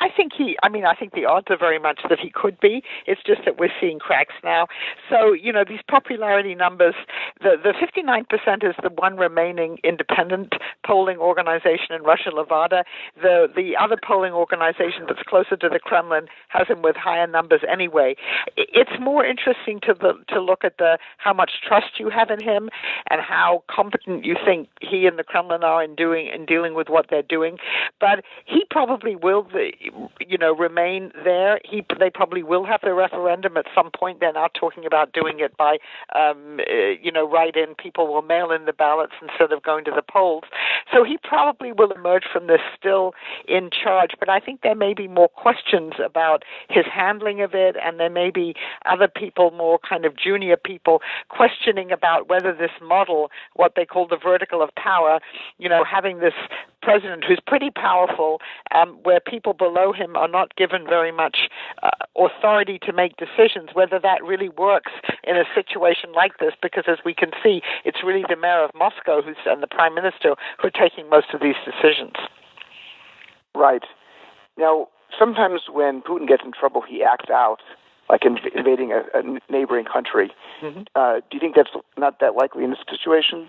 I 0.00 0.08
think 0.14 0.32
he, 0.36 0.56
I 0.62 0.68
mean, 0.68 0.84
I 0.84 0.94
think 0.94 1.12
the 1.12 1.24
odds 1.24 1.46
are 1.50 1.58
very 1.58 1.78
much 1.78 2.00
that 2.08 2.18
he 2.18 2.30
could 2.30 2.58
be. 2.60 2.82
It's 3.06 3.22
just 3.26 3.44
that 3.44 3.58
we're 3.58 3.72
seeing 3.80 3.98
cracks 3.98 4.34
now. 4.42 4.66
So, 5.08 5.32
you 5.32 5.52
know, 5.52 5.64
these 5.66 5.80
popularity 5.88 6.54
numbers, 6.54 6.94
the, 7.40 7.56
the 7.62 7.72
59% 7.72 8.68
is 8.68 8.74
the 8.82 8.90
one 8.90 9.16
remaining 9.16 9.78
independent 9.84 10.54
polling 10.86 11.18
organization 11.18 11.94
in 11.94 12.02
Russia, 12.02 12.30
Levada. 12.30 12.84
The, 13.20 13.48
the 13.54 13.76
other 13.80 13.96
polling 14.02 14.32
organization 14.32 15.04
that's 15.08 15.22
closer 15.26 15.56
to 15.56 15.68
the 15.68 15.78
Kremlin 15.78 16.26
has 16.48 16.68
him 16.68 16.82
with 16.82 16.96
higher 16.96 17.26
numbers 17.26 17.62
anyway. 17.70 18.16
It's 18.56 18.98
more 19.00 19.24
interesting 19.24 19.80
to, 19.82 19.94
the, 19.94 20.14
to 20.28 20.40
look 20.40 20.64
at 20.64 20.78
the, 20.78 20.98
how 21.18 21.32
much 21.32 21.52
trust 21.66 21.98
you 21.98 22.10
have 22.10 22.30
in 22.30 22.42
him 22.42 22.70
and 23.10 23.20
how 23.20 23.64
competent 23.70 24.24
you 24.24 24.36
think 24.44 24.68
he 24.80 25.06
and 25.06 25.18
the 25.18 25.24
Kremlin 25.24 25.64
are 25.64 25.82
in 25.82 25.94
doing, 25.94 26.28
in 26.34 26.46
dealing 26.46 26.74
with 26.74 26.88
what 26.88 27.06
they're 27.10 27.22
doing. 27.22 27.58
But 28.00 28.24
he 28.44 28.64
probably 28.70 29.16
will 29.16 29.42
you 29.54 30.38
know, 30.38 30.54
remain 30.54 31.12
there. 31.24 31.60
He, 31.64 31.84
they 31.98 32.10
probably 32.10 32.42
will 32.42 32.64
have 32.64 32.80
the 32.82 32.94
referendum 32.94 33.56
at 33.56 33.66
some 33.74 33.90
point. 33.90 34.20
They're 34.20 34.32
now 34.32 34.48
talking 34.54 34.86
about 34.86 35.12
doing 35.12 35.40
it 35.40 35.56
by, 35.56 35.78
um, 36.14 36.60
uh, 36.60 36.74
you 37.00 37.12
know, 37.12 37.28
write-in. 37.28 37.74
People 37.76 38.12
will 38.12 38.22
mail 38.22 38.50
in 38.50 38.64
the 38.64 38.72
ballots 38.72 39.12
instead 39.20 39.52
of 39.52 39.62
going 39.62 39.84
to 39.84 39.90
the 39.90 40.02
polls. 40.02 40.44
So 40.92 41.04
he 41.04 41.18
probably 41.22 41.72
will 41.72 41.90
emerge 41.92 42.24
from 42.32 42.46
this 42.46 42.60
still 42.78 43.14
in 43.48 43.70
charge. 43.70 44.10
But 44.18 44.28
I 44.28 44.40
think 44.40 44.60
there 44.62 44.74
may 44.74 44.94
be 44.94 45.08
more 45.08 45.28
questions 45.28 45.94
about 46.04 46.44
his 46.68 46.84
handling 46.92 47.40
of 47.42 47.54
it, 47.54 47.76
and 47.84 47.98
there 47.98 48.10
may 48.10 48.30
be 48.30 48.54
other 48.86 49.08
people, 49.08 49.50
more 49.50 49.78
kind 49.78 50.04
of 50.04 50.16
junior 50.16 50.56
people, 50.56 51.00
questioning 51.28 51.90
about 51.90 52.28
whether 52.28 52.52
this 52.52 52.70
model, 52.82 53.30
what 53.54 53.72
they 53.76 53.84
call 53.84 54.06
the 54.06 54.16
vertical 54.16 54.62
of 54.62 54.74
power, 54.74 55.20
you 55.58 55.68
know, 55.68 55.84
having 55.84 56.18
this 56.18 56.34
president 56.84 57.24
who's 57.26 57.40
pretty 57.46 57.70
powerful, 57.70 58.40
um, 58.74 58.98
where 59.02 59.20
people 59.20 59.54
below 59.54 59.92
him 59.92 60.16
are 60.16 60.28
not 60.28 60.54
given 60.56 60.84
very 60.84 61.12
much 61.12 61.48
uh, 61.82 61.90
authority 62.16 62.78
to 62.86 62.92
make 62.92 63.16
decisions, 63.16 63.70
whether 63.72 63.98
that 63.98 64.22
really 64.22 64.48
works 64.48 64.92
in 65.24 65.36
a 65.36 65.44
situation 65.54 66.12
like 66.12 66.38
this, 66.38 66.52
because 66.60 66.84
as 66.86 66.98
we 67.04 67.14
can 67.14 67.30
see, 67.42 67.62
it's 67.84 67.98
really 68.04 68.24
the 68.28 68.36
mayor 68.36 68.64
of 68.64 68.70
Moscow 68.74 69.22
who's, 69.22 69.36
and 69.46 69.62
the 69.62 69.66
prime 69.66 69.94
minister 69.94 70.36
who 70.60 70.68
are 70.68 70.70
taking 70.70 71.08
most 71.08 71.28
of 71.34 71.40
these 71.40 71.56
decisions. 71.64 72.14
Right. 73.54 73.84
Now, 74.56 74.88
sometimes 75.18 75.62
when 75.72 76.02
Putin 76.02 76.28
gets 76.28 76.42
in 76.44 76.52
trouble, 76.52 76.82
he 76.82 77.02
acts 77.02 77.30
out, 77.30 77.58
like 78.08 78.22
inv- 78.22 78.54
invading 78.54 78.92
a, 78.92 79.02
a 79.18 79.22
neighboring 79.50 79.86
country. 79.86 80.30
Mm-hmm. 80.62 80.82
Uh, 80.94 81.20
do 81.30 81.32
you 81.32 81.40
think 81.40 81.56
that's 81.56 81.70
not 81.96 82.20
that 82.20 82.34
likely 82.34 82.64
in 82.64 82.70
this 82.70 82.80
situation? 82.90 83.48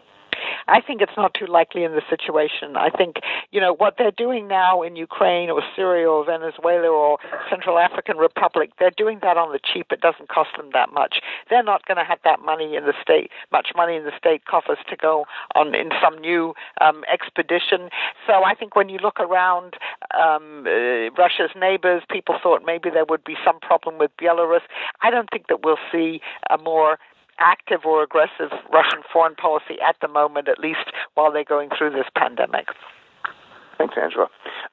I 0.67 0.81
think 0.81 1.01
it's 1.01 1.15
not 1.15 1.33
too 1.33 1.45
likely 1.45 1.83
in 1.83 1.91
the 1.91 2.01
situation. 2.09 2.75
I 2.75 2.89
think, 2.89 3.17
you 3.51 3.61
know, 3.61 3.73
what 3.73 3.95
they're 3.97 4.11
doing 4.11 4.47
now 4.47 4.81
in 4.81 4.95
Ukraine 4.95 5.49
or 5.49 5.61
Syria 5.75 6.09
or 6.09 6.25
Venezuela 6.25 6.87
or 6.87 7.17
Central 7.49 7.77
African 7.77 8.17
Republic, 8.17 8.71
they're 8.79 8.91
doing 8.95 9.19
that 9.21 9.37
on 9.37 9.51
the 9.51 9.59
cheap. 9.59 9.87
It 9.91 10.01
doesn't 10.01 10.29
cost 10.29 10.49
them 10.57 10.69
that 10.73 10.91
much. 10.91 11.21
They're 11.49 11.63
not 11.63 11.85
going 11.85 11.97
to 11.97 12.03
have 12.03 12.19
that 12.23 12.39
money 12.39 12.75
in 12.75 12.85
the 12.85 12.93
state, 13.01 13.29
much 13.51 13.69
money 13.75 13.95
in 13.95 14.05
the 14.05 14.17
state 14.17 14.45
coffers 14.45 14.79
to 14.89 14.95
go 14.95 15.25
on 15.55 15.75
in 15.75 15.89
some 16.01 16.17
new 16.17 16.53
um, 16.81 17.03
expedition. 17.11 17.89
So 18.25 18.43
I 18.43 18.55
think 18.55 18.75
when 18.75 18.89
you 18.89 18.97
look 18.97 19.19
around 19.19 19.75
um, 20.17 20.65
uh, 20.65 21.11
Russia's 21.17 21.51
neighbors, 21.55 22.03
people 22.09 22.35
thought 22.41 22.63
maybe 22.65 22.89
there 22.89 23.05
would 23.07 23.23
be 23.23 23.35
some 23.45 23.59
problem 23.59 23.97
with 23.97 24.11
Belarus. 24.17 24.61
I 25.01 25.11
don't 25.11 25.29
think 25.29 25.47
that 25.47 25.63
we'll 25.63 25.77
see 25.91 26.21
a 26.49 26.57
more 26.57 26.97
active 27.39 27.81
or 27.85 28.03
aggressive 28.03 28.51
Russian 28.71 29.01
foreign 29.11 29.35
policy 29.35 29.75
at 29.87 29.95
the 30.01 30.07
moment, 30.07 30.47
at 30.47 30.59
least 30.59 30.91
while 31.13 31.31
they're 31.31 31.43
going 31.43 31.69
through 31.77 31.91
this 31.91 32.07
pandemic. 32.15 32.67
Thanks, 33.77 33.95
Angela. 34.01 34.27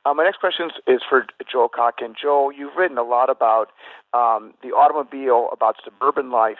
Uh, 0.05 0.15
my 0.15 0.25
next 0.25 0.39
question 0.39 0.71
is 0.87 1.01
for 1.09 1.27
Joel 1.51 1.69
Kotkin. 1.69 2.15
Joel, 2.21 2.53
you've 2.53 2.77
written 2.77 2.99
a 2.99 3.03
lot 3.03 3.31
about 3.31 3.71
um, 4.15 4.55
the 4.63 4.69
automobile, 4.69 5.49
about 5.53 5.77
suburban 5.85 6.31
life, 6.31 6.59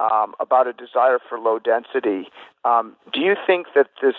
um, 0.00 0.34
about 0.40 0.66
a 0.66 0.72
desire 0.72 1.18
for 1.28 1.38
low 1.38 1.58
density. 1.58 2.28
Um, 2.64 2.96
do 3.12 3.20
you 3.20 3.34
think 3.46 3.68
that 3.74 3.88
this 4.02 4.14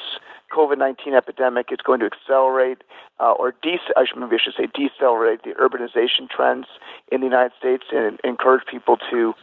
COVID 0.51 0.77
19 0.77 1.13
epidemic 1.13 1.67
is 1.71 1.79
going 1.83 1.99
to 1.99 2.05
accelerate 2.05 2.83
uh, 3.19 3.31
or 3.31 3.53
de- 3.61 3.79
maybe 4.15 4.35
I 4.35 4.39
should 4.43 4.53
say 4.55 4.67
decelerate 4.73 5.43
the 5.43 5.51
urbanization 5.51 6.29
trends 6.29 6.67
in 7.11 7.21
the 7.21 7.25
United 7.25 7.53
States 7.57 7.85
and 7.91 8.19
encourage 8.23 8.65
people 8.69 8.97
to 9.11 9.33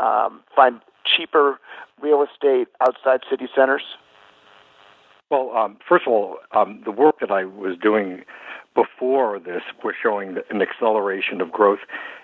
um, 0.00 0.42
find 0.54 0.80
cheaper 1.04 1.58
real 2.00 2.22
estate 2.22 2.68
outside 2.80 3.20
city 3.28 3.46
centers? 3.54 3.82
Well, 5.30 5.52
um, 5.56 5.78
first 5.88 6.06
of 6.06 6.12
all, 6.12 6.38
um, 6.52 6.82
the 6.84 6.90
work 6.90 7.20
that 7.20 7.30
I 7.30 7.44
was 7.44 7.76
doing 7.80 8.24
before 8.74 9.38
this 9.38 9.62
was 9.84 9.94
showing 10.00 10.36
an 10.50 10.62
acceleration 10.62 11.40
of 11.40 11.50
growth 11.52 11.80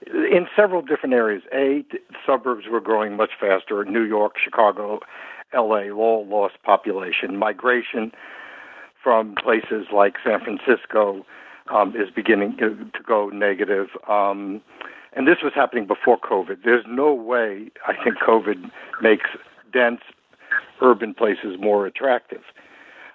in 0.06 0.46
several 0.56 0.82
different 0.82 1.14
areas. 1.14 1.42
A, 1.52 1.84
suburbs 2.24 2.64
were 2.70 2.80
growing 2.80 3.16
much 3.16 3.30
faster. 3.38 3.84
New 3.84 4.02
York, 4.02 4.34
Chicago, 4.42 5.00
L.A. 5.52 5.90
all 5.90 6.26
lost 6.26 6.54
population. 6.64 7.36
Migration 7.36 8.12
from 9.02 9.34
places 9.36 9.86
like 9.92 10.16
San 10.24 10.40
Francisco 10.40 11.24
um, 11.72 11.94
is 11.96 12.10
beginning 12.14 12.56
to, 12.58 12.90
go 13.06 13.28
negative. 13.28 13.88
Um, 14.08 14.60
and 15.16 15.26
this 15.26 15.38
was 15.42 15.52
happening 15.54 15.86
before 15.86 16.18
COVID. 16.18 16.58
There's 16.62 16.84
no 16.86 17.12
way 17.12 17.70
I 17.88 17.94
think 18.04 18.18
COVID 18.18 18.70
makes 19.00 19.30
dense 19.72 20.02
urban 20.82 21.14
places 21.14 21.56
more 21.58 21.86
attractive. 21.86 22.42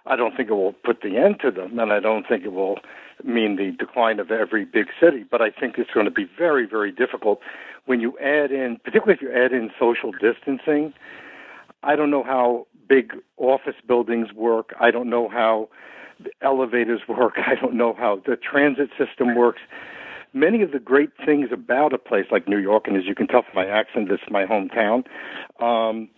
I 0.08 0.16
don't 0.16 0.36
think 0.36 0.50
it 0.50 0.54
will 0.54 0.74
put 0.74 1.02
the 1.02 1.18
end 1.18 1.40
to 1.42 1.52
them, 1.52 1.78
and 1.78 1.94
I 1.94 2.00
don't 2.00 2.28
think 2.28 2.44
it 2.44 2.54
will 2.54 2.80
mean 3.24 3.56
the 3.56 3.72
decline 3.78 4.20
of 4.20 4.32
every 4.32 4.66
big 4.66 4.88
city. 5.00 5.24
But 5.30 5.44
I 5.44 5.52
think 5.52 5.78
it's 5.78 5.92
going 5.92 6.08
to 6.08 6.12
be 6.12 6.28
very, 6.38 6.66
very 6.66 6.92
difficult 6.92 7.40
when 7.86 8.02
you 8.02 8.18
add 8.18 8.52
in, 8.52 8.80
particularly 8.84 9.14
if 9.14 9.22
you 9.22 9.32
add 9.32 9.54
in 9.54 9.70
social 9.80 10.12
distancing. 10.12 10.94
I 11.84 11.96
don't 11.96 12.10
know 12.10 12.24
how 12.24 12.66
big 12.90 13.14
office 13.38 13.76
buildings 13.88 14.34
work. 14.34 14.74
I 14.80 14.90
don't 14.90 15.10
know 15.10 15.30
how 15.30 15.70
elevators 16.42 17.02
work. 17.08 17.34
I 17.38 17.54
don't 17.54 17.76
know 17.76 17.94
how 17.94 18.22
the 18.26 18.38
transit 18.38 18.90
system 18.98 19.36
works 19.36 19.62
many 20.34 20.62
of 20.62 20.72
the 20.72 20.80
great 20.80 21.12
things 21.26 21.50
about 21.52 21.94
a 21.94 21.98
place 21.98 22.26
like 22.32 22.48
New 22.48 22.60
York, 22.60 22.88
and 22.88 22.98
as 22.98 23.06
you 23.06 23.16
can 23.16 23.28
tell 23.28 23.44
from 23.44 23.56
my 23.56 23.68
accent, 23.68 24.10
this 24.10 24.20
is 24.26 24.32
my 24.32 24.46
hometown, 24.46 25.06
um, 25.60 26.10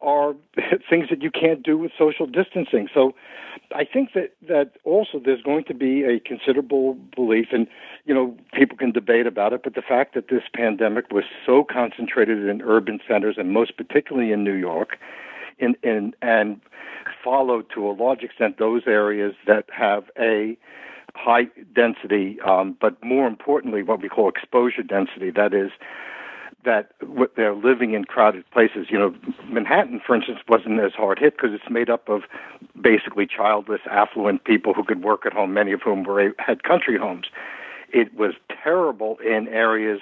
are 0.00 0.34
things 0.90 1.08
that 1.10 1.22
you 1.22 1.30
can't 1.30 1.62
do 1.62 1.76
with 1.76 1.92
social 1.98 2.26
distancing. 2.26 2.88
So 2.92 3.14
I 3.74 3.84
think 3.84 4.12
that, 4.14 4.32
that 4.46 4.72
also 4.84 5.20
there's 5.24 5.42
going 5.42 5.64
to 5.64 5.74
be 5.74 6.04
a 6.04 6.20
considerable 6.20 6.94
belief, 7.14 7.48
and 7.52 7.66
you 8.04 8.14
know, 8.14 8.36
people 8.52 8.76
can 8.76 8.92
debate 8.92 9.26
about 9.26 9.52
it, 9.52 9.62
but 9.62 9.74
the 9.74 9.82
fact 9.82 10.14
that 10.14 10.28
this 10.28 10.42
pandemic 10.54 11.10
was 11.10 11.24
so 11.44 11.64
concentrated 11.64 12.48
in 12.48 12.62
urban 12.62 13.00
centers, 13.06 13.36
and 13.38 13.52
most 13.52 13.76
particularly 13.76 14.32
in 14.32 14.44
New 14.44 14.54
York, 14.54 14.98
in, 15.58 15.74
in, 15.82 16.14
and 16.22 16.60
followed 17.22 17.66
to 17.74 17.88
a 17.88 17.92
large 17.92 18.22
extent 18.22 18.58
those 18.58 18.82
areas 18.86 19.34
that 19.46 19.64
have 19.72 20.04
a 20.18 20.56
high 21.18 21.46
density, 21.74 22.38
um, 22.42 22.76
but 22.80 23.02
more 23.02 23.26
importantly, 23.26 23.82
what 23.82 24.00
we 24.00 24.08
call 24.08 24.28
exposure 24.28 24.82
density. 24.82 25.30
That 25.30 25.52
is, 25.52 25.70
that 26.64 26.92
they're 27.36 27.54
living 27.54 27.94
in 27.94 28.04
crowded 28.04 28.48
places. 28.50 28.86
You 28.90 28.98
know, 28.98 29.14
Manhattan, 29.46 30.00
for 30.04 30.14
instance, 30.14 30.40
wasn't 30.48 30.80
as 30.80 30.92
hard 30.92 31.18
hit 31.18 31.36
because 31.36 31.50
it's 31.52 31.70
made 31.70 31.90
up 31.90 32.08
of 32.08 32.22
basically 32.80 33.26
childless, 33.26 33.80
affluent 33.90 34.44
people 34.44 34.74
who 34.74 34.84
could 34.84 35.02
work 35.02 35.24
at 35.26 35.32
home, 35.32 35.52
many 35.54 35.72
of 35.72 35.82
whom 35.82 36.04
were 36.04 36.34
had 36.38 36.62
country 36.62 36.98
homes. 36.98 37.26
It 37.92 38.14
was 38.14 38.34
terrible 38.62 39.18
in 39.24 39.48
areas, 39.48 40.00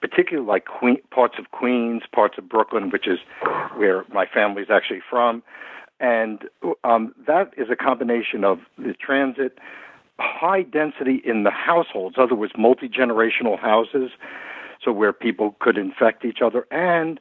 particularly 0.00 0.46
like 0.46 0.64
Queen, 0.64 0.98
parts 1.10 1.36
of 1.38 1.50
Queens, 1.52 2.02
parts 2.12 2.36
of 2.36 2.48
Brooklyn, 2.48 2.90
which 2.90 3.06
is 3.06 3.20
where 3.76 4.04
my 4.12 4.26
family's 4.26 4.70
actually 4.70 5.02
from. 5.08 5.42
And 6.00 6.48
um, 6.82 7.14
that 7.28 7.52
is 7.56 7.68
a 7.70 7.76
combination 7.76 8.42
of 8.42 8.58
the 8.76 8.94
transit, 8.94 9.58
high 10.22 10.62
density 10.62 11.20
in 11.24 11.44
the 11.44 11.50
households, 11.50 12.16
other 12.18 12.34
words, 12.34 12.52
multi 12.56 12.88
generational 12.88 13.58
houses, 13.58 14.10
so 14.82 14.92
where 14.92 15.12
people 15.12 15.56
could 15.60 15.76
infect 15.76 16.24
each 16.24 16.40
other, 16.42 16.66
and 16.70 17.20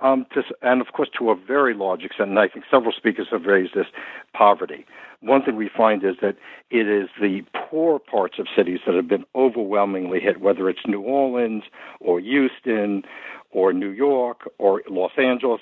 um, 0.00 0.26
to, 0.34 0.42
and 0.62 0.80
of 0.80 0.88
course 0.92 1.08
to 1.18 1.30
a 1.30 1.34
very 1.34 1.74
large 1.74 2.02
extent, 2.02 2.30
and 2.30 2.38
I 2.38 2.48
think 2.48 2.64
several 2.70 2.92
speakers 2.92 3.28
have 3.30 3.44
raised 3.44 3.74
this, 3.74 3.86
poverty. 4.32 4.84
One 5.20 5.42
thing 5.42 5.56
we 5.56 5.70
find 5.74 6.04
is 6.04 6.16
that 6.20 6.36
it 6.70 6.88
is 6.88 7.08
the 7.20 7.42
poor 7.54 7.98
parts 7.98 8.38
of 8.38 8.46
cities 8.54 8.80
that 8.86 8.94
have 8.94 9.08
been 9.08 9.24
overwhelmingly 9.34 10.20
hit, 10.20 10.40
whether 10.40 10.68
it's 10.68 10.86
New 10.86 11.00
Orleans 11.00 11.62
or 12.00 12.20
Houston 12.20 13.04
or 13.50 13.72
New 13.72 13.90
York 13.90 14.50
or 14.58 14.82
Los 14.90 15.12
Angeles, 15.16 15.60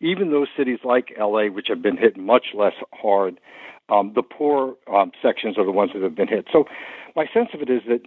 even 0.00 0.30
those 0.30 0.48
cities 0.56 0.78
like 0.84 1.12
LA, 1.18 1.46
which 1.46 1.66
have 1.68 1.82
been 1.82 1.96
hit 1.96 2.16
much 2.16 2.46
less 2.54 2.74
hard 2.94 3.38
um, 3.88 4.12
the 4.14 4.22
poor 4.22 4.74
um, 4.92 5.12
sections 5.20 5.58
are 5.58 5.64
the 5.64 5.72
ones 5.72 5.92
that 5.94 6.02
have 6.02 6.14
been 6.14 6.28
hit. 6.28 6.46
So, 6.52 6.64
my 7.14 7.26
sense 7.32 7.50
of 7.52 7.60
it 7.60 7.68
is 7.68 7.82
that 7.88 8.06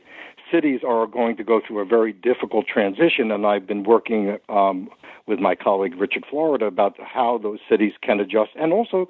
cities 0.51 0.81
are 0.87 1.05
going 1.05 1.37
to 1.37 1.43
go 1.43 1.61
through 1.65 1.79
a 1.79 1.85
very 1.85 2.11
difficult 2.11 2.65
transition, 2.67 3.31
and 3.31 3.45
I've 3.45 3.67
been 3.67 3.83
working 3.83 4.37
um, 4.49 4.89
with 5.27 5.39
my 5.39 5.55
colleague 5.55 5.95
Richard 5.95 6.25
Florida 6.29 6.65
about 6.65 6.95
how 6.99 7.37
those 7.37 7.59
cities 7.69 7.93
can 8.01 8.19
adjust, 8.19 8.51
and 8.55 8.73
also 8.73 9.07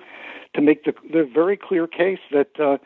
to 0.53 0.61
make 0.61 0.83
the, 0.83 0.93
the 1.11 1.23
very 1.23 1.57
clear 1.57 1.87
case 1.87 2.19
that 2.31 2.59
uh, 2.59 2.77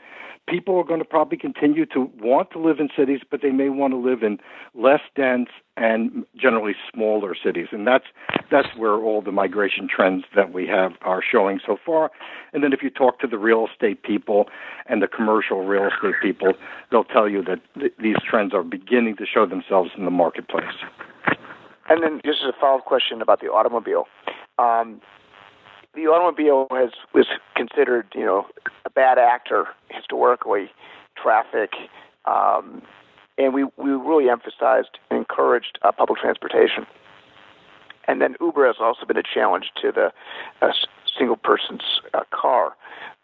people 0.49 0.77
are 0.77 0.83
going 0.83 0.99
to 0.99 1.05
probably 1.05 1.37
continue 1.37 1.85
to 1.85 2.09
want 2.19 2.51
to 2.51 2.59
live 2.59 2.79
in 2.79 2.89
cities, 2.97 3.21
but 3.29 3.41
they 3.41 3.51
may 3.51 3.69
want 3.69 3.93
to 3.93 3.97
live 3.97 4.23
in 4.23 4.39
less 4.73 5.01
dense 5.15 5.49
and 5.77 6.25
generally 6.35 6.73
smaller 6.93 7.35
cities, 7.41 7.67
and 7.71 7.87
that's 7.87 8.05
that's 8.51 8.67
where 8.75 8.95
all 8.95 9.21
the 9.21 9.31
migration 9.31 9.87
trends 9.87 10.25
that 10.35 10.51
we 10.51 10.67
have 10.67 10.93
are 11.01 11.21
showing 11.21 11.59
so 11.65 11.77
far. 11.85 12.11
And 12.51 12.63
then 12.63 12.73
if 12.73 12.81
you 12.81 12.89
talk 12.89 13.19
to 13.19 13.27
the 13.27 13.37
real 13.37 13.67
estate 13.71 14.03
people 14.03 14.45
and 14.87 15.01
the 15.01 15.07
commercial 15.07 15.65
real 15.65 15.87
estate 15.87 16.15
people, 16.21 16.53
they'll 16.91 17.03
tell 17.03 17.29
you 17.29 17.43
that 17.43 17.59
th- 17.79 17.93
these 17.99 18.17
trends 18.27 18.53
are 18.53 18.63
beginning 18.63 19.15
to 19.17 19.25
show 19.25 19.45
themselves 19.45 19.91
in 19.97 20.03
the 20.05 20.11
marketplace. 20.11 20.65
And 21.87 22.03
then 22.03 22.21
just 22.25 22.39
as 22.43 22.49
a 22.49 22.59
follow-up 22.59 22.85
question 22.85 23.21
about 23.21 23.39
the 23.39 23.47
automobile. 23.47 24.05
Um, 24.57 25.01
the 25.99 26.09
automobile 26.09 26.67
has 26.71 26.91
was 27.13 27.27
considered, 27.55 28.07
you 28.15 28.25
know, 28.25 28.47
a 28.85 28.89
bad 28.89 29.17
actor 29.17 29.67
historically, 29.89 30.71
traffic, 31.21 31.71
um, 32.25 32.81
and 33.37 33.53
we 33.53 33.65
we 33.77 33.91
really 33.91 34.29
emphasized 34.29 34.97
and 35.09 35.19
encouraged 35.19 35.77
uh, 35.81 35.91
public 35.91 36.19
transportation. 36.19 36.85
And 38.07 38.21
then 38.21 38.35
Uber 38.41 38.65
has 38.65 38.77
also 38.79 39.05
been 39.05 39.17
a 39.17 39.23
challenge 39.23 39.71
to 39.81 39.91
the 39.91 40.11
uh, 40.61 40.71
single 41.17 41.35
person's 41.35 42.01
uh, 42.13 42.23
car. 42.31 42.75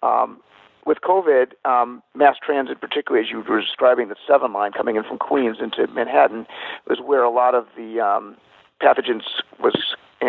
Um, 0.04 0.42
with 0.86 1.00
COVID, 1.02 1.54
um, 1.66 2.04
mass 2.14 2.36
transit, 2.46 2.80
particularly 2.80 3.26
as 3.26 3.32
you 3.32 3.42
were 3.42 3.62
describing 3.62 4.10
the 4.10 4.16
Seven 4.28 4.54
Line 4.54 4.72
coming 4.72 4.98
in 4.98 5.04
from 5.04 5.18
Queens 5.18 5.58
into 5.60 5.88
Manhattan, 5.88 6.46
was 6.88 7.00
where 7.04 7.24
a 7.24 7.32
lot 7.32 7.56
of 7.56 7.66
the 7.76 8.00
um, 8.00 8.36
pathogens 8.80 9.24
was 9.60 9.96
uh, 10.22 10.28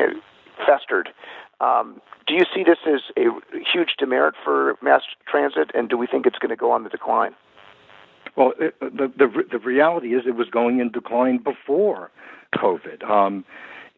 festered. 0.64 1.10
Um, 1.60 2.00
do 2.26 2.34
you 2.34 2.44
see 2.54 2.64
this 2.64 2.78
as 2.86 3.00
a 3.16 3.28
huge 3.72 3.94
demerit 3.98 4.34
for 4.44 4.76
mass 4.82 5.02
transit, 5.28 5.70
and 5.74 5.88
do 5.88 5.96
we 5.96 6.06
think 6.06 6.26
it's 6.26 6.38
going 6.38 6.50
to 6.50 6.56
go 6.56 6.70
on 6.70 6.84
the 6.84 6.90
decline? 6.90 7.34
Well, 8.36 8.52
it, 8.58 8.78
the, 8.80 9.10
the 9.16 9.44
the 9.50 9.58
reality 9.58 10.14
is 10.14 10.24
it 10.26 10.36
was 10.36 10.48
going 10.50 10.80
in 10.80 10.90
decline 10.90 11.38
before 11.38 12.10
COVID. 12.54 13.08
Um, 13.08 13.44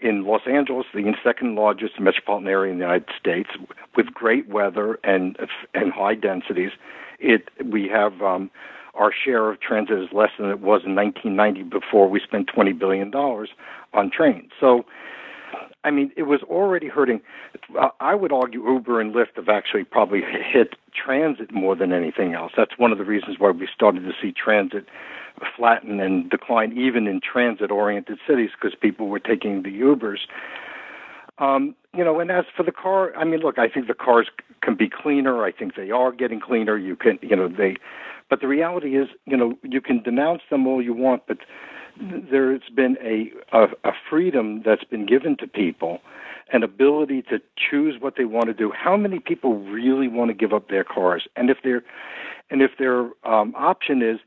in 0.01 0.25
Los 0.25 0.43
Angeles, 0.49 0.87
the 0.95 1.13
second 1.25 1.57
largest 1.57 1.99
metropolitan 1.99 2.49
area 2.49 2.73
in 2.73 2.79
the 2.79 2.85
United 2.85 3.09
States, 3.19 3.51
with 3.97 4.07
great 4.15 4.49
weather 4.49 4.99
and 5.03 5.37
and 5.75 5.93
high 5.93 6.15
densities, 6.15 6.71
it 7.19 7.49
we 7.65 7.89
have 7.89 8.23
um, 8.23 8.51
our 8.95 9.13
share 9.13 9.51
of 9.51 9.61
transit 9.61 9.99
is 9.99 10.09
less 10.13 10.31
than 10.39 10.51
it 10.51 10.61
was 10.61 10.83
in 10.85 10.95
1990 10.95 11.63
before 11.65 12.09
we 12.09 12.21
spent 12.21 12.49
20 12.49 12.73
billion 12.73 13.11
dollars 13.11 13.51
on 13.93 14.11
trains. 14.11 14.51
So 14.61 14.85
I 15.89 15.91
mean, 15.91 16.13
it 16.19 16.25
was 16.25 16.43
already 16.43 16.87
hurting. 16.89 17.23
I 17.99 18.15
would 18.15 18.31
argue 18.31 18.63
Uber 18.71 19.01
and 19.01 19.15
Lyft 19.15 19.37
have 19.37 19.49
actually 19.49 19.85
probably 19.85 20.21
hit 20.21 20.75
transit 20.95 21.51
more 21.51 21.75
than 21.75 21.95
anything 21.95 22.35
else. 22.35 22.53
That's 22.55 22.77
one 22.77 22.93
of 22.93 22.99
the 22.99 23.05
reasons 23.05 23.37
why 23.39 23.53
we 23.53 23.67
started 23.75 24.01
to 24.01 24.13
see 24.21 24.31
transit 24.31 24.85
flatten 25.57 25.99
and 25.99 26.29
decline, 26.29 26.77
even 26.77 27.07
in 27.07 27.23
transit-oriented 27.23 28.19
cities, 28.29 28.51
because 28.61 28.77
people 28.79 29.09
were 29.09 29.19
taking 29.19 29.63
the 29.63 29.71
Ubers. 29.71 30.19
Um, 31.39 31.75
you 31.97 32.05
know, 32.05 32.21
and 32.21 32.31
as 32.31 32.45
for 32.55 32.65
the 32.65 32.73
car, 32.73 33.17
I 33.17 33.25
mean, 33.25 33.41
look, 33.41 33.59
I 33.59 33.69
think 33.69 33.87
the 33.87 33.95
cars 33.95 34.29
can 34.61 34.75
be 34.75 34.91
cleaner. 34.91 35.43
I 35.43 35.53
think 35.53 35.75
they 35.75 35.91
are 35.91 36.13
getting 36.13 36.41
cleaner. 36.41 36.77
You 36.77 36.97
can, 36.97 37.19
you 37.23 37.35
know, 37.35 37.49
they, 37.49 37.77
but 38.29 38.43
the 38.43 38.49
reality 38.49 38.99
is, 38.99 39.09
you 39.25 39.39
know, 39.39 39.57
you 39.63 39.81
can 39.81 40.03
denounce 40.03 40.43
them 40.51 40.67
all 40.67 40.83
you 40.83 40.93
want, 40.93 41.23
but 41.27 41.39
there's 42.31 42.63
been 42.75 42.97
a, 43.03 43.31
a, 43.57 43.67
a 43.85 43.93
freedom 44.09 44.63
that's 44.65 44.85
been 44.85 45.07
given 45.07 45.37
to 45.39 45.47
people, 45.47 46.01
an 46.53 46.63
ability 46.63 47.23
to 47.23 47.41
choose 47.57 48.01
what 48.01 48.15
they 48.17 48.25
want 48.25 48.47
to 48.47 48.55
do. 48.55 48.73
How 48.73 48.97
many 48.97 49.19
people 49.19 49.59
really 49.59 50.09
want 50.09 50.31
to 50.31 50.35
give 50.35 50.53
up 50.53 50.69
their 50.69 50.85
cars? 50.85 51.27
And 51.37 51.51
if 51.51 51.59
they're 51.63 51.83
and 52.51 52.63
if 52.63 52.71
their 52.79 53.01
um, 53.25 53.55
option 53.57 54.01
is 54.01 54.21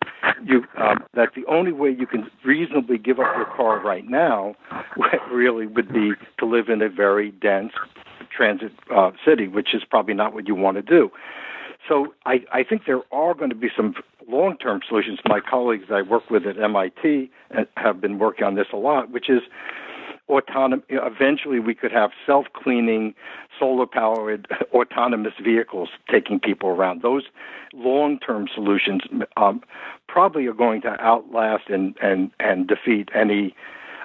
you 0.45 0.63
um, 0.77 1.03
that 1.15 1.29
the 1.35 1.43
only 1.47 1.71
way 1.71 1.89
you 1.89 2.05
can 2.05 2.29
reasonably 2.45 2.99
give 2.99 3.19
up 3.19 3.35
your 3.35 3.47
car 3.47 3.79
right 3.79 4.07
now 4.07 4.55
really 5.31 5.65
would 5.65 5.91
be 5.91 6.11
to 6.37 6.45
live 6.45 6.69
in 6.69 6.81
a 6.83 6.89
very 6.89 7.31
dense 7.31 7.73
transit 8.35 8.71
uh, 8.95 9.11
city, 9.25 9.47
which 9.47 9.73
is 9.73 9.83
probably 9.89 10.13
not 10.13 10.33
what 10.33 10.47
you 10.47 10.55
want 10.55 10.77
to 10.77 10.83
do. 10.83 11.09
So 11.87 12.13
I, 12.25 12.43
I 12.53 12.63
think 12.63 12.83
there 12.85 13.01
are 13.11 13.33
going 13.33 13.49
to 13.49 13.55
be 13.55 13.69
some 13.75 13.95
long-term 14.27 14.81
solutions. 14.87 15.19
My 15.27 15.39
colleagues 15.39 15.85
I 15.91 16.01
work 16.01 16.29
with 16.29 16.45
at 16.45 16.59
MIT 16.59 17.29
have 17.77 17.99
been 17.99 18.19
working 18.19 18.45
on 18.45 18.55
this 18.55 18.67
a 18.71 18.77
lot, 18.77 19.11
which 19.11 19.29
is 19.29 19.41
autonomous. 20.29 20.85
Eventually, 20.89 21.59
we 21.59 21.73
could 21.73 21.91
have 21.91 22.11
self-cleaning, 22.25 23.13
solar-powered, 23.59 24.47
autonomous 24.73 25.33
vehicles 25.43 25.89
taking 26.09 26.39
people 26.39 26.69
around. 26.69 27.01
Those 27.01 27.23
long-term 27.73 28.47
solutions 28.53 29.01
um, 29.37 29.61
probably 30.07 30.45
are 30.47 30.53
going 30.53 30.81
to 30.81 30.99
outlast 31.01 31.69
and 31.69 31.95
and 32.01 32.31
and 32.39 32.67
defeat 32.67 33.09
any 33.13 33.55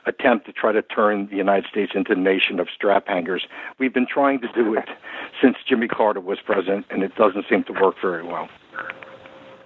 attempt 0.07 0.47
to 0.47 0.53
try 0.53 0.73
to 0.73 0.83
turn 0.83 1.29
the 1.31 1.37
United 1.37 1.67
States 1.71 1.93
into 1.95 2.13
a 2.13 2.17
nation 2.17 2.61
of 2.61 2.69
strap 2.75 3.09
hangers. 3.09 3.47
We've 3.79 3.95
been 3.95 4.07
trying 4.07 4.41
to 4.41 4.49
do 4.55 4.75
it 4.75 4.89
since 5.43 5.57
Jimmy 5.69 5.89
Carter 5.89 6.21
was 6.21 6.39
president, 6.45 6.87
and 6.91 7.03
it 7.03 7.15
doesn't 7.17 7.47
seem 7.51 7.65
to 7.65 7.73
work 7.73 7.97
very 8.01 8.23
well. 8.23 8.49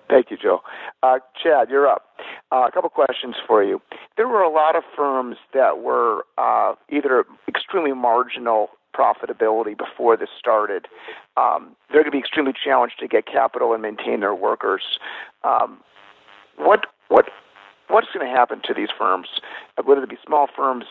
Thank 0.09 0.31
you, 0.31 0.37
Joe. 0.37 0.61
Uh, 1.05 1.19
Chad, 1.41 1.71
you're 1.71 1.87
up. 1.87 2.07
Uh, 2.51 2.67
a 2.67 2.73
couple 2.73 2.91
questions 2.91 3.37
for 3.47 3.63
you. 3.63 3.81
There 4.17 4.27
were 4.27 4.43
a 4.43 4.51
lot 4.51 4.75
of 4.75 4.83
firms 4.97 5.37
that 5.55 5.79
were 5.79 6.25
uh, 6.37 6.75
either 6.91 7.25
extremely 7.47 7.93
marginal 7.93 8.71
profitability 8.93 9.79
before 9.79 10.17
this 10.17 10.29
started. 10.37 10.87
Um, 11.37 11.77
they're 11.89 12.03
going 12.03 12.11
to 12.11 12.11
be 12.11 12.19
extremely 12.19 12.53
challenged 12.53 12.99
to 12.99 13.07
get 13.07 13.27
capital 13.27 13.73
and 13.73 13.83
maintain 13.83 14.19
their 14.19 14.35
workers. 14.35 14.83
Um, 15.45 15.81
what 16.57 16.87
what 17.09 17.27
what's 17.91 18.09
going 18.13 18.27
to 18.27 18.33
happen 18.33 18.61
to 18.65 18.75
these 18.75 18.89
firms, 18.97 19.29
whether 19.85 20.01
they 20.01 20.07
be 20.07 20.19
small 20.25 20.49
firms 20.55 20.85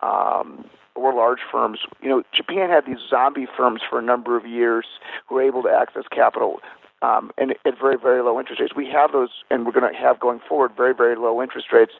um, 0.00 0.64
or 0.94 1.14
large 1.14 1.40
firms? 1.50 1.80
You 2.02 2.08
know, 2.08 2.22
Japan 2.34 2.70
had 2.70 2.86
these 2.86 2.98
zombie 3.08 3.46
firms 3.56 3.80
for 3.88 3.98
a 3.98 4.02
number 4.02 4.36
of 4.36 4.46
years 4.46 4.86
who 5.28 5.36
were 5.36 5.42
able 5.42 5.62
to 5.64 5.70
access 5.70 6.04
capital 6.10 6.60
um, 7.02 7.30
and 7.36 7.52
at 7.64 7.78
very, 7.78 7.96
very 8.00 8.22
low 8.22 8.38
interest 8.40 8.60
rates. 8.60 8.74
We 8.74 8.88
have 8.90 9.12
those, 9.12 9.28
and 9.50 9.66
we're 9.66 9.72
going 9.72 9.92
to 9.92 9.98
have 9.98 10.18
going 10.18 10.40
forward 10.48 10.72
very, 10.76 10.94
very 10.94 11.16
low 11.16 11.42
interest 11.42 11.68
rates. 11.72 11.92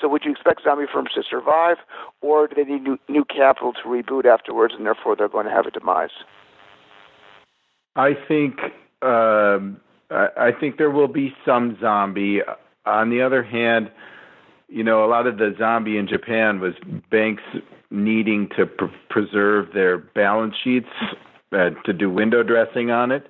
So, 0.00 0.08
would 0.08 0.24
you 0.24 0.30
expect 0.30 0.62
zombie 0.64 0.86
firms 0.92 1.10
to 1.14 1.22
survive, 1.28 1.78
or 2.20 2.46
do 2.46 2.54
they 2.54 2.70
need 2.70 2.82
new, 2.82 2.98
new 3.08 3.24
capital 3.24 3.72
to 3.72 3.82
reboot 3.82 4.24
afterwards, 4.26 4.74
and 4.76 4.86
therefore 4.86 5.16
they're 5.16 5.28
going 5.28 5.46
to 5.46 5.52
have 5.52 5.66
a 5.66 5.70
demise? 5.70 6.10
I 7.96 8.12
think 8.28 8.60
um, 9.02 9.80
I 10.10 10.52
think 10.58 10.78
there 10.78 10.90
will 10.90 11.08
be 11.08 11.34
some 11.44 11.76
zombie. 11.80 12.40
On 12.86 13.10
the 13.10 13.22
other 13.22 13.42
hand, 13.42 13.90
you 14.68 14.84
know, 14.84 15.04
a 15.04 15.08
lot 15.08 15.26
of 15.26 15.38
the 15.38 15.54
zombie 15.58 15.98
in 15.98 16.06
Japan 16.08 16.60
was 16.60 16.74
banks 17.10 17.42
needing 17.90 18.48
to 18.56 18.66
pr- 18.66 18.84
preserve 19.08 19.72
their 19.72 19.98
balance 19.98 20.54
sheets 20.62 20.88
uh, 21.52 21.70
to 21.84 21.92
do 21.92 22.10
window 22.10 22.42
dressing 22.42 22.90
on 22.90 23.12
it 23.12 23.26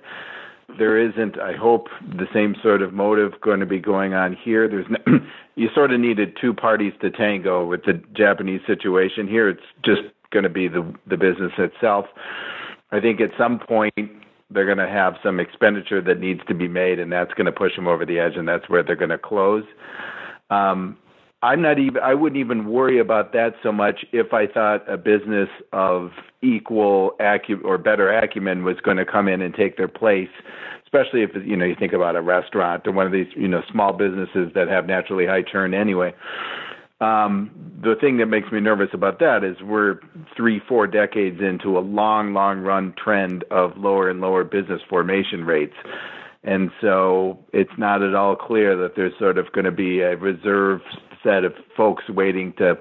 there 0.77 0.97
isn't, 0.97 1.39
I 1.39 1.53
hope, 1.53 1.87
the 2.01 2.27
same 2.33 2.55
sort 2.61 2.81
of 2.81 2.93
motive 2.93 3.39
going 3.41 3.59
to 3.59 3.65
be 3.65 3.79
going 3.79 4.13
on 4.13 4.35
here. 4.43 4.67
There's 4.67 4.87
no, 4.89 5.19
you 5.55 5.69
sort 5.73 5.91
of 5.91 5.99
needed 5.99 6.37
two 6.39 6.53
parties 6.53 6.93
to 7.01 7.09
tango 7.11 7.65
with 7.65 7.83
the 7.85 8.01
Japanese 8.15 8.61
situation. 8.67 9.27
Here, 9.27 9.49
it's 9.49 9.61
just 9.83 10.01
going 10.31 10.43
to 10.43 10.49
be 10.49 10.67
the 10.67 10.93
the 11.07 11.17
business 11.17 11.51
itself. 11.57 12.05
I 12.91 12.99
think 12.99 13.21
at 13.21 13.31
some 13.37 13.59
point 13.59 13.93
they're 14.55 14.65
going 14.65 14.79
to 14.79 14.87
have 14.87 15.15
some 15.21 15.39
expenditure 15.39 16.01
that 16.01 16.19
needs 16.19 16.41
to 16.47 16.55
be 16.55 16.67
made, 16.67 16.99
and 16.99 17.11
that's 17.11 17.33
going 17.33 17.45
to 17.45 17.51
push 17.51 17.75
them 17.75 17.87
over 17.87 18.05
the 18.05 18.19
edge, 18.19 18.35
and 18.35 18.47
that's 18.47 18.67
where 18.69 18.81
they're 18.81 18.95
going 18.95 19.09
to 19.09 19.17
close. 19.17 19.63
Um, 20.49 20.97
I'm 21.43 21.61
not 21.61 21.77
even 21.77 22.01
I 22.01 22.15
wouldn't 22.15 22.39
even 22.39 22.65
worry 22.65 22.99
about 22.99 23.31
that 23.33 23.53
so 23.61 23.71
much 23.71 24.03
if 24.11 24.33
I 24.33 24.47
thought 24.47 24.89
a 24.91 24.97
business 24.97 25.49
of 25.73 26.09
equal 26.41 27.11
acu 27.19 27.63
or 27.63 27.77
better 27.77 28.11
acumen 28.11 28.63
was 28.63 28.77
going 28.83 28.97
to 28.97 29.05
come 29.05 29.27
in 29.27 29.41
and 29.41 29.53
take 29.53 29.77
their 29.77 29.87
place, 29.87 30.29
especially 30.85 31.21
if 31.21 31.31
you 31.45 31.55
know 31.55 31.65
you 31.65 31.75
think 31.77 31.93
about 31.93 32.15
a 32.15 32.21
restaurant 32.21 32.87
or 32.87 32.93
one 32.93 33.05
of 33.05 33.11
these 33.11 33.27
you 33.35 33.47
know 33.47 33.61
small 33.71 33.93
businesses 33.93 34.51
that 34.55 34.67
have 34.67 34.87
naturally 34.87 35.27
high 35.27 35.43
churn 35.43 35.75
anyway. 35.75 36.15
Um, 37.05 37.51
the 37.83 37.95
thing 37.95 38.17
that 38.17 38.25
makes 38.27 38.51
me 38.51 38.59
nervous 38.59 38.89
about 38.93 39.19
that 39.19 39.43
is 39.43 39.61
we're 39.61 39.99
three, 40.35 40.59
four 40.67 40.87
decades 40.87 41.39
into 41.39 41.77
a 41.77 41.81
long, 41.81 42.33
long 42.33 42.61
run 42.61 42.93
trend 42.97 43.43
of 43.51 43.77
lower 43.77 44.09
and 44.09 44.21
lower 44.21 44.43
business 44.43 44.81
formation 44.89 45.45
rates. 45.45 45.75
And 46.43 46.71
so 46.81 47.37
it's 47.53 47.77
not 47.77 48.01
at 48.01 48.15
all 48.15 48.35
clear 48.35 48.75
that 48.77 48.95
there's 48.95 49.13
sort 49.19 49.37
of 49.37 49.51
going 49.51 49.65
to 49.65 49.71
be 49.71 50.01
a 50.01 50.15
reserve 50.15 50.81
set 51.23 51.43
of 51.43 51.53
folks 51.75 52.09
waiting 52.09 52.53
to 52.57 52.77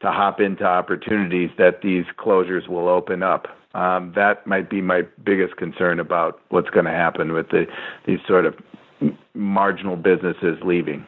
to 0.00 0.10
hop 0.10 0.38
into 0.38 0.64
opportunities 0.64 1.50
that 1.56 1.80
these 1.82 2.04
closures 2.18 2.68
will 2.68 2.88
open 2.88 3.22
up. 3.22 3.46
Um, 3.74 4.12
that 4.14 4.46
might 4.46 4.68
be 4.68 4.82
my 4.82 5.02
biggest 5.24 5.56
concern 5.56 5.98
about 5.98 6.40
what's 6.50 6.68
going 6.68 6.84
to 6.84 6.90
happen 6.90 7.32
with 7.32 7.48
the 7.48 7.66
these 8.06 8.18
sort 8.28 8.44
of 8.46 8.54
marginal 9.34 9.96
businesses 9.96 10.58
leaving. 10.64 11.06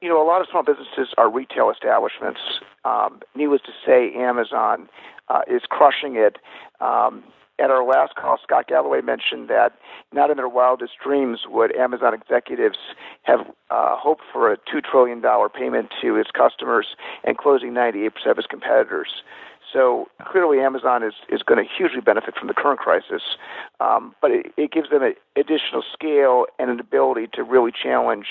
You 0.00 0.08
know, 0.08 0.22
a 0.22 0.26
lot 0.26 0.40
of 0.40 0.46
small 0.50 0.62
businesses 0.62 1.12
are 1.18 1.30
retail 1.30 1.70
establishments. 1.70 2.40
Um, 2.84 3.20
needless 3.34 3.62
to 3.62 3.72
say, 3.84 4.12
Amazon 4.14 4.88
uh, 5.28 5.40
is 5.48 5.62
crushing 5.68 6.14
it. 6.14 6.36
Um, 6.80 7.24
at 7.60 7.70
our 7.70 7.84
last 7.84 8.14
call, 8.14 8.38
Scott 8.40 8.68
Galloway 8.68 9.00
mentioned 9.00 9.48
that 9.48 9.72
not 10.12 10.30
in 10.30 10.36
their 10.36 10.48
wildest 10.48 10.92
dreams 11.02 11.40
would 11.48 11.74
Amazon 11.76 12.14
executives 12.14 12.78
have 13.22 13.40
uh, 13.70 13.96
hoped 13.96 14.22
for 14.32 14.52
a 14.52 14.56
$2 14.56 14.84
trillion 14.88 15.20
payment 15.50 15.88
to 16.00 16.14
its 16.14 16.30
customers 16.30 16.94
and 17.24 17.36
closing 17.36 17.72
98% 17.72 18.10
of 18.30 18.38
its 18.38 18.46
competitors. 18.46 19.22
So 19.72 20.06
clearly, 20.24 20.60
Amazon 20.60 21.02
is, 21.02 21.14
is 21.28 21.42
going 21.42 21.62
to 21.62 21.68
hugely 21.70 22.00
benefit 22.00 22.34
from 22.38 22.46
the 22.46 22.54
current 22.54 22.78
crisis, 22.78 23.22
um, 23.80 24.14
but 24.22 24.30
it, 24.30 24.46
it 24.56 24.70
gives 24.70 24.88
them 24.90 25.02
an 25.02 25.14
additional 25.36 25.82
scale 25.92 26.46
and 26.58 26.70
an 26.70 26.80
ability 26.80 27.28
to 27.34 27.42
really 27.42 27.72
challenge 27.72 28.26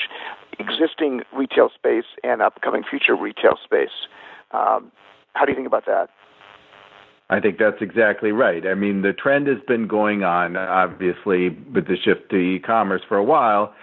existing 0.60 1.22
retail 1.34 1.70
space 1.74 2.06
and 2.24 2.42
upcoming 2.42 2.84
future 2.90 3.16
retail 3.16 3.58
space. 3.64 4.08
Um, 4.52 4.92
how 5.34 5.46
do 5.46 5.52
you 5.52 5.56
think 5.56 5.68
about 5.68 5.86
that? 5.86 6.10
I 7.30 7.40
think 7.42 7.58
that's 7.58 7.82
exactly 7.82 8.32
right. 8.32 8.66
I 8.66 8.74
mean, 8.74 9.02
the 9.02 9.12
trend 9.12 9.48
has 9.48 9.58
been 9.68 9.88
going 9.88 10.24
on, 10.24 10.56
obviously, 10.56 11.50
with 11.50 11.88
the 11.88 11.98
shift 11.98 12.30
to 12.30 12.38
e-commerce 12.38 13.02
for 13.08 13.18
a 13.18 13.24
while. 13.24 13.74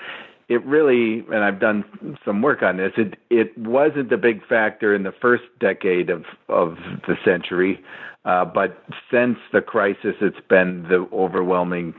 It 0.48 0.64
really, 0.64 1.24
and 1.30 1.44
I've 1.44 1.60
done 1.60 1.84
some 2.24 2.42
work 2.42 2.62
on 2.62 2.76
this. 2.76 2.92
It 2.96 3.18
it 3.30 3.56
wasn't 3.56 4.12
a 4.12 4.18
big 4.18 4.46
factor 4.46 4.94
in 4.94 5.02
the 5.02 5.12
first 5.12 5.44
decade 5.58 6.10
of 6.10 6.24
of 6.48 6.76
the 7.06 7.16
century, 7.24 7.82
uh, 8.26 8.44
but 8.44 8.82
since 9.10 9.38
the 9.52 9.62
crisis, 9.62 10.16
it's 10.20 10.40
been 10.48 10.84
the 10.88 11.06
overwhelming 11.12 11.94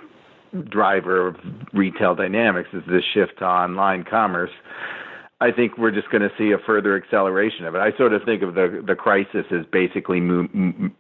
driver 0.64 1.28
of 1.28 1.36
retail 1.74 2.16
dynamics 2.16 2.70
is 2.74 2.84
this 2.88 3.04
shift 3.14 3.40
to 3.40 3.46
online 3.46 4.04
commerce. 4.04 4.52
I 5.42 5.52
think 5.52 5.78
we're 5.78 5.92
just 5.92 6.10
going 6.10 6.22
to 6.22 6.32
see 6.38 6.52
a 6.52 6.58
further 6.66 6.96
acceleration 6.96 7.66
of 7.66 7.76
it. 7.76 7.80
I 7.80 7.96
sort 7.98 8.14
of 8.14 8.24
think 8.24 8.42
of 8.42 8.56
the 8.56 8.84
the 8.86 8.96
crisis 8.96 9.46
as 9.52 9.66
basically 9.72 10.22
mo- 10.22 10.48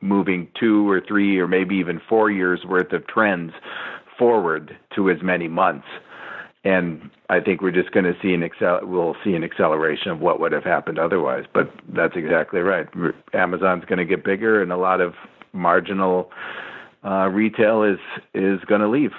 moving 0.01 0.49
two 0.59 0.89
or 0.89 1.01
three 1.01 1.39
or 1.39 1.47
maybe 1.47 1.75
even 1.75 2.01
four 2.07 2.29
years 2.29 2.61
worth 2.67 2.91
of 2.91 3.07
trends 3.07 3.53
forward 4.19 4.77
to 4.95 5.09
as 5.09 5.17
many 5.21 5.47
months. 5.47 5.87
And 6.65 7.09
I 7.29 7.39
think 7.39 7.61
we're 7.61 7.71
just 7.71 7.91
going 7.91 8.05
to 8.05 8.15
see 8.21 8.33
an 8.33 8.41
accel- 8.41 8.83
we'll 8.83 9.15
see 9.23 9.35
an 9.35 9.43
acceleration 9.43 10.11
of 10.11 10.19
what 10.19 10.39
would 10.39 10.51
have 10.51 10.63
happened 10.63 10.99
otherwise. 10.99 11.45
But 11.53 11.71
that's 11.95 12.15
exactly 12.15 12.59
right. 12.59 12.87
Amazon's 13.33 13.85
going 13.85 13.99
to 13.99 14.05
get 14.05 14.25
bigger, 14.25 14.61
and 14.61 14.71
a 14.71 14.77
lot 14.77 14.99
of 14.99 15.13
marginal 15.53 16.31
uh, 17.05 17.29
retail 17.29 17.83
is 17.83 17.99
is 18.33 18.59
going 18.67 18.81
to 18.81 18.89
leave. 18.89 19.11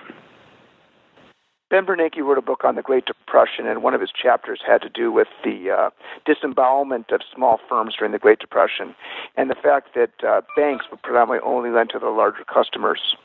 Ben 1.68 1.84
Bernanke 1.84 2.18
wrote 2.18 2.38
a 2.38 2.42
book 2.42 2.62
on 2.64 2.76
the 2.76 2.82
Great 2.82 3.06
Depression, 3.06 3.66
and 3.66 3.82
one 3.82 3.92
of 3.92 4.00
his 4.00 4.10
chapters 4.10 4.60
had 4.64 4.82
to 4.82 4.88
do 4.88 5.10
with 5.10 5.26
the 5.42 5.70
uh, 5.70 5.90
disembowelment 6.24 7.10
of 7.10 7.22
small 7.34 7.58
firms 7.68 7.94
during 7.98 8.12
the 8.12 8.20
Great 8.20 8.38
Depression 8.38 8.94
and 9.36 9.50
the 9.50 9.56
fact 9.56 9.94
that 9.96 10.12
uh, 10.24 10.42
banks 10.56 10.84
would 10.90 11.02
predominantly 11.02 11.40
only 11.44 11.70
lend 11.70 11.90
to 11.90 11.98
their 11.98 12.10
larger 12.10 12.44
customers. 12.44 13.16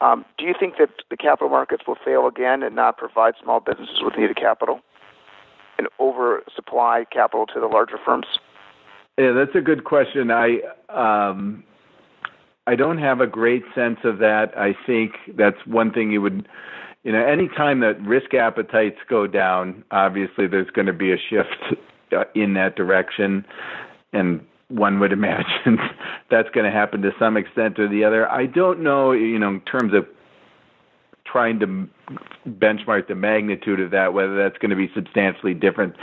Um, 0.00 0.24
do 0.36 0.44
you 0.44 0.54
think 0.58 0.74
that 0.78 0.90
the 1.10 1.16
capital 1.16 1.48
markets 1.48 1.84
will 1.86 1.96
fail 2.04 2.26
again 2.26 2.64
and 2.64 2.74
not 2.74 2.98
provide 2.98 3.34
small 3.40 3.60
businesses 3.60 4.00
with 4.02 4.16
needed 4.18 4.36
capital 4.36 4.80
and 5.78 5.86
oversupply 6.00 7.04
capital 7.12 7.46
to 7.46 7.60
the 7.60 7.66
larger 7.66 7.98
firms? 8.04 8.26
Yeah, 9.16 9.32
that's 9.32 9.54
a 9.54 9.60
good 9.60 9.84
question. 9.84 10.30
I 10.30 10.58
um, 10.88 11.62
I 12.66 12.74
don't 12.74 12.98
have 12.98 13.20
a 13.20 13.26
great 13.26 13.62
sense 13.74 13.98
of 14.02 14.18
that. 14.18 14.52
I 14.58 14.74
think 14.86 15.12
that's 15.34 15.56
one 15.66 15.92
thing 15.92 16.10
you 16.10 16.20
would 16.20 16.48
you 17.06 17.12
know, 17.12 17.24
any 17.24 17.46
time 17.46 17.78
that 17.80 18.02
risk 18.02 18.34
appetites 18.34 18.96
go 19.08 19.28
down, 19.28 19.84
obviously 19.92 20.48
there's 20.48 20.68
going 20.70 20.86
to 20.86 20.92
be 20.92 21.12
a 21.12 21.16
shift 21.30 21.78
uh, 22.12 22.24
in 22.34 22.54
that 22.54 22.74
direction, 22.74 23.44
and 24.12 24.44
one 24.66 24.98
would 24.98 25.12
imagine 25.20 25.78
that's 26.32 26.48
going 26.50 26.66
to 26.66 26.72
happen 26.72 27.02
to 27.02 27.12
some 27.16 27.36
extent 27.36 27.78
or 27.78 27.88
the 27.88 28.02
other. 28.02 28.28
I 28.28 28.46
don't 28.46 28.80
know, 28.80 29.12
you 29.12 29.38
know, 29.38 29.50
in 29.50 29.60
terms 29.60 29.94
of 29.94 30.04
trying 31.24 31.60
to 31.60 31.88
benchmark 32.48 33.06
the 33.06 33.14
magnitude 33.14 33.78
of 33.78 33.92
that, 33.92 34.12
whether 34.12 34.36
that's 34.36 34.58
going 34.58 34.70
to 34.70 34.76
be 34.76 34.90
substantially 34.92 35.54
different 35.54 35.94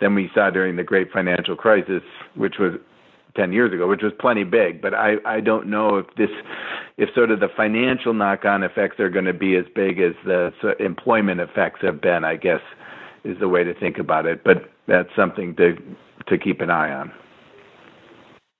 than 0.00 0.14
we 0.14 0.30
saw 0.34 0.48
during 0.48 0.76
the 0.76 0.84
great 0.84 1.12
financial 1.12 1.54
crisis, 1.54 2.02
which 2.34 2.54
was 2.58 2.72
10 3.36 3.52
years 3.52 3.72
ago, 3.72 3.86
which 3.86 4.02
was 4.02 4.12
plenty 4.18 4.44
big. 4.44 4.80
But 4.80 4.94
I, 4.94 5.16
I 5.24 5.40
don't 5.40 5.68
know 5.68 5.98
if 5.98 6.06
this, 6.16 6.30
if 6.96 7.10
sort 7.14 7.30
of 7.30 7.40
the 7.40 7.48
financial 7.56 8.14
knock 8.14 8.44
on 8.44 8.62
effects 8.62 8.98
are 8.98 9.10
going 9.10 9.26
to 9.26 9.34
be 9.34 9.56
as 9.56 9.64
big 9.74 10.00
as 10.00 10.14
the 10.24 10.52
employment 10.80 11.40
effects 11.40 11.80
have 11.82 12.00
been, 12.00 12.24
I 12.24 12.36
guess 12.36 12.60
is 13.24 13.38
the 13.40 13.48
way 13.48 13.64
to 13.64 13.74
think 13.74 13.98
about 13.98 14.26
it. 14.26 14.42
But 14.44 14.70
that's 14.88 15.10
something 15.14 15.54
to, 15.56 15.76
to 16.28 16.38
keep 16.38 16.60
an 16.60 16.70
eye 16.70 16.92
on. 16.92 17.12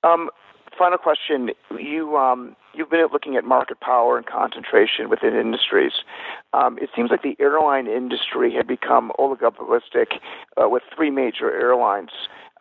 Um, 0.03 0.29
final 0.77 0.97
question. 0.97 1.49
You, 1.77 2.17
um, 2.17 2.55
you've 2.73 2.89
been 2.89 3.07
looking 3.11 3.35
at 3.35 3.43
market 3.43 3.79
power 3.79 4.17
and 4.17 4.25
concentration 4.25 5.09
within 5.09 5.35
industries. 5.35 5.93
Um, 6.53 6.77
it 6.79 6.89
seems 6.95 7.09
like 7.09 7.23
the 7.23 7.35
airline 7.39 7.87
industry 7.87 8.53
had 8.53 8.67
become 8.67 9.11
oligopolistic 9.19 10.19
uh, 10.61 10.69
with 10.69 10.83
three 10.95 11.09
major 11.09 11.51
airlines. 11.51 12.11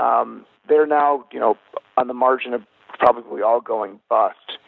Um, 0.00 0.46
they're 0.68 0.86
now, 0.86 1.24
you 1.32 1.40
know, 1.40 1.56
on 1.96 2.08
the 2.08 2.14
margin 2.14 2.54
of 2.54 2.62
probably 2.98 3.42
all 3.42 3.60
going 3.60 4.00
bust. 4.08 4.58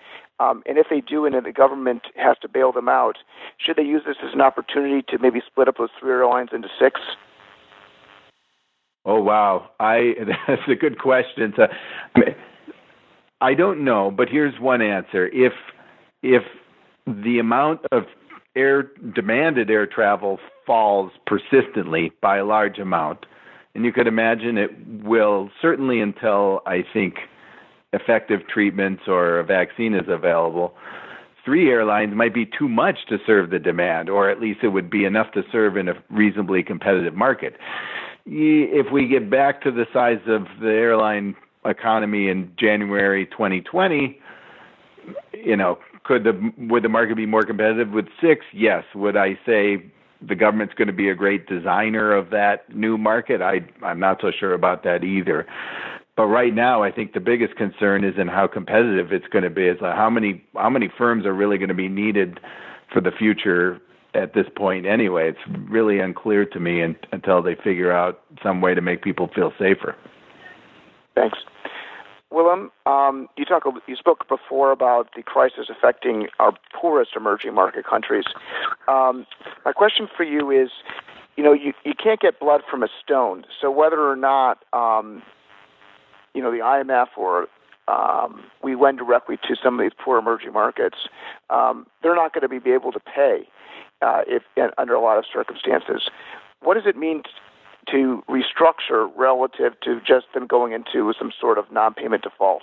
Um, 0.40 0.62
and 0.66 0.78
if 0.78 0.86
they 0.88 1.00
do, 1.00 1.26
and 1.26 1.34
the 1.34 1.52
government 1.52 2.02
has 2.14 2.36
to 2.42 2.48
bail 2.48 2.70
them 2.72 2.88
out, 2.88 3.18
should 3.58 3.76
they 3.76 3.82
use 3.82 4.02
this 4.06 4.16
as 4.22 4.32
an 4.32 4.40
opportunity 4.40 5.02
to 5.08 5.18
maybe 5.18 5.40
split 5.44 5.66
up 5.66 5.76
those 5.78 5.88
three 5.98 6.12
airlines 6.12 6.50
into 6.52 6.68
six? 6.80 7.00
Oh 9.04 9.20
wow, 9.20 9.70
I 9.80 10.12
that's 10.46 10.62
a 10.68 10.76
good 10.76 10.98
question. 11.00 11.54
I, 12.14 12.20
I 13.40 13.54
don't 13.54 13.84
know, 13.84 14.12
but 14.16 14.28
here's 14.28 14.58
one 14.60 14.80
answer: 14.80 15.26
if 15.28 15.52
if 16.22 16.42
the 17.06 17.38
amount 17.40 17.80
of 17.90 18.04
air 18.54 18.90
demanded 19.14 19.70
air 19.70 19.86
travel 19.86 20.38
falls 20.66 21.10
persistently 21.26 22.12
by 22.20 22.38
a 22.38 22.44
large 22.44 22.78
amount, 22.78 23.26
and 23.74 23.84
you 23.84 23.92
could 23.92 24.06
imagine 24.06 24.58
it 24.58 24.70
will 25.04 25.50
certainly 25.60 26.00
until 26.00 26.62
I 26.66 26.84
think 26.92 27.16
effective 27.92 28.40
treatments 28.48 29.02
or 29.06 29.38
a 29.38 29.44
vaccine 29.44 29.94
is 29.94 30.08
available. 30.08 30.74
Three 31.44 31.70
airlines 31.70 32.14
might 32.14 32.34
be 32.34 32.44
too 32.44 32.68
much 32.68 33.06
to 33.08 33.18
serve 33.26 33.50
the 33.50 33.58
demand, 33.58 34.10
or 34.10 34.28
at 34.28 34.40
least 34.40 34.60
it 34.62 34.68
would 34.68 34.90
be 34.90 35.04
enough 35.04 35.32
to 35.32 35.42
serve 35.50 35.76
in 35.76 35.88
a 35.88 35.94
reasonably 36.10 36.62
competitive 36.62 37.14
market. 37.14 37.56
If 38.26 38.92
we 38.92 39.08
get 39.08 39.30
back 39.30 39.62
to 39.62 39.70
the 39.70 39.86
size 39.92 40.20
of 40.26 40.46
the 40.60 40.68
airline 40.68 41.34
economy 41.64 42.28
in 42.28 42.52
January 42.58 43.24
2020, 43.26 44.20
you 45.32 45.56
know, 45.56 45.78
could 46.04 46.24
the 46.24 46.52
would 46.58 46.82
the 46.82 46.88
market 46.88 47.16
be 47.16 47.26
more 47.26 47.44
competitive 47.44 47.90
with 47.90 48.06
six? 48.20 48.44
Yes. 48.52 48.84
Would 48.94 49.16
I 49.16 49.38
say 49.46 49.90
the 50.26 50.34
government's 50.34 50.74
going 50.74 50.88
to 50.88 50.94
be 50.94 51.08
a 51.08 51.14
great 51.14 51.46
designer 51.46 52.12
of 52.12 52.30
that 52.30 52.74
new 52.74 52.98
market. 52.98 53.42
I 53.42 53.60
I'm 53.84 54.00
not 54.00 54.18
so 54.20 54.30
sure 54.38 54.54
about 54.54 54.84
that 54.84 55.04
either. 55.04 55.46
But 56.16 56.26
right 56.26 56.52
now, 56.52 56.82
I 56.82 56.90
think 56.90 57.12
the 57.12 57.20
biggest 57.20 57.54
concern 57.54 58.02
is 58.02 58.14
in 58.18 58.26
how 58.26 58.48
competitive 58.48 59.12
it's 59.12 59.28
going 59.28 59.44
to 59.44 59.50
be. 59.50 59.68
Is 59.68 59.78
how 59.80 60.10
many 60.10 60.42
how 60.54 60.70
many 60.70 60.90
firms 60.98 61.26
are 61.26 61.34
really 61.34 61.58
going 61.58 61.68
to 61.68 61.74
be 61.74 61.88
needed 61.88 62.40
for 62.92 63.00
the 63.00 63.12
future 63.12 63.80
at 64.14 64.34
this 64.34 64.46
point 64.56 64.86
anyway. 64.86 65.28
It's 65.28 65.70
really 65.70 66.00
unclear 66.00 66.44
to 66.46 66.60
me 66.60 66.82
until 67.12 67.42
they 67.42 67.54
figure 67.62 67.92
out 67.92 68.20
some 68.42 68.60
way 68.60 68.74
to 68.74 68.80
make 68.80 69.02
people 69.02 69.30
feel 69.34 69.52
safer. 69.58 69.94
Thanks. 71.14 71.38
Willem, 72.30 72.70
um, 72.84 73.28
you 73.36 73.44
talk. 73.44 73.64
You 73.86 73.96
spoke 73.96 74.28
before 74.28 74.70
about 74.70 75.08
the 75.16 75.22
crisis 75.22 75.70
affecting 75.70 76.28
our 76.38 76.52
poorest 76.78 77.12
emerging 77.16 77.54
market 77.54 77.86
countries. 77.86 78.24
Um, 78.86 79.26
my 79.64 79.72
question 79.72 80.08
for 80.14 80.24
you 80.24 80.50
is, 80.50 80.68
you 81.36 81.44
know, 81.44 81.52
you, 81.52 81.72
you 81.84 81.94
can't 81.94 82.20
get 82.20 82.38
blood 82.38 82.62
from 82.70 82.82
a 82.82 82.88
stone. 83.02 83.44
So 83.60 83.70
whether 83.70 84.00
or 84.00 84.16
not, 84.16 84.58
um, 84.72 85.22
you 86.34 86.42
know, 86.42 86.50
the 86.50 86.58
IMF 86.58 87.06
or 87.16 87.46
um, 87.88 88.44
we 88.62 88.76
lend 88.76 88.98
directly 88.98 89.36
to 89.48 89.56
some 89.62 89.80
of 89.80 89.84
these 89.84 89.96
poor 90.04 90.18
emerging 90.18 90.52
markets, 90.52 90.98
um, 91.48 91.86
they're 92.02 92.14
not 92.14 92.34
going 92.34 92.42
to 92.42 92.60
be 92.60 92.70
able 92.70 92.92
to 92.92 93.00
pay 93.00 93.48
uh, 94.02 94.20
if 94.26 94.42
under 94.76 94.92
a 94.94 95.00
lot 95.00 95.16
of 95.16 95.24
circumstances. 95.32 96.10
What 96.60 96.74
does 96.74 96.84
it 96.86 96.96
mean 96.96 97.22
to 97.22 97.28
restructure 98.28 99.10
relative 99.16 99.78
to 99.82 100.00
just 100.06 100.26
them 100.34 100.46
going 100.46 100.72
into 100.72 101.12
some 101.18 101.32
sort 101.40 101.58
of 101.58 101.70
non-payment 101.72 102.22
default? 102.22 102.62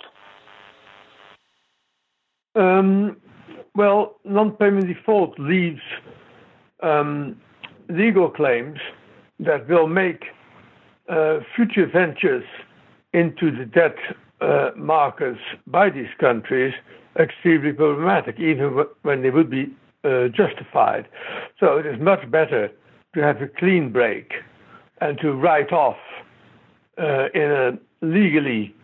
Um, 2.54 3.16
well, 3.74 4.16
non-payment 4.24 4.86
default 4.86 5.38
leaves 5.38 5.82
um, 6.82 7.40
legal 7.88 8.30
claims 8.30 8.78
that 9.40 9.68
will 9.68 9.86
make 9.86 10.24
uh, 11.08 11.40
future 11.54 11.86
ventures 11.86 12.44
into 13.12 13.50
the 13.50 13.64
debt 13.64 13.96
uh, 14.40 14.70
markets 14.76 15.40
by 15.66 15.90
these 15.90 16.08
countries 16.18 16.74
extremely 17.18 17.72
problematic, 17.72 18.38
even 18.38 18.84
when 19.02 19.22
they 19.22 19.30
would 19.30 19.50
be 19.50 19.74
uh, 20.04 20.28
justified. 20.28 21.08
So 21.58 21.78
it 21.78 21.86
is 21.86 22.00
much 22.00 22.30
better 22.30 22.70
to 23.14 23.22
have 23.22 23.40
a 23.40 23.48
clean 23.48 23.92
break 23.92 24.32
and 25.00 25.18
to 25.20 25.32
write 25.32 25.72
off 25.72 25.96
uh, 26.98 27.26
in 27.34 27.50
a 27.50 27.78
legally 28.02 28.74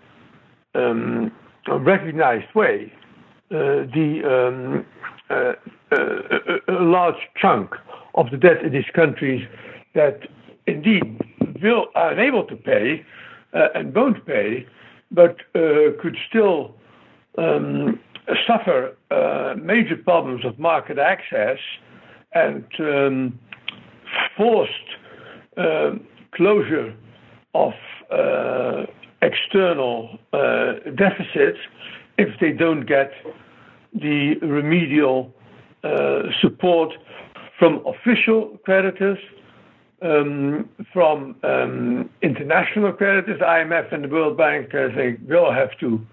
um, 0.74 1.32
recognized 1.68 2.52
way 2.55 2.93
uh, 3.51 3.84
the 3.94 4.22
um, 4.24 4.86
uh, 5.30 5.52
a 6.68 6.72
large 6.72 7.16
chunk 7.40 7.70
of 8.14 8.30
the 8.30 8.36
debt 8.36 8.62
in 8.64 8.72
these 8.72 8.90
countries 8.94 9.47
that 9.94 10.20
indeed 10.66 11.20
will 11.62 11.86
are 11.94 12.12
unable 12.12 12.44
to 12.44 12.56
pay 12.56 13.05
uh, 13.55 13.68
and 13.74 13.94
won't 13.94 14.24
pay, 14.26 14.66
but 15.10 15.36
uh, 15.55 15.93
could 16.01 16.16
still 16.28 16.74
um, 17.39 17.98
suffer 18.47 18.97
uh, 19.10 19.55
major 19.60 19.97
problems 19.97 20.44
of 20.44 20.59
market 20.59 20.98
access 20.98 21.59
and 22.34 22.64
um, 22.80 23.39
forced 24.36 24.72
uh, 24.97 25.01
closure 26.34 26.94
of 27.54 27.72
uh, 28.10 28.86
external 29.20 30.18
uh, 30.32 30.72
deficits 30.96 31.58
if 32.18 32.28
they 32.40 32.52
don't 32.52 32.86
get 32.86 33.12
the 33.94 34.34
remedial 34.42 35.32
support 36.40 36.92
from 37.58 37.84
official 37.86 38.58
creditors 38.64 39.18
um, 40.02 40.68
from 40.92 41.36
um, 41.44 42.10
international 42.22 42.92
creditors, 42.92 43.40
IMF 43.40 43.92
and 43.92 44.04
the 44.04 44.08
World 44.08 44.36
Bank, 44.36 44.74
I 44.74 44.94
think, 44.94 45.20
will 45.28 45.52
have 45.52 45.78
to 45.80 46.04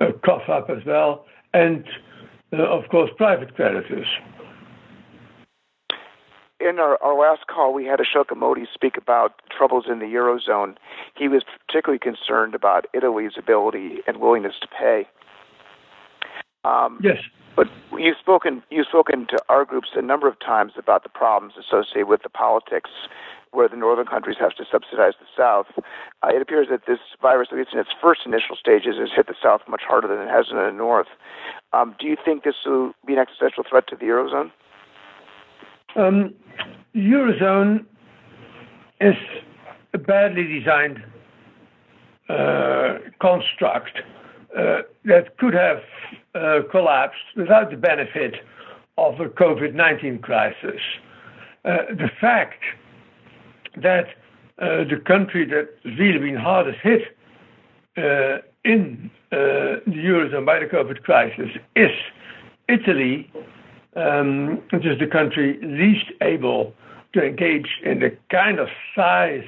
uh, 0.00 0.06
cough 0.24 0.48
up 0.48 0.70
as 0.70 0.84
well, 0.86 1.26
and 1.52 1.84
uh, 2.52 2.62
of 2.62 2.88
course, 2.88 3.10
private 3.16 3.54
creditors. 3.54 4.06
In 6.60 6.78
our, 6.78 7.02
our 7.02 7.18
last 7.18 7.46
call, 7.46 7.74
we 7.74 7.84
had 7.84 7.98
Ashoka 7.98 8.36
Mody 8.36 8.64
speak 8.72 8.96
about 8.96 9.42
troubles 9.56 9.84
in 9.88 9.98
the 9.98 10.06
Eurozone. 10.06 10.76
He 11.16 11.28
was 11.28 11.42
particularly 11.66 11.98
concerned 11.98 12.54
about 12.54 12.86
Italy's 12.94 13.32
ability 13.36 13.98
and 14.06 14.18
willingness 14.18 14.54
to 14.60 14.68
pay. 14.68 15.06
Um, 16.64 17.00
yes. 17.02 17.18
But 17.56 17.68
you've 17.96 18.16
spoken 18.18 18.62
you've 18.70 18.86
spoken 18.86 19.26
to 19.30 19.38
our 19.48 19.64
groups 19.64 19.88
a 19.94 20.02
number 20.02 20.26
of 20.26 20.38
times 20.40 20.72
about 20.76 21.02
the 21.02 21.08
problems 21.08 21.54
associated 21.58 22.08
with 22.08 22.22
the 22.22 22.28
politics 22.28 22.90
where 23.52 23.68
the 23.68 23.76
northern 23.76 24.06
countries 24.06 24.36
have 24.40 24.54
to 24.56 24.64
subsidize 24.70 25.14
the 25.20 25.26
south. 25.36 25.66
Uh, 26.22 26.34
it 26.34 26.42
appears 26.42 26.66
that 26.70 26.86
this 26.88 26.98
virus, 27.22 27.48
at 27.52 27.58
least 27.58 27.70
in 27.72 27.78
its 27.78 27.90
first 28.02 28.22
initial 28.26 28.56
stages, 28.56 28.96
has 28.98 29.10
hit 29.14 29.28
the 29.28 29.34
south 29.40 29.60
much 29.68 29.82
harder 29.86 30.08
than 30.08 30.18
it 30.18 30.28
has 30.28 30.46
in 30.50 30.56
the 30.56 30.72
north. 30.72 31.06
Um, 31.72 31.94
do 32.00 32.08
you 32.08 32.16
think 32.22 32.42
this 32.42 32.56
will 32.66 32.92
be 33.06 33.12
an 33.12 33.20
existential 33.20 33.62
threat 33.68 33.86
to 33.88 33.96
the 33.96 34.06
eurozone? 34.06 34.50
Um, 35.96 36.34
eurozone 36.94 37.84
is 39.00 39.14
a 39.92 39.98
badly 39.98 40.58
designed 40.58 41.02
uh, 42.28 42.98
construct 43.20 43.98
uh, 44.56 44.82
that 45.04 45.36
could 45.38 45.54
have 45.54 45.82
uh, 46.34 46.60
collapsed 46.70 47.18
without 47.36 47.70
the 47.70 47.76
benefit 47.76 48.34
of 48.98 49.18
the 49.18 49.24
COVID 49.24 49.74
19 49.74 50.18
crisis. 50.18 50.80
Uh, 51.64 51.78
the 51.90 52.10
fact 52.20 52.62
that 53.76 54.06
uh, 54.58 54.84
the 54.84 55.00
country 55.06 55.44
that's 55.44 55.96
really 55.98 56.18
been 56.18 56.36
hardest 56.36 56.78
hit 56.82 57.16
uh, 57.96 58.38
in 58.64 59.10
the 59.30 59.82
Eurozone 59.88 60.46
by 60.46 60.60
the 60.60 60.66
COVID 60.66 61.02
crisis 61.02 61.50
is 61.74 61.90
Italy, 62.68 63.30
um, 63.96 64.62
which 64.70 64.84
is 64.84 64.98
the 64.98 65.06
country 65.06 65.58
least 65.62 66.06
able 66.20 66.72
to 67.12 67.22
engage 67.22 67.68
in 67.84 68.00
the 68.00 68.16
kind 68.30 68.58
of 68.58 68.68
size 68.94 69.44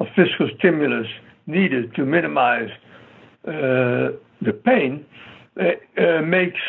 of 0.00 0.06
fiscal 0.16 0.48
stimulus 0.58 1.06
needed 1.46 1.94
to 1.94 2.04
minimize 2.04 2.70
uh, 3.46 4.12
the 4.40 4.52
pain, 4.64 5.04
uh, 5.60 6.22
makes, 6.22 6.60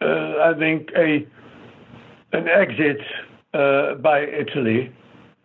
uh, 0.00 0.06
I 0.06 0.54
think, 0.58 0.90
a 0.96 1.26
an 2.32 2.48
exit 2.48 3.00
by 4.02 4.20
Italy 4.20 4.92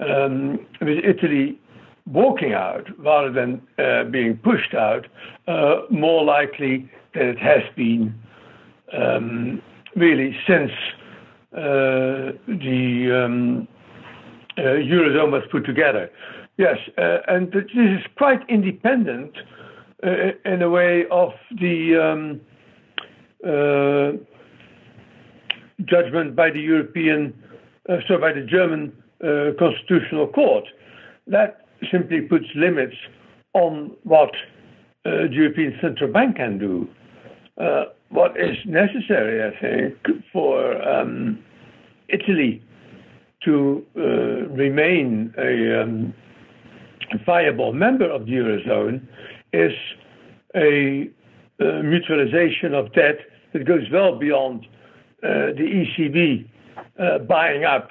um, 0.01 0.59
with 0.81 0.97
Italy 1.03 1.59
walking 2.07 2.53
out 2.53 2.87
rather 2.97 3.31
than 3.31 3.61
uh, 3.77 4.03
being 4.05 4.37
pushed 4.37 4.73
out, 4.73 5.07
uh, 5.47 5.81
more 5.89 6.23
likely 6.23 6.89
than 7.13 7.27
it 7.27 7.39
has 7.39 7.63
been 7.75 8.13
um, 8.93 9.61
really 9.95 10.35
since 10.47 10.71
uh, 10.71 11.00
the 11.51 13.23
um, 13.25 13.67
uh, 14.57 14.61
Eurozone 14.61 15.31
was 15.31 15.43
put 15.51 15.65
together. 15.65 16.09
Yes, 16.57 16.77
uh, 16.97 17.17
and 17.27 17.51
this 17.51 17.65
is 17.73 17.99
quite 18.17 18.41
independent 18.49 19.31
uh, 20.03 20.31
in 20.45 20.61
a 20.61 20.69
way 20.69 21.05
of 21.09 21.31
the 21.59 21.95
um, 21.97 22.41
judgment 25.85 26.35
by 26.35 26.51
the 26.51 26.59
European, 26.59 27.33
so 28.07 28.17
by 28.19 28.33
the 28.33 28.41
German 28.41 28.91
uh, 29.23 29.51
constitutional 29.57 30.27
court. 30.27 30.65
That 31.27 31.65
simply 31.91 32.21
puts 32.21 32.45
limits 32.55 32.95
on 33.53 33.91
what 34.03 34.31
uh, 35.05 35.27
the 35.27 35.29
European 35.31 35.77
Central 35.81 36.11
Bank 36.11 36.35
can 36.35 36.57
do. 36.57 36.87
Uh, 37.61 37.85
what 38.09 38.31
is 38.39 38.57
necessary, 38.65 39.43
I 39.43 39.59
think, 39.61 39.95
for 40.33 40.81
um, 40.81 41.39
Italy 42.09 42.61
to 43.43 43.85
uh, 43.95 44.01
remain 44.53 45.33
a 45.37 45.83
um, 45.83 46.13
viable 47.25 47.73
member 47.73 48.09
of 48.09 48.25
the 48.25 48.31
Eurozone 48.31 49.01
is 49.53 49.73
a 50.55 51.09
uh, 51.59 51.63
mutualization 51.63 52.73
of 52.73 52.91
debt 52.93 53.17
that 53.53 53.65
goes 53.65 53.83
well 53.91 54.17
beyond 54.17 54.65
uh, 55.23 55.53
the 55.55 55.85
ECB 55.99 56.47
buying 57.27 57.63
up 57.63 57.89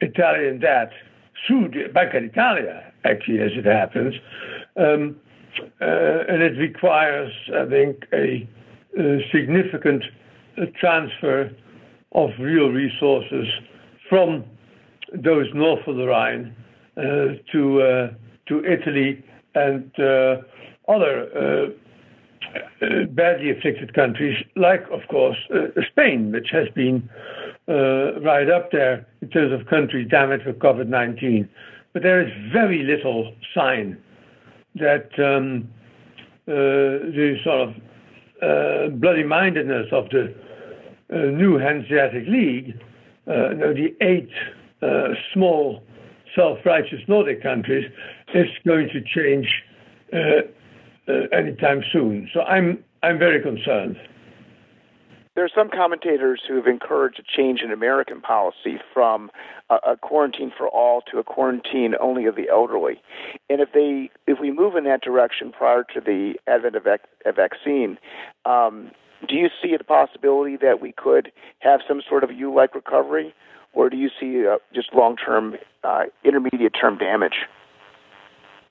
Italian 0.00 0.60
debt 0.60 0.90
through 1.46 1.70
the 1.70 1.88
Banca 1.92 2.20
d'Italia, 2.20 2.92
actually, 3.04 3.40
as 3.40 3.52
it 3.54 3.64
happens. 3.64 4.14
Um, 4.76 5.16
uh, 5.80 6.24
and 6.28 6.42
it 6.42 6.58
requires, 6.58 7.32
I 7.54 7.64
think, 7.66 8.04
a, 8.12 8.16
a 8.16 8.48
significant 9.32 10.02
transfer 10.78 11.50
of 12.12 12.30
real 12.38 12.68
resources 12.68 13.46
from 14.08 14.44
those 15.12 15.46
north 15.54 15.86
of 15.86 15.96
the 15.96 16.06
Rhine 16.06 16.54
uh, 16.96 17.34
to 17.52 17.82
uh, 17.82 18.10
to 18.48 18.64
Italy 18.64 19.22
and 19.54 19.90
uh, 19.98 20.36
other 20.88 21.74
badly 23.10 23.50
afflicted 23.50 23.92
countries, 23.92 24.36
like, 24.54 24.82
of 24.90 25.00
course, 25.08 25.36
Spain, 25.90 26.32
which 26.32 26.48
has 26.52 26.68
been 26.74 27.08
right 27.68 28.48
up 28.48 28.70
there 28.70 29.06
in 29.20 29.28
terms 29.28 29.52
of 29.52 29.66
countries 29.66 30.08
damaged 30.08 30.46
with 30.46 30.58
COVID 30.58 30.88
19. 30.88 31.48
But 31.92 32.02
there 32.02 32.20
is 32.20 32.32
very 32.52 32.82
little 32.82 33.34
sign 33.54 33.98
that 34.76 35.08
um, 35.18 35.68
the 36.46 37.36
sort 37.44 37.68
of 37.68 37.74
uh, 38.42 38.88
bloody 38.88 39.24
mindedness 39.24 39.86
of 39.92 40.08
the 40.10 40.34
uh, 41.12 41.16
new 41.30 41.56
Hanseatic 41.58 42.26
League, 42.28 42.78
uh, 43.26 43.54
no, 43.54 43.72
the 43.72 43.94
eight 44.00 44.30
small 45.32 45.82
self 46.34 46.58
righteous 46.64 47.00
Nordic 47.08 47.42
countries, 47.42 47.90
is 48.34 48.46
going 48.66 48.88
to 48.88 49.00
change 49.02 49.48
anytime 51.32 51.82
soon. 51.92 52.28
So 52.34 52.42
I'm, 52.42 52.84
I'm 53.02 53.18
very 53.18 53.40
concerned 53.42 53.96
there 55.36 55.44
are 55.44 55.50
some 55.54 55.68
commentators 55.68 56.40
who 56.48 56.56
have 56.56 56.66
encouraged 56.66 57.20
a 57.20 57.22
change 57.22 57.60
in 57.60 57.70
American 57.70 58.22
policy 58.22 58.78
from 58.92 59.30
a, 59.68 59.74
a, 59.86 59.96
quarantine 59.98 60.50
for 60.56 60.66
all 60.68 61.02
to 61.12 61.18
a 61.18 61.24
quarantine 61.24 61.94
only 62.00 62.24
of 62.24 62.36
the 62.36 62.48
elderly. 62.48 63.02
And 63.50 63.60
if 63.60 63.68
they, 63.72 64.10
if 64.26 64.38
we 64.40 64.50
move 64.50 64.76
in 64.76 64.84
that 64.84 65.02
direction 65.02 65.52
prior 65.52 65.84
to 65.94 66.00
the 66.00 66.34
advent 66.46 66.74
of 66.74 66.86
a 66.86 67.32
vaccine, 67.32 67.98
um, 68.46 68.90
do 69.28 69.34
you 69.34 69.48
see 69.62 69.76
the 69.76 69.84
possibility 69.84 70.56
that 70.56 70.80
we 70.80 70.92
could 70.92 71.30
have 71.58 71.80
some 71.86 72.00
sort 72.08 72.24
of 72.24 72.32
U-like 72.32 72.74
recovery, 72.74 73.34
or 73.74 73.90
do 73.90 73.98
you 73.98 74.08
see 74.18 74.46
uh, 74.46 74.56
just 74.74 74.94
long-term, 74.94 75.56
uh, 75.84 76.04
intermediate-term 76.24 76.96
damage? 76.96 77.44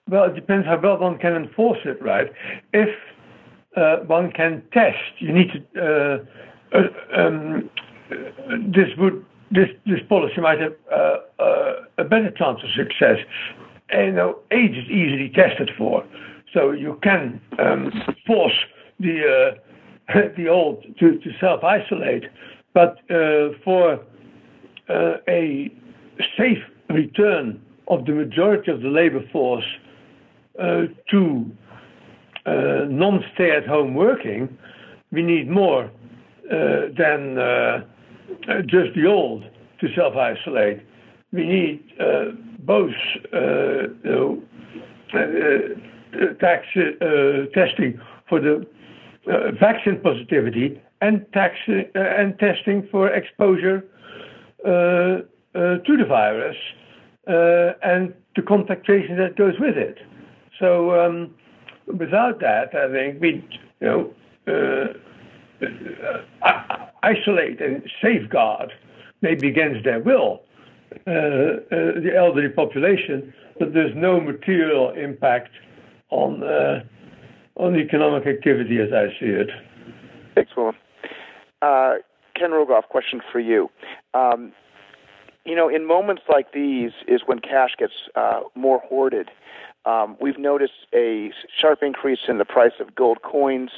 Well, 0.09 0.25
it 0.25 0.35
depends 0.35 0.65
how 0.65 0.79
well 0.81 0.97
one 0.97 1.19
can 1.19 1.35
enforce 1.35 1.79
it, 1.85 2.01
right? 2.01 2.31
If 2.73 2.89
uh, 3.77 3.97
one 4.07 4.31
can 4.31 4.63
test, 4.71 4.97
you 5.19 5.31
need 5.31 5.51
to 5.73 5.81
uh, 5.81 6.25
um, 7.15 7.69
this 8.73 8.89
would 8.97 9.26
this 9.52 9.69
this 9.85 9.99
policy 10.10 10.41
might 10.41 10.60
have 10.60 10.73
uh, 10.91 11.18
uh, 11.39 11.73
a 11.97 12.03
better 12.03 12.31
chance 12.31 12.60
of 12.64 12.69
success. 12.76 13.18
And 13.89 14.07
you 14.07 14.11
know, 14.14 14.39
age 14.52 14.72
is 14.72 14.89
easily 14.89 15.31
tested 15.34 15.72
for, 15.77 16.03
so 16.53 16.72
you 16.72 16.99
can 17.03 17.39
um, 17.60 17.91
force 18.26 18.57
the 18.99 19.56
uh, 20.10 20.19
the 20.38 20.47
old 20.47 20.84
to, 20.99 21.19
to 21.19 21.30
self 21.39 21.64
isolate, 21.64 22.23
but 22.73 22.97
uh, 23.11 23.49
for 23.64 23.99
uh, 24.89 25.18
a 25.27 25.72
safe 26.38 26.64
return 26.89 27.61
of 27.88 28.06
the 28.06 28.11
majority 28.11 28.72
of 28.72 28.81
the 28.81 28.88
labor 28.89 29.23
force 29.31 29.65
to 31.11 31.52
non 32.47 33.23
stay 33.34 33.52
at 33.52 33.68
home 33.68 33.93
working, 33.93 34.57
we 35.11 35.22
need 35.22 35.49
more 35.49 35.85
uh, 35.85 35.89
than 36.49 37.38
uh, 37.38 37.81
uh, 38.49 38.61
just 38.61 38.93
the 38.95 39.05
old 39.05 39.43
to 39.80 39.88
self 39.95 40.15
isolate. 40.15 40.81
We 41.31 41.45
need 41.45 41.84
uh, 41.99 42.31
both 42.59 42.93
uh, 43.34 43.38
you 43.38 43.99
know, 44.03 44.43
uh, 45.13 46.34
tax 46.39 46.65
testing 47.53 47.99
for 48.30 48.39
the 48.39 48.65
vaccine 49.59 49.99
positivity 50.01 50.81
and 51.01 51.26
tax 51.34 51.55
and 51.67 52.38
testing 52.39 52.88
for 52.91 53.09
exposure 53.09 53.84
to 54.63 55.27
the 55.53 56.05
virus 56.07 56.57
and 57.27 58.13
the 58.35 58.41
contact 58.41 58.85
tracing 58.85 59.17
that 59.17 59.35
goes 59.35 59.55
with 59.59 59.77
it. 59.77 59.97
So 60.59 60.99
um, 60.99 61.34
without 61.88 62.39
that, 62.39 62.73
I 62.76 62.91
think 62.91 63.22
we, 63.22 63.47
you 63.81 63.88
know, 63.88 64.13
uh, 64.47 64.51
uh, 64.51 64.93
isolate 67.03 67.61
and 67.61 67.84
safeguard, 68.02 68.72
maybe 69.22 69.48
against 69.48 69.84
their 69.84 69.99
will, 69.99 70.41
uh, 71.07 71.11
uh, 71.11 71.60
the 71.69 72.14
elderly 72.15 72.49
population, 72.49 73.34
but 73.60 73.73
there's 73.73 73.95
no 73.95 74.19
material 74.19 74.91
impact 74.91 75.52
on 76.10 76.44
uh, 76.44 76.84
on 77.57 77.76
economic 77.76 78.27
activity 78.27 78.80
as 78.80 78.90
I 78.94 79.07
see 79.19 79.27
it. 79.27 79.49
Willem. 80.57 80.76
Uh, 81.61 81.95
Ken 82.36 82.52
Rogoff, 82.52 82.84
question 82.90 83.22
for 83.32 83.40
you. 83.40 83.69
Um, 84.14 84.52
you 85.45 85.56
know, 85.56 85.69
in 85.69 85.88
moments 85.88 86.23
like 86.27 86.52
these 86.52 86.91
is 87.07 87.22
when 87.26 87.40
cash 87.40 87.72
gets 87.77 87.94
more 88.56 88.80
hoarded 88.80 89.30
um, 89.86 90.18
we've 90.20 90.40
noticed 90.40 90.88
a 90.94 91.32
sharp 91.60 91.84
increase 91.84 92.20
in 92.28 92.38
the 92.38 92.45
price 92.45 92.74
of 92.80 92.95
gold 92.95 93.22
coins 93.22 93.70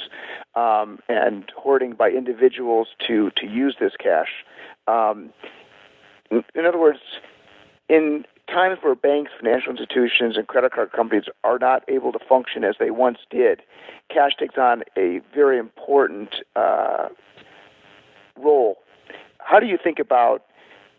um, 0.55 0.99
and 1.09 1.51
hoarding 1.55 1.93
by 1.93 2.09
individuals 2.09 2.87
to, 3.07 3.31
to 3.35 3.45
use 3.45 3.75
this 3.79 3.93
cash. 4.01 4.45
Um, 4.87 5.31
in 6.31 6.65
other 6.65 6.79
words, 6.79 6.99
in 7.89 8.25
times 8.47 8.79
where 8.81 8.95
banks, 8.95 9.31
financial 9.37 9.71
institutions, 9.71 10.37
and 10.37 10.47
credit 10.47 10.71
card 10.71 10.91
companies 10.91 11.25
are 11.43 11.59
not 11.59 11.83
able 11.89 12.11
to 12.13 12.19
function 12.19 12.63
as 12.63 12.75
they 12.79 12.91
once 12.91 13.19
did, 13.29 13.61
cash 14.09 14.31
takes 14.39 14.57
on 14.57 14.83
a 14.97 15.21
very 15.33 15.57
important 15.57 16.35
uh, 16.55 17.09
role. 18.37 18.77
How 19.39 19.59
do 19.59 19.65
you 19.65 19.77
think 19.81 19.99
about 19.99 20.43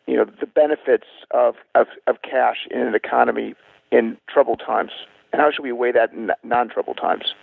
you 0.06 0.16
know 0.16 0.24
the 0.24 0.46
benefits 0.46 1.06
of, 1.30 1.56
of, 1.74 1.86
of 2.06 2.16
cash 2.22 2.66
in 2.70 2.80
an 2.80 2.94
economy 2.94 3.54
in 3.90 4.16
troubled 4.28 4.62
times? 4.64 4.90
And 5.32 5.40
how 5.40 5.50
should 5.50 5.62
we 5.62 5.72
weigh 5.72 5.92
that 5.92 6.12
in 6.12 6.30
non 6.42 6.68
troubled 6.68 6.98
times? 7.00 7.34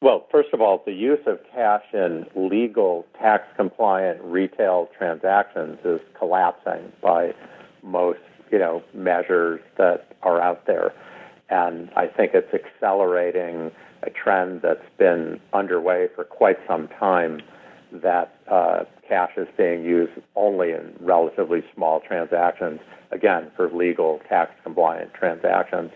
Well, 0.00 0.26
first 0.30 0.50
of 0.52 0.60
all, 0.60 0.82
the 0.84 0.92
use 0.92 1.20
of 1.26 1.38
cash 1.54 1.84
in 1.92 2.26
legal, 2.34 3.06
tax 3.18 3.44
compliant 3.56 4.20
retail 4.22 4.90
transactions 4.96 5.78
is 5.84 6.00
collapsing 6.18 6.92
by 7.02 7.32
most, 7.82 8.18
you 8.50 8.58
know, 8.58 8.82
measures 8.92 9.60
that 9.78 10.08
are 10.22 10.42
out 10.42 10.66
there. 10.66 10.92
And 11.48 11.90
I 11.96 12.06
think 12.06 12.32
it's 12.34 12.52
accelerating 12.52 13.70
a 14.02 14.10
trend 14.10 14.60
that's 14.62 14.84
been 14.98 15.40
underway 15.52 16.08
for 16.14 16.24
quite 16.24 16.58
some 16.68 16.88
time 16.88 17.40
that 18.02 18.34
uh, 18.50 18.84
cash 19.08 19.32
is 19.36 19.48
being 19.56 19.84
used 19.84 20.12
only 20.36 20.72
in 20.72 20.94
relatively 21.00 21.62
small 21.74 22.00
transactions, 22.00 22.80
again, 23.10 23.50
for 23.56 23.70
legal, 23.70 24.20
tax 24.28 24.52
compliant 24.62 25.12
transactions. 25.14 25.90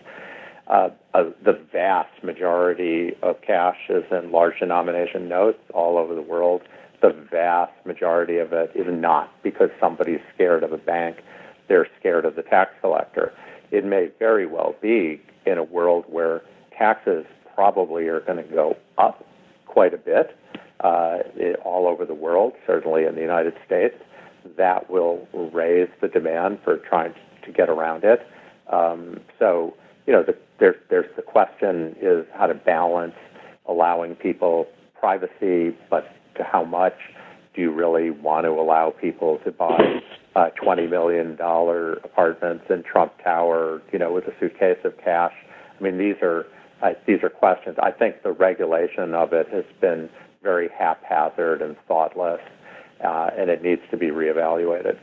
Uh, 0.67 0.89
uh, 1.13 1.23
the 1.43 1.59
vast 1.71 2.23
majority 2.23 3.15
of 3.23 3.41
cash 3.41 3.77
is 3.89 4.03
in 4.11 4.31
large 4.31 4.59
denomination 4.59 5.27
notes 5.27 5.59
all 5.73 5.97
over 5.97 6.13
the 6.13 6.21
world. 6.21 6.61
The 7.01 7.15
vast 7.31 7.73
majority 7.85 8.37
of 8.37 8.53
it 8.53 8.71
is 8.75 8.85
not 8.87 9.31
because 9.41 9.69
somebody's 9.79 10.19
scared 10.33 10.63
of 10.63 10.71
a 10.71 10.77
bank, 10.77 11.17
they're 11.67 11.87
scared 11.99 12.25
of 12.25 12.35
the 12.35 12.43
tax 12.43 12.71
collector. 12.81 13.33
It 13.71 13.85
may 13.85 14.09
very 14.19 14.45
well 14.45 14.75
be 14.81 15.21
in 15.45 15.57
a 15.57 15.63
world 15.63 16.05
where 16.07 16.41
taxes 16.77 17.25
probably 17.55 18.07
are 18.07 18.21
going 18.21 18.37
to 18.37 18.51
go 18.51 18.75
up 18.97 19.25
quite 19.65 19.93
a 19.93 19.97
bit 19.97 20.35
uh, 20.81 21.17
all 21.63 21.87
over 21.87 22.05
the 22.05 22.13
world, 22.13 22.53
certainly 22.65 23.05
in 23.05 23.15
the 23.15 23.21
United 23.21 23.53
States, 23.65 23.95
that 24.57 24.89
will 24.89 25.27
raise 25.53 25.89
the 26.01 26.07
demand 26.07 26.59
for 26.63 26.77
trying 26.77 27.13
to 27.45 27.51
get 27.51 27.69
around 27.69 28.03
it. 28.03 28.25
Um, 28.71 29.19
so, 29.37 29.75
you 30.05 30.13
know, 30.13 30.23
the, 30.23 30.35
there's 30.59 30.75
there's 30.89 31.09
the 31.15 31.21
question 31.21 31.95
is 32.01 32.25
how 32.33 32.47
to 32.47 32.53
balance 32.53 33.15
allowing 33.67 34.15
people 34.15 34.67
privacy, 34.99 35.75
but 35.89 36.05
to 36.35 36.43
how 36.43 36.63
much 36.63 36.95
do 37.53 37.61
you 37.61 37.71
really 37.71 38.09
want 38.11 38.45
to 38.45 38.51
allow 38.51 38.91
people 38.91 39.39
to 39.43 39.51
buy 39.51 40.01
uh, 40.35 40.49
twenty 40.51 40.87
million 40.87 41.35
dollar 41.35 41.93
apartments 42.03 42.65
in 42.69 42.83
Trump 42.83 43.13
Tower, 43.23 43.81
you 43.91 43.99
know, 43.99 44.13
with 44.13 44.25
a 44.25 44.33
suitcase 44.39 44.79
of 44.83 44.93
cash? 44.97 45.33
I 45.77 45.83
mean, 45.83 45.97
these 45.97 46.15
are 46.21 46.45
uh, 46.81 46.93
these 47.05 47.23
are 47.23 47.29
questions. 47.29 47.75
I 47.81 47.91
think 47.91 48.23
the 48.23 48.31
regulation 48.31 49.13
of 49.13 49.33
it 49.33 49.47
has 49.49 49.65
been 49.81 50.09
very 50.41 50.69
haphazard 50.77 51.61
and 51.61 51.75
thoughtless, 51.87 52.41
uh, 53.03 53.29
and 53.37 53.49
it 53.49 53.61
needs 53.61 53.81
to 53.91 53.97
be 53.97 54.07
reevaluated. 54.07 54.97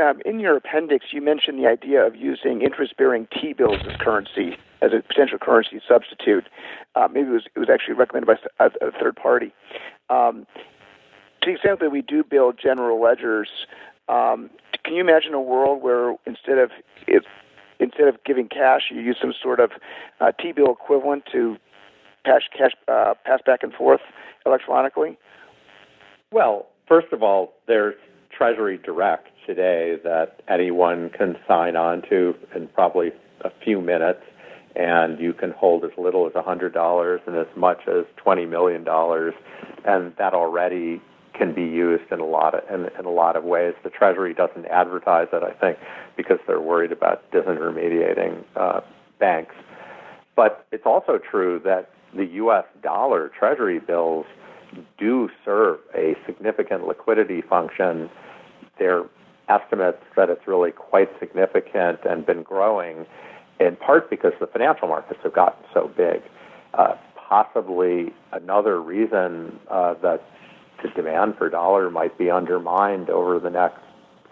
Um, 0.00 0.22
in 0.24 0.40
your 0.40 0.56
appendix, 0.56 1.06
you 1.12 1.20
mentioned 1.20 1.58
the 1.62 1.68
idea 1.68 2.06
of 2.06 2.16
using 2.16 2.62
interest-bearing 2.62 3.28
T-bills 3.38 3.80
as 3.86 3.96
currency, 4.00 4.56
as 4.80 4.92
a 4.94 5.02
potential 5.06 5.38
currency 5.38 5.82
substitute. 5.86 6.48
Uh, 6.94 7.08
maybe 7.12 7.28
it 7.28 7.32
was, 7.32 7.42
it 7.54 7.58
was 7.58 7.68
actually 7.70 7.94
recommended 7.94 8.26
by 8.26 8.64
a, 8.64 8.70
a 8.86 8.90
third 8.92 9.16
party. 9.16 9.52
Um, 10.08 10.46
to 11.42 11.46
the 11.46 11.52
extent 11.52 11.80
that 11.80 11.90
we 11.90 12.00
do 12.00 12.24
build 12.24 12.58
general 12.62 13.02
ledgers, 13.02 13.48
um, 14.08 14.48
can 14.82 14.94
you 14.94 15.02
imagine 15.02 15.34
a 15.34 15.40
world 15.40 15.82
where 15.82 16.16
instead 16.24 16.56
of 16.56 16.70
if, 17.06 17.24
instead 17.78 18.08
of 18.08 18.16
giving 18.24 18.48
cash, 18.48 18.82
you 18.90 19.00
use 19.00 19.18
some 19.20 19.34
sort 19.42 19.60
of 19.60 19.72
uh, 20.20 20.32
T-bill 20.40 20.72
equivalent 20.72 21.24
to 21.32 21.58
cash 22.24 22.42
cash 22.56 22.72
uh, 22.88 23.14
pass 23.24 23.40
back 23.44 23.62
and 23.62 23.72
forth 23.72 24.00
electronically? 24.46 25.18
Well, 26.30 26.66
first 26.88 27.12
of 27.12 27.22
all, 27.22 27.54
there's 27.66 27.94
Treasury 28.36 28.78
Direct 28.78 29.28
today 29.46 29.96
that 30.04 30.40
anyone 30.48 31.10
can 31.10 31.36
sign 31.46 31.76
on 31.76 32.02
to 32.08 32.34
in 32.54 32.68
probably 32.68 33.10
a 33.42 33.50
few 33.62 33.80
minutes, 33.80 34.22
and 34.74 35.18
you 35.20 35.32
can 35.32 35.50
hold 35.50 35.84
as 35.84 35.90
little 35.98 36.26
as 36.26 36.32
$100 36.32 37.18
and 37.26 37.36
as 37.36 37.46
much 37.56 37.80
as 37.88 38.04
$20 38.24 38.48
million, 38.48 38.86
and 39.84 40.12
that 40.16 40.32
already 40.32 41.00
can 41.34 41.54
be 41.54 41.62
used 41.62 42.10
in 42.10 42.20
a 42.20 42.26
lot 42.26 42.54
of 42.54 42.62
in, 42.72 42.88
in 42.98 43.04
a 43.04 43.10
lot 43.10 43.36
of 43.36 43.44
ways. 43.44 43.74
The 43.84 43.90
Treasury 43.90 44.34
doesn't 44.34 44.66
advertise 44.66 45.28
it, 45.32 45.42
I 45.42 45.52
think, 45.52 45.78
because 46.16 46.38
they're 46.46 46.60
worried 46.60 46.92
about 46.92 47.30
disintermediating 47.32 48.44
uh, 48.54 48.80
banks. 49.18 49.54
But 50.36 50.66
it's 50.72 50.86
also 50.86 51.18
true 51.18 51.60
that 51.64 51.90
the 52.14 52.26
U.S. 52.26 52.64
dollar 52.82 53.30
Treasury 53.38 53.78
bills 53.78 54.26
do 54.98 55.28
serve 55.44 55.78
a 55.94 56.14
significant 56.26 56.86
liquidity 56.86 57.42
function. 57.42 58.10
There 58.78 59.00
are 59.00 59.10
estimates 59.48 60.02
that 60.16 60.30
it's 60.30 60.46
really 60.46 60.70
quite 60.70 61.08
significant 61.18 62.00
and 62.08 62.24
been 62.24 62.42
growing, 62.42 63.06
in 63.60 63.76
part 63.76 64.08
because 64.08 64.32
the 64.40 64.46
financial 64.46 64.88
markets 64.88 65.20
have 65.22 65.34
gotten 65.34 65.64
so 65.74 65.90
big. 65.96 66.22
Uh, 66.74 66.94
possibly 67.16 68.12
another 68.32 68.80
reason 68.80 69.58
uh, 69.70 69.94
that 70.02 70.22
the 70.82 70.88
demand 70.90 71.36
for 71.36 71.48
dollar 71.48 71.90
might 71.90 72.16
be 72.18 72.30
undermined 72.30 73.08
over 73.10 73.38
the 73.38 73.50
next 73.50 73.80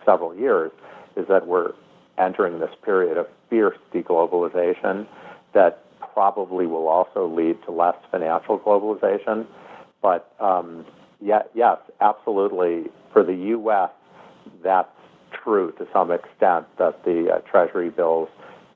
several 0.04 0.34
years 0.34 0.70
is 1.16 1.26
that 1.28 1.46
we're 1.46 1.72
entering 2.18 2.60
this 2.60 2.70
period 2.82 3.16
of 3.16 3.26
fierce 3.48 3.76
deglobalization 3.94 5.06
that 5.54 5.84
probably 6.20 6.66
will 6.66 6.86
also 6.86 7.26
lead 7.26 7.56
to 7.64 7.72
less 7.72 7.94
financial 8.10 8.58
globalization. 8.58 9.46
But 10.02 10.30
um, 10.38 10.84
yeah, 11.18 11.44
yes, 11.54 11.78
absolutely. 12.02 12.90
For 13.10 13.24
the 13.24 13.32
U.S., 13.32 13.88
that's 14.62 14.90
true 15.42 15.72
to 15.78 15.86
some 15.94 16.10
extent 16.10 16.66
that 16.78 17.02
the 17.06 17.30
uh, 17.32 17.38
Treasury 17.50 17.88
bills 17.88 18.28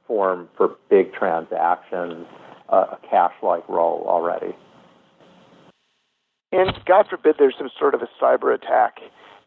form 0.06 0.48
for 0.56 0.74
big 0.88 1.12
transactions 1.12 2.26
uh, 2.72 2.96
a 2.96 2.98
cash-like 3.10 3.68
role 3.68 4.06
already. 4.08 4.56
And 6.50 6.72
God 6.86 7.08
forbid 7.10 7.34
there's 7.38 7.56
some 7.58 7.68
sort 7.78 7.94
of 7.94 8.00
a 8.00 8.08
cyber 8.18 8.54
attack 8.54 9.00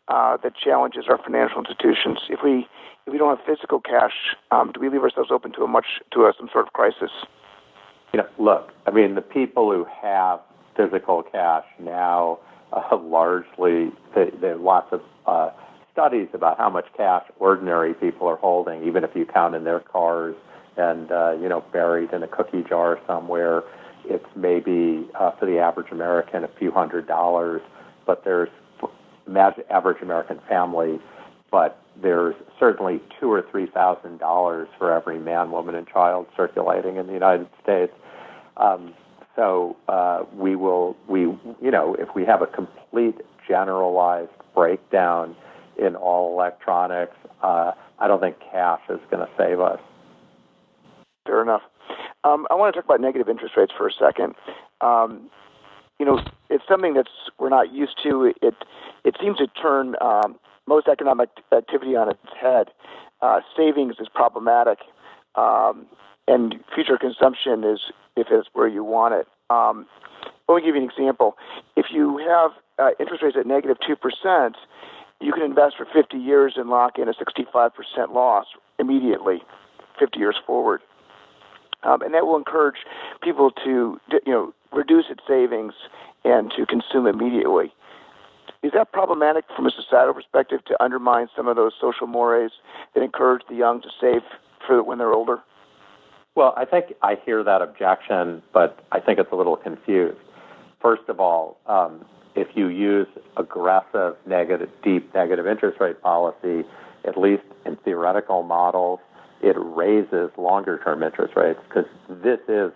uh, 0.07 0.37
that 0.43 0.53
challenges 0.55 1.05
our 1.09 1.17
financial 1.17 1.65
institutions. 1.65 2.19
If 2.29 2.41
we 2.43 2.67
if 3.07 3.11
we 3.11 3.17
don't 3.17 3.35
have 3.35 3.43
physical 3.43 3.79
cash, 3.79 4.35
um, 4.51 4.71
do 4.71 4.79
we 4.81 4.89
leave 4.89 5.01
ourselves 5.01 5.31
open 5.31 5.51
to 5.53 5.63
a 5.63 5.67
much 5.67 5.87
to 6.13 6.25
a, 6.25 6.33
some 6.37 6.47
sort 6.53 6.67
of 6.67 6.73
crisis? 6.73 7.09
You 8.13 8.19
know, 8.19 8.27
look, 8.37 8.71
I 8.85 8.91
mean, 8.91 9.15
the 9.15 9.21
people 9.21 9.71
who 9.71 9.85
have 10.01 10.39
physical 10.75 11.23
cash 11.23 11.65
now 11.79 12.39
uh, 12.71 12.97
largely, 12.97 13.91
they, 14.15 14.31
there 14.39 14.53
are 14.53 14.57
lots 14.57 14.87
of 14.91 15.01
uh, 15.25 15.49
studies 15.91 16.27
about 16.33 16.57
how 16.57 16.69
much 16.69 16.85
cash 16.95 17.23
ordinary 17.39 17.93
people 17.93 18.27
are 18.27 18.37
holding, 18.37 18.83
even 18.87 19.03
if 19.03 19.11
you 19.15 19.25
count 19.25 19.55
in 19.55 19.63
their 19.63 19.79
cars 19.79 20.35
and, 20.77 21.11
uh, 21.11 21.31
you 21.41 21.49
know, 21.49 21.63
buried 21.73 22.13
in 22.13 22.23
a 22.23 22.27
cookie 22.27 22.63
jar 22.67 22.99
somewhere. 23.07 23.63
It's 24.05 24.25
maybe 24.35 25.07
uh, 25.19 25.31
for 25.31 25.45
the 25.45 25.57
average 25.57 25.91
American 25.91 26.43
a 26.43 26.49
few 26.59 26.71
hundred 26.71 27.07
dollars, 27.07 27.61
but 28.05 28.23
there's 28.23 28.49
average 29.69 30.01
American 30.01 30.39
family, 30.47 30.99
but 31.51 31.81
there's 32.01 32.35
certainly 32.59 33.01
two 33.19 33.31
or 33.31 33.43
three 33.49 33.67
thousand 33.67 34.19
dollars 34.19 34.67
for 34.77 34.91
every 34.91 35.19
man, 35.19 35.51
woman, 35.51 35.75
and 35.75 35.87
child 35.87 36.27
circulating 36.35 36.97
in 36.97 37.07
the 37.07 37.13
United 37.13 37.47
States. 37.61 37.93
Um, 38.57 38.93
so 39.35 39.77
uh, 39.87 40.23
we 40.33 40.55
will, 40.55 40.95
we 41.07 41.21
you 41.21 41.71
know, 41.71 41.95
if 41.99 42.09
we 42.15 42.25
have 42.25 42.41
a 42.41 42.47
complete 42.47 43.15
generalized 43.47 44.31
breakdown 44.55 45.35
in 45.77 45.95
all 45.95 46.33
electronics, 46.33 47.15
uh, 47.43 47.71
I 47.99 48.07
don't 48.07 48.19
think 48.19 48.37
cash 48.51 48.81
is 48.89 48.99
going 49.11 49.25
to 49.25 49.31
save 49.37 49.59
us. 49.59 49.79
Fair 51.25 51.41
enough. 51.41 51.61
Um, 52.23 52.47
I 52.49 52.55
want 52.55 52.73
to 52.73 52.81
talk 52.81 52.85
about 52.85 52.99
negative 52.99 53.29
interest 53.29 53.55
rates 53.55 53.71
for 53.77 53.87
a 53.87 53.91
second. 53.91 54.33
Um, 54.81 55.29
you 55.99 56.05
know, 56.05 56.19
it's 56.49 56.63
something 56.67 56.93
that's 56.93 57.09
we're 57.39 57.49
not 57.49 57.71
used 57.71 57.97
to. 58.03 58.33
It 58.41 58.55
it 59.03 59.15
seems 59.21 59.37
to 59.37 59.47
turn 59.47 59.95
um, 60.01 60.37
most 60.67 60.87
economic 60.87 61.29
activity 61.55 61.95
on 61.95 62.09
its 62.09 62.19
head. 62.39 62.67
Uh, 63.21 63.39
savings 63.55 63.95
is 63.99 64.07
problematic, 64.13 64.79
um, 65.35 65.85
and 66.27 66.55
future 66.75 66.97
consumption 66.97 67.63
is 67.63 67.79
if 68.15 68.27
it's 68.29 68.47
where 68.53 68.67
you 68.67 68.83
want 68.83 69.13
it. 69.13 69.27
Um, 69.49 69.87
let 70.47 70.57
me 70.57 70.61
give 70.61 70.75
you 70.75 70.83
an 70.83 70.89
example. 70.89 71.35
If 71.75 71.87
you 71.91 72.17
have 72.17 72.51
uh, 72.77 72.91
interest 72.99 73.23
rates 73.23 73.37
at 73.39 73.47
negative 73.47 73.77
two 73.85 73.95
percent, 73.95 74.55
you 75.19 75.31
can 75.31 75.43
invest 75.43 75.75
for 75.77 75.85
50 75.91 76.17
years 76.17 76.53
and 76.57 76.69
lock 76.69 76.99
in 76.99 77.07
a 77.07 77.13
65% 77.13 77.71
loss 78.13 78.45
immediately, 78.79 79.41
50 79.99 80.19
years 80.19 80.35
forward. 80.45 80.81
Um, 81.83 82.01
and 82.01 82.13
that 82.13 82.25
will 82.25 82.37
encourage 82.37 82.77
people 83.21 83.51
to, 83.63 83.99
you 84.25 84.31
know, 84.31 84.53
reduce 84.71 85.05
its 85.09 85.21
savings 85.27 85.73
and 86.23 86.51
to 86.57 86.65
consume 86.65 87.07
immediately. 87.07 87.71
Is 88.63 88.71
that 88.73 88.91
problematic 88.91 89.45
from 89.55 89.65
a 89.65 89.71
societal 89.71 90.13
perspective 90.13 90.63
to 90.65 90.83
undermine 90.83 91.27
some 91.35 91.47
of 91.47 91.55
those 91.55 91.73
social 91.79 92.07
mores 92.07 92.51
that 92.93 93.03
encourage 93.03 93.43
the 93.49 93.55
young 93.55 93.81
to 93.81 93.89
save 93.99 94.21
for 94.65 94.83
when 94.83 94.97
they're 94.97 95.13
older? 95.13 95.39
Well, 96.35 96.53
I 96.55 96.65
think 96.65 96.93
I 97.01 97.17
hear 97.25 97.43
that 97.43 97.61
objection, 97.61 98.43
but 98.53 98.85
I 98.91 98.99
think 98.99 99.17
it's 99.19 99.31
a 99.31 99.35
little 99.35 99.55
confused. 99.55 100.19
First 100.81 101.03
of 101.07 101.19
all, 101.19 101.59
um, 101.65 102.05
if 102.35 102.49
you 102.55 102.67
use 102.67 103.07
aggressive 103.37 104.15
negative, 104.27 104.69
deep 104.83 105.13
negative 105.15 105.47
interest 105.47 105.79
rate 105.79 106.01
policy, 106.01 106.63
at 107.05 107.17
least 107.17 107.43
in 107.65 107.75
theoretical 107.77 108.43
models, 108.43 108.99
it 109.41 109.55
raises 109.57 110.29
longer 110.37 110.79
term 110.83 111.01
interest 111.01 111.35
rates 111.35 111.59
because 111.67 111.89
this 112.23 112.39
is 112.47 112.71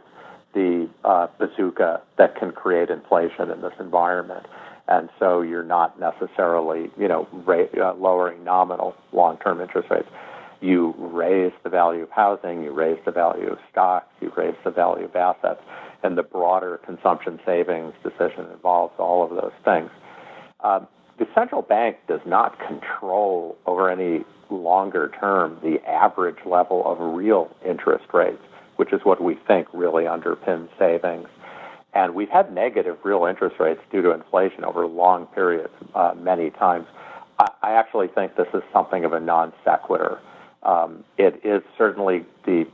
the 0.53 0.89
uh, 1.03 1.27
bazooka 1.39 2.01
that 2.17 2.35
can 2.35 2.51
create 2.51 2.89
inflation 2.89 3.49
in 3.51 3.61
this 3.61 3.73
environment. 3.79 4.45
And 4.91 5.07
so 5.19 5.41
you're 5.41 5.63
not 5.63 5.97
necessarily, 5.97 6.91
you 6.99 7.07
know, 7.07 7.25
uh, 7.47 7.93
lowering 7.93 8.43
nominal 8.43 8.93
long-term 9.13 9.61
interest 9.61 9.89
rates. 9.89 10.09
You 10.59 10.93
raise 10.97 11.53
the 11.63 11.69
value 11.69 12.03
of 12.03 12.09
housing, 12.11 12.61
you 12.61 12.71
raise 12.71 12.99
the 13.05 13.11
value 13.11 13.49
of 13.49 13.57
stocks, 13.71 14.07
you 14.19 14.33
raise 14.35 14.53
the 14.65 14.69
value 14.69 15.05
of 15.05 15.15
assets 15.15 15.61
and 16.03 16.17
the 16.17 16.23
broader 16.23 16.79
consumption 16.85 17.39
savings 17.45 17.93
decision 18.03 18.47
involves 18.51 18.93
all 18.97 19.23
of 19.23 19.29
those 19.29 19.53
things. 19.63 19.89
Um, 20.61 20.87
the 21.19 21.25
central 21.33 21.61
bank 21.61 21.97
does 22.09 22.21
not 22.25 22.57
control 22.59 23.57
over 23.65 23.89
any 23.89 24.25
longer 24.49 25.11
term 25.19 25.57
the 25.63 25.77
average 25.87 26.43
level 26.45 26.83
of 26.85 27.15
real 27.15 27.49
interest 27.65 28.05
rates, 28.13 28.41
which 28.75 28.91
is 28.91 28.99
what 29.03 29.23
we 29.23 29.37
think 29.47 29.67
really 29.73 30.03
underpins 30.03 30.67
savings. 30.77 31.27
And 31.93 32.15
we've 32.15 32.29
had 32.29 32.53
negative 32.53 32.97
real 33.03 33.25
interest 33.25 33.57
rates 33.59 33.81
due 33.91 34.01
to 34.01 34.11
inflation 34.11 34.63
over 34.63 34.87
long 34.87 35.25
periods 35.27 35.73
uh, 35.93 36.13
many 36.17 36.49
times. 36.51 36.87
I, 37.39 37.71
actually 37.73 38.07
think 38.07 38.35
this 38.35 38.47
is 38.53 38.61
something 38.71 39.03
of 39.03 39.13
a 39.13 39.19
non 39.19 39.51
sequitur. 39.63 40.19
Um, 40.63 41.03
it 41.17 41.41
is 41.43 41.63
certainly 41.77 42.25
the 42.45 42.65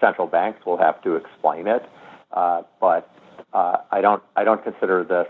central 0.00 0.26
banks 0.26 0.66
will 0.66 0.78
have 0.78 1.00
to 1.02 1.14
explain 1.14 1.66
it. 1.68 1.88
Uh, 2.32 2.62
but 2.80 3.10
uh, 3.52 3.78
I 3.90 4.00
don't 4.00 4.22
I 4.34 4.44
don't 4.44 4.62
consider 4.62 5.04
this 5.04 5.28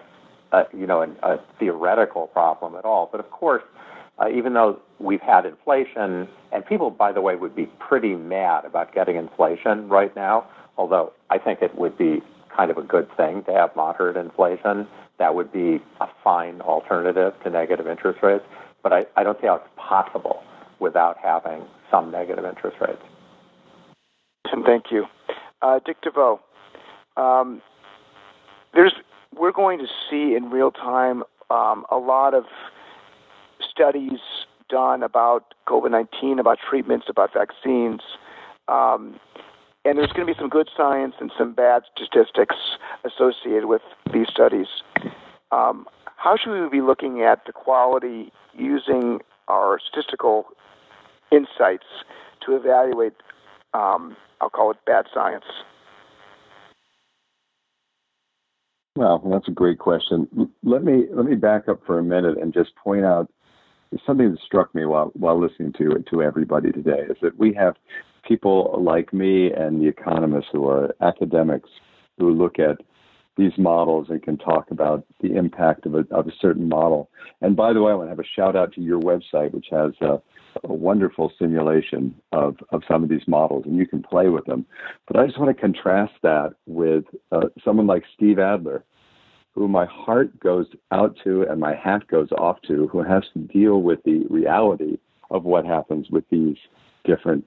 uh, 0.52 0.64
you 0.72 0.86
know 0.86 1.02
a, 1.02 1.28
a 1.34 1.40
theoretical 1.58 2.26
problem 2.28 2.74
at 2.74 2.84
all. 2.84 3.08
But 3.10 3.20
of 3.20 3.30
course, 3.30 3.62
uh, 4.18 4.28
even 4.30 4.54
though 4.54 4.80
we've 4.98 5.20
had 5.20 5.44
inflation, 5.44 6.28
and 6.52 6.64
people, 6.66 6.90
by 6.90 7.12
the 7.12 7.20
way, 7.20 7.36
would 7.36 7.54
be 7.54 7.66
pretty 7.78 8.14
mad 8.14 8.64
about 8.64 8.94
getting 8.94 9.16
inflation 9.16 9.88
right 9.88 10.14
now. 10.16 10.46
Although 10.78 11.12
I 11.30 11.38
think 11.38 11.62
it 11.62 11.74
would 11.76 11.96
be 11.96 12.22
kind 12.56 12.70
of 12.70 12.78
a 12.78 12.82
good 12.82 13.08
thing 13.16 13.44
to 13.44 13.52
have 13.52 13.74
moderate 13.76 14.16
inflation. 14.16 14.86
That 15.18 15.34
would 15.34 15.52
be 15.52 15.80
a 16.00 16.06
fine 16.24 16.60
alternative 16.60 17.34
to 17.44 17.50
negative 17.50 17.86
interest 17.86 18.20
rates. 18.22 18.44
But 18.82 18.92
I, 18.92 19.06
I 19.16 19.22
don't 19.22 19.40
see 19.40 19.46
how 19.46 19.56
it's 19.56 19.68
possible 19.76 20.42
without 20.80 21.16
having 21.22 21.64
some 21.90 22.10
negative 22.10 22.44
interest 22.44 22.76
rates. 22.80 23.02
Tim, 24.50 24.62
thank 24.64 24.84
you. 24.90 25.06
Uh, 25.62 25.80
Dick 25.84 26.00
De 26.02 26.10
Veaux, 26.10 26.40
um, 27.16 27.62
there's 28.74 28.92
we're 29.34 29.52
going 29.52 29.78
to 29.78 29.86
see 30.10 30.34
in 30.36 30.50
real 30.50 30.70
time 30.70 31.22
um, 31.50 31.84
a 31.90 31.96
lot 31.96 32.34
of 32.34 32.44
studies 33.70 34.20
done 34.68 35.02
about 35.02 35.54
COVID 35.66 35.90
19, 35.90 36.38
about 36.38 36.58
treatments, 36.68 37.06
about 37.08 37.32
vaccines. 37.32 38.00
Um, 38.68 39.18
and 39.86 39.98
there's 39.98 40.12
going 40.12 40.26
to 40.26 40.32
be 40.32 40.38
some 40.38 40.48
good 40.48 40.68
science 40.76 41.14
and 41.20 41.30
some 41.38 41.52
bad 41.52 41.82
statistics 41.94 42.56
associated 43.04 43.66
with 43.66 43.82
these 44.12 44.26
studies. 44.28 44.66
Um, 45.52 45.86
how 46.16 46.36
should 46.36 46.60
we 46.60 46.68
be 46.68 46.82
looking 46.82 47.22
at 47.22 47.46
the 47.46 47.52
quality 47.52 48.32
using 48.52 49.20
our 49.48 49.78
statistical 49.78 50.46
insights 51.30 51.86
to 52.44 52.56
evaluate, 52.56 53.14
um, 53.74 54.16
I'll 54.40 54.50
call 54.50 54.70
it 54.72 54.78
bad 54.86 55.06
science? 55.14 55.44
Well, 58.96 59.22
that's 59.30 59.46
a 59.46 59.52
great 59.52 59.78
question. 59.78 60.26
Let 60.62 60.82
me 60.82 61.04
let 61.12 61.26
me 61.26 61.34
back 61.34 61.68
up 61.68 61.80
for 61.86 61.98
a 61.98 62.02
minute 62.02 62.38
and 62.38 62.52
just 62.52 62.74
point 62.76 63.04
out 63.04 63.30
something 64.06 64.30
that 64.30 64.40
struck 64.40 64.74
me 64.74 64.86
while 64.86 65.10
while 65.12 65.38
listening 65.38 65.74
to 65.74 66.02
to 66.10 66.22
everybody 66.22 66.72
today 66.72 67.02
is 67.10 67.16
that 67.20 67.38
we 67.38 67.52
have 67.52 67.74
people 68.26 68.78
like 68.82 69.12
me 69.12 69.52
and 69.52 69.80
the 69.80 69.88
economists 69.88 70.48
who 70.52 70.68
are 70.68 70.94
academics 71.00 71.70
who 72.18 72.30
look 72.30 72.58
at 72.58 72.78
these 73.36 73.52
models 73.58 74.06
and 74.08 74.22
can 74.22 74.38
talk 74.38 74.70
about 74.70 75.04
the 75.20 75.36
impact 75.36 75.84
of 75.84 75.94
a, 75.94 76.04
of 76.10 76.26
a 76.26 76.32
certain 76.40 76.68
model. 76.68 77.10
And 77.42 77.54
by 77.54 77.72
the 77.72 77.82
way, 77.82 77.92
I 77.92 77.94
want 77.94 78.06
to 78.06 78.10
have 78.10 78.18
a 78.18 78.24
shout 78.24 78.56
out 78.56 78.72
to 78.74 78.80
your 78.80 79.00
website, 79.00 79.52
which 79.52 79.66
has 79.70 79.92
a, 80.00 80.20
a 80.64 80.72
wonderful 80.72 81.30
simulation 81.38 82.14
of, 82.32 82.56
of 82.70 82.82
some 82.88 83.02
of 83.02 83.10
these 83.10 83.26
models, 83.26 83.64
and 83.66 83.76
you 83.76 83.86
can 83.86 84.02
play 84.02 84.28
with 84.28 84.46
them. 84.46 84.64
But 85.06 85.18
I 85.18 85.26
just 85.26 85.38
want 85.38 85.54
to 85.54 85.60
contrast 85.60 86.14
that 86.22 86.54
with 86.66 87.04
uh, 87.30 87.48
someone 87.62 87.86
like 87.86 88.04
Steve 88.14 88.38
Adler, 88.38 88.84
who 89.54 89.68
my 89.68 89.86
heart 89.86 90.38
goes 90.40 90.66
out 90.90 91.16
to 91.24 91.42
and 91.42 91.60
my 91.60 91.74
hat 91.74 92.06
goes 92.08 92.30
off 92.38 92.56
to, 92.68 92.88
who 92.88 93.02
has 93.02 93.24
to 93.34 93.40
deal 93.40 93.82
with 93.82 94.02
the 94.04 94.24
reality 94.30 94.96
of 95.30 95.44
what 95.44 95.66
happens 95.66 96.08
with 96.10 96.24
these 96.30 96.56
different 97.04 97.46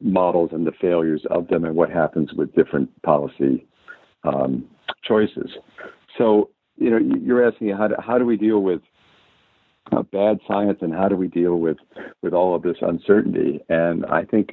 models 0.00 0.50
and 0.52 0.66
the 0.66 0.72
failures 0.80 1.22
of 1.30 1.48
them 1.48 1.64
and 1.64 1.74
what 1.74 1.90
happens 1.90 2.32
with 2.34 2.54
different 2.54 2.90
policy 3.02 3.66
um, 4.24 4.64
choices. 5.04 5.50
So, 6.18 6.50
you 6.76 6.90
know, 6.90 6.98
you're 6.98 7.46
asking 7.46 7.70
how 7.70 7.88
do, 7.88 7.94
how 7.98 8.18
do 8.18 8.24
we 8.24 8.36
deal 8.36 8.60
with 8.60 8.80
uh, 9.90 10.02
bad 10.02 10.38
science 10.46 10.78
and 10.80 10.92
how 10.92 11.08
do 11.08 11.16
we 11.16 11.28
deal 11.28 11.56
with 11.56 11.76
with 12.22 12.32
all 12.32 12.54
of 12.54 12.62
this 12.62 12.76
uncertainty? 12.80 13.60
And 13.68 14.06
I 14.06 14.24
think 14.24 14.50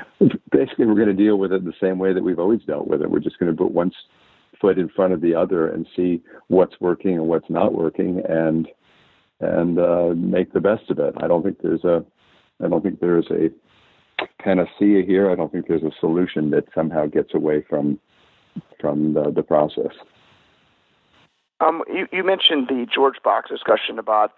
basically 0.50 0.86
we're 0.86 0.94
going 0.94 1.06
to 1.06 1.12
deal 1.12 1.38
with 1.38 1.52
it 1.52 1.64
the 1.64 1.72
same 1.80 1.98
way 1.98 2.12
that 2.12 2.22
we've 2.22 2.40
always 2.40 2.62
dealt 2.66 2.88
with 2.88 3.02
it. 3.02 3.10
We're 3.10 3.20
just 3.20 3.38
going 3.38 3.52
to 3.52 3.56
put 3.56 3.72
one 3.72 3.92
foot 4.60 4.78
in 4.78 4.88
front 4.88 5.12
of 5.12 5.20
the 5.20 5.34
other 5.34 5.68
and 5.68 5.86
see 5.96 6.22
what's 6.48 6.80
working 6.80 7.14
and 7.14 7.26
what's 7.26 7.48
not 7.48 7.72
working, 7.72 8.22
and 8.28 8.68
and 9.40 9.78
uh, 9.78 10.14
make 10.16 10.52
the 10.52 10.60
best 10.60 10.88
of 10.90 10.98
it. 10.98 11.14
I 11.18 11.26
don't 11.26 11.42
think 11.42 11.58
there's 11.62 11.84
a 11.84 12.04
I 12.62 12.68
don't 12.68 12.82
think 12.82 13.00
there's 13.00 13.26
a 13.30 13.50
panacea 14.38 15.02
here. 15.04 15.30
I 15.30 15.34
don't 15.34 15.52
think 15.52 15.68
there's 15.68 15.82
a 15.82 15.92
solution 16.00 16.50
that 16.50 16.64
somehow 16.74 17.06
gets 17.06 17.34
away 17.34 17.64
from 17.68 17.98
from 18.80 19.14
the, 19.14 19.30
the 19.30 19.42
process. 19.42 19.92
Um, 21.60 21.82
you, 21.88 22.08
you 22.12 22.24
mentioned 22.24 22.68
the 22.68 22.86
George 22.92 23.16
Box 23.22 23.48
discussion 23.48 23.98
about 23.98 24.32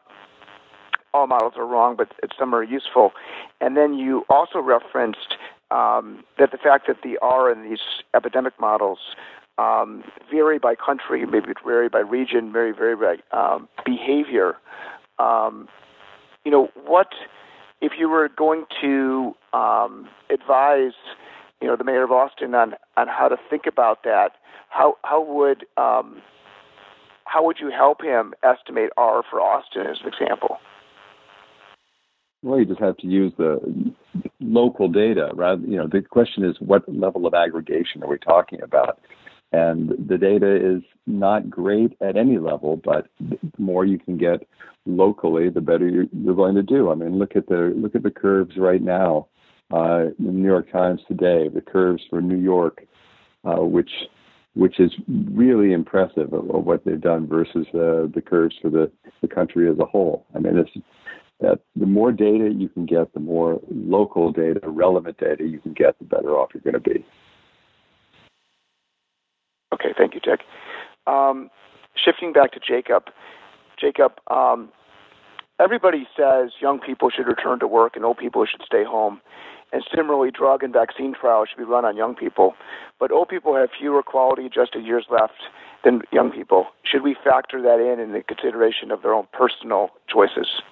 all 1.14 1.26
models 1.26 1.54
are 1.56 1.66
wrong, 1.66 1.96
but 1.96 2.08
some 2.38 2.54
are 2.54 2.62
useful. 2.62 3.12
And 3.60 3.76
then 3.76 3.94
you 3.94 4.24
also 4.28 4.58
referenced 4.58 5.36
um, 5.70 6.24
that 6.38 6.50
the 6.50 6.58
fact 6.58 6.86
that 6.88 6.98
the 7.02 7.18
R 7.22 7.50
in 7.50 7.68
these 7.68 7.78
epidemic 8.14 8.60
models 8.60 8.98
um, 9.56 10.04
vary 10.30 10.58
by 10.58 10.74
country, 10.74 11.24
maybe 11.24 11.52
vary 11.64 11.88
by 11.88 12.00
region, 12.00 12.52
vary 12.52 12.72
vary 12.72 12.96
by 12.96 13.16
um, 13.36 13.68
behavior. 13.84 14.56
Um, 15.18 15.68
you 16.44 16.50
know, 16.50 16.68
what 16.84 17.08
if 17.84 17.92
you 17.98 18.08
were 18.08 18.30
going 18.30 18.64
to 18.80 19.34
um, 19.52 20.08
advise, 20.30 20.94
you 21.60 21.68
know, 21.68 21.76
the 21.76 21.84
mayor 21.84 22.04
of 22.04 22.10
Austin 22.10 22.54
on 22.54 22.74
on 22.96 23.08
how 23.08 23.28
to 23.28 23.36
think 23.50 23.66
about 23.66 24.04
that? 24.04 24.32
How 24.70 24.96
how 25.04 25.22
would 25.22 25.66
um, 25.76 26.22
how 27.26 27.44
would 27.44 27.58
you 27.60 27.70
help 27.70 28.02
him 28.02 28.32
estimate 28.42 28.90
R 28.96 29.22
for 29.30 29.40
Austin 29.40 29.86
as 29.86 29.98
an 30.02 30.08
example? 30.08 30.56
Well, 32.42 32.58
you 32.58 32.64
just 32.64 32.80
have 32.80 32.96
to 32.98 33.06
use 33.06 33.32
the 33.36 33.58
local 34.40 34.88
data, 34.88 35.30
right? 35.34 35.58
You 35.58 35.76
know, 35.76 35.86
the 35.86 36.00
question 36.00 36.44
is 36.44 36.56
what 36.60 36.88
level 36.88 37.26
of 37.26 37.34
aggregation 37.34 38.02
are 38.02 38.08
we 38.08 38.18
talking 38.18 38.62
about? 38.62 38.98
And 39.54 39.90
the 40.08 40.18
data 40.18 40.52
is 40.56 40.82
not 41.06 41.48
great 41.48 41.92
at 42.00 42.16
any 42.16 42.38
level, 42.38 42.80
but 42.84 43.06
the 43.20 43.38
more 43.56 43.84
you 43.84 44.00
can 44.00 44.16
get 44.18 44.48
locally, 44.84 45.48
the 45.48 45.60
better 45.60 45.88
you're, 45.88 46.06
you're 46.12 46.34
going 46.34 46.56
to 46.56 46.62
do. 46.62 46.90
I 46.90 46.96
mean, 46.96 47.20
look 47.20 47.36
at 47.36 47.46
the 47.46 47.72
look 47.76 47.94
at 47.94 48.02
the 48.02 48.10
curves 48.10 48.56
right 48.56 48.82
now. 48.82 49.28
Uh, 49.72 50.06
in 50.18 50.26
the 50.26 50.32
New 50.32 50.48
York 50.48 50.70
Times 50.72 51.00
today, 51.06 51.48
the 51.48 51.60
curves 51.60 52.02
for 52.10 52.20
New 52.20 52.38
York, 52.38 52.84
uh, 53.44 53.62
which 53.76 53.92
which 54.54 54.80
is 54.80 54.92
really 55.32 55.72
impressive 55.72 56.32
of, 56.32 56.50
of 56.50 56.64
what 56.64 56.84
they've 56.84 57.00
done 57.00 57.28
versus 57.28 57.66
uh, 57.74 58.10
the 58.12 58.22
curves 58.24 58.56
for 58.60 58.70
the, 58.70 58.90
the 59.20 59.28
country 59.28 59.70
as 59.70 59.78
a 59.78 59.86
whole. 59.86 60.26
I 60.34 60.40
mean, 60.40 60.58
it's 60.58 60.70
that 61.40 61.60
the 61.76 61.86
more 61.86 62.10
data 62.10 62.50
you 62.52 62.68
can 62.68 62.86
get, 62.86 63.12
the 63.14 63.20
more 63.20 63.60
local 63.70 64.32
data, 64.32 64.60
relevant 64.64 65.18
data 65.18 65.44
you 65.44 65.60
can 65.60 65.74
get, 65.74 65.96
the 66.00 66.04
better 66.04 66.30
off 66.30 66.50
you're 66.54 66.62
going 66.62 66.82
to 66.82 66.90
be. 66.90 67.04
Okay, 69.84 69.94
thank 69.96 70.14
you, 70.14 70.20
Dick. 70.20 70.40
Um, 71.06 71.50
shifting 71.94 72.32
back 72.32 72.52
to 72.52 72.60
Jacob, 72.60 73.04
Jacob, 73.78 74.12
um, 74.30 74.70
everybody 75.60 76.06
says 76.16 76.52
young 76.60 76.80
people 76.80 77.10
should 77.10 77.26
return 77.26 77.58
to 77.60 77.66
work 77.66 77.96
and 77.96 78.04
old 78.04 78.18
people 78.18 78.46
should 78.46 78.62
stay 78.64 78.84
home. 78.84 79.20
And 79.72 79.84
similarly, 79.94 80.30
drug 80.30 80.62
and 80.62 80.72
vaccine 80.72 81.14
trials 81.18 81.48
should 81.48 81.58
be 81.58 81.64
run 81.64 81.84
on 81.84 81.96
young 81.96 82.14
people. 82.14 82.54
But 83.00 83.10
old 83.10 83.28
people 83.28 83.56
have 83.56 83.70
fewer 83.76 84.02
quality 84.02 84.46
adjusted 84.46 84.84
years 84.84 85.06
left 85.10 85.34
than 85.82 86.02
young 86.12 86.30
people. 86.30 86.66
Should 86.84 87.02
we 87.02 87.16
factor 87.24 87.60
that 87.60 87.80
in 87.80 87.98
in 87.98 88.12
the 88.12 88.22
consideration 88.22 88.92
of 88.92 89.02
their 89.02 89.12
own 89.12 89.26
personal 89.32 89.90
choices? 90.08 90.62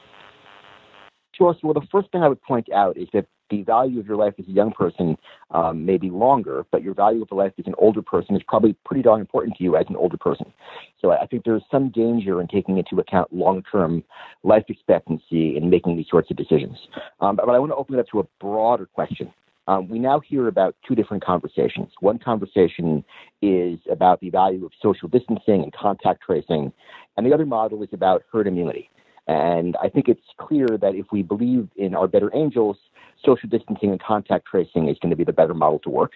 Sure. 1.37 1.55
So, 1.55 1.69
well, 1.69 1.75
the 1.75 1.87
first 1.91 2.11
thing 2.13 2.23
I 2.23 2.29
would 2.29 2.43
point 2.43 2.71
out 2.73 2.97
is 2.97 3.09
that 3.13 3.27
the 3.49 3.63
value 3.63 4.01
of 4.01 4.07
your 4.07 4.17
life 4.17 4.35
as 4.39 4.47
a 4.49 4.51
young 4.51 4.73
person 4.73 5.17
um, 5.51 5.85
may 5.85 5.99
be 5.99 6.11
longer, 6.11 6.65
but 6.71 6.83
your 6.83 6.95
value 6.95 7.23
of 7.23 7.31
life 7.31 7.53
as 7.59 7.67
an 7.67 7.75
older 7.79 8.03
person 8.03 8.35
is 8.35 8.43
probably 8.49 8.75
pretty 8.85 9.03
darn 9.03 9.21
important 9.21 9.57
to 9.57 9.65
you 9.65 9.77
as 9.77 9.85
an 9.89 9.97
older 9.97 10.17
person. 10.17 10.53
So 11.01 11.11
I 11.13 11.27
think 11.27 11.45
there's 11.45 11.63
some 11.71 11.91
danger 11.91 12.41
in 12.41 12.49
taking 12.49 12.79
into 12.79 12.99
account 12.99 13.33
long-term 13.33 14.05
life 14.43 14.65
expectancy 14.69 15.57
in 15.57 15.69
making 15.69 15.97
these 15.97 16.07
sorts 16.11 16.31
of 16.31 16.37
decisions. 16.37 16.77
Um, 17.21 17.37
but, 17.37 17.47
but 17.47 17.53
I 17.53 17.59
want 17.59 17.73
to 17.73 17.77
open 17.77 17.95
it 17.95 18.01
up 18.01 18.09
to 18.09 18.21
a 18.21 18.25
broader 18.41 18.87
question. 18.87 19.33
Um, 19.69 19.89
we 19.89 19.99
now 19.99 20.19
hear 20.21 20.49
about 20.49 20.75
two 20.87 20.95
different 20.95 21.25
conversations. 21.25 21.91
One 22.01 22.19
conversation 22.19 23.05
is 23.43 23.79
about 23.91 24.21
the 24.21 24.31
value 24.31 24.65
of 24.65 24.73
social 24.83 25.09
distancing 25.09 25.63
and 25.63 25.73
contact 25.73 26.23
tracing, 26.23 26.73
and 27.17 27.27
the 27.27 27.33
other 27.33 27.47
model 27.47 27.83
is 27.83 27.91
about 27.93 28.23
herd 28.33 28.47
immunity. 28.47 28.91
And 29.29 29.77
I 29.81 29.89
think 29.89 30.09
it's 30.09 30.21
clear 30.39 30.67
that 30.67 30.95
if 30.95 31.07
we 31.13 31.23
believe 31.23 31.69
in 31.77 31.95
our 31.95 32.09
better 32.09 32.31
angels, 32.35 32.77
social 33.25 33.49
distancing 33.49 33.91
and 33.91 34.03
contact 34.03 34.47
tracing 34.47 34.89
is 34.89 34.99
going 35.01 35.11
to 35.11 35.17
be 35.17 35.25
the 35.25 35.33
better 35.33 35.55
model 35.55 35.79
to 35.81 35.91
work. 35.91 36.13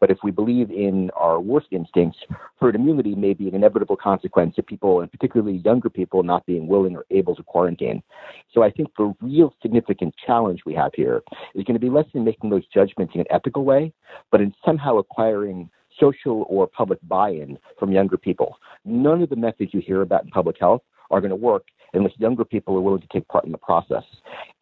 But 0.00 0.10
if 0.10 0.18
we 0.22 0.30
believe 0.30 0.70
in 0.70 1.10
our 1.10 1.38
worst 1.38 1.66
instincts, 1.70 2.18
herd 2.58 2.74
immunity 2.74 3.14
may 3.14 3.34
be 3.34 3.48
an 3.48 3.54
inevitable 3.54 3.96
consequence 3.96 4.56
of 4.56 4.66
people, 4.66 5.00
and 5.00 5.10
particularly 5.10 5.58
younger 5.58 5.90
people, 5.90 6.22
not 6.22 6.46
being 6.46 6.66
willing 6.66 6.96
or 6.96 7.04
able 7.10 7.36
to 7.36 7.42
quarantine. 7.42 8.02
So 8.52 8.62
I 8.62 8.70
think 8.70 8.88
the 8.96 9.14
real 9.20 9.54
significant 9.60 10.14
challenge 10.26 10.62
we 10.64 10.74
have 10.74 10.92
here 10.94 11.22
is 11.54 11.64
going 11.64 11.74
to 11.74 11.80
be 11.80 11.90
less 11.90 12.06
in 12.14 12.24
making 12.24 12.50
those 12.50 12.66
judgments 12.72 13.14
in 13.14 13.20
an 13.20 13.26
ethical 13.30 13.64
way, 13.64 13.92
but 14.30 14.40
in 14.40 14.54
somehow 14.64 14.96
acquiring 14.96 15.68
social 15.98 16.46
or 16.48 16.66
public 16.66 16.98
buy 17.02 17.30
in 17.30 17.58
from 17.78 17.92
younger 17.92 18.16
people. 18.16 18.56
None 18.84 19.22
of 19.22 19.30
the 19.30 19.36
methods 19.36 19.72
you 19.72 19.80
hear 19.80 20.02
about 20.02 20.24
in 20.24 20.30
public 20.30 20.56
health 20.58 20.82
are 21.10 21.20
going 21.20 21.30
to 21.30 21.36
work 21.36 21.66
unless 21.96 22.12
younger 22.18 22.44
people 22.44 22.76
are 22.76 22.80
willing 22.80 23.00
to 23.00 23.08
take 23.12 23.26
part 23.28 23.44
in 23.44 23.52
the 23.52 23.58
process. 23.58 24.04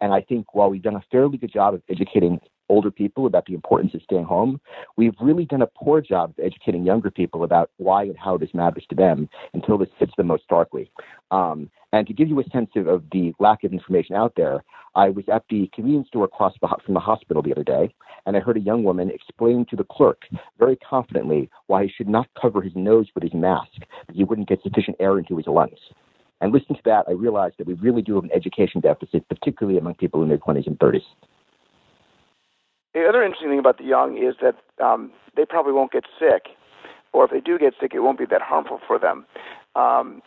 And 0.00 0.12
I 0.12 0.20
think 0.20 0.54
while 0.54 0.70
we've 0.70 0.82
done 0.82 0.96
a 0.96 1.04
fairly 1.10 1.36
good 1.36 1.52
job 1.52 1.74
of 1.74 1.82
educating 1.90 2.40
older 2.68 2.90
people 2.90 3.26
about 3.26 3.44
the 3.46 3.54
importance 3.54 3.94
of 3.94 4.02
staying 4.02 4.24
home, 4.24 4.60
we've 4.96 5.14
really 5.20 5.44
done 5.44 5.62
a 5.62 5.66
poor 5.66 6.00
job 6.00 6.30
of 6.30 6.44
educating 6.44 6.84
younger 6.84 7.10
people 7.10 7.44
about 7.44 7.70
why 7.76 8.04
and 8.04 8.18
how 8.18 8.38
this 8.38 8.54
matters 8.54 8.84
to 8.88 8.96
them 8.96 9.28
until 9.52 9.76
this 9.76 9.88
hits 9.98 10.12
them 10.16 10.28
most 10.28 10.44
starkly. 10.44 10.90
Um, 11.30 11.70
and 11.92 12.06
to 12.06 12.12
give 12.12 12.28
you 12.28 12.40
a 12.40 12.44
sense 12.50 12.70
of, 12.76 12.86
of, 12.88 13.04
the 13.12 13.34
lack 13.38 13.64
of 13.64 13.72
information 13.72 14.16
out 14.16 14.32
there, 14.36 14.64
I 14.96 15.10
was 15.10 15.24
at 15.32 15.44
the 15.50 15.68
convenience 15.74 16.08
store 16.08 16.24
across 16.24 16.54
from 16.84 16.94
the 16.94 17.00
hospital 17.00 17.42
the 17.42 17.52
other 17.52 17.64
day, 17.64 17.94
and 18.26 18.36
I 18.36 18.40
heard 18.40 18.56
a 18.56 18.60
young 18.60 18.84
woman 18.84 19.10
explain 19.10 19.66
to 19.70 19.76
the 19.76 19.84
clerk 19.84 20.22
very 20.58 20.76
confidently 20.76 21.50
why 21.66 21.84
he 21.84 21.92
should 21.94 22.08
not 22.08 22.28
cover 22.40 22.62
his 22.62 22.74
nose 22.74 23.08
with 23.14 23.22
his 23.22 23.34
mask, 23.34 23.72
that 24.06 24.16
he 24.16 24.24
wouldn't 24.24 24.48
get 24.48 24.62
sufficient 24.62 24.96
air 25.00 25.18
into 25.18 25.36
his 25.36 25.46
lungs. 25.46 25.78
And 26.40 26.52
listening 26.52 26.76
to 26.76 26.82
that, 26.84 27.04
I 27.08 27.12
realized 27.12 27.56
that 27.58 27.66
we 27.66 27.74
really 27.74 28.02
do 28.02 28.16
have 28.16 28.24
an 28.24 28.30
education 28.34 28.80
deficit, 28.80 29.28
particularly 29.28 29.78
among 29.78 29.94
people 29.94 30.22
in 30.22 30.28
their 30.28 30.38
20s 30.38 30.66
and 30.66 30.78
30s. 30.78 31.04
The 32.92 33.06
other 33.08 33.22
interesting 33.22 33.48
thing 33.50 33.58
about 33.58 33.78
the 33.78 33.84
young 33.84 34.16
is 34.18 34.36
that 34.40 34.56
um, 34.84 35.10
they 35.36 35.44
probably 35.44 35.72
won't 35.72 35.92
get 35.92 36.04
sick, 36.18 36.48
or 37.12 37.24
if 37.24 37.30
they 37.30 37.40
do 37.40 37.58
get 37.58 37.74
sick, 37.80 37.92
it 37.94 38.00
won't 38.00 38.18
be 38.18 38.26
that 38.26 38.42
harmful 38.42 38.80
for 38.86 38.98
them. 38.98 39.26
Um, 39.74 40.22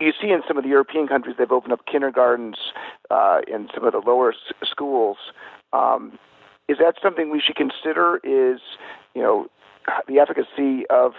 you 0.00 0.12
see 0.20 0.30
in 0.30 0.40
some 0.48 0.56
of 0.56 0.64
the 0.64 0.70
European 0.70 1.06
countries, 1.06 1.36
they've 1.38 1.52
opened 1.52 1.72
up 1.72 1.86
kindergartens 1.86 2.56
uh, 3.10 3.40
in 3.46 3.68
some 3.74 3.84
of 3.84 3.92
the 3.92 4.00
lower 4.04 4.32
s- 4.32 4.54
schools. 4.68 5.18
Um, 5.72 6.18
is 6.68 6.78
that 6.78 6.94
something 7.02 7.30
we 7.30 7.40
should 7.40 7.56
consider? 7.56 8.18
Is 8.24 8.60
you 9.14 9.22
know 9.22 9.48
the 10.08 10.18
efficacy 10.18 10.86
of 10.88 11.12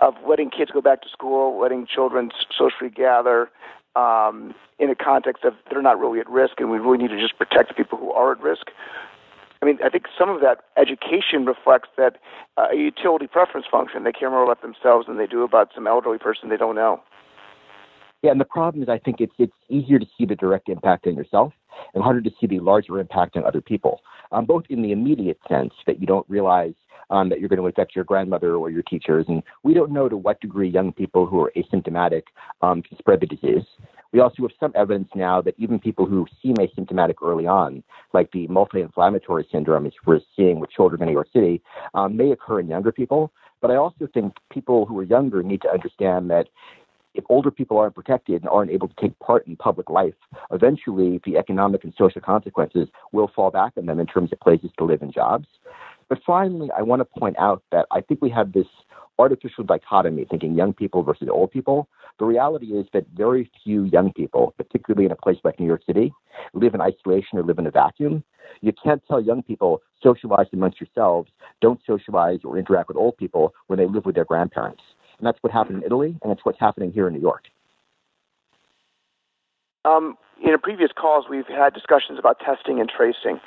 of 0.00 0.14
letting 0.26 0.50
kids 0.50 0.70
go 0.70 0.80
back 0.80 1.02
to 1.02 1.08
school, 1.08 1.60
letting 1.60 1.86
children 1.86 2.30
socially 2.56 2.90
gather 2.90 3.50
um, 3.96 4.54
in 4.78 4.90
a 4.90 4.94
context 4.94 5.44
of 5.44 5.54
they're 5.70 5.82
not 5.82 5.98
really 5.98 6.20
at 6.20 6.28
risk, 6.28 6.54
and 6.58 6.70
we 6.70 6.78
really 6.78 6.98
need 6.98 7.08
to 7.08 7.20
just 7.20 7.36
protect 7.36 7.68
the 7.68 7.74
people 7.74 7.98
who 7.98 8.12
are 8.12 8.32
at 8.32 8.40
risk. 8.40 8.70
I 9.62 9.66
mean, 9.66 9.78
I 9.84 9.90
think 9.90 10.06
some 10.18 10.30
of 10.30 10.40
that 10.40 10.64
education 10.76 11.44
reflects 11.44 11.90
that 11.98 12.16
uh, 12.56 12.68
a 12.72 12.76
utility 12.76 13.26
preference 13.26 13.66
function. 13.70 14.04
They 14.04 14.12
care 14.12 14.30
more 14.30 14.42
about 14.42 14.62
themselves 14.62 15.06
than 15.06 15.18
they 15.18 15.26
do 15.26 15.42
about 15.42 15.70
some 15.74 15.86
elderly 15.86 16.18
person 16.18 16.48
they 16.48 16.56
don't 16.56 16.76
know. 16.76 17.02
Yeah, 18.22 18.32
and 18.32 18.40
the 18.40 18.44
problem 18.44 18.82
is, 18.82 18.88
I 18.88 18.98
think 18.98 19.20
it's 19.20 19.32
it's 19.38 19.52
easier 19.68 19.98
to 19.98 20.06
see 20.16 20.26
the 20.26 20.36
direct 20.36 20.68
impact 20.68 21.06
on 21.06 21.14
yourself 21.14 21.52
and 21.94 22.02
harder 22.02 22.20
to 22.20 22.30
see 22.38 22.46
the 22.46 22.60
larger 22.60 22.98
impact 22.98 23.36
on 23.36 23.44
other 23.44 23.60
people. 23.60 24.02
Um, 24.32 24.44
both 24.44 24.64
in 24.68 24.82
the 24.82 24.92
immediate 24.92 25.38
sense 25.48 25.72
that 25.86 26.00
you 26.00 26.06
don't 26.06 26.28
realize 26.28 26.74
um, 27.10 27.28
that 27.28 27.40
you're 27.40 27.48
going 27.48 27.60
to 27.60 27.66
affect 27.66 27.96
your 27.96 28.04
grandmother 28.04 28.56
or 28.56 28.70
your 28.70 28.82
teachers. 28.82 29.24
And 29.28 29.42
we 29.62 29.74
don't 29.74 29.90
know 29.90 30.08
to 30.08 30.16
what 30.16 30.40
degree 30.40 30.68
young 30.68 30.92
people 30.92 31.26
who 31.26 31.40
are 31.40 31.52
asymptomatic 31.56 32.22
um, 32.62 32.82
can 32.82 32.96
spread 32.98 33.20
the 33.20 33.26
disease. 33.26 33.64
We 34.12 34.20
also 34.20 34.42
have 34.42 34.50
some 34.58 34.72
evidence 34.74 35.08
now 35.14 35.40
that 35.42 35.54
even 35.56 35.78
people 35.78 36.04
who 36.04 36.26
seem 36.42 36.56
asymptomatic 36.56 37.14
early 37.22 37.46
on, 37.46 37.82
like 38.12 38.30
the 38.32 38.46
multi-inflammatory 38.48 39.46
syndrome, 39.52 39.84
which 39.84 39.94
we're 40.04 40.20
seeing 40.36 40.58
with 40.58 40.70
children 40.70 41.00
in 41.02 41.06
New 41.08 41.12
York 41.12 41.28
City, 41.32 41.62
um, 41.94 42.16
may 42.16 42.32
occur 42.32 42.60
in 42.60 42.68
younger 42.68 42.92
people. 42.92 43.32
But 43.60 43.70
I 43.70 43.76
also 43.76 44.08
think 44.12 44.34
people 44.50 44.86
who 44.86 44.98
are 44.98 45.04
younger 45.04 45.42
need 45.42 45.62
to 45.62 45.70
understand 45.70 46.30
that 46.30 46.48
if 47.14 47.24
older 47.28 47.50
people 47.50 47.78
aren't 47.78 47.94
protected 47.94 48.42
and 48.42 48.48
aren't 48.48 48.70
able 48.70 48.88
to 48.88 48.94
take 49.00 49.18
part 49.18 49.46
in 49.46 49.56
public 49.56 49.90
life, 49.90 50.14
eventually 50.52 51.20
the 51.24 51.36
economic 51.36 51.84
and 51.84 51.92
social 51.96 52.20
consequences 52.20 52.88
will 53.12 53.30
fall 53.34 53.50
back 53.50 53.72
on 53.76 53.86
them 53.86 54.00
in 54.00 54.06
terms 54.06 54.32
of 54.32 54.40
places 54.40 54.70
to 54.78 54.84
live 54.84 55.02
and 55.02 55.12
jobs. 55.12 55.46
But 56.08 56.20
finally, 56.26 56.70
I 56.76 56.82
want 56.82 57.00
to 57.00 57.20
point 57.20 57.38
out 57.38 57.62
that 57.70 57.86
I 57.90 58.00
think 58.00 58.20
we 58.20 58.30
have 58.30 58.52
this 58.52 58.66
artificial 59.20 59.64
dichotomy, 59.64 60.24
thinking 60.28 60.54
young 60.54 60.72
people 60.72 61.02
versus 61.02 61.28
old 61.30 61.50
people. 61.50 61.88
The 62.18 62.24
reality 62.24 62.68
is 62.68 62.86
that 62.92 63.06
very 63.14 63.50
few 63.62 63.84
young 63.84 64.12
people, 64.12 64.54
particularly 64.56 65.04
in 65.04 65.12
a 65.12 65.16
place 65.16 65.36
like 65.44 65.60
New 65.60 65.66
York 65.66 65.82
City, 65.86 66.12
live 66.54 66.74
in 66.74 66.80
isolation 66.80 67.38
or 67.38 67.42
live 67.42 67.58
in 67.58 67.66
a 67.66 67.70
vacuum. 67.70 68.24
You 68.62 68.72
can't 68.82 69.02
tell 69.06 69.20
young 69.20 69.42
people 69.42 69.82
socialize 70.02 70.46
amongst 70.52 70.80
yourselves, 70.80 71.30
don't 71.60 71.80
socialize 71.86 72.40
or 72.44 72.58
interact 72.58 72.88
with 72.88 72.96
old 72.96 73.16
people 73.18 73.54
when 73.66 73.78
they 73.78 73.86
live 73.86 74.06
with 74.06 74.14
their 74.14 74.24
grandparents. 74.24 74.82
And 75.20 75.26
that's 75.26 75.38
what 75.42 75.52
happened 75.52 75.78
in 75.78 75.84
Italy, 75.84 76.16
and 76.22 76.32
it's 76.32 76.44
what's 76.44 76.58
happening 76.58 76.92
here 76.92 77.06
in 77.06 77.12
New 77.12 77.20
York. 77.20 77.44
Um, 79.84 80.16
in 80.42 80.58
previous 80.58 80.90
calls, 80.92 81.26
we've 81.28 81.46
had 81.46 81.74
discussions 81.74 82.18
about 82.18 82.40
testing 82.40 82.80
and 82.80 82.88
tracing. 82.88 83.38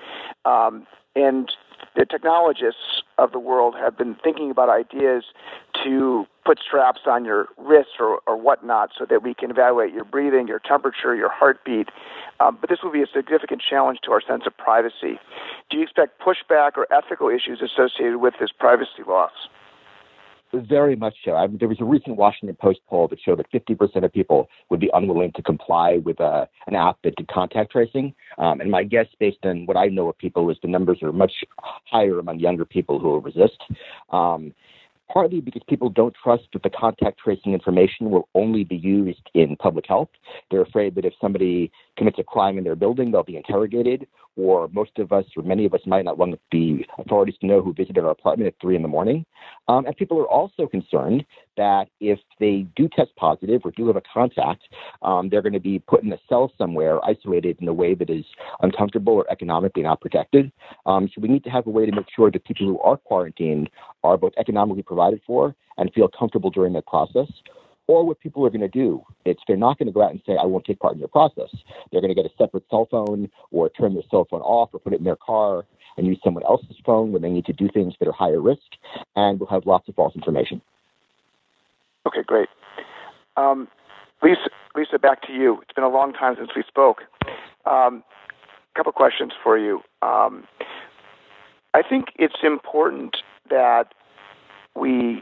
Um, 0.46 0.86
and 1.16 1.52
the 1.96 2.06
technologists 2.06 3.02
of 3.18 3.32
the 3.32 3.40
world 3.40 3.76
have 3.76 3.98
been 3.98 4.16
thinking 4.24 4.52
about 4.52 4.70
ideas 4.70 5.24
to 5.84 6.26
put 6.46 6.60
straps 6.60 7.02
on 7.08 7.26
your 7.26 7.48
wrists 7.58 7.94
or, 8.00 8.20
or 8.28 8.38
whatnot 8.38 8.92
so 8.98 9.06
that 9.10 9.24
we 9.24 9.34
can 9.34 9.50
evaluate 9.50 9.94
your 9.94 10.04
breathing, 10.04 10.48
your 10.48 10.60
temperature, 10.60 11.16
your 11.16 11.30
heartbeat. 11.30 11.90
Um, 12.40 12.58
but 12.62 12.70
this 12.70 12.80
will 12.84 12.92
be 12.92 13.02
a 13.02 13.08
significant 13.12 13.64
challenge 13.68 14.00
to 14.04 14.12
our 14.12 14.22
sense 14.22 14.44
of 14.46 14.56
privacy. 14.58 15.20
Do 15.72 15.78
you 15.78 15.84
expect 15.84 16.22
pushback 16.22 16.78
or 16.78 16.86
ethical 16.94 17.30
issues 17.30 17.62
associated 17.62 18.18
with 18.18 18.36
this 18.40 18.50
privacy 18.52 19.04
loss? 19.08 19.32
Very 20.54 20.96
much 20.96 21.16
so. 21.26 21.34
I 21.36 21.48
mean, 21.48 21.58
there 21.58 21.68
was 21.68 21.82
a 21.82 21.86
recent 21.86 22.16
Washington 22.16 22.56
Post 22.62 22.82
poll 22.88 23.08
that 23.08 23.20
showed 23.20 23.40
that 23.40 23.52
50% 23.52 24.04
of 24.04 24.14
people 24.14 24.50
would 24.70 24.80
be 24.80 24.90
unwilling 24.94 25.32
to 25.36 25.42
comply 25.42 25.98
with 25.98 26.22
uh, 26.22 26.46
an 26.68 26.76
app 26.76 26.98
that 27.04 27.16
did 27.16 27.28
contact 27.28 27.72
tracing. 27.72 28.14
Um, 28.38 28.62
and 28.62 28.70
my 28.70 28.84
guess, 28.84 29.08
based 29.20 29.40
on 29.46 29.66
what 29.66 29.78
I 29.78 29.88
know 29.88 30.10
of 30.10 30.18
people, 30.20 30.52
is 30.52 30.58
the 30.62 30.68
numbers 30.68 31.00
are 31.02 31.12
much 31.12 31.32
higher 31.58 32.20
among 32.20 32.40
younger 32.40 32.66
people 32.66 33.00
who 33.00 33.08
will 33.10 33.22
resist. 33.22 33.58
Um, 34.12 34.54
partly 35.12 35.42
because 35.42 35.62
people 35.68 35.90
don't 35.90 36.16
trust 36.22 36.44
that 36.54 36.64
the 36.64 36.70
contact 36.70 37.20
tracing 37.20 37.54
information 37.54 38.10
will 38.10 38.28
only 38.36 38.64
be 38.64 38.76
used 38.76 39.30
in 39.34 39.56
public 39.58 39.86
health. 39.88 40.10
They're 40.50 40.62
afraid 40.62 40.96
that 40.96 41.06
if 41.06 41.14
somebody 41.20 41.72
commits 41.98 42.20
a 42.20 42.24
crime 42.24 42.58
in 42.58 42.64
their 42.64 42.76
building, 42.76 43.12
they'll 43.12 43.24
be 43.24 43.38
interrogated, 43.38 44.08
or 44.36 44.68
most 44.70 44.92
of 44.98 45.12
us, 45.12 45.26
or 45.38 45.44
many 45.44 45.66
of 45.66 45.74
us, 45.74 45.82
might 45.86 46.06
not 46.06 46.18
want 46.18 46.40
the 46.52 46.86
authorities 46.98 47.36
to 47.42 47.48
know 47.48 47.62
who 47.62 47.74
visited 47.74 48.04
our 48.04 48.12
apartment 48.12 48.48
at 48.48 48.56
three 48.60 48.76
in 48.76 48.82
the 48.82 48.88
morning. 48.88 49.26
Um, 49.68 49.86
and 49.86 49.96
people 49.96 50.20
are 50.20 50.28
also 50.28 50.68
concerned 50.68 51.26
that 51.56 51.88
if 52.00 52.20
they 52.40 52.66
do 52.76 52.90
test 52.96 53.16
positive 53.16 53.62
or 53.64 53.72
do 53.72 53.88
have 53.88 53.96
a 53.96 54.02
contact, 54.12 54.64
um, 55.04 55.30
they're 55.30 55.42
going 55.42 55.54
to 55.54 55.60
be 55.60 55.80
put 55.80 56.04
in 56.04 56.12
a 56.14 56.20
cell 56.28 56.52
somewhere, 56.58 57.04
isolated 57.06 57.58
in 57.62 57.68
a 57.68 57.74
way 57.74 57.94
that 57.94 58.10
is 58.10 58.26
uncomfortable 58.62 59.14
or 59.14 59.32
economically 59.32 59.84
not 59.84 60.02
protected. 60.02 60.52
Um, 60.86 61.10
so 61.14 61.22
we 61.22 61.28
need 61.28 61.44
to 61.44 61.50
have 61.50 61.68
a 61.68 61.70
way 61.70 61.86
to 61.86 61.92
make 61.92 62.08
sure 62.16 62.32
that 62.32 62.44
people 62.46 62.66
who 62.66 62.80
are 62.80 62.98
quarantined 62.98 63.70
are 64.04 64.18
both 64.18 64.34
economically 64.38 64.84
provided 64.84 65.22
for 65.28 65.56
and 65.78 65.92
feel 65.94 66.08
comfortable 66.08 66.50
during 66.50 66.74
that 66.74 66.88
process. 66.88 67.28
Or 67.88 68.06
what 68.06 68.20
people 68.20 68.46
are 68.46 68.50
going 68.50 68.62
to 68.62 68.68
do, 68.70 69.04
it's 69.26 69.42
they're 69.48 69.58
not 69.58 69.78
going 69.78 69.88
to 69.88 69.92
go 69.94 70.04
out 70.04 70.12
and 70.12 70.22
say, 70.26 70.38
I 70.42 70.46
won't 70.46 70.66
take 70.66 70.80
part 70.80 70.94
in 70.94 71.00
your 71.00 71.10
process. 71.10 71.50
They're 71.92 72.02
going 72.02 72.16
to 72.16 72.22
get 72.22 72.26
a 72.26 72.34
separate 72.38 72.64
cell 72.70 72.88
phone 72.90 73.30
or 73.52 73.70
turn 73.70 73.94
their 73.94 74.04
cell 74.10 74.26
phone 74.30 74.42
off 74.42 74.70
or 74.74 74.80
put 74.80 74.94
it 74.94 75.00
in 75.00 75.06
their 75.06 75.18
car 75.18 75.66
and 75.98 76.08
use 76.08 76.20
someone 76.24 76.44
else's 76.44 76.78
phone 76.86 77.12
when 77.12 77.22
they 77.22 77.30
need 77.30 77.46
to 77.46 77.54
do 77.54 77.70
things 77.74 77.94
that 78.00 78.08
are 78.08 78.14
higher 78.14 78.42
risk, 78.42 78.62
and 79.16 79.40
we'll 79.40 79.50
have 79.50 79.66
lots 79.66 79.88
of 79.88 79.96
false 79.96 80.16
information. 80.16 80.62
Okay, 82.08 82.24
great. 82.26 82.50
Um, 83.38 83.68
Lisa, 84.22 84.50
Lisa, 84.76 84.98
back 85.00 85.22
to 85.24 85.34
you. 85.34 85.60
It's 85.62 85.74
been 85.74 85.84
a 85.84 85.90
long 85.90 86.14
time 86.14 86.36
since 86.38 86.50
we 86.56 86.64
spoke. 86.68 87.02
A 87.66 87.70
um, 87.70 88.04
couple 88.76 88.92
questions 88.92 89.34
for 89.44 89.58
you. 89.58 89.82
Um, 90.02 90.46
I 91.74 91.82
think 91.88 92.08
it's 92.16 92.36
important 92.44 93.18
that 93.50 93.94
we 94.76 95.22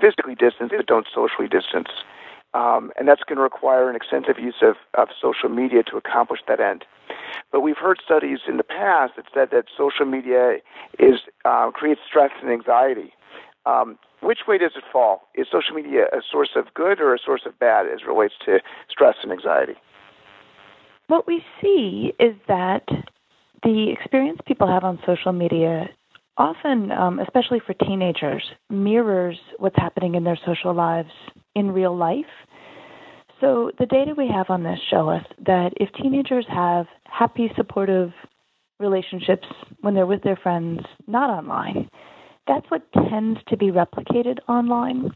physically 0.00 0.34
distance 0.34 0.72
but 0.76 0.86
don't 0.86 1.06
socially 1.12 1.48
distance. 1.48 1.88
Um, 2.52 2.90
and 2.98 3.06
that's 3.06 3.22
going 3.22 3.36
to 3.36 3.42
require 3.42 3.88
an 3.88 3.94
extensive 3.94 4.38
use 4.38 4.56
of, 4.60 4.74
of 4.94 5.08
social 5.20 5.48
media 5.48 5.84
to 5.84 5.96
accomplish 5.96 6.40
that 6.48 6.58
end. 6.58 6.84
But 7.52 7.60
we've 7.60 7.76
heard 7.76 8.00
studies 8.04 8.40
in 8.48 8.56
the 8.56 8.64
past 8.64 9.12
that 9.16 9.26
said 9.32 9.50
that 9.52 9.66
social 9.76 10.04
media 10.04 10.56
is 10.98 11.20
uh, 11.44 11.70
creates 11.70 12.00
stress 12.08 12.30
and 12.42 12.50
anxiety. 12.50 13.12
Um, 13.66 13.98
which 14.20 14.40
way 14.48 14.58
does 14.58 14.72
it 14.74 14.84
fall? 14.92 15.28
Is 15.34 15.46
social 15.50 15.74
media 15.74 16.06
a 16.12 16.20
source 16.28 16.50
of 16.56 16.74
good 16.74 17.00
or 17.00 17.14
a 17.14 17.18
source 17.18 17.42
of 17.46 17.58
bad 17.58 17.86
as 17.86 18.00
relates 18.06 18.34
to 18.46 18.60
stress 18.90 19.16
and 19.22 19.32
anxiety? 19.32 19.74
What 21.06 21.26
we 21.26 21.44
see 21.60 22.12
is 22.18 22.34
that 22.46 22.84
the 23.62 23.90
experience 23.90 24.40
people 24.46 24.66
have 24.68 24.84
on 24.84 24.98
social 25.06 25.32
media 25.32 25.88
often, 26.36 26.90
um, 26.92 27.18
especially 27.18 27.60
for 27.66 27.74
teenagers, 27.74 28.42
mirrors 28.70 29.38
what's 29.58 29.76
happening 29.76 30.14
in 30.14 30.24
their 30.24 30.38
social 30.46 30.74
lives 30.74 31.10
in 31.54 31.70
real 31.70 31.96
life. 31.96 32.24
So 33.40 33.70
the 33.78 33.86
data 33.86 34.14
we 34.16 34.28
have 34.28 34.50
on 34.50 34.62
this 34.62 34.78
show 34.90 35.08
us 35.08 35.24
that 35.46 35.72
if 35.76 35.90
teenagers 35.94 36.46
have 36.48 36.86
happy, 37.04 37.50
supportive 37.56 38.12
relationships 38.78 39.46
when 39.80 39.94
they're 39.94 40.06
with 40.06 40.22
their 40.22 40.36
friends, 40.36 40.80
not 41.06 41.30
online, 41.30 41.88
that's 42.46 42.66
what 42.70 42.90
tends 42.92 43.38
to 43.48 43.56
be 43.56 43.70
replicated 43.70 44.38
online, 44.48 45.10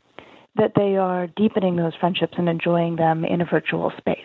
that 0.57 0.73
they 0.77 0.97
are 0.97 1.27
deepening 1.37 1.77
those 1.77 1.95
friendships 1.99 2.35
and 2.39 2.49
enjoying 2.49 2.97
them 2.97 3.25
in 3.25 3.41
a 3.41 3.45
virtual 3.45 3.93
space. 3.99 4.19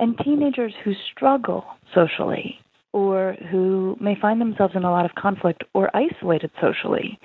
And 0.00 0.18
teenagers 0.18 0.74
who 0.82 0.92
struggle 1.12 1.64
socially 1.94 2.58
or 2.92 3.36
who 3.50 3.96
may 4.00 4.16
find 4.20 4.40
themselves 4.40 4.74
in 4.76 4.84
a 4.84 4.90
lot 4.90 5.04
of 5.04 5.14
conflict 5.14 5.64
or 5.74 5.90
isolated 5.96 6.50
socially, 6.60 7.18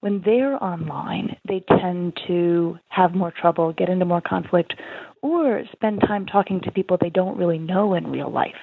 when 0.00 0.20
they're 0.24 0.62
online, 0.62 1.36
they 1.46 1.62
tend 1.78 2.18
to 2.26 2.76
have 2.88 3.14
more 3.14 3.32
trouble, 3.40 3.72
get 3.72 3.88
into 3.88 4.04
more 4.04 4.20
conflict, 4.20 4.74
or 5.22 5.62
spend 5.72 6.00
time 6.00 6.26
talking 6.26 6.60
to 6.60 6.72
people 6.72 6.98
they 7.00 7.10
don't 7.10 7.38
really 7.38 7.58
know 7.58 7.94
in 7.94 8.10
real 8.10 8.30
life. 8.30 8.54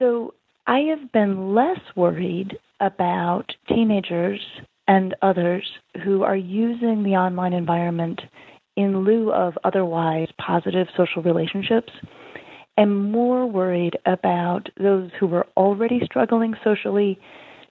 So 0.00 0.34
I 0.66 0.80
have 0.90 1.10
been 1.12 1.54
less 1.54 1.80
worried 1.96 2.56
about 2.80 3.46
teenagers 3.68 4.40
and 4.86 5.14
others 5.22 5.64
who 6.04 6.22
are 6.22 6.36
using 6.36 7.02
the 7.02 7.16
online 7.16 7.52
environment 7.52 8.20
in 8.76 9.04
lieu 9.04 9.32
of 9.32 9.58
otherwise 9.64 10.28
positive 10.38 10.86
social 10.96 11.22
relationships 11.22 11.92
and 12.76 13.12
more 13.12 13.46
worried 13.46 13.98
about 14.06 14.68
those 14.80 15.10
who 15.18 15.26
were 15.26 15.46
already 15.56 16.00
struggling 16.04 16.54
socially 16.64 17.18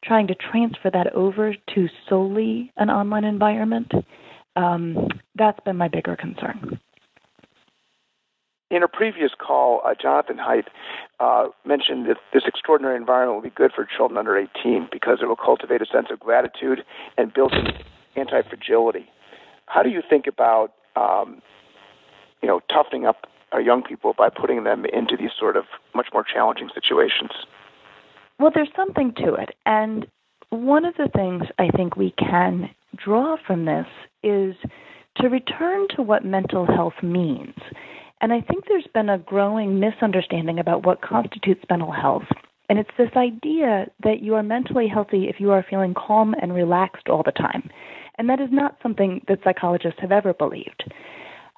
trying 0.04 0.28
to 0.28 0.36
transfer 0.36 0.90
that 0.92 1.14
over 1.14 1.56
to 1.76 1.88
solely 2.10 2.72
an 2.78 2.90
online 2.90 3.24
environment, 3.24 3.92
um, 4.56 5.08
that's 5.36 5.60
been 5.62 5.78
my 5.78 5.88
bigger 5.88 6.16
concern. 6.16 6.80
In 8.72 8.84
a 8.84 8.88
previous 8.88 9.32
call, 9.38 9.82
uh, 9.86 9.94
Jonathan 10.02 10.38
Haidt 10.38 10.68
uh, 11.20 11.50
mentioned 11.66 12.08
that 12.08 12.18
this 12.34 12.44
extraordinary 12.48 12.96
environment 12.96 13.36
will 13.36 13.50
be 13.50 13.54
good 13.54 13.72
for 13.76 13.86
children 13.86 14.18
under 14.18 14.38
18 14.38 14.88
because 14.92 15.20
it 15.22 15.26
will 15.26 15.36
cultivate 15.36 15.82
a 15.82 15.86
sense 15.86 16.08
of 16.10 16.20
gratitude 16.20 16.84
and 17.18 17.34
build 17.34 17.54
anti 18.16 18.42
fragility. 18.44 19.10
How 19.66 19.84
do 19.84 19.90
you 19.90 20.02
think 20.10 20.26
about, 20.26 20.74
um, 20.96 21.42
you 22.42 22.48
know, 22.48 22.62
toughening 22.70 23.06
up 23.06 23.28
our 23.52 23.62
young 23.62 23.84
people 23.84 24.14
by 24.18 24.30
putting 24.30 24.64
them 24.64 24.86
into 24.86 25.18
these 25.18 25.32
sort 25.38 25.58
of 25.58 25.66
much 25.94 26.08
more 26.14 26.24
challenging 26.24 26.70
situations? 26.74 27.32
Well, 28.40 28.52
there's 28.54 28.70
something 28.76 29.14
to 29.18 29.36
it. 29.36 29.50
And 29.66 30.08
one 30.50 30.86
of 30.86 30.96
the 30.96 31.10
things 31.16 31.44
I 31.60 31.70
think 31.70 31.96
we 31.96 32.14
can 32.18 32.70
draw 32.96 33.38
from 33.46 33.66
this 33.66 33.86
is 34.24 34.56
to 35.18 35.28
return 35.28 35.88
to 35.96 36.02
what 36.02 36.26
mental 36.26 36.66
health 36.66 37.02
means. 37.04 37.56
And 38.22 38.32
I 38.34 38.42
think 38.42 38.66
there's 38.68 38.88
been 38.94 39.10
a 39.10 39.18
growing 39.18 39.80
misunderstanding 39.80 40.60
about 40.60 40.86
what 40.86 41.02
constitutes 41.02 41.64
mental 41.70 41.92
health. 41.92 42.28
And 42.70 42.80
it's 42.80 42.90
this 42.98 43.10
idea 43.18 43.88
that 44.04 44.22
you 44.22 44.36
are 44.36 44.44
mentally 44.44 44.88
healthy 44.88 45.28
if 45.28 45.40
you 45.40 45.52
are 45.52 45.66
feeling 45.68 45.94
calm 45.94 46.34
and 46.42 46.54
relaxed 46.54 47.10
all 47.10 47.24
the 47.24 47.32
time. 47.32 47.70
And 48.18 48.30
that 48.30 48.40
is 48.40 48.50
not 48.52 48.78
something 48.82 49.22
that 49.28 49.40
psychologists 49.44 50.00
have 50.00 50.12
ever 50.12 50.34
believed. 50.34 50.84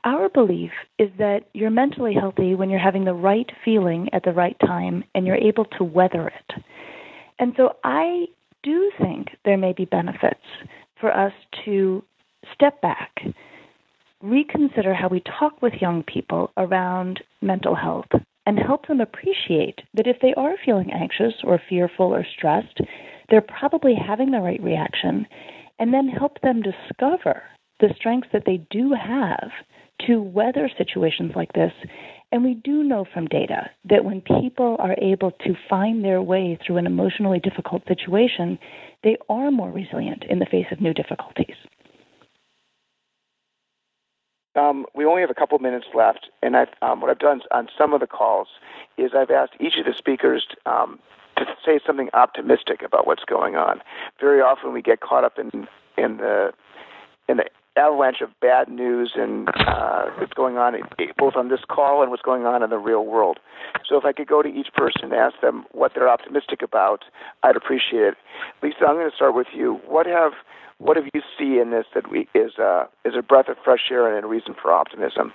Our 0.06 0.28
belief 0.28 0.72
is 1.00 1.10
that 1.18 1.46
you're 1.54 1.70
mentally 1.70 2.14
healthy 2.14 2.56
when 2.56 2.70
you're 2.70 2.80
having 2.80 3.06
the 3.06 3.14
right 3.14 3.50
feeling 3.64 4.10
at 4.12 4.24
the 4.24 4.34
right 4.34 4.58
time 4.60 5.04
and 5.16 5.26
you're 5.26 5.38
able 5.38 5.66
to 5.78 5.84
weather 5.84 6.28
it. 6.28 6.64
And 7.40 7.54
so 7.56 7.78
I 7.84 8.26
do 8.64 8.92
think 9.00 9.30
there 9.46 9.58
may 9.58 9.74
be 9.74 9.86
benefits 9.86 10.44
for 11.00 11.16
us 11.16 11.34
to 11.66 12.04
step 12.54 12.82
back, 12.82 13.12
reconsider 14.22 14.94
how 14.94 15.08
we 15.08 15.22
talk 15.40 15.62
with 15.62 15.74
young 15.82 16.04
people 16.04 16.52
around 16.58 17.22
mental 17.42 17.76
health, 17.76 18.10
and 18.46 18.60
help 18.60 18.88
them 18.88 19.00
appreciate 19.00 19.82
that 19.94 20.08
if 20.08 20.18
they 20.22 20.34
are 20.36 20.56
feeling 20.66 20.92
anxious 20.92 21.34
or 21.46 21.62
fearful 21.70 22.14
or 22.14 22.26
stressed, 22.38 22.82
they're 23.30 23.42
probably 23.42 23.96
having 23.96 24.32
the 24.32 24.42
right 24.42 24.62
reaction, 24.62 25.26
and 25.80 25.94
then 25.94 26.10
help 26.10 26.42
them 26.42 26.62
discover 26.62 27.44
the 27.80 27.94
strengths 27.96 28.30
that 28.34 28.44
they 28.46 28.66
do 28.70 28.94
have 28.94 29.50
to 30.08 30.22
weather 30.22 30.70
situations 30.78 31.32
like 31.36 31.54
this. 31.54 31.72
And 32.32 32.44
we 32.44 32.56
do 32.56 32.84
know 32.84 33.06
from 33.14 33.28
data 33.28 33.70
that 33.86 34.06
when 34.06 34.22
people 34.22 34.76
are 34.80 34.96
able 35.00 35.32
to 35.46 35.56
find 35.70 36.04
their 36.04 36.22
way 36.22 36.58
through 36.66 36.78
an 36.78 36.88
emotionally 36.88 37.40
difficult 37.40 37.84
situation, 37.88 38.58
they 39.04 39.18
are 39.30 39.52
more 39.52 39.72
resilient 39.72 40.24
in 40.28 40.40
the 40.40 40.48
face 40.48 40.66
of 40.72 40.82
new 40.82 40.94
difficulties. 40.94 41.56
Um, 44.56 44.86
we 44.96 45.06
only 45.06 45.22
have 45.22 45.32
a 45.32 45.36
couple 45.36 45.58
minutes 45.60 45.88
left, 45.96 46.30
and 46.44 46.56
I've, 46.56 46.68
um, 46.82 47.02
what 47.02 47.10
I've 47.10 47.20
done 47.20 47.42
on 47.52 47.70
some 47.76 47.94
of 47.94 48.02
the 48.02 48.08
calls 48.08 48.48
is 48.98 49.12
I've 49.16 49.32
asked 49.32 49.54
each 49.60 49.78
of 49.80 49.86
the 49.86 49.94
speakers 49.98 50.46
um, 50.66 51.00
to 51.38 51.46
say 51.66 51.80
something 51.86 52.10
optimistic 52.14 52.82
about 52.84 53.08
what's 53.08 53.24
going 53.26 53.56
on. 53.56 53.82
Very 54.20 54.42
often 54.42 54.74
we 54.74 54.82
get 54.82 55.02
caught 55.02 55.24
up 55.24 55.40
in 55.40 55.68
in 55.98 56.18
the 56.18 56.52
in 57.28 57.38
the 57.38 57.46
avalanche 57.76 58.22
of 58.22 58.30
bad 58.40 58.70
news 58.70 59.14
and 59.16 59.50
uh, 59.68 60.06
what's 60.18 60.34
going 60.34 60.58
on 60.58 60.76
both 61.18 61.36
on 61.36 61.50
this 61.50 61.62
call 61.68 62.02
and 62.02 62.12
what's 62.12 62.22
going 62.22 62.46
on 62.46 62.62
in 62.64 62.70
the 62.70 62.78
real 62.78 63.06
world. 63.06 63.40
So 63.88 63.98
if 63.98 64.06
I 64.06 64.14
could 64.14 64.28
go 64.28 64.42
to 64.42 64.50
each 64.50 64.68
person 64.76 65.06
and 65.06 65.14
ask 65.14 65.40
them 65.42 65.66
what 65.72 65.94
they're 65.94 66.10
optimistic 66.10 66.62
about, 66.62 67.04
I'd 67.42 67.56
appreciate 67.56 68.04
it. 68.04 68.16
Lisa, 68.62 68.86
I'm 68.88 68.96
going 68.96 69.10
to 69.10 69.16
start 69.16 69.36
with 69.36 69.48
you. 69.54 69.80
What 69.88 70.06
have 70.06 70.34
what 70.80 70.98
have 70.98 71.06
you 71.14 71.22
see 71.38 71.60
in 71.60 71.72
this 71.72 71.86
that 71.94 72.12
we, 72.12 72.28
is 72.34 72.58
uh, 72.60 72.86
is 73.06 73.14
a 73.18 73.22
breath 73.22 73.48
of 73.48 73.58
fresh 73.64 73.90
air 73.92 74.14
and 74.14 74.26
a 74.26 74.28
reason 74.28 74.56
for 74.60 74.72
optimism? 74.72 75.32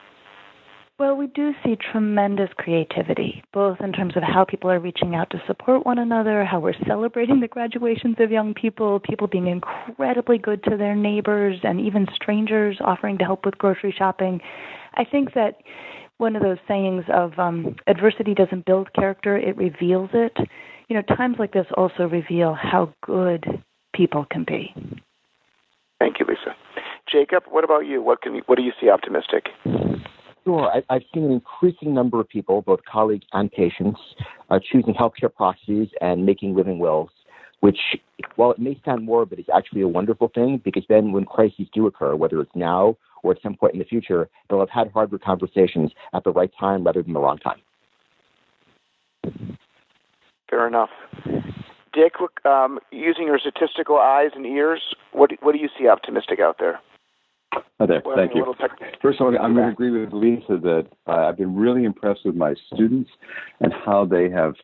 Well, 0.98 1.14
we 1.14 1.28
do 1.28 1.52
see 1.64 1.76
tremendous 1.76 2.50
creativity, 2.56 3.44
both 3.52 3.80
in 3.80 3.92
terms 3.92 4.16
of 4.16 4.24
how 4.24 4.44
people 4.44 4.68
are 4.68 4.80
reaching 4.80 5.14
out 5.14 5.30
to 5.30 5.40
support 5.46 5.86
one 5.86 5.98
another, 5.98 6.44
how 6.44 6.58
we're 6.58 6.74
celebrating 6.88 7.38
the 7.38 7.46
graduations 7.46 8.16
of 8.18 8.32
young 8.32 8.52
people, 8.52 8.98
people 8.98 9.28
being 9.28 9.46
incredibly 9.46 10.38
good 10.38 10.64
to 10.64 10.76
their 10.76 10.96
neighbors, 10.96 11.60
and 11.62 11.80
even 11.80 12.08
strangers 12.16 12.78
offering 12.80 13.16
to 13.18 13.24
help 13.24 13.44
with 13.44 13.56
grocery 13.58 13.94
shopping. 13.96 14.40
I 14.94 15.04
think 15.04 15.34
that 15.34 15.58
one 16.16 16.34
of 16.34 16.42
those 16.42 16.58
sayings 16.66 17.04
of 17.14 17.38
um, 17.38 17.76
adversity 17.86 18.34
doesn't 18.34 18.66
build 18.66 18.92
character, 18.92 19.38
it 19.38 19.56
reveals 19.56 20.10
it. 20.12 20.36
You 20.88 20.96
know, 20.96 21.02
times 21.16 21.36
like 21.38 21.52
this 21.52 21.66
also 21.76 22.08
reveal 22.08 22.54
how 22.54 22.92
good 23.02 23.46
people 23.94 24.26
can 24.28 24.42
be. 24.42 24.74
Thank 26.00 26.18
you, 26.18 26.26
Lisa. 26.28 26.56
Jacob, 27.08 27.44
what 27.48 27.62
about 27.62 27.86
you? 27.86 28.02
What 28.02 28.20
can 28.20 28.34
you, 28.34 28.42
what 28.46 28.56
do 28.56 28.64
you 28.64 28.72
see 28.80 28.90
optimistic? 28.90 29.44
Sure. 30.44 30.70
I, 30.88 30.94
have 30.94 31.02
seen 31.14 31.24
an 31.24 31.32
increasing 31.32 31.92
number 31.94 32.20
of 32.20 32.28
people, 32.28 32.62
both 32.62 32.80
colleagues 32.90 33.26
and 33.32 33.50
patients, 33.50 34.00
uh, 34.50 34.58
choosing 34.72 34.94
healthcare 34.94 35.34
proxies 35.34 35.88
and 36.00 36.24
making 36.24 36.54
living 36.54 36.78
wills, 36.78 37.10
which, 37.60 37.78
while 38.36 38.52
it 38.52 38.58
may 38.58 38.80
sound 38.84 39.04
morbid, 39.04 39.38
is 39.38 39.46
actually 39.54 39.82
a 39.82 39.88
wonderful 39.88 40.30
thing 40.34 40.60
because 40.64 40.84
then 40.88 41.12
when 41.12 41.24
crises 41.24 41.66
do 41.74 41.86
occur, 41.86 42.16
whether 42.16 42.40
it's 42.40 42.54
now 42.54 42.96
or 43.22 43.32
at 43.32 43.42
some 43.42 43.56
point 43.56 43.74
in 43.74 43.78
the 43.78 43.84
future, 43.84 44.28
they'll 44.48 44.60
have 44.60 44.70
had 44.70 44.90
harder 44.92 45.18
conversations 45.18 45.90
at 46.14 46.24
the 46.24 46.30
right 46.30 46.50
time 46.58 46.84
rather 46.84 47.02
than 47.02 47.12
the 47.12 47.20
wrong 47.20 47.38
time. 47.38 47.60
Fair 50.48 50.66
enough. 50.66 50.90
Dick, 51.92 52.14
um, 52.44 52.78
using 52.90 53.26
your 53.26 53.38
statistical 53.38 53.98
eyes 53.98 54.30
and 54.34 54.46
ears, 54.46 54.80
what 55.12 55.30
what 55.42 55.52
do 55.52 55.58
you 55.58 55.68
see 55.78 55.88
optimistic 55.88 56.38
out 56.38 56.56
there? 56.58 56.80
Hi 57.52 57.86
there. 57.86 58.02
Well, 58.04 58.16
Thank 58.16 58.34
you. 58.34 58.54
First 59.00 59.20
of 59.20 59.26
all, 59.26 59.38
I'm 59.38 59.54
going 59.54 59.66
to 59.66 59.72
agree 59.72 59.90
with 59.90 60.12
Lisa 60.12 60.58
that 60.62 60.86
uh, 61.06 61.28
I've 61.28 61.36
been 61.36 61.54
really 61.54 61.84
impressed 61.84 62.20
with 62.24 62.34
my 62.34 62.54
students 62.72 63.10
and 63.60 63.72
how 63.72 64.04
they 64.04 64.28
have 64.30 64.54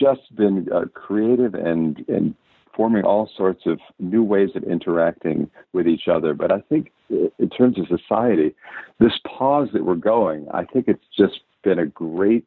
just 0.00 0.34
been 0.36 0.68
uh, 0.72 0.84
creative 0.94 1.54
and 1.54 2.04
and 2.08 2.34
forming 2.76 3.02
all 3.02 3.28
sorts 3.36 3.62
of 3.66 3.80
new 3.98 4.22
ways 4.22 4.50
of 4.54 4.62
interacting 4.62 5.50
with 5.72 5.88
each 5.88 6.06
other. 6.06 6.32
But 6.32 6.52
I 6.52 6.60
think 6.68 6.92
in 7.10 7.50
terms 7.50 7.76
of 7.76 7.86
society, 7.88 8.54
this 9.00 9.18
pause 9.26 9.68
that 9.72 9.84
we're 9.84 9.96
going, 9.96 10.46
I 10.54 10.64
think 10.64 10.86
it's 10.86 11.02
just 11.16 11.40
been 11.64 11.80
a 11.80 11.86
great 11.86 12.46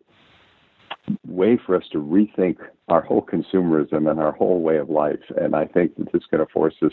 way 1.28 1.60
for 1.66 1.76
us 1.76 1.84
to 1.92 1.98
rethink 1.98 2.58
our 2.90 3.02
whole 3.02 3.22
consumerism 3.22 4.10
and 4.10 4.20
our 4.20 4.32
whole 4.32 4.62
way 4.62 4.78
of 4.78 4.90
life. 4.90 5.20
And 5.38 5.56
I 5.56 5.66
think 5.66 5.96
that 5.98 6.08
it's 6.14 6.26
going 6.26 6.46
to 6.46 6.52
force 6.52 6.76
us. 6.82 6.92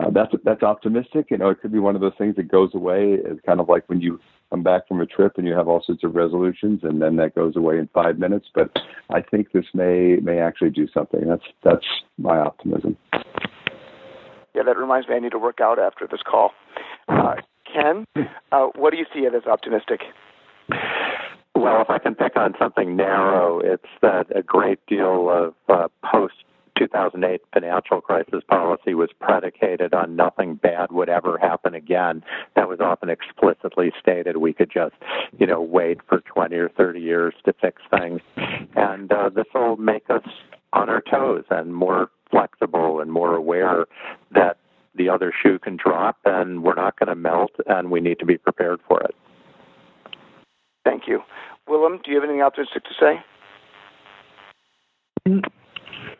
Uh, 0.00 0.10
that's 0.10 0.32
that's 0.44 0.62
optimistic. 0.62 1.26
You 1.30 1.38
know, 1.38 1.50
it 1.50 1.60
could 1.60 1.72
be 1.72 1.78
one 1.78 1.94
of 1.94 2.00
those 2.00 2.12
things 2.18 2.36
that 2.36 2.48
goes 2.48 2.74
away. 2.74 3.18
It's 3.24 3.40
kind 3.46 3.60
of 3.60 3.68
like 3.68 3.88
when 3.88 4.00
you 4.00 4.20
come 4.50 4.62
back 4.62 4.86
from 4.86 5.00
a 5.00 5.06
trip 5.06 5.32
and 5.36 5.46
you 5.46 5.54
have 5.54 5.68
all 5.68 5.82
sorts 5.84 6.04
of 6.04 6.14
resolutions, 6.14 6.80
and 6.82 7.02
then 7.02 7.16
that 7.16 7.34
goes 7.34 7.56
away 7.56 7.78
in 7.78 7.88
five 7.92 8.18
minutes. 8.18 8.46
But 8.54 8.70
I 9.10 9.20
think 9.22 9.52
this 9.52 9.66
may 9.74 10.16
may 10.16 10.38
actually 10.40 10.70
do 10.70 10.86
something. 10.92 11.26
That's 11.26 11.44
that's 11.64 11.86
my 12.16 12.38
optimism. 12.38 12.96
Yeah, 14.54 14.62
that 14.64 14.76
reminds 14.76 15.08
me. 15.08 15.14
I 15.14 15.20
need 15.20 15.32
to 15.32 15.38
work 15.38 15.60
out 15.60 15.78
after 15.78 16.06
this 16.10 16.20
call. 16.28 16.50
Uh, 17.08 17.36
Ken, 17.72 18.06
uh, 18.52 18.66
what 18.74 18.90
do 18.92 18.98
you 18.98 19.06
see 19.12 19.26
as 19.26 19.46
optimistic? 19.46 20.00
Well, 21.58 21.82
if 21.82 21.90
I 21.90 21.98
can 21.98 22.14
pick 22.14 22.36
on 22.36 22.54
something 22.56 22.94
narrow, 22.94 23.58
it's 23.58 23.82
that 24.00 24.26
a 24.32 24.44
great 24.44 24.78
deal 24.86 25.28
of 25.28 25.54
uh, 25.68 25.88
post 26.08 26.34
2008 26.78 27.40
financial 27.52 28.00
crisis 28.00 28.44
policy 28.48 28.94
was 28.94 29.08
predicated 29.20 29.92
on 29.92 30.14
nothing 30.14 30.54
bad 30.54 30.92
would 30.92 31.08
ever 31.08 31.36
happen 31.36 31.74
again. 31.74 32.22
That 32.54 32.68
was 32.68 32.78
often 32.78 33.08
explicitly 33.10 33.90
stated. 34.00 34.36
We 34.36 34.52
could 34.52 34.70
just, 34.70 34.94
you 35.36 35.48
know, 35.48 35.60
wait 35.60 35.98
for 36.08 36.20
20 36.20 36.54
or 36.54 36.68
30 36.68 37.00
years 37.00 37.34
to 37.44 37.52
fix 37.60 37.82
things. 37.90 38.20
And 38.76 39.10
uh, 39.10 39.30
this 39.30 39.46
will 39.52 39.76
make 39.78 40.08
us 40.10 40.22
on 40.72 40.88
our 40.88 41.02
toes 41.10 41.42
and 41.50 41.74
more 41.74 42.08
flexible 42.30 43.00
and 43.00 43.10
more 43.10 43.34
aware 43.34 43.86
that 44.30 44.58
the 44.94 45.08
other 45.08 45.32
shoe 45.42 45.58
can 45.58 45.76
drop 45.76 46.18
and 46.24 46.62
we're 46.62 46.74
not 46.74 46.96
going 47.00 47.08
to 47.08 47.16
melt 47.16 47.50
and 47.66 47.90
we 47.90 48.00
need 48.00 48.20
to 48.20 48.26
be 48.26 48.38
prepared 48.38 48.78
for 48.86 49.00
it. 49.00 49.16
Thank 50.88 51.06
you. 51.06 51.20
Willem, 51.68 52.00
do 52.02 52.10
you 52.10 52.16
have 52.16 52.24
anything 52.24 52.40
optimistic 52.40 52.82
to 52.84 52.94
say? 52.98 53.22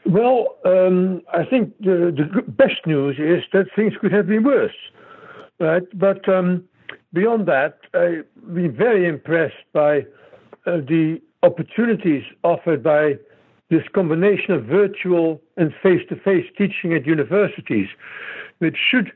Well, 0.04 0.58
um, 0.66 1.22
I 1.32 1.42
think 1.46 1.72
the, 1.78 2.12
the 2.14 2.42
best 2.42 2.86
news 2.86 3.16
is 3.18 3.44
that 3.54 3.68
things 3.74 3.94
could 3.98 4.12
have 4.12 4.26
been 4.26 4.44
worse, 4.44 4.76
right? 5.58 5.84
But 5.98 6.28
um, 6.28 6.64
beyond 7.14 7.48
that, 7.48 7.78
I've 7.94 8.26
been 8.54 8.76
very 8.76 9.08
impressed 9.08 9.64
by 9.72 10.00
uh, 10.66 10.82
the 10.86 11.22
opportunities 11.42 12.24
offered 12.44 12.82
by 12.82 13.14
this 13.70 13.84
combination 13.94 14.52
of 14.52 14.64
virtual 14.64 15.40
and 15.56 15.72
face 15.82 16.02
to 16.10 16.16
face 16.16 16.44
teaching 16.58 16.92
at 16.92 17.06
universities, 17.06 17.88
which 18.58 18.76
should 18.90 19.12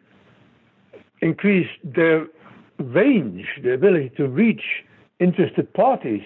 increase 1.21 1.69
their 1.85 2.27
range, 2.79 3.47
the 3.63 3.75
ability 3.75 4.13
to 4.17 4.27
reach 4.27 4.63
interested 5.23 5.73
parties 5.75 6.23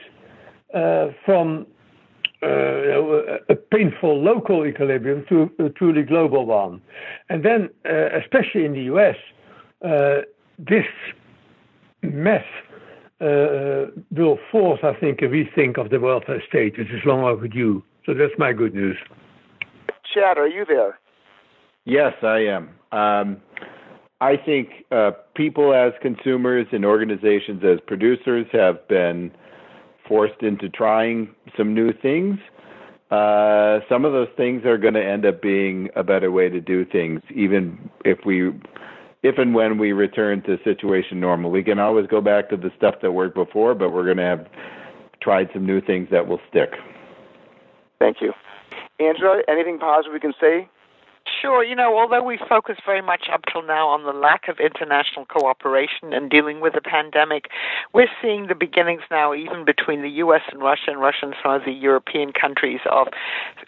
uh, 0.74 1.09
from 1.24 1.66
uh, 2.43 2.47
a 3.48 3.55
painful 3.70 4.23
local 4.23 4.66
equilibrium 4.66 5.24
to 5.28 5.51
a 5.64 5.70
truly 5.70 6.02
global 6.02 6.47
one. 6.47 6.81
And 7.28 7.44
then, 7.44 7.70
uh, 7.85 8.18
especially 8.18 8.64
in 8.64 8.73
the 8.73 8.82
US, 8.94 9.16
uh, 9.85 10.23
this 10.59 10.85
mess 12.02 12.44
uh, 13.20 13.86
will 14.10 14.39
force, 14.52 14.81
I 14.82 14.93
think, 15.01 15.23
a 15.23 15.24
rethink 15.24 15.78
of 15.78 15.90
the 15.90 15.98
welfare 15.98 16.43
state, 16.48 16.78
which 16.78 16.89
is 16.89 17.01
long 17.05 17.24
overdue. 17.24 17.82
So 18.05 18.14
that's 18.14 18.35
my 18.39 18.52
good 18.52 18.74
news. 18.74 18.97
Chad, 20.14 20.39
are 20.39 20.48
you 20.48 20.64
there? 20.66 20.98
Yes, 21.85 22.12
I 22.23 22.39
am. 22.39 22.70
Um, 22.93 23.36
I 24.20 24.36
think 24.36 24.70
uh, 24.90 25.10
people 25.34 25.74
as 25.74 25.93
consumers 26.01 26.66
and 26.72 26.84
organizations 26.84 27.62
as 27.64 27.78
producers 27.86 28.47
have 28.52 28.86
been 28.88 29.30
forced 30.09 30.43
into 30.43 30.68
trying 30.70 31.34
some 31.56 31.74
new 31.74 31.93
things. 31.93 32.38
Uh, 33.10 33.80
some 33.88 34.05
of 34.05 34.12
those 34.12 34.28
things 34.36 34.64
are 34.64 34.78
going 34.78 34.94
to 34.94 35.05
end 35.05 35.26
up 35.26 35.43
being 35.43 35.90
a 35.97 36.02
better 36.02 36.32
way 36.32 36.48
to 36.48 36.60
do 36.60 36.84
things, 36.84 37.20
even 37.34 37.90
if 38.05 38.18
we, 38.24 38.48
if 39.22 39.38
and 39.38 39.55
when 39.55 39.78
we 39.78 39.93
return 39.93 40.43
to 40.43 40.59
situation 40.64 41.20
normal. 41.20 41.51
We 41.51 41.62
can 41.62 41.78
always 41.78 42.06
go 42.06 42.20
back 42.20 42.48
to 42.51 42.56
the 42.56 42.70
stuff 42.76 42.97
that 43.02 43.12
worked 43.12 43.34
before, 43.34 43.74
but 43.74 43.93
we're 43.93 44.05
going 44.05 44.16
to 44.16 44.22
have 44.24 44.47
tried 45.20 45.51
some 45.52 45.66
new 45.66 45.80
things 45.80 46.09
that 46.10 46.26
will 46.26 46.40
stick. 46.48 46.70
Thank 47.98 48.20
you. 48.20 48.32
Angela, 48.98 49.43
anything 49.47 49.78
positive 49.78 50.14
we 50.14 50.20
can 50.20 50.32
say 50.40 50.68
Sure. 51.26 51.64
You 51.64 51.74
know, 51.74 51.98
although 51.98 52.22
we 52.22 52.38
focus 52.48 52.76
very 52.84 53.02
much 53.02 53.28
up 53.32 53.42
till 53.52 53.62
now 53.62 53.88
on 53.88 54.04
the 54.04 54.12
lack 54.12 54.48
of 54.48 54.58
international 54.58 55.26
cooperation 55.26 56.12
in 56.12 56.28
dealing 56.28 56.60
with 56.60 56.74
the 56.74 56.80
pandemic, 56.80 57.48
we're 57.92 58.10
seeing 58.22 58.46
the 58.46 58.54
beginnings 58.54 59.02
now, 59.10 59.34
even 59.34 59.64
between 59.64 60.02
the 60.02 60.08
U.S. 60.22 60.42
and 60.50 60.62
Russia 60.62 60.88
and 60.88 61.00
Russia 61.00 61.26
and 61.26 61.34
some 61.42 61.52
of 61.52 61.64
the 61.64 61.72
European 61.72 62.32
countries, 62.32 62.80
of 62.90 63.08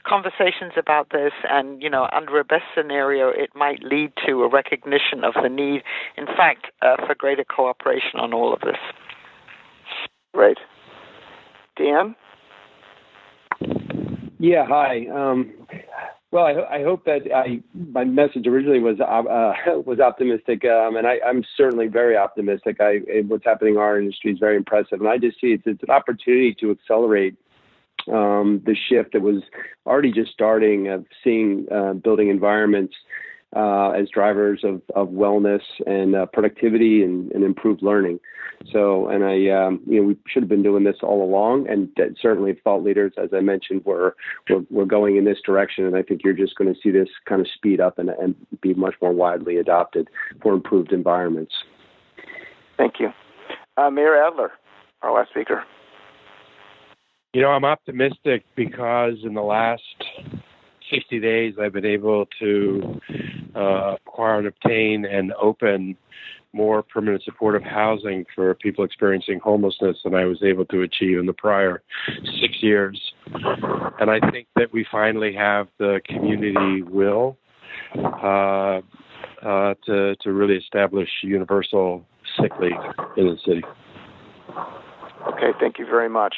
conversations 0.05 0.73
about 0.77 1.11
this. 1.11 1.33
And, 1.49 1.83
you 1.83 1.91
know, 1.91 2.09
under 2.13 2.39
a 2.39 2.45
best 2.45 2.65
scenario, 2.77 3.29
it 3.29 3.51
might 3.55 3.83
lead 3.83 4.13
to 4.27 4.43
a 4.43 4.49
recognition 4.49 5.25
of 5.25 5.35
the 5.43 5.49
need, 5.49 5.83
in 6.17 6.27
fact, 6.27 6.67
uh, 6.83 6.97
for 7.07 7.15
greater 7.15 7.45
cooperation 7.45 8.21
on 8.21 8.33
all 8.33 8.53
of 8.53 8.61
this. 8.61 8.79
Right. 10.33 10.59
Dan? 11.77 12.15
Yeah, 14.39 14.67
hi. 14.67 15.07
Um, 15.13 15.53
well, 16.31 16.45
I, 16.45 16.79
I 16.79 16.83
hope 16.83 17.05
that 17.07 17.23
I, 17.35 17.61
my 17.75 18.05
message 18.05 18.47
originally 18.47 18.81
was 18.81 19.01
uh, 19.01 19.81
was 19.87 19.99
optimistic, 20.01 20.65
um, 20.65 20.97
and 20.97 21.07
I, 21.07 21.19
am 21.25 21.43
certainly 21.57 21.87
very 21.87 22.17
optimistic. 22.17 22.79
I, 22.81 23.01
what's 23.27 23.45
happening 23.45 23.75
in 23.75 23.81
our 23.81 23.99
industry 23.99 24.33
is 24.33 24.39
very 24.39 24.57
impressive, 24.57 25.01
and 25.01 25.09
I 25.09 25.19
just 25.19 25.41
see 25.41 25.49
it's, 25.49 25.63
it's 25.67 25.83
an 25.83 25.91
opportunity 25.91 26.55
to 26.61 26.71
accelerate 26.71 27.37
um, 28.13 28.63
the 28.65 28.77
shift 28.89 29.13
that 29.13 29.23
was 29.23 29.43
already 29.87 30.13
just 30.13 30.33
starting 30.33 30.89
of 30.89 31.07
seeing 31.25 31.67
uh, 31.73 31.95
building 31.95 32.29
environments 32.29 32.95
uh, 33.57 33.91
as 33.91 34.09
drivers 34.11 34.61
of, 34.63 34.83
of 34.95 35.09
wellness 35.09 35.63
and 35.87 36.15
uh, 36.15 36.27
productivity 36.27 37.03
and, 37.03 37.33
and, 37.33 37.45
improved 37.45 37.83
learning. 37.83 38.21
So, 38.73 39.09
and 39.09 39.25
I, 39.25 39.49
um, 39.49 39.81
you 39.87 40.01
know, 40.01 40.09
we 40.09 40.17
should 40.27 40.43
have 40.43 40.51
been 40.51 40.63
doing 40.63 40.85
this 40.85 40.97
all 41.03 41.25
along, 41.25 41.69
and 41.69 41.89
certainly 42.21 42.59
thought 42.63 42.83
leaders, 42.83 43.13
as 43.17 43.31
I 43.33 43.41
mentioned, 43.41 43.85
were, 43.87 44.17
were, 44.51 44.65
were 44.69 44.85
going 44.85 45.17
in 45.17 45.25
this 45.25 45.39
direction. 45.45 45.87
And 45.87 45.97
I 45.97 46.03
think 46.03 46.23
you're 46.25 46.35
just 46.35 46.57
going 46.57 46.73
to 46.73 46.79
see 46.83 46.91
this 46.91 47.09
kind 47.27 47.41
of 47.41 47.47
speed 47.55 47.81
up 47.81 47.99
and, 47.99 48.11
and 48.11 48.35
be 48.61 48.75
much 48.75 48.97
more 49.01 49.13
widely 49.13 49.57
adopted 49.57 50.09
for 50.43 50.53
improved 50.53 50.93
environments. 50.93 51.55
Thank 52.77 53.01
you, 53.01 53.13
uh, 53.77 53.91
Mayor 53.91 54.23
Adler, 54.23 54.53
our 55.03 55.15
last 55.15 55.31
speaker. 55.31 55.65
You 57.33 57.43
know, 57.43 57.51
I'm 57.51 57.65
optimistic 57.65 58.45
because 58.57 59.15
in 59.23 59.35
the 59.35 59.43
last 59.43 59.83
60 60.91 61.21
days, 61.21 61.55
I've 61.61 61.73
been 61.73 61.85
able 61.85 62.27
to 62.41 63.01
uh, 63.59 63.97
acquire 64.07 64.39
and 64.39 64.47
obtain 64.47 65.05
and 65.05 65.33
open 65.41 65.97
more 66.53 66.83
permanent 66.83 67.23
supportive 67.25 67.63
housing 67.63 68.25
for 68.35 68.55
people 68.55 68.85
experiencing 68.85 69.39
homelessness 69.41 69.99
than 70.03 70.15
I 70.15 70.25
was 70.25 70.43
able 70.43 70.65
to 70.67 70.83
achieve 70.83 71.19
in 71.19 71.27
the 71.27 71.33
prior 71.33 71.83
six 72.41 72.63
years. 72.63 72.99
And 74.01 74.11
I 74.11 74.19
think 74.31 74.47
that 74.57 74.73
we 74.73 74.87
finally 74.91 75.35
have 75.35 75.69
the 75.79 76.01
community 76.07 76.83
will 76.83 77.37
uh, 77.97 78.81
uh, 79.43 79.75
to 79.87 80.17
to 80.17 80.33
really 80.33 80.57
establish 80.57 81.09
universal 81.23 82.05
sick 82.41 82.53
leave 82.61 82.73
in 83.17 83.27
the 83.27 83.37
city. 83.45 83.63
Okay, 85.29 85.51
thank 85.61 85.79
you 85.79 85.87
very 85.87 86.09
much. 86.09 86.35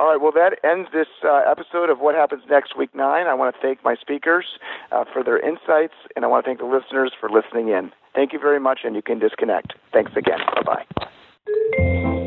All 0.00 0.06
right, 0.06 0.20
well, 0.20 0.30
that 0.32 0.58
ends 0.62 0.88
this 0.92 1.08
uh, 1.24 1.42
episode 1.50 1.90
of 1.90 1.98
What 1.98 2.14
Happens 2.14 2.42
Next 2.48 2.76
Week 2.76 2.94
9. 2.94 3.26
I 3.26 3.34
want 3.34 3.54
to 3.54 3.60
thank 3.60 3.82
my 3.82 3.96
speakers, 3.96 4.46
uh, 4.92 5.04
for 5.12 5.24
their 5.24 5.40
insights, 5.40 5.94
and 6.14 6.24
I 6.24 6.28
want 6.28 6.44
to 6.44 6.48
thank 6.48 6.60
the 6.60 6.66
listeners 6.66 7.12
for 7.18 7.28
listening 7.28 7.68
in. 7.68 7.90
Thank 8.14 8.32
you 8.32 8.38
very 8.38 8.60
much, 8.60 8.80
and 8.84 8.94
you 8.94 9.02
can 9.02 9.18
disconnect. 9.18 9.74
Thanks 9.92 10.12
again. 10.16 10.38
Bye 10.54 10.84
bye. 11.76 12.24